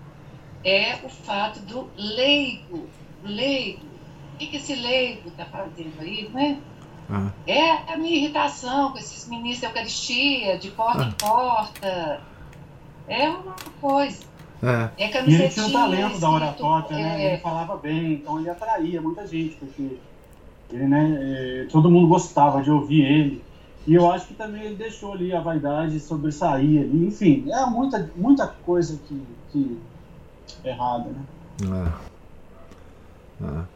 é 0.65 0.97
o 1.05 1.09
fato 1.09 1.61
do 1.61 1.89
leigo. 1.97 2.89
Leigo. 3.23 3.85
O 4.35 4.37
que, 4.39 4.47
que 4.47 4.57
esse 4.57 4.75
leigo 4.75 5.29
está 5.29 5.45
fazendo 5.45 6.01
aí, 6.01 6.29
né? 6.33 6.59
Ah. 7.11 7.31
É 7.47 7.93
a 7.93 7.97
minha 7.97 8.17
irritação 8.17 8.93
com 8.93 8.99
esses 8.99 9.29
ministros 9.29 9.61
da 9.61 9.69
Eucaristia, 9.69 10.59
de 10.59 10.71
porta 10.71 11.03
ah. 11.03 11.07
em 11.07 11.13
porta. 11.13 12.21
É 13.07 13.29
uma 13.29 13.55
coisa. 13.81 14.25
É. 14.63 15.05
é 15.05 15.25
e 15.27 15.35
ele 15.35 15.49
tinha 15.51 15.67
o 15.67 15.73
talento 15.73 16.19
da 16.19 16.31
oratória, 16.31 16.97
né? 16.97 17.23
É... 17.23 17.33
Ele 17.33 17.43
falava 17.43 17.77
bem, 17.77 18.15
então 18.15 18.41
ele 18.41 18.49
atraía 18.49 19.01
muita 19.01 19.27
gente, 19.27 19.57
porque 19.57 19.99
ele, 20.71 20.87
né, 20.87 21.19
é, 21.21 21.67
todo 21.71 21.91
mundo 21.91 22.09
gostava 22.09 22.63
de 22.63 22.71
ouvir 22.71 23.05
ele. 23.05 23.45
E 23.87 23.95
eu 23.95 24.11
acho 24.11 24.29
que 24.29 24.35
também 24.35 24.63
ele 24.63 24.77
deixou 24.77 25.13
ali 25.13 25.35
a 25.35 25.41
vaidade 25.41 26.01
sobressair 26.01 26.81
ali. 26.81 27.07
Enfim, 27.07 27.51
é 27.51 27.67
muita, 27.67 28.11
muita 28.17 28.47
coisa 28.47 28.99
que, 29.07 29.23
que 29.53 29.79
é 30.65 30.71
errada, 30.71 31.11
né? 31.11 31.93
É. 33.43 33.75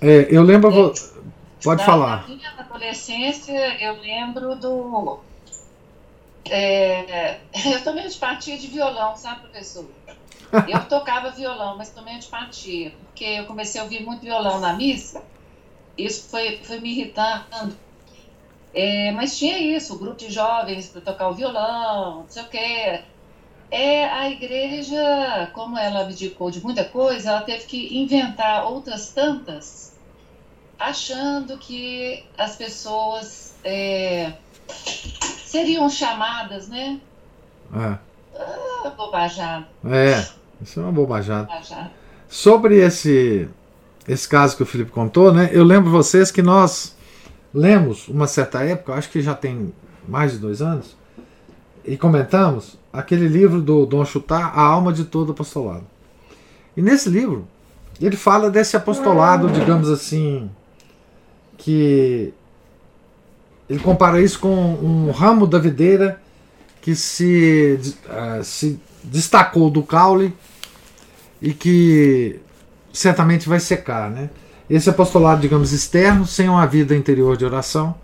É. 0.00 0.08
é 0.08 0.28
eu 0.30 0.42
lembro. 0.42 0.70
É, 0.70 0.92
pode 1.62 1.80
na, 1.80 1.86
falar. 1.86 2.28
Na 2.28 2.34
minha 2.34 2.50
adolescência, 2.56 3.82
eu 3.82 4.00
lembro 4.00 4.54
do. 4.54 5.18
É, 6.48 7.40
eu 7.74 7.82
tomei 7.82 8.04
antipatia 8.04 8.56
de 8.56 8.68
violão, 8.68 9.16
sabe, 9.16 9.40
professor? 9.40 9.86
Eu 10.68 10.84
tocava 10.84 11.30
violão, 11.30 11.76
mas 11.76 11.90
tomei 11.90 12.14
antipatia, 12.14 12.92
porque 13.06 13.24
eu 13.24 13.44
comecei 13.44 13.80
a 13.80 13.84
ouvir 13.84 14.02
muito 14.04 14.22
violão 14.22 14.60
na 14.60 14.72
missa. 14.72 15.22
Isso 15.96 16.28
foi, 16.30 16.58
foi 16.62 16.78
me 16.78 16.90
irritando 16.90 17.76
é, 18.72 19.10
mas 19.12 19.38
tinha 19.38 19.58
isso, 19.58 19.94
o 19.94 19.98
grupo 19.98 20.16
de 20.16 20.30
jovens 20.30 20.88
para 20.88 21.00
tocar 21.00 21.28
o 21.28 21.34
violão, 21.34 22.18
não 22.20 22.28
sei 22.28 22.42
o 22.42 22.48
quê. 22.48 23.00
É, 23.70 24.04
a 24.08 24.30
igreja, 24.30 25.50
como 25.52 25.78
ela 25.78 26.00
abdicou 26.00 26.50
de 26.50 26.62
muita 26.62 26.84
coisa, 26.84 27.30
ela 27.30 27.40
teve 27.42 27.64
que 27.64 27.98
inventar 27.98 28.64
outras 28.64 29.10
tantas, 29.10 29.94
achando 30.78 31.58
que 31.58 32.24
as 32.36 32.56
pessoas 32.56 33.54
é, 33.64 34.32
seriam 35.46 35.88
chamadas, 35.88 36.68
né? 36.68 37.00
É. 37.74 37.98
Ah, 38.38 38.90
bobajada. 38.96 39.68
É, 39.84 40.26
isso 40.62 40.80
é 40.80 40.82
uma 40.82 40.92
bobajada. 40.92 41.44
bobajada. 41.44 41.90
Sobre 42.28 42.78
esse, 42.78 43.48
esse 44.06 44.28
caso 44.28 44.56
que 44.56 44.62
o 44.62 44.66
Felipe 44.66 44.90
contou, 44.90 45.32
né? 45.32 45.50
Eu 45.52 45.64
lembro 45.64 45.90
vocês 45.90 46.30
que 46.30 46.42
nós 46.42 46.96
lemos 47.52 48.08
uma 48.08 48.26
certa 48.26 48.62
época, 48.62 48.94
acho 48.94 49.10
que 49.10 49.20
já 49.20 49.34
tem 49.34 49.72
mais 50.06 50.32
de 50.32 50.38
dois 50.38 50.62
anos, 50.62 50.96
e 51.84 51.96
comentamos 51.96 52.78
aquele 52.92 53.28
livro 53.28 53.60
do 53.60 53.86
Dom 53.86 54.04
Chutar, 54.04 54.52
A 54.58 54.60
Alma 54.60 54.92
de 54.92 55.04
Todo 55.04 55.32
Apostolado. 55.32 55.86
E 56.76 56.82
nesse 56.82 57.08
livro, 57.08 57.46
ele 58.00 58.16
fala 58.16 58.50
desse 58.50 58.76
apostolado, 58.76 59.50
digamos 59.50 59.90
assim, 59.90 60.50
que 61.56 62.32
ele 63.68 63.80
compara 63.80 64.20
isso 64.20 64.38
com 64.38 64.54
um 64.54 65.10
ramo 65.10 65.46
da 65.46 65.58
videira 65.58 66.20
que 66.80 66.94
se, 66.94 67.78
uh, 68.06 68.42
se 68.42 68.80
destacou 69.02 69.68
do 69.70 69.82
caule 69.82 70.34
e 71.42 71.52
que 71.52 72.40
certamente 72.92 73.48
vai 73.48 73.60
secar, 73.60 74.10
né? 74.10 74.30
Esse 74.68 74.90
apostolado, 74.90 75.40
digamos, 75.40 75.72
externo, 75.72 76.26
sem 76.26 76.48
uma 76.48 76.66
vida 76.66 76.94
interior 76.94 77.36
de 77.36 77.44
oração. 77.44 77.94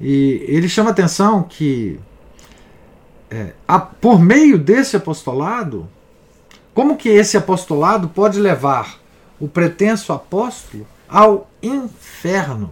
E 0.00 0.44
ele 0.46 0.68
chama 0.68 0.90
atenção 0.90 1.42
que, 1.42 1.98
é, 3.30 3.52
a, 3.66 3.78
por 3.78 4.20
meio 4.20 4.58
desse 4.58 4.96
apostolado, 4.96 5.88
como 6.72 6.96
que 6.96 7.08
esse 7.08 7.36
apostolado 7.36 8.08
pode 8.08 8.38
levar 8.38 8.98
o 9.38 9.48
pretenso 9.48 10.12
apóstolo 10.12 10.86
ao 11.08 11.50
inferno? 11.62 12.70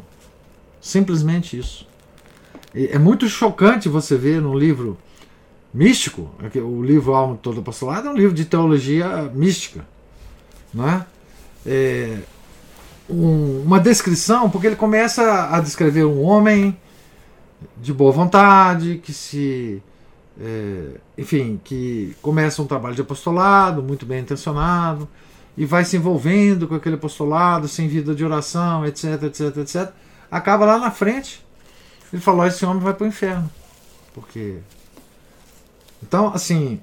Simplesmente 0.80 1.58
isso. 1.58 1.86
É 2.74 2.98
muito 2.98 3.28
chocante 3.28 3.88
você 3.88 4.16
ver 4.16 4.40
no 4.40 4.56
livro 4.56 4.96
místico, 5.74 6.30
o 6.54 6.82
livro 6.82 7.14
Alma 7.14 7.38
Todo 7.42 7.60
Apostolado 7.60 8.08
é 8.08 8.10
um 8.10 8.16
livro 8.16 8.34
de 8.34 8.44
teologia 8.44 9.30
mística, 9.34 9.84
não 10.72 10.88
é? 10.88 11.06
é 11.66 12.18
um, 13.09 13.62
uma 13.62 13.80
descrição, 13.80 14.51
porque 14.51 14.66
ele 14.66 14.76
começa 14.76 15.48
a 15.51 15.60
descrever 15.60 16.05
um 16.05 16.22
homem 16.22 16.76
de 17.76 17.93
boa 17.93 18.12
vontade, 18.12 19.01
que 19.02 19.12
se. 19.12 19.82
É, 20.40 21.01
enfim, 21.16 21.60
que 21.64 22.16
começa 22.22 22.62
um 22.62 22.66
trabalho 22.66 22.94
de 22.94 23.01
apostolado, 23.01 23.82
muito 23.82 24.06
bem 24.06 24.20
intencionado, 24.20 25.09
e 25.56 25.64
vai 25.64 25.85
se 25.85 25.97
envolvendo 25.97 26.68
com 26.68 26.76
aquele 26.76 26.94
apostolado, 26.94 27.66
sem 27.66 27.89
vida 27.89 28.14
de 28.14 28.24
oração, 28.24 28.86
etc, 28.86 29.24
etc, 29.24 29.56
etc. 29.56 29.93
Acaba 30.30 30.64
lá 30.64 30.78
na 30.78 30.90
frente, 30.90 31.44
ele 32.12 32.22
falou: 32.22 32.47
esse 32.47 32.64
homem 32.64 32.82
vai 32.82 32.94
para 32.94 33.05
o 33.05 33.09
inferno. 33.09 33.51
Porque. 34.14 34.59
Então, 36.02 36.32
assim. 36.32 36.80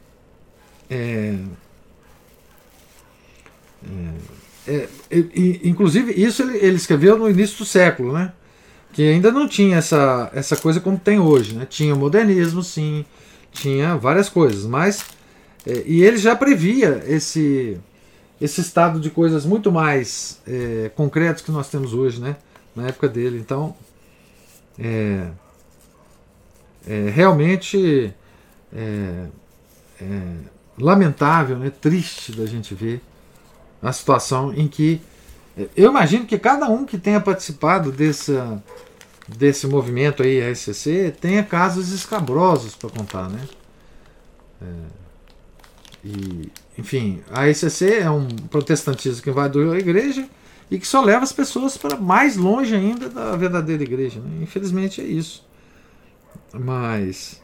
É, 0.90 1.36
é, 3.84 4.45
é, 4.68 4.88
inclusive, 5.64 6.12
isso 6.14 6.42
ele, 6.42 6.58
ele, 6.58 6.76
escreveu 6.76 7.18
no 7.18 7.30
início 7.30 7.58
do 7.60 7.66
século, 7.66 8.14
né? 8.14 8.34
Que 8.92 9.04
ainda 9.10 9.32
não 9.32 9.48
tinha 9.48 9.78
essa, 9.78 10.32
essa 10.34 10.56
coisa 10.56 10.80
como 10.80 10.98
tem 10.98 11.20
hoje, 11.20 11.54
né? 11.54 11.66
Tinha 11.70 11.94
modernismo, 11.94 12.64
sim, 12.64 13.06
tinha 13.52 13.96
várias 13.96 14.30
coisas, 14.30 14.66
mas. 14.66 15.06
É, 15.66 15.84
e 15.86 16.04
ele 16.04 16.18
já 16.18 16.36
previa 16.36 17.04
esse, 17.08 17.78
esse 18.40 18.62
estado 18.62 19.00
de 19.00 19.10
coisas 19.10 19.46
muito 19.46 19.72
mais 19.72 20.42
é, 20.48 20.92
concretos 20.96 21.44
que 21.44 21.52
nós 21.52 21.70
temos 21.70 21.94
hoje, 21.94 22.20
né? 22.20 22.36
Na 22.76 22.88
época 22.88 23.08
dele. 23.08 23.38
Então, 23.38 23.76
é, 24.80 25.28
é 26.88 27.10
realmente 27.10 28.14
é, 28.74 29.26
é 30.02 30.22
lamentável, 30.78 31.58
né? 31.58 31.70
triste 31.70 32.32
da 32.32 32.46
gente 32.46 32.74
ver 32.74 33.02
a 33.88 33.94
situação 33.94 34.54
em 34.54 34.68
que 34.68 35.02
eu 35.76 35.90
imagino 35.90 36.26
que 36.26 36.38
cada 36.38 36.68
um 36.68 36.86
que 36.86 36.98
tenha 36.98 37.22
participado 37.22 37.92
desse, 37.92 38.34
desse 39.28 39.68
movimento 39.68 40.22
aí, 40.22 40.42
a 40.42 40.54
SCC, 40.54 41.14
tenha 41.20 41.44
casos 41.44 41.92
escabrosos 41.92 42.76
para 42.76 42.90
contar, 42.90 43.30
né? 43.30 43.40
É, 44.62 44.66
e, 46.04 46.52
enfim, 46.78 47.22
a 47.32 47.52
SCC 47.52 48.00
é 48.00 48.10
um 48.10 48.28
protestantismo 48.28 49.24
que 49.24 49.30
invadiu 49.30 49.72
a 49.72 49.78
igreja 49.78 50.28
e 50.70 50.78
que 50.78 50.88
só 50.88 51.02
leva 51.02 51.24
as 51.24 51.32
pessoas 51.32 51.78
para 51.78 51.96
mais 51.96 52.36
longe 52.36 52.76
ainda 52.76 53.10
da 53.10 53.36
verdadeira 53.36 53.82
igreja. 53.82 54.20
Né? 54.20 54.44
Infelizmente 54.44 55.00
é 55.00 55.06
isso. 55.06 55.46
Mas, 56.54 57.42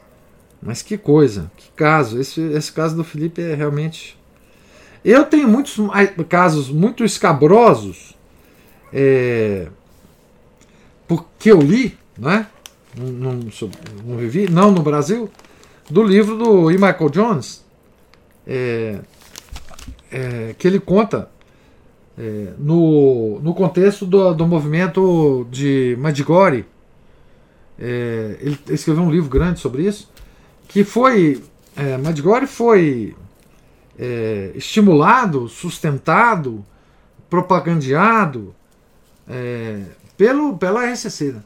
mas 0.60 0.82
que 0.82 0.98
coisa, 0.98 1.50
que 1.56 1.70
caso. 1.72 2.20
Esse, 2.20 2.40
esse 2.40 2.70
caso 2.70 2.94
do 2.94 3.02
Felipe 3.02 3.40
é 3.40 3.54
realmente 3.54 4.16
eu 5.04 5.24
tenho 5.24 5.48
muitos 5.48 5.76
casos 6.28 6.68
muito 6.68 7.04
escabrosos, 7.04 8.16
é, 8.92 9.68
porque 11.08 11.50
eu 11.50 11.60
li, 11.60 11.98
né? 12.16 12.46
Não, 12.96 13.32
não, 13.32 13.40
não, 14.04 14.16
vivi, 14.16 14.48
não 14.50 14.70
no 14.70 14.82
Brasil, 14.82 15.30
do 15.88 16.02
livro 16.02 16.36
do 16.36 16.70
E. 16.70 16.74
Michael 16.74 17.08
Jones, 17.10 17.64
é, 18.46 19.00
é, 20.10 20.54
que 20.58 20.68
ele 20.68 20.78
conta 20.78 21.30
é, 22.18 22.52
no, 22.58 23.40
no 23.40 23.54
contexto 23.54 24.04
do, 24.06 24.34
do 24.34 24.46
movimento 24.46 25.46
de 25.50 25.96
Madgore. 25.98 26.66
É, 27.78 28.36
ele 28.40 28.58
escreveu 28.68 29.02
um 29.02 29.10
livro 29.10 29.30
grande 29.30 29.58
sobre 29.58 29.82
isso, 29.82 30.10
que 30.68 30.84
foi. 30.84 31.42
É, 31.74 31.98
foi 32.46 33.16
é, 34.02 34.50
estimulado, 34.56 35.48
sustentado, 35.48 36.64
propagandeado 37.30 38.52
é, 39.28 39.84
pelo, 40.16 40.58
pela 40.58 40.84
RCC. 40.92 41.30
Né? 41.32 41.42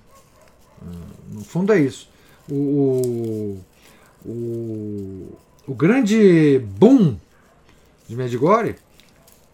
No 1.31 1.45
fundo 1.45 1.74
é 1.74 1.81
isso. 1.81 2.09
O, 2.51 3.59
o, 4.24 5.39
o 5.66 5.74
grande 5.74 6.61
boom 6.78 7.19
de 8.09 8.16
Medjugorje 8.16 8.77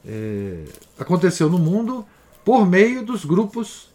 é, 0.07 0.65
aconteceu 0.97 1.51
no 1.51 1.59
mundo 1.59 2.07
por 2.45 2.65
meio 2.65 3.05
dos 3.05 3.25
grupos 3.25 3.91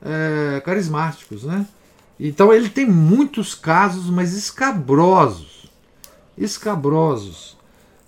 é, 0.00 0.60
carismáticos, 0.60 1.44
né? 1.44 1.66
Então 2.18 2.50
ele 2.54 2.70
tem 2.70 2.86
muitos 2.86 3.54
casos, 3.54 4.06
mas 4.08 4.32
escabrosos, 4.32 5.70
escabrosos, 6.38 7.55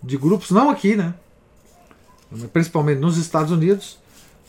de 0.02 0.16
grupos, 0.16 0.50
não 0.50 0.70
aqui, 0.70 0.96
né? 0.96 1.14
Principalmente 2.52 2.98
nos 2.98 3.16
Estados 3.16 3.50
Unidos, 3.50 3.98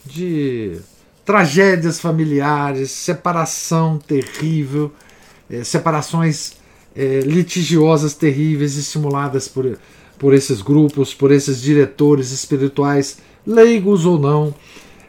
de 0.06 0.80
tragédias 1.26 2.00
familiares, 2.00 2.92
separação 2.92 3.98
terrível, 3.98 4.92
eh, 5.50 5.64
separações 5.64 6.54
eh, 6.96 7.22
litigiosas 7.22 8.14
terríveis 8.14 8.76
estimuladas 8.78 9.48
por, 9.48 9.78
por 10.18 10.34
esses 10.34 10.62
grupos, 10.62 11.14
por 11.14 11.32
esses 11.32 11.62
diretores 11.62 12.32
espirituais, 12.32 13.20
leigos 13.46 14.06
ou 14.06 14.20
não. 14.20 14.54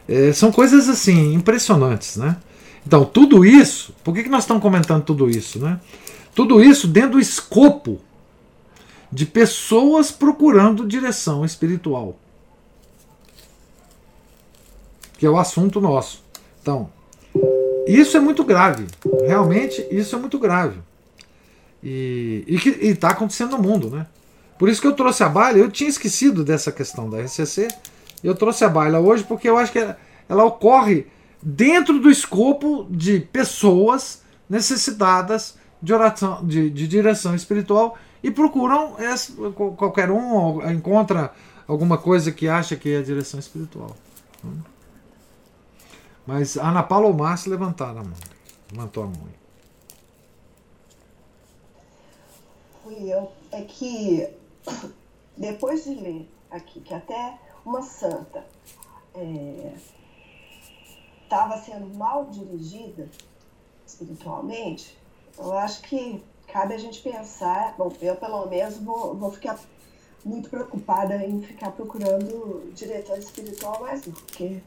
Eh, 0.07 0.31
são 0.33 0.51
coisas 0.51 0.87
assim 0.87 1.33
impressionantes, 1.33 2.17
né? 2.17 2.37
Então, 2.85 3.05
tudo 3.05 3.45
isso, 3.45 3.93
por 4.03 4.13
que, 4.13 4.23
que 4.23 4.29
nós 4.29 4.43
estamos 4.43 4.61
comentando 4.61 5.03
tudo 5.03 5.29
isso? 5.29 5.59
Né? 5.59 5.79
Tudo 6.33 6.63
isso 6.63 6.87
dentro 6.87 7.11
do 7.11 7.19
escopo 7.19 7.99
de 9.11 9.25
pessoas 9.25 10.11
procurando 10.11 10.87
direção 10.87 11.43
espiritual. 11.43 12.17
Que 15.17 15.25
é 15.25 15.29
o 15.29 15.37
assunto 15.37 15.81
nosso. 15.81 16.23
Então, 16.61 16.89
isso 17.85 18.15
é 18.15 18.19
muito 18.19 18.43
grave. 18.43 18.87
Realmente, 19.25 19.85
isso 19.91 20.15
é 20.15 20.19
muito 20.19 20.39
grave. 20.39 20.79
E 21.83 22.45
está 22.79 23.09
acontecendo 23.09 23.57
no 23.57 23.63
mundo, 23.63 23.89
né? 23.89 24.07
Por 24.57 24.69
isso 24.69 24.79
que 24.79 24.87
eu 24.87 24.93
trouxe 24.93 25.23
a 25.23 25.29
baila. 25.29 25.57
Eu 25.57 25.71
tinha 25.71 25.89
esquecido 25.89 26.43
dessa 26.43 26.71
questão 26.71 27.09
da 27.09 27.19
RCC. 27.19 27.67
Eu 28.23 28.35
trouxe 28.35 28.63
a 28.63 28.69
baila 28.69 28.99
hoje 28.99 29.23
porque 29.23 29.49
eu 29.49 29.57
acho 29.57 29.71
que 29.71 29.79
ela, 29.79 29.97
ela 30.29 30.45
ocorre 30.45 31.07
dentro 31.41 31.99
do 31.99 32.09
escopo 32.09 32.87
de 32.89 33.19
pessoas 33.19 34.21
necessitadas 34.47 35.57
de 35.81 35.93
oração, 35.93 36.45
de, 36.45 36.69
de 36.69 36.87
direção 36.87 37.33
espiritual 37.33 37.97
e 38.23 38.29
procuram 38.29 38.99
essa, 38.99 39.33
qualquer 39.51 40.11
um 40.11 40.69
encontra 40.71 41.33
alguma 41.67 41.97
coisa 41.97 42.31
que 42.31 42.47
acha 42.47 42.75
que 42.75 42.93
é 42.93 43.01
direção 43.01 43.39
espiritual. 43.39 43.95
Mas 46.25 46.55
Ana 46.55 46.83
Paula 46.83 47.07
ou 47.07 47.13
Márcio 47.13 47.51
levantaram 47.51 48.01
a 48.01 48.03
mão. 48.03 48.17
Levantou 48.71 49.03
a 49.03 49.07
mão. 49.07 49.41
Eu. 52.99 53.31
É 53.51 53.61
que 53.61 54.29
depois 55.35 55.83
de 55.85 55.95
ler 55.95 56.29
aqui 56.49 56.81
que 56.81 56.93
até 56.93 57.37
uma 57.65 57.81
santa 57.81 58.45
é, 59.15 59.73
estava 61.23 61.57
sendo 61.57 61.87
mal 61.97 62.25
dirigida 62.25 63.09
espiritualmente, 63.85 64.97
eu 65.37 65.57
acho 65.57 65.81
que 65.81 66.23
cabe 66.51 66.73
a 66.73 66.77
gente 66.77 67.01
pensar, 67.01 67.75
bom, 67.77 67.91
eu 68.01 68.15
pelo 68.15 68.45
menos 68.47 68.77
vou, 68.77 69.15
vou 69.15 69.31
ficar 69.31 69.57
muito 70.23 70.49
preocupada 70.49 71.15
em 71.15 71.41
ficar 71.41 71.71
procurando 71.71 72.71
diretor 72.73 73.17
espiritual 73.17 73.79
mais 73.81 74.01
do 74.01 74.11
porque 74.11 74.61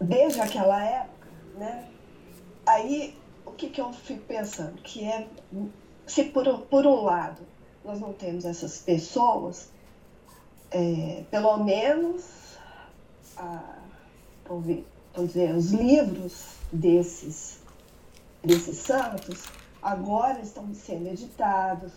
desde 0.00 0.40
aquela 0.40 0.82
época, 0.82 1.28
né? 1.56 1.88
Aí 2.64 3.16
o 3.44 3.52
que, 3.52 3.68
que 3.68 3.80
eu 3.80 3.92
fico 3.92 4.24
pensando? 4.24 4.80
Que 4.82 5.04
é 5.04 5.28
se 6.06 6.24
por, 6.24 6.60
por 6.62 6.86
um 6.86 7.02
lado 7.02 7.42
nós 7.84 8.00
não 8.00 8.12
temos 8.12 8.44
essas 8.44 8.78
pessoas, 8.78 9.68
é, 10.70 11.24
pelo 11.30 11.58
menos 11.58 12.24
a, 13.36 13.78
ouvir, 14.48 14.86
vamos 15.14 15.32
dizer, 15.32 15.54
os 15.54 15.72
livros 15.72 16.56
desses, 16.72 17.58
desses 18.42 18.78
santos 18.78 19.44
agora 19.86 20.40
estão 20.40 20.74
sendo 20.74 21.06
editados, 21.06 21.92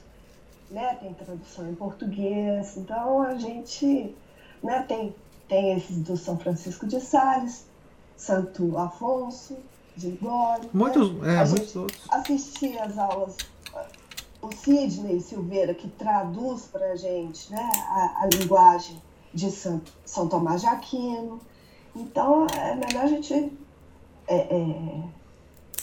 né? 0.69 0.95
tem 0.99 1.11
tradução 1.11 1.67
em 1.67 1.73
português, 1.73 2.77
então 2.77 3.23
a 3.23 3.33
gente 3.35 4.15
né, 4.61 4.83
tem, 4.87 5.15
tem 5.47 5.75
esses 5.75 5.97
do 6.03 6.15
São 6.15 6.37
Francisco 6.37 6.85
de 6.85 7.01
Sales, 7.01 7.65
Santo 8.15 8.77
Afonso, 8.77 9.57
de 9.97 10.11
Ligório. 10.11 10.69
Muitos, 10.71 11.11
né? 11.13 11.41
é, 11.41 11.45
muitos 11.45 11.75
outros. 11.75 11.99
Assistir 12.09 12.79
as 12.79 12.95
aulas, 12.95 13.35
o 14.39 14.51
Sidney 14.53 15.19
Silveira, 15.19 15.73
que 15.73 15.87
traduz 15.89 16.67
para 16.67 16.91
a 16.91 16.95
gente 16.95 17.51
né, 17.51 17.69
a, 17.87 18.23
a 18.23 18.29
linguagem 18.35 19.01
de 19.33 19.49
São, 19.49 19.81
São 20.05 20.27
Tomás 20.27 20.61
de 20.61 20.67
Aquino. 20.67 21.41
Então, 21.95 22.45
é 22.55 22.75
melhor 22.75 23.05
a 23.05 23.07
gente 23.07 23.33
é, 24.27 24.35
é, 24.37 25.03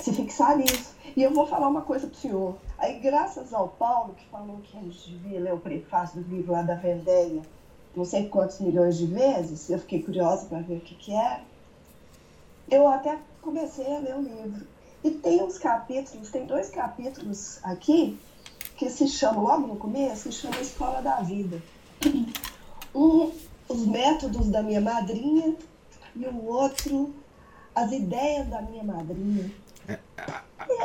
se 0.00 0.12
fixar 0.12 0.56
nisso. 0.56 0.94
E 1.16 1.22
eu 1.22 1.32
vou 1.32 1.46
falar 1.46 1.68
uma 1.68 1.82
coisa 1.82 2.06
para 2.06 2.16
o 2.16 2.20
senhor. 2.20 2.56
Aí, 2.78 2.98
graças 3.00 3.52
ao 3.52 3.68
Paulo, 3.68 4.14
que 4.14 4.26
falou 4.26 4.60
que 4.62 4.76
a 4.76 4.80
gente 4.80 5.10
devia 5.10 5.40
ler 5.40 5.54
o 5.54 5.58
prefácio 5.58 6.20
do 6.20 6.34
livro 6.34 6.52
lá 6.52 6.62
da 6.62 6.74
Vendéia, 6.74 7.42
não 7.94 8.04
sei 8.04 8.28
quantos 8.28 8.60
milhões 8.60 8.98
de 8.98 9.06
vezes, 9.06 9.70
eu 9.70 9.78
fiquei 9.78 10.02
curiosa 10.02 10.46
para 10.46 10.60
ver 10.60 10.76
o 10.76 10.80
que, 10.80 10.94
que 10.94 11.14
era. 11.14 11.40
Eu 12.70 12.86
até 12.88 13.18
comecei 13.40 13.86
a 13.94 13.98
ler 13.98 14.16
o 14.16 14.20
livro. 14.20 14.66
E 15.02 15.10
tem 15.10 15.42
uns 15.42 15.56
capítulos, 15.56 16.30
tem 16.30 16.44
dois 16.46 16.68
capítulos 16.68 17.58
aqui, 17.62 18.18
que 18.76 18.90
se 18.90 19.08
chamam, 19.08 19.44
logo 19.44 19.66
no 19.66 19.76
começo, 19.76 20.30
se 20.30 20.32
chama 20.32 20.60
Escola 20.60 21.00
da 21.00 21.20
Vida. 21.22 21.62
Um, 22.94 23.30
os 23.68 23.86
métodos 23.86 24.48
da 24.48 24.62
minha 24.62 24.80
madrinha 24.80 25.54
e 26.14 26.26
o 26.26 26.46
outro 26.46 27.14
as 27.76 27.92
ideias 27.92 28.48
da 28.48 28.62
minha 28.62 28.82
madrinha. 28.82 29.52
É, 29.88 29.98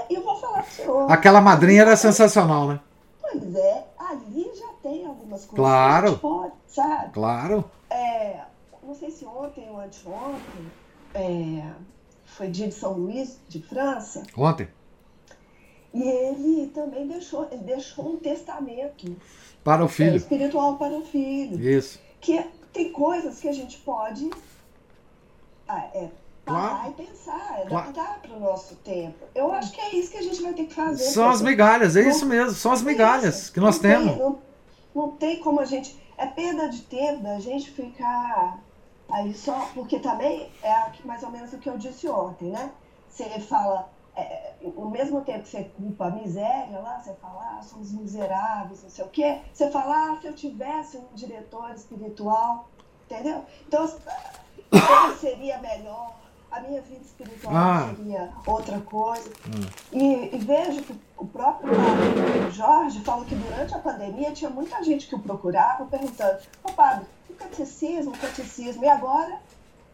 e 0.10 0.16
eu 0.16 0.24
vou 0.24 0.36
falar 0.40 0.64
para 0.64 0.70
o 0.70 0.72
senhor. 0.72 1.12
Aquela 1.12 1.42
madrinha 1.42 1.82
era 1.82 1.96
sensacional, 1.96 2.68
né? 2.68 2.80
Pois 3.20 3.56
é, 3.56 3.88
ali 3.98 4.52
já 4.56 4.68
tem 4.84 5.06
algumas 5.06 5.46
coisas 5.46 5.56
claro. 5.56 6.18
pode, 6.18 6.54
sabe? 6.68 7.14
Claro. 7.14 7.66
É, 7.90 8.42
não 8.84 8.94
sei 8.94 9.12
se 9.12 9.26
ontem 9.26 9.70
ou 9.70 9.80
anteontem, 9.80 10.72
é, 11.14 11.64
foi 12.26 12.50
dia 12.50 12.68
de 12.68 12.74
São 12.74 12.94
Luís, 12.94 13.40
de 13.48 13.62
França. 13.62 14.24
Ontem. 14.38 14.68
E 15.94 16.04
ele 16.04 16.68
também 16.74 17.08
deixou, 17.08 17.48
ele 17.52 17.64
deixou 17.64 18.14
um 18.14 18.18
testamento. 18.18 19.16
Para 19.64 19.84
o 19.84 19.88
filho. 19.88 20.14
É, 20.14 20.16
espiritual 20.16 20.78
para 20.78 20.94
o 20.94 21.04
filho. 21.04 21.60
Isso. 21.60 22.00
Que 22.20 22.44
tem 22.72 22.92
coisas 22.92 23.40
que 23.40 23.48
a 23.48 23.54
gente 23.54 23.78
pode 23.80 24.30
ah, 25.68 25.90
é, 25.94 26.10
parar 26.46 26.70
claro. 26.70 26.90
e 26.98 27.06
pensar, 27.06 27.62
adaptar 27.62 27.94
claro. 27.94 28.20
para 28.22 28.34
o 28.34 28.40
nosso 28.40 28.76
tempo. 28.78 29.26
Eu 29.34 29.52
acho 29.54 29.72
que 29.72 29.82
é 29.82 29.96
isso 29.96 30.12
que 30.12 30.18
a 30.18 30.24
gente 30.24 30.42
vai 30.42 30.54
ter 30.54 30.66
que 30.66 30.74
fazer. 30.74 31.04
São 31.04 31.30
as 31.30 31.42
migalhas, 31.42 31.96
é 31.96 32.02
isso 32.08 32.26
mesmo, 32.26 32.52
são 32.52 32.72
as 32.72 32.82
migalhas 32.82 33.50
que 33.50 33.60
nós 33.60 33.80
temos. 33.80 34.12
Tem, 34.12 34.20
não, 34.20 34.40
não 34.94 35.12
tem 35.12 35.40
como 35.40 35.60
a 35.60 35.66
gente. 35.66 36.00
É 36.18 36.26
perda 36.26 36.70
de 36.70 36.82
tempo 36.82 37.24
da 37.24 37.40
gente 37.40 37.72
ficar 37.72 38.60
aí 39.10 39.34
só. 39.34 39.70
Porque 39.74 40.00
também 40.00 40.52
é 40.64 40.92
mais 41.06 41.24
ou 41.24 41.32
menos 41.32 41.54
o 41.54 41.58
que 41.58 41.70
eu 41.70 41.78
disse 41.78 42.08
ontem, 42.08 42.50
né? 42.50 42.72
Você 43.10 43.40
fala. 43.40 43.90
É, 44.14 44.56
ao 44.76 44.90
mesmo 44.90 45.22
tempo 45.22 45.44
que 45.44 45.48
você 45.48 45.64
culpa 45.64 46.08
a 46.08 46.12
miséria 46.12 46.80
lá, 46.80 47.00
você 47.00 47.14
fala, 47.14 47.58
ah, 47.58 47.64
somos 47.64 47.94
miseráveis, 47.94 48.84
não 48.84 48.90
sei 48.90 49.06
o 49.06 49.08
quê, 49.08 49.40
você 49.54 49.72
fala, 49.72 50.12
ah, 50.12 50.18
se 50.20 50.28
eu 50.28 50.34
tivesse 50.34 50.98
um 50.98 51.16
diretor 51.16 51.72
espiritual, 51.74 52.68
entendeu? 53.06 53.46
Então, 53.66 53.88
seria 55.20 55.60
melhor, 55.60 56.14
a 56.52 56.60
minha 56.60 56.82
vida 56.82 57.02
espiritual 57.02 57.56
ah. 57.56 57.94
seria 57.96 58.30
outra 58.46 58.80
coisa. 58.82 59.30
Hum. 59.48 59.70
E, 59.94 60.36
e, 60.36 60.38
vejo 60.40 60.82
que 60.82 61.00
o 61.18 61.26
próprio 61.26 61.72
Jorge 62.52 63.00
falou 63.02 63.26
que 63.26 63.36
durante 63.36 63.74
a 63.74 63.80
pandemia 63.80 64.32
tinha 64.32 64.50
muita 64.50 64.84
gente 64.84 65.08
que 65.08 65.16
o 65.16 65.20
procurava 65.20 65.86
perguntando, 65.86 66.40
ô 66.64 66.72
padre, 66.74 67.06
o 67.30 67.34
catecismo, 67.34 68.12
o 68.12 68.18
catecismo, 68.18 68.84
e 68.84 68.90
agora 68.90 69.40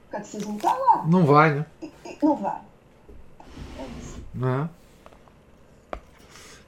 o 0.07 0.11
catecismo 0.11 0.49
não 0.49 0.57
está 0.57 0.73
lá. 0.73 1.03
Não 1.05 1.25
vai, 1.25 1.53
né? 1.53 1.65
E, 1.81 1.91
e, 2.03 2.17
não 2.23 2.35
vai. 2.35 2.61
É 3.79 3.85
isso. 3.99 4.23
É. 4.43 4.69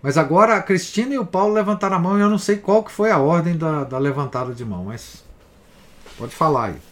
Mas 0.02 0.18
agora 0.18 0.56
a 0.56 0.64
Cristina 0.64 1.16
e 1.16 1.20
o 1.20 1.26
Paulo 1.26 1.54
levantaram 1.54 1.98
a 1.98 2.00
mão 2.00 2.18
e 2.18 2.22
eu 2.22 2.30
não 2.30 2.38
sei 2.38 2.58
qual 2.58 2.84
que 2.84 2.92
foi 2.92 3.12
a 3.12 3.18
ordem 3.18 3.58
da, 3.58 3.84
da 3.84 3.98
levantada 3.98 4.54
de 4.54 4.64
mão, 4.64 4.86
mas 4.86 5.26
pode 6.18 6.34
falar 6.34 6.68
aí 6.68 6.89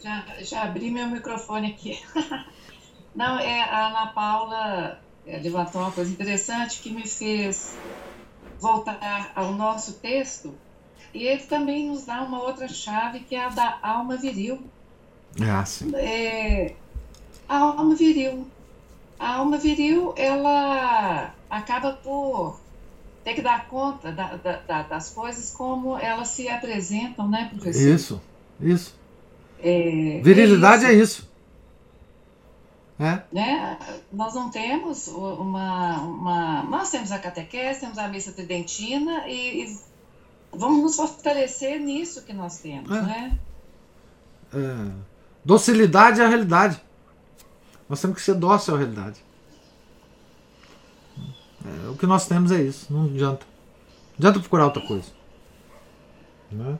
já, 0.00 0.24
já 0.40 0.62
abri 0.62 0.90
meu 0.90 1.06
microfone 1.08 1.68
aqui. 1.68 2.00
Não, 3.14 3.38
é 3.38 3.62
a 3.62 3.88
Ana 3.88 4.06
Paula 4.08 4.98
é, 5.26 5.38
levantou 5.38 5.82
uma 5.82 5.92
coisa 5.92 6.10
interessante 6.10 6.80
que 6.80 6.90
me 6.90 7.06
fez 7.06 7.76
voltar 8.58 9.32
ao 9.34 9.52
nosso 9.52 9.94
texto. 9.94 10.54
E 11.12 11.24
ele 11.24 11.42
também 11.42 11.88
nos 11.88 12.04
dá 12.04 12.22
uma 12.22 12.42
outra 12.42 12.66
chave 12.68 13.20
que 13.20 13.34
é 13.34 13.44
a 13.44 13.48
da 13.50 13.78
alma 13.82 14.16
viril. 14.16 14.62
Ah, 15.40 15.64
sim. 15.64 15.94
É, 15.94 16.74
a 17.48 17.58
alma 17.58 17.94
viril. 17.94 18.46
A 19.18 19.36
alma 19.36 19.58
viril, 19.58 20.14
ela 20.16 21.34
acaba 21.48 21.92
por 21.92 22.58
ter 23.22 23.34
que 23.34 23.42
dar 23.42 23.68
conta 23.68 24.10
da, 24.10 24.36
da, 24.36 24.82
das 24.82 25.10
coisas 25.10 25.50
como 25.52 25.96
elas 25.96 26.28
se 26.28 26.48
apresentam, 26.48 27.28
né, 27.28 27.48
professor? 27.52 27.94
Isso, 27.94 28.20
isso. 28.60 29.01
É, 29.62 30.20
Virilidade 30.22 30.84
é 30.84 30.92
isso. 30.92 31.30
É. 32.98 33.22
Né? 33.32 33.78
Nós 34.12 34.34
não 34.34 34.50
temos 34.50 35.08
uma, 35.08 36.00
uma. 36.00 36.62
Nós 36.64 36.90
temos 36.90 37.10
a 37.10 37.18
catequese, 37.18 37.80
temos 37.80 37.98
a 37.98 38.08
missa 38.08 38.32
tridentina 38.32 39.26
e, 39.28 39.64
e 39.64 39.78
vamos 40.52 40.82
nos 40.82 40.96
fortalecer 40.96 41.80
nisso 41.80 42.22
que 42.22 42.32
nós 42.32 42.58
temos, 42.58 42.90
é. 42.90 43.02
né? 43.02 43.38
É. 44.54 44.92
Docilidade 45.44 46.20
é 46.20 46.24
a 46.24 46.28
realidade. 46.28 46.80
Nós 47.88 48.00
temos 48.00 48.16
que 48.16 48.22
ser 48.22 48.34
dócil 48.34 48.74
à 48.74 48.78
realidade. 48.78 49.24
É, 51.64 51.88
o 51.88 51.96
que 51.96 52.06
nós 52.06 52.26
temos 52.26 52.52
é 52.52 52.62
isso. 52.62 52.92
Não 52.92 53.04
adianta. 53.04 53.46
Não 54.12 54.18
adianta 54.18 54.40
procurar 54.40 54.66
outra 54.66 54.82
coisa. 54.86 55.10
Né? 56.50 56.78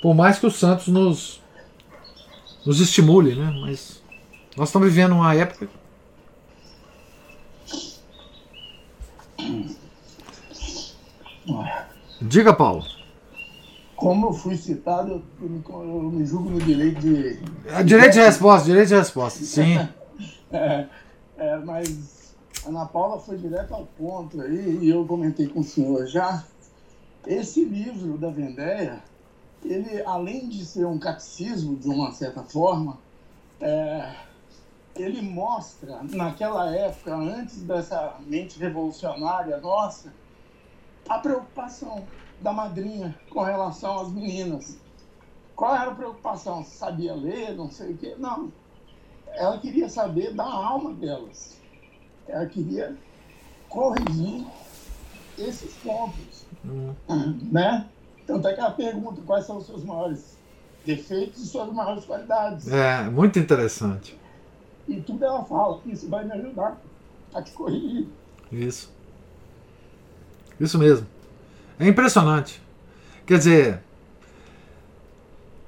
Por 0.00 0.14
mais 0.14 0.38
que 0.38 0.46
o 0.46 0.50
Santos 0.50 0.88
nos, 0.88 1.42
nos 2.64 2.80
estimule, 2.80 3.34
né? 3.34 3.50
Mas 3.62 4.02
nós 4.56 4.68
estamos 4.68 4.88
vivendo 4.88 5.12
uma 5.12 5.34
época. 5.34 5.68
Diga, 12.20 12.52
Paulo. 12.52 12.84
Como 13.94 14.26
eu 14.26 14.32
fui 14.32 14.56
citado, 14.56 15.22
eu 15.40 15.48
me, 15.48 15.62
eu 15.66 16.10
me 16.10 16.26
julgo 16.26 16.50
no 16.50 16.60
direito 16.60 17.00
de. 17.00 17.40
É, 17.66 17.82
direito 17.82 18.12
de 18.12 18.20
resposta, 18.20 18.66
direito 18.66 18.88
de 18.88 18.94
resposta, 18.94 19.44
sim. 19.44 19.78
é, 20.52 20.86
é, 21.38 21.56
mas 21.58 22.34
a 22.64 22.68
Ana 22.68 22.86
Paula 22.86 23.18
foi 23.20 23.38
direto 23.38 23.72
ao 23.72 23.86
ponto 23.86 24.40
aí, 24.40 24.78
e 24.82 24.90
eu 24.90 25.04
comentei 25.06 25.46
com 25.46 25.60
o 25.60 25.64
senhor 25.64 26.06
já. 26.06 26.44
Esse 27.26 27.64
livro 27.64 28.18
da 28.18 28.30
Vendéia, 28.30 29.02
ele, 29.72 30.02
além 30.04 30.48
de 30.48 30.64
ser 30.64 30.86
um 30.86 30.98
catecismo, 30.98 31.76
de 31.76 31.88
uma 31.88 32.12
certa 32.12 32.42
forma, 32.42 32.98
é, 33.60 34.14
ele 34.94 35.20
mostra, 35.22 36.02
naquela 36.02 36.74
época, 36.74 37.14
antes 37.14 37.62
dessa 37.62 38.16
mente 38.26 38.58
revolucionária 38.58 39.58
nossa, 39.58 40.12
a 41.08 41.18
preocupação 41.18 42.04
da 42.40 42.52
madrinha 42.52 43.18
com 43.30 43.42
relação 43.42 44.00
às 44.00 44.12
meninas. 44.12 44.78
Qual 45.54 45.74
era 45.74 45.90
a 45.90 45.94
preocupação? 45.94 46.64
Sabia 46.64 47.14
ler, 47.14 47.54
não 47.54 47.70
sei 47.70 47.92
o 47.92 47.96
quê? 47.96 48.14
Não. 48.18 48.52
Ela 49.28 49.58
queria 49.58 49.88
saber 49.88 50.34
da 50.34 50.44
alma 50.44 50.92
delas. 50.92 51.58
Ela 52.28 52.46
queria 52.46 52.96
corrigir 53.68 54.46
esses 55.38 55.74
pontos. 55.76 56.44
Uhum. 56.64 56.94
Né? 57.50 57.86
Tanto 58.26 58.48
é 58.48 58.54
que 58.54 58.60
ela 58.60 58.72
pergunta 58.72 59.20
quais 59.24 59.46
são 59.46 59.58
os 59.58 59.66
seus 59.66 59.84
maiores 59.84 60.36
defeitos 60.84 61.42
e 61.42 61.46
suas 61.46 61.72
maiores 61.72 62.04
qualidades. 62.04 62.68
É, 62.68 63.04
muito 63.08 63.38
interessante. 63.38 64.18
E 64.88 65.00
tudo 65.00 65.24
ela 65.24 65.44
fala, 65.44 65.80
isso 65.86 66.08
vai 66.08 66.24
me 66.24 66.32
ajudar 66.32 66.80
a 67.34 67.42
te 67.42 67.52
corrigir. 67.52 68.06
Isso. 68.50 68.92
Isso 70.58 70.78
mesmo. 70.78 71.06
É 71.78 71.86
impressionante. 71.86 72.62
Quer 73.26 73.38
dizer, 73.38 73.82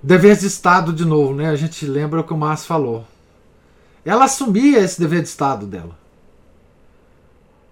dever 0.03 0.37
de 0.37 0.47
Estado 0.47 0.93
de 0.93 1.05
novo, 1.05 1.35
né? 1.35 1.51
A 1.51 1.57
gente 1.57 1.85
lembra 1.87 2.21
o 2.21 2.25
que 2.25 2.33
o 2.33 2.39
Márcio 2.39 2.67
falou. 2.67 3.05
Ela 4.05 4.25
assumia 4.25 4.79
esse 4.79 4.99
dever 4.99 5.23
de 5.23 5.29
Estado 5.29 5.67
dela. 5.67 5.97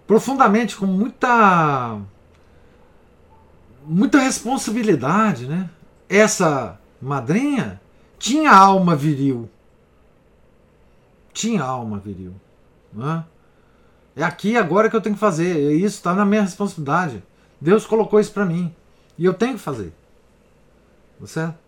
Profundamente, 0.07 0.77
com 0.77 0.87
muita 0.87 1.99
muita 3.87 4.19
responsabilidade, 4.19 5.47
né? 5.47 5.71
Essa 6.09 6.79
madrinha 7.01 7.81
tinha 8.19 8.53
alma 8.53 8.97
viril 8.97 9.49
tinha 11.37 11.63
alma 11.63 11.99
viril. 11.99 12.35
Né? 12.93 13.25
É 14.17 14.25
aqui 14.25 14.57
agora 14.57 14.89
que 14.89 14.97
eu 14.97 15.01
tenho 15.03 15.15
que 15.15 15.21
fazer. 15.21 15.55
É 15.55 15.75
isso 15.75 15.97
está 15.97 16.15
na 16.15 16.25
minha 16.25 16.41
responsabilidade. 16.41 17.23
Deus 17.61 17.87
colocou 17.87 18.19
isso 18.19 18.33
para 18.33 18.47
mim. 18.47 18.75
E 19.19 19.25
eu 19.27 19.35
tenho 19.35 19.53
que 19.53 19.61
fazer. 19.61 19.93
Tá 21.21 21.27
certo? 21.27 21.59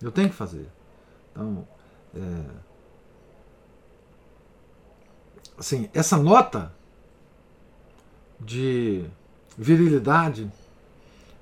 Eu 0.00 0.12
tenho 0.12 0.30
que 0.30 0.36
fazer. 0.36 0.66
Então, 1.32 1.66
é... 2.14 2.44
assim, 5.58 5.90
essa 5.92 6.16
nota 6.16 6.72
de 8.38 9.04
virilidade, 9.58 10.50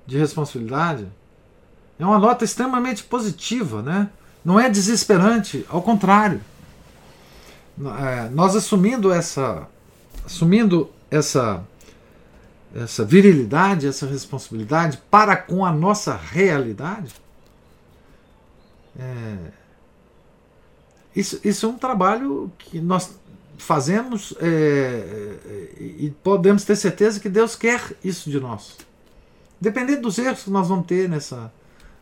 de 0.09 0.17
responsabilidade, 0.17 1.07
é 1.99 2.05
uma 2.05 2.17
nota 2.17 2.43
extremamente 2.43 3.03
positiva, 3.03 3.81
né? 3.81 4.09
Não 4.43 4.59
é 4.59 4.69
desesperante, 4.69 5.65
ao 5.69 5.81
contrário 5.81 6.41
é, 7.87 8.29
nós 8.29 8.55
assumindo 8.55 9.11
essa 9.11 9.67
assumindo 10.25 10.89
essa 11.09 11.63
essa 12.75 13.03
virilidade, 13.03 13.87
essa 13.87 14.05
responsabilidade 14.05 14.99
para 15.09 15.35
com 15.35 15.65
a 15.65 15.71
nossa 15.71 16.15
realidade, 16.15 17.11
é, 18.99 19.37
isso, 21.15 21.39
isso 21.43 21.65
é 21.65 21.69
um 21.69 21.79
trabalho 21.79 22.51
que 22.59 22.79
nós 22.79 23.17
fazemos 23.57 24.35
é, 24.39 24.45
é 24.45 25.81
e 25.81 26.13
podemos 26.23 26.63
ter 26.63 26.75
certeza 26.75 27.19
que 27.19 27.27
Deus 27.27 27.55
quer 27.55 27.93
isso 28.03 28.29
de 28.29 28.39
nós. 28.39 28.77
Dependendo 29.59 30.03
dos 30.03 30.17
erros 30.17 30.43
que 30.43 30.49
nós 30.49 30.67
vamos 30.67 30.85
ter 30.85 31.09
nessa 31.09 31.51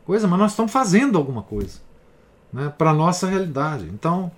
coisa, 0.06 0.28
mas 0.28 0.40
nós 0.40 0.52
estamos 0.52 0.72
fazendo 0.72 1.18
alguma 1.18 1.42
coisa 1.42 1.80
né, 2.52 2.72
para 2.78 2.92
a 2.92 2.94
nossa 2.94 3.28
realidade. 3.28 3.86
Então, 3.86 4.32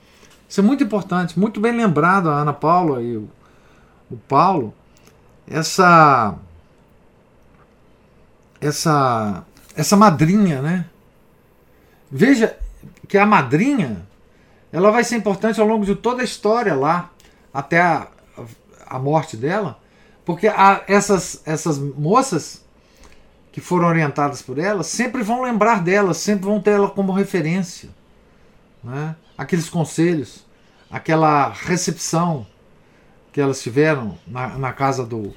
isso 0.48 0.60
é 0.60 0.64
muito 0.64 0.84
importante, 0.84 1.38
muito 1.38 1.60
bem 1.60 1.76
lembrado 1.76 2.30
a 2.30 2.40
Ana 2.40 2.54
Paula 2.54 3.02
e 3.02 3.18
o, 3.18 3.30
o 4.10 4.18
Paulo. 4.18 4.74
Essa 5.48 6.36
essa 8.60 9.46
essa 9.76 9.96
madrinha, 9.96 10.62
né? 10.62 10.86
Veja 12.12 12.58
que 13.08 13.18
a 13.18 13.26
madrinha 13.26 14.08
ela 14.72 14.92
vai 14.92 15.04
ser 15.04 15.16
importante 15.16 15.60
ao 15.60 15.68
longo 15.68 15.86
de 15.86 15.96
toda 15.96 16.22
a 16.22 16.26
história 16.26 16.76
lá 16.76 17.12
até 17.54 17.82
a, 17.82 18.08
a 18.88 19.00
morte 19.00 19.38
dela, 19.38 19.80
porque 20.26 20.48
a, 20.48 20.84
essas 20.88 21.42
essas 21.46 21.78
moças 21.78 22.66
que 23.52 23.62
foram 23.62 23.88
orientadas 23.88 24.42
por 24.42 24.58
ela 24.58 24.84
sempre 24.84 25.24
vão 25.24 25.42
lembrar 25.42 25.84
dela, 25.84 26.14
sempre 26.14 26.46
vão 26.46 26.62
ter 26.62 26.72
ela 26.72 26.90
como 26.90 27.12
referência, 27.12 27.90
né? 28.84 29.16
aqueles 29.38 29.70
conselhos, 29.70 30.46
aquela 30.92 31.50
recepção 31.50 32.46
que 33.32 33.40
elas 33.40 33.62
tiveram 33.62 34.18
na, 34.28 34.58
na 34.58 34.74
casa 34.74 35.06
do, 35.06 35.34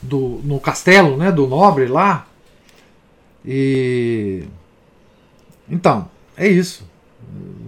do. 0.00 0.40
no 0.44 0.58
castelo 0.58 1.16
né, 1.16 1.30
do 1.30 1.46
nobre 1.46 1.86
lá. 1.86 2.26
E. 3.44 4.44
Então, 5.68 6.08
é 6.36 6.48
isso. 6.48 6.88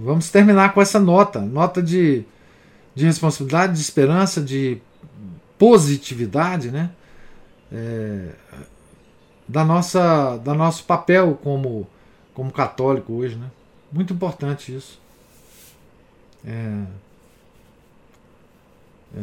Vamos 0.03 0.31
terminar 0.31 0.73
com 0.73 0.81
essa 0.81 0.99
nota 0.99 1.41
nota 1.41 1.83
de, 1.83 2.25
de 2.95 3.05
responsabilidade, 3.05 3.75
de 3.75 3.81
esperança, 3.81 4.41
de 4.41 4.81
positividade, 5.59 6.71
né? 6.71 6.91
É, 7.71 8.31
da 9.51 9.65
nossa 9.65 10.37
da 10.39 10.55
nosso 10.55 10.85
papel 10.85 11.37
como 11.43 11.87
como 12.33 12.53
católico 12.53 13.13
hoje, 13.15 13.35
né? 13.35 13.51
Muito 13.93 14.15
importante 14.15 14.75
isso. 14.75 15.01
É, 16.45 16.85
é, 19.17 19.21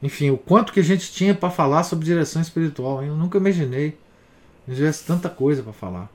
enfim, 0.00 0.30
o 0.30 0.38
quanto 0.38 0.72
que 0.72 0.78
a 0.78 0.84
gente 0.84 1.12
tinha 1.12 1.34
para 1.34 1.50
falar 1.50 1.82
sobre 1.82 2.04
direção 2.04 2.40
espiritual. 2.40 3.02
Hein? 3.02 3.08
Eu 3.08 3.16
nunca 3.16 3.38
imaginei 3.38 3.98
que 4.64 4.74
tivesse 4.74 5.04
tanta 5.04 5.28
coisa 5.28 5.60
para 5.60 5.72
falar. 5.72 6.08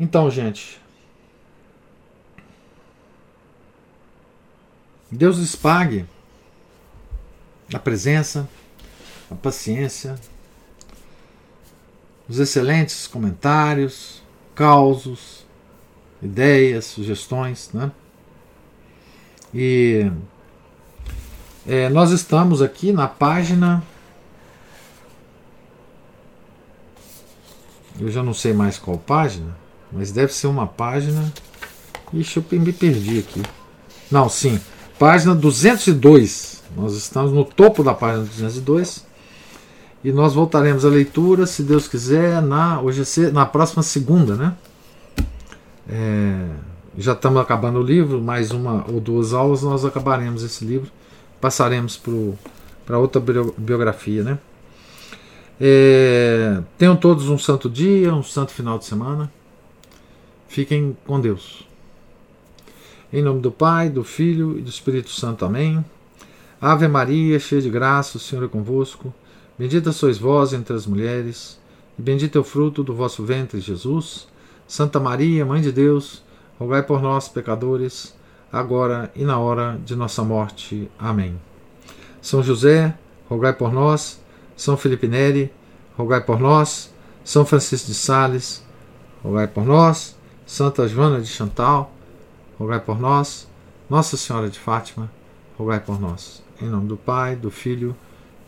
Então, 0.00 0.30
gente. 0.30 0.80
Deus 5.10 5.36
lhes 5.36 5.54
pague 5.54 6.06
a 7.74 7.78
presença, 7.78 8.48
a 9.32 9.34
paciência, 9.34 10.14
os 12.28 12.38
excelentes 12.38 13.06
comentários, 13.06 14.22
causos, 14.54 15.44
ideias, 16.22 16.84
sugestões, 16.84 17.70
né? 17.72 17.90
E 19.52 20.10
é, 21.66 21.88
nós 21.88 22.10
estamos 22.10 22.62
aqui 22.62 22.92
na 22.92 23.08
página. 23.08 23.82
Eu 28.00 28.10
já 28.10 28.22
não 28.22 28.32
sei 28.32 28.52
mais 28.52 28.78
qual 28.78 28.96
página, 28.96 29.56
mas 29.90 30.12
deve 30.12 30.32
ser 30.32 30.46
uma 30.46 30.66
página. 30.66 31.32
Ixi, 32.12 32.38
eu 32.38 32.60
me 32.60 32.72
perdi 32.72 33.18
aqui. 33.18 33.42
Não, 34.10 34.28
sim, 34.28 34.60
página 34.98 35.34
202. 35.34 36.62
Nós 36.76 36.94
estamos 36.94 37.32
no 37.32 37.44
topo 37.44 37.84
da 37.84 37.94
página 37.94 38.24
202. 38.24 39.11
E 40.04 40.10
nós 40.10 40.34
voltaremos 40.34 40.84
à 40.84 40.88
leitura, 40.88 41.46
se 41.46 41.62
Deus 41.62 41.86
quiser, 41.86 42.42
na, 42.42 42.80
hoje 42.80 43.02
é 43.02 43.30
na 43.30 43.46
próxima 43.46 43.82
segunda, 43.82 44.34
né? 44.34 44.56
É, 45.88 46.48
já 46.98 47.12
estamos 47.12 47.40
acabando 47.40 47.78
o 47.78 47.82
livro, 47.82 48.20
mais 48.20 48.50
uma 48.50 48.84
ou 48.90 49.00
duas 49.00 49.32
aulas 49.32 49.62
nós 49.62 49.84
acabaremos 49.84 50.42
esse 50.42 50.64
livro, 50.64 50.90
passaremos 51.40 52.00
para 52.84 52.98
outra 52.98 53.22
biografia, 53.56 54.24
né? 54.24 54.38
É, 55.60 56.60
tenham 56.76 56.96
todos 56.96 57.28
um 57.28 57.38
santo 57.38 57.70
dia, 57.70 58.12
um 58.12 58.22
santo 58.22 58.50
final 58.50 58.78
de 58.78 58.84
semana. 58.84 59.30
Fiquem 60.48 60.96
com 61.06 61.20
Deus. 61.20 61.66
Em 63.12 63.22
nome 63.22 63.40
do 63.40 63.52
Pai, 63.52 63.88
do 63.88 64.02
Filho 64.02 64.58
e 64.58 64.62
do 64.62 64.68
Espírito 64.68 65.10
Santo. 65.10 65.44
Amém. 65.44 65.84
Ave 66.60 66.88
Maria, 66.88 67.38
cheia 67.38 67.62
de 67.62 67.70
graça, 67.70 68.16
o 68.16 68.20
Senhor 68.20 68.44
é 68.44 68.48
convosco. 68.48 69.14
Bendita 69.58 69.92
sois 69.92 70.18
vós 70.18 70.52
entre 70.52 70.74
as 70.74 70.86
mulheres, 70.86 71.60
e 71.98 72.02
bendito 72.02 72.38
é 72.38 72.40
o 72.40 72.44
fruto 72.44 72.82
do 72.82 72.94
vosso 72.94 73.24
ventre, 73.24 73.60
Jesus. 73.60 74.26
Santa 74.66 74.98
Maria, 74.98 75.44
Mãe 75.44 75.60
de 75.60 75.70
Deus, 75.70 76.22
rogai 76.58 76.82
por 76.82 77.02
nós, 77.02 77.28
pecadores, 77.28 78.14
agora 78.50 79.10
e 79.14 79.24
na 79.24 79.38
hora 79.38 79.78
de 79.84 79.94
nossa 79.94 80.22
morte. 80.22 80.90
Amém. 80.98 81.38
São 82.20 82.42
José, 82.42 82.96
rogai 83.28 83.52
por 83.52 83.72
nós. 83.72 84.20
São 84.56 84.76
Felipe 84.76 85.08
Neri, 85.08 85.52
rogai 85.96 86.20
por 86.20 86.38
nós. 86.38 86.92
São 87.24 87.44
Francisco 87.44 87.88
de 87.88 87.94
Sales, 87.94 88.64
rogai 89.22 89.46
por 89.46 89.64
nós. 89.64 90.16
Santa 90.46 90.86
Joana 90.88 91.20
de 91.20 91.28
Chantal, 91.28 91.92
rogai 92.58 92.80
por 92.80 92.98
nós. 92.98 93.48
Nossa 93.90 94.16
Senhora 94.16 94.48
de 94.48 94.58
Fátima, 94.58 95.10
rogai 95.58 95.80
por 95.80 96.00
nós. 96.00 96.42
Em 96.60 96.66
nome 96.66 96.86
do 96.86 96.96
Pai, 96.96 97.36
do 97.36 97.50
Filho 97.50 97.94
e 97.94 98.11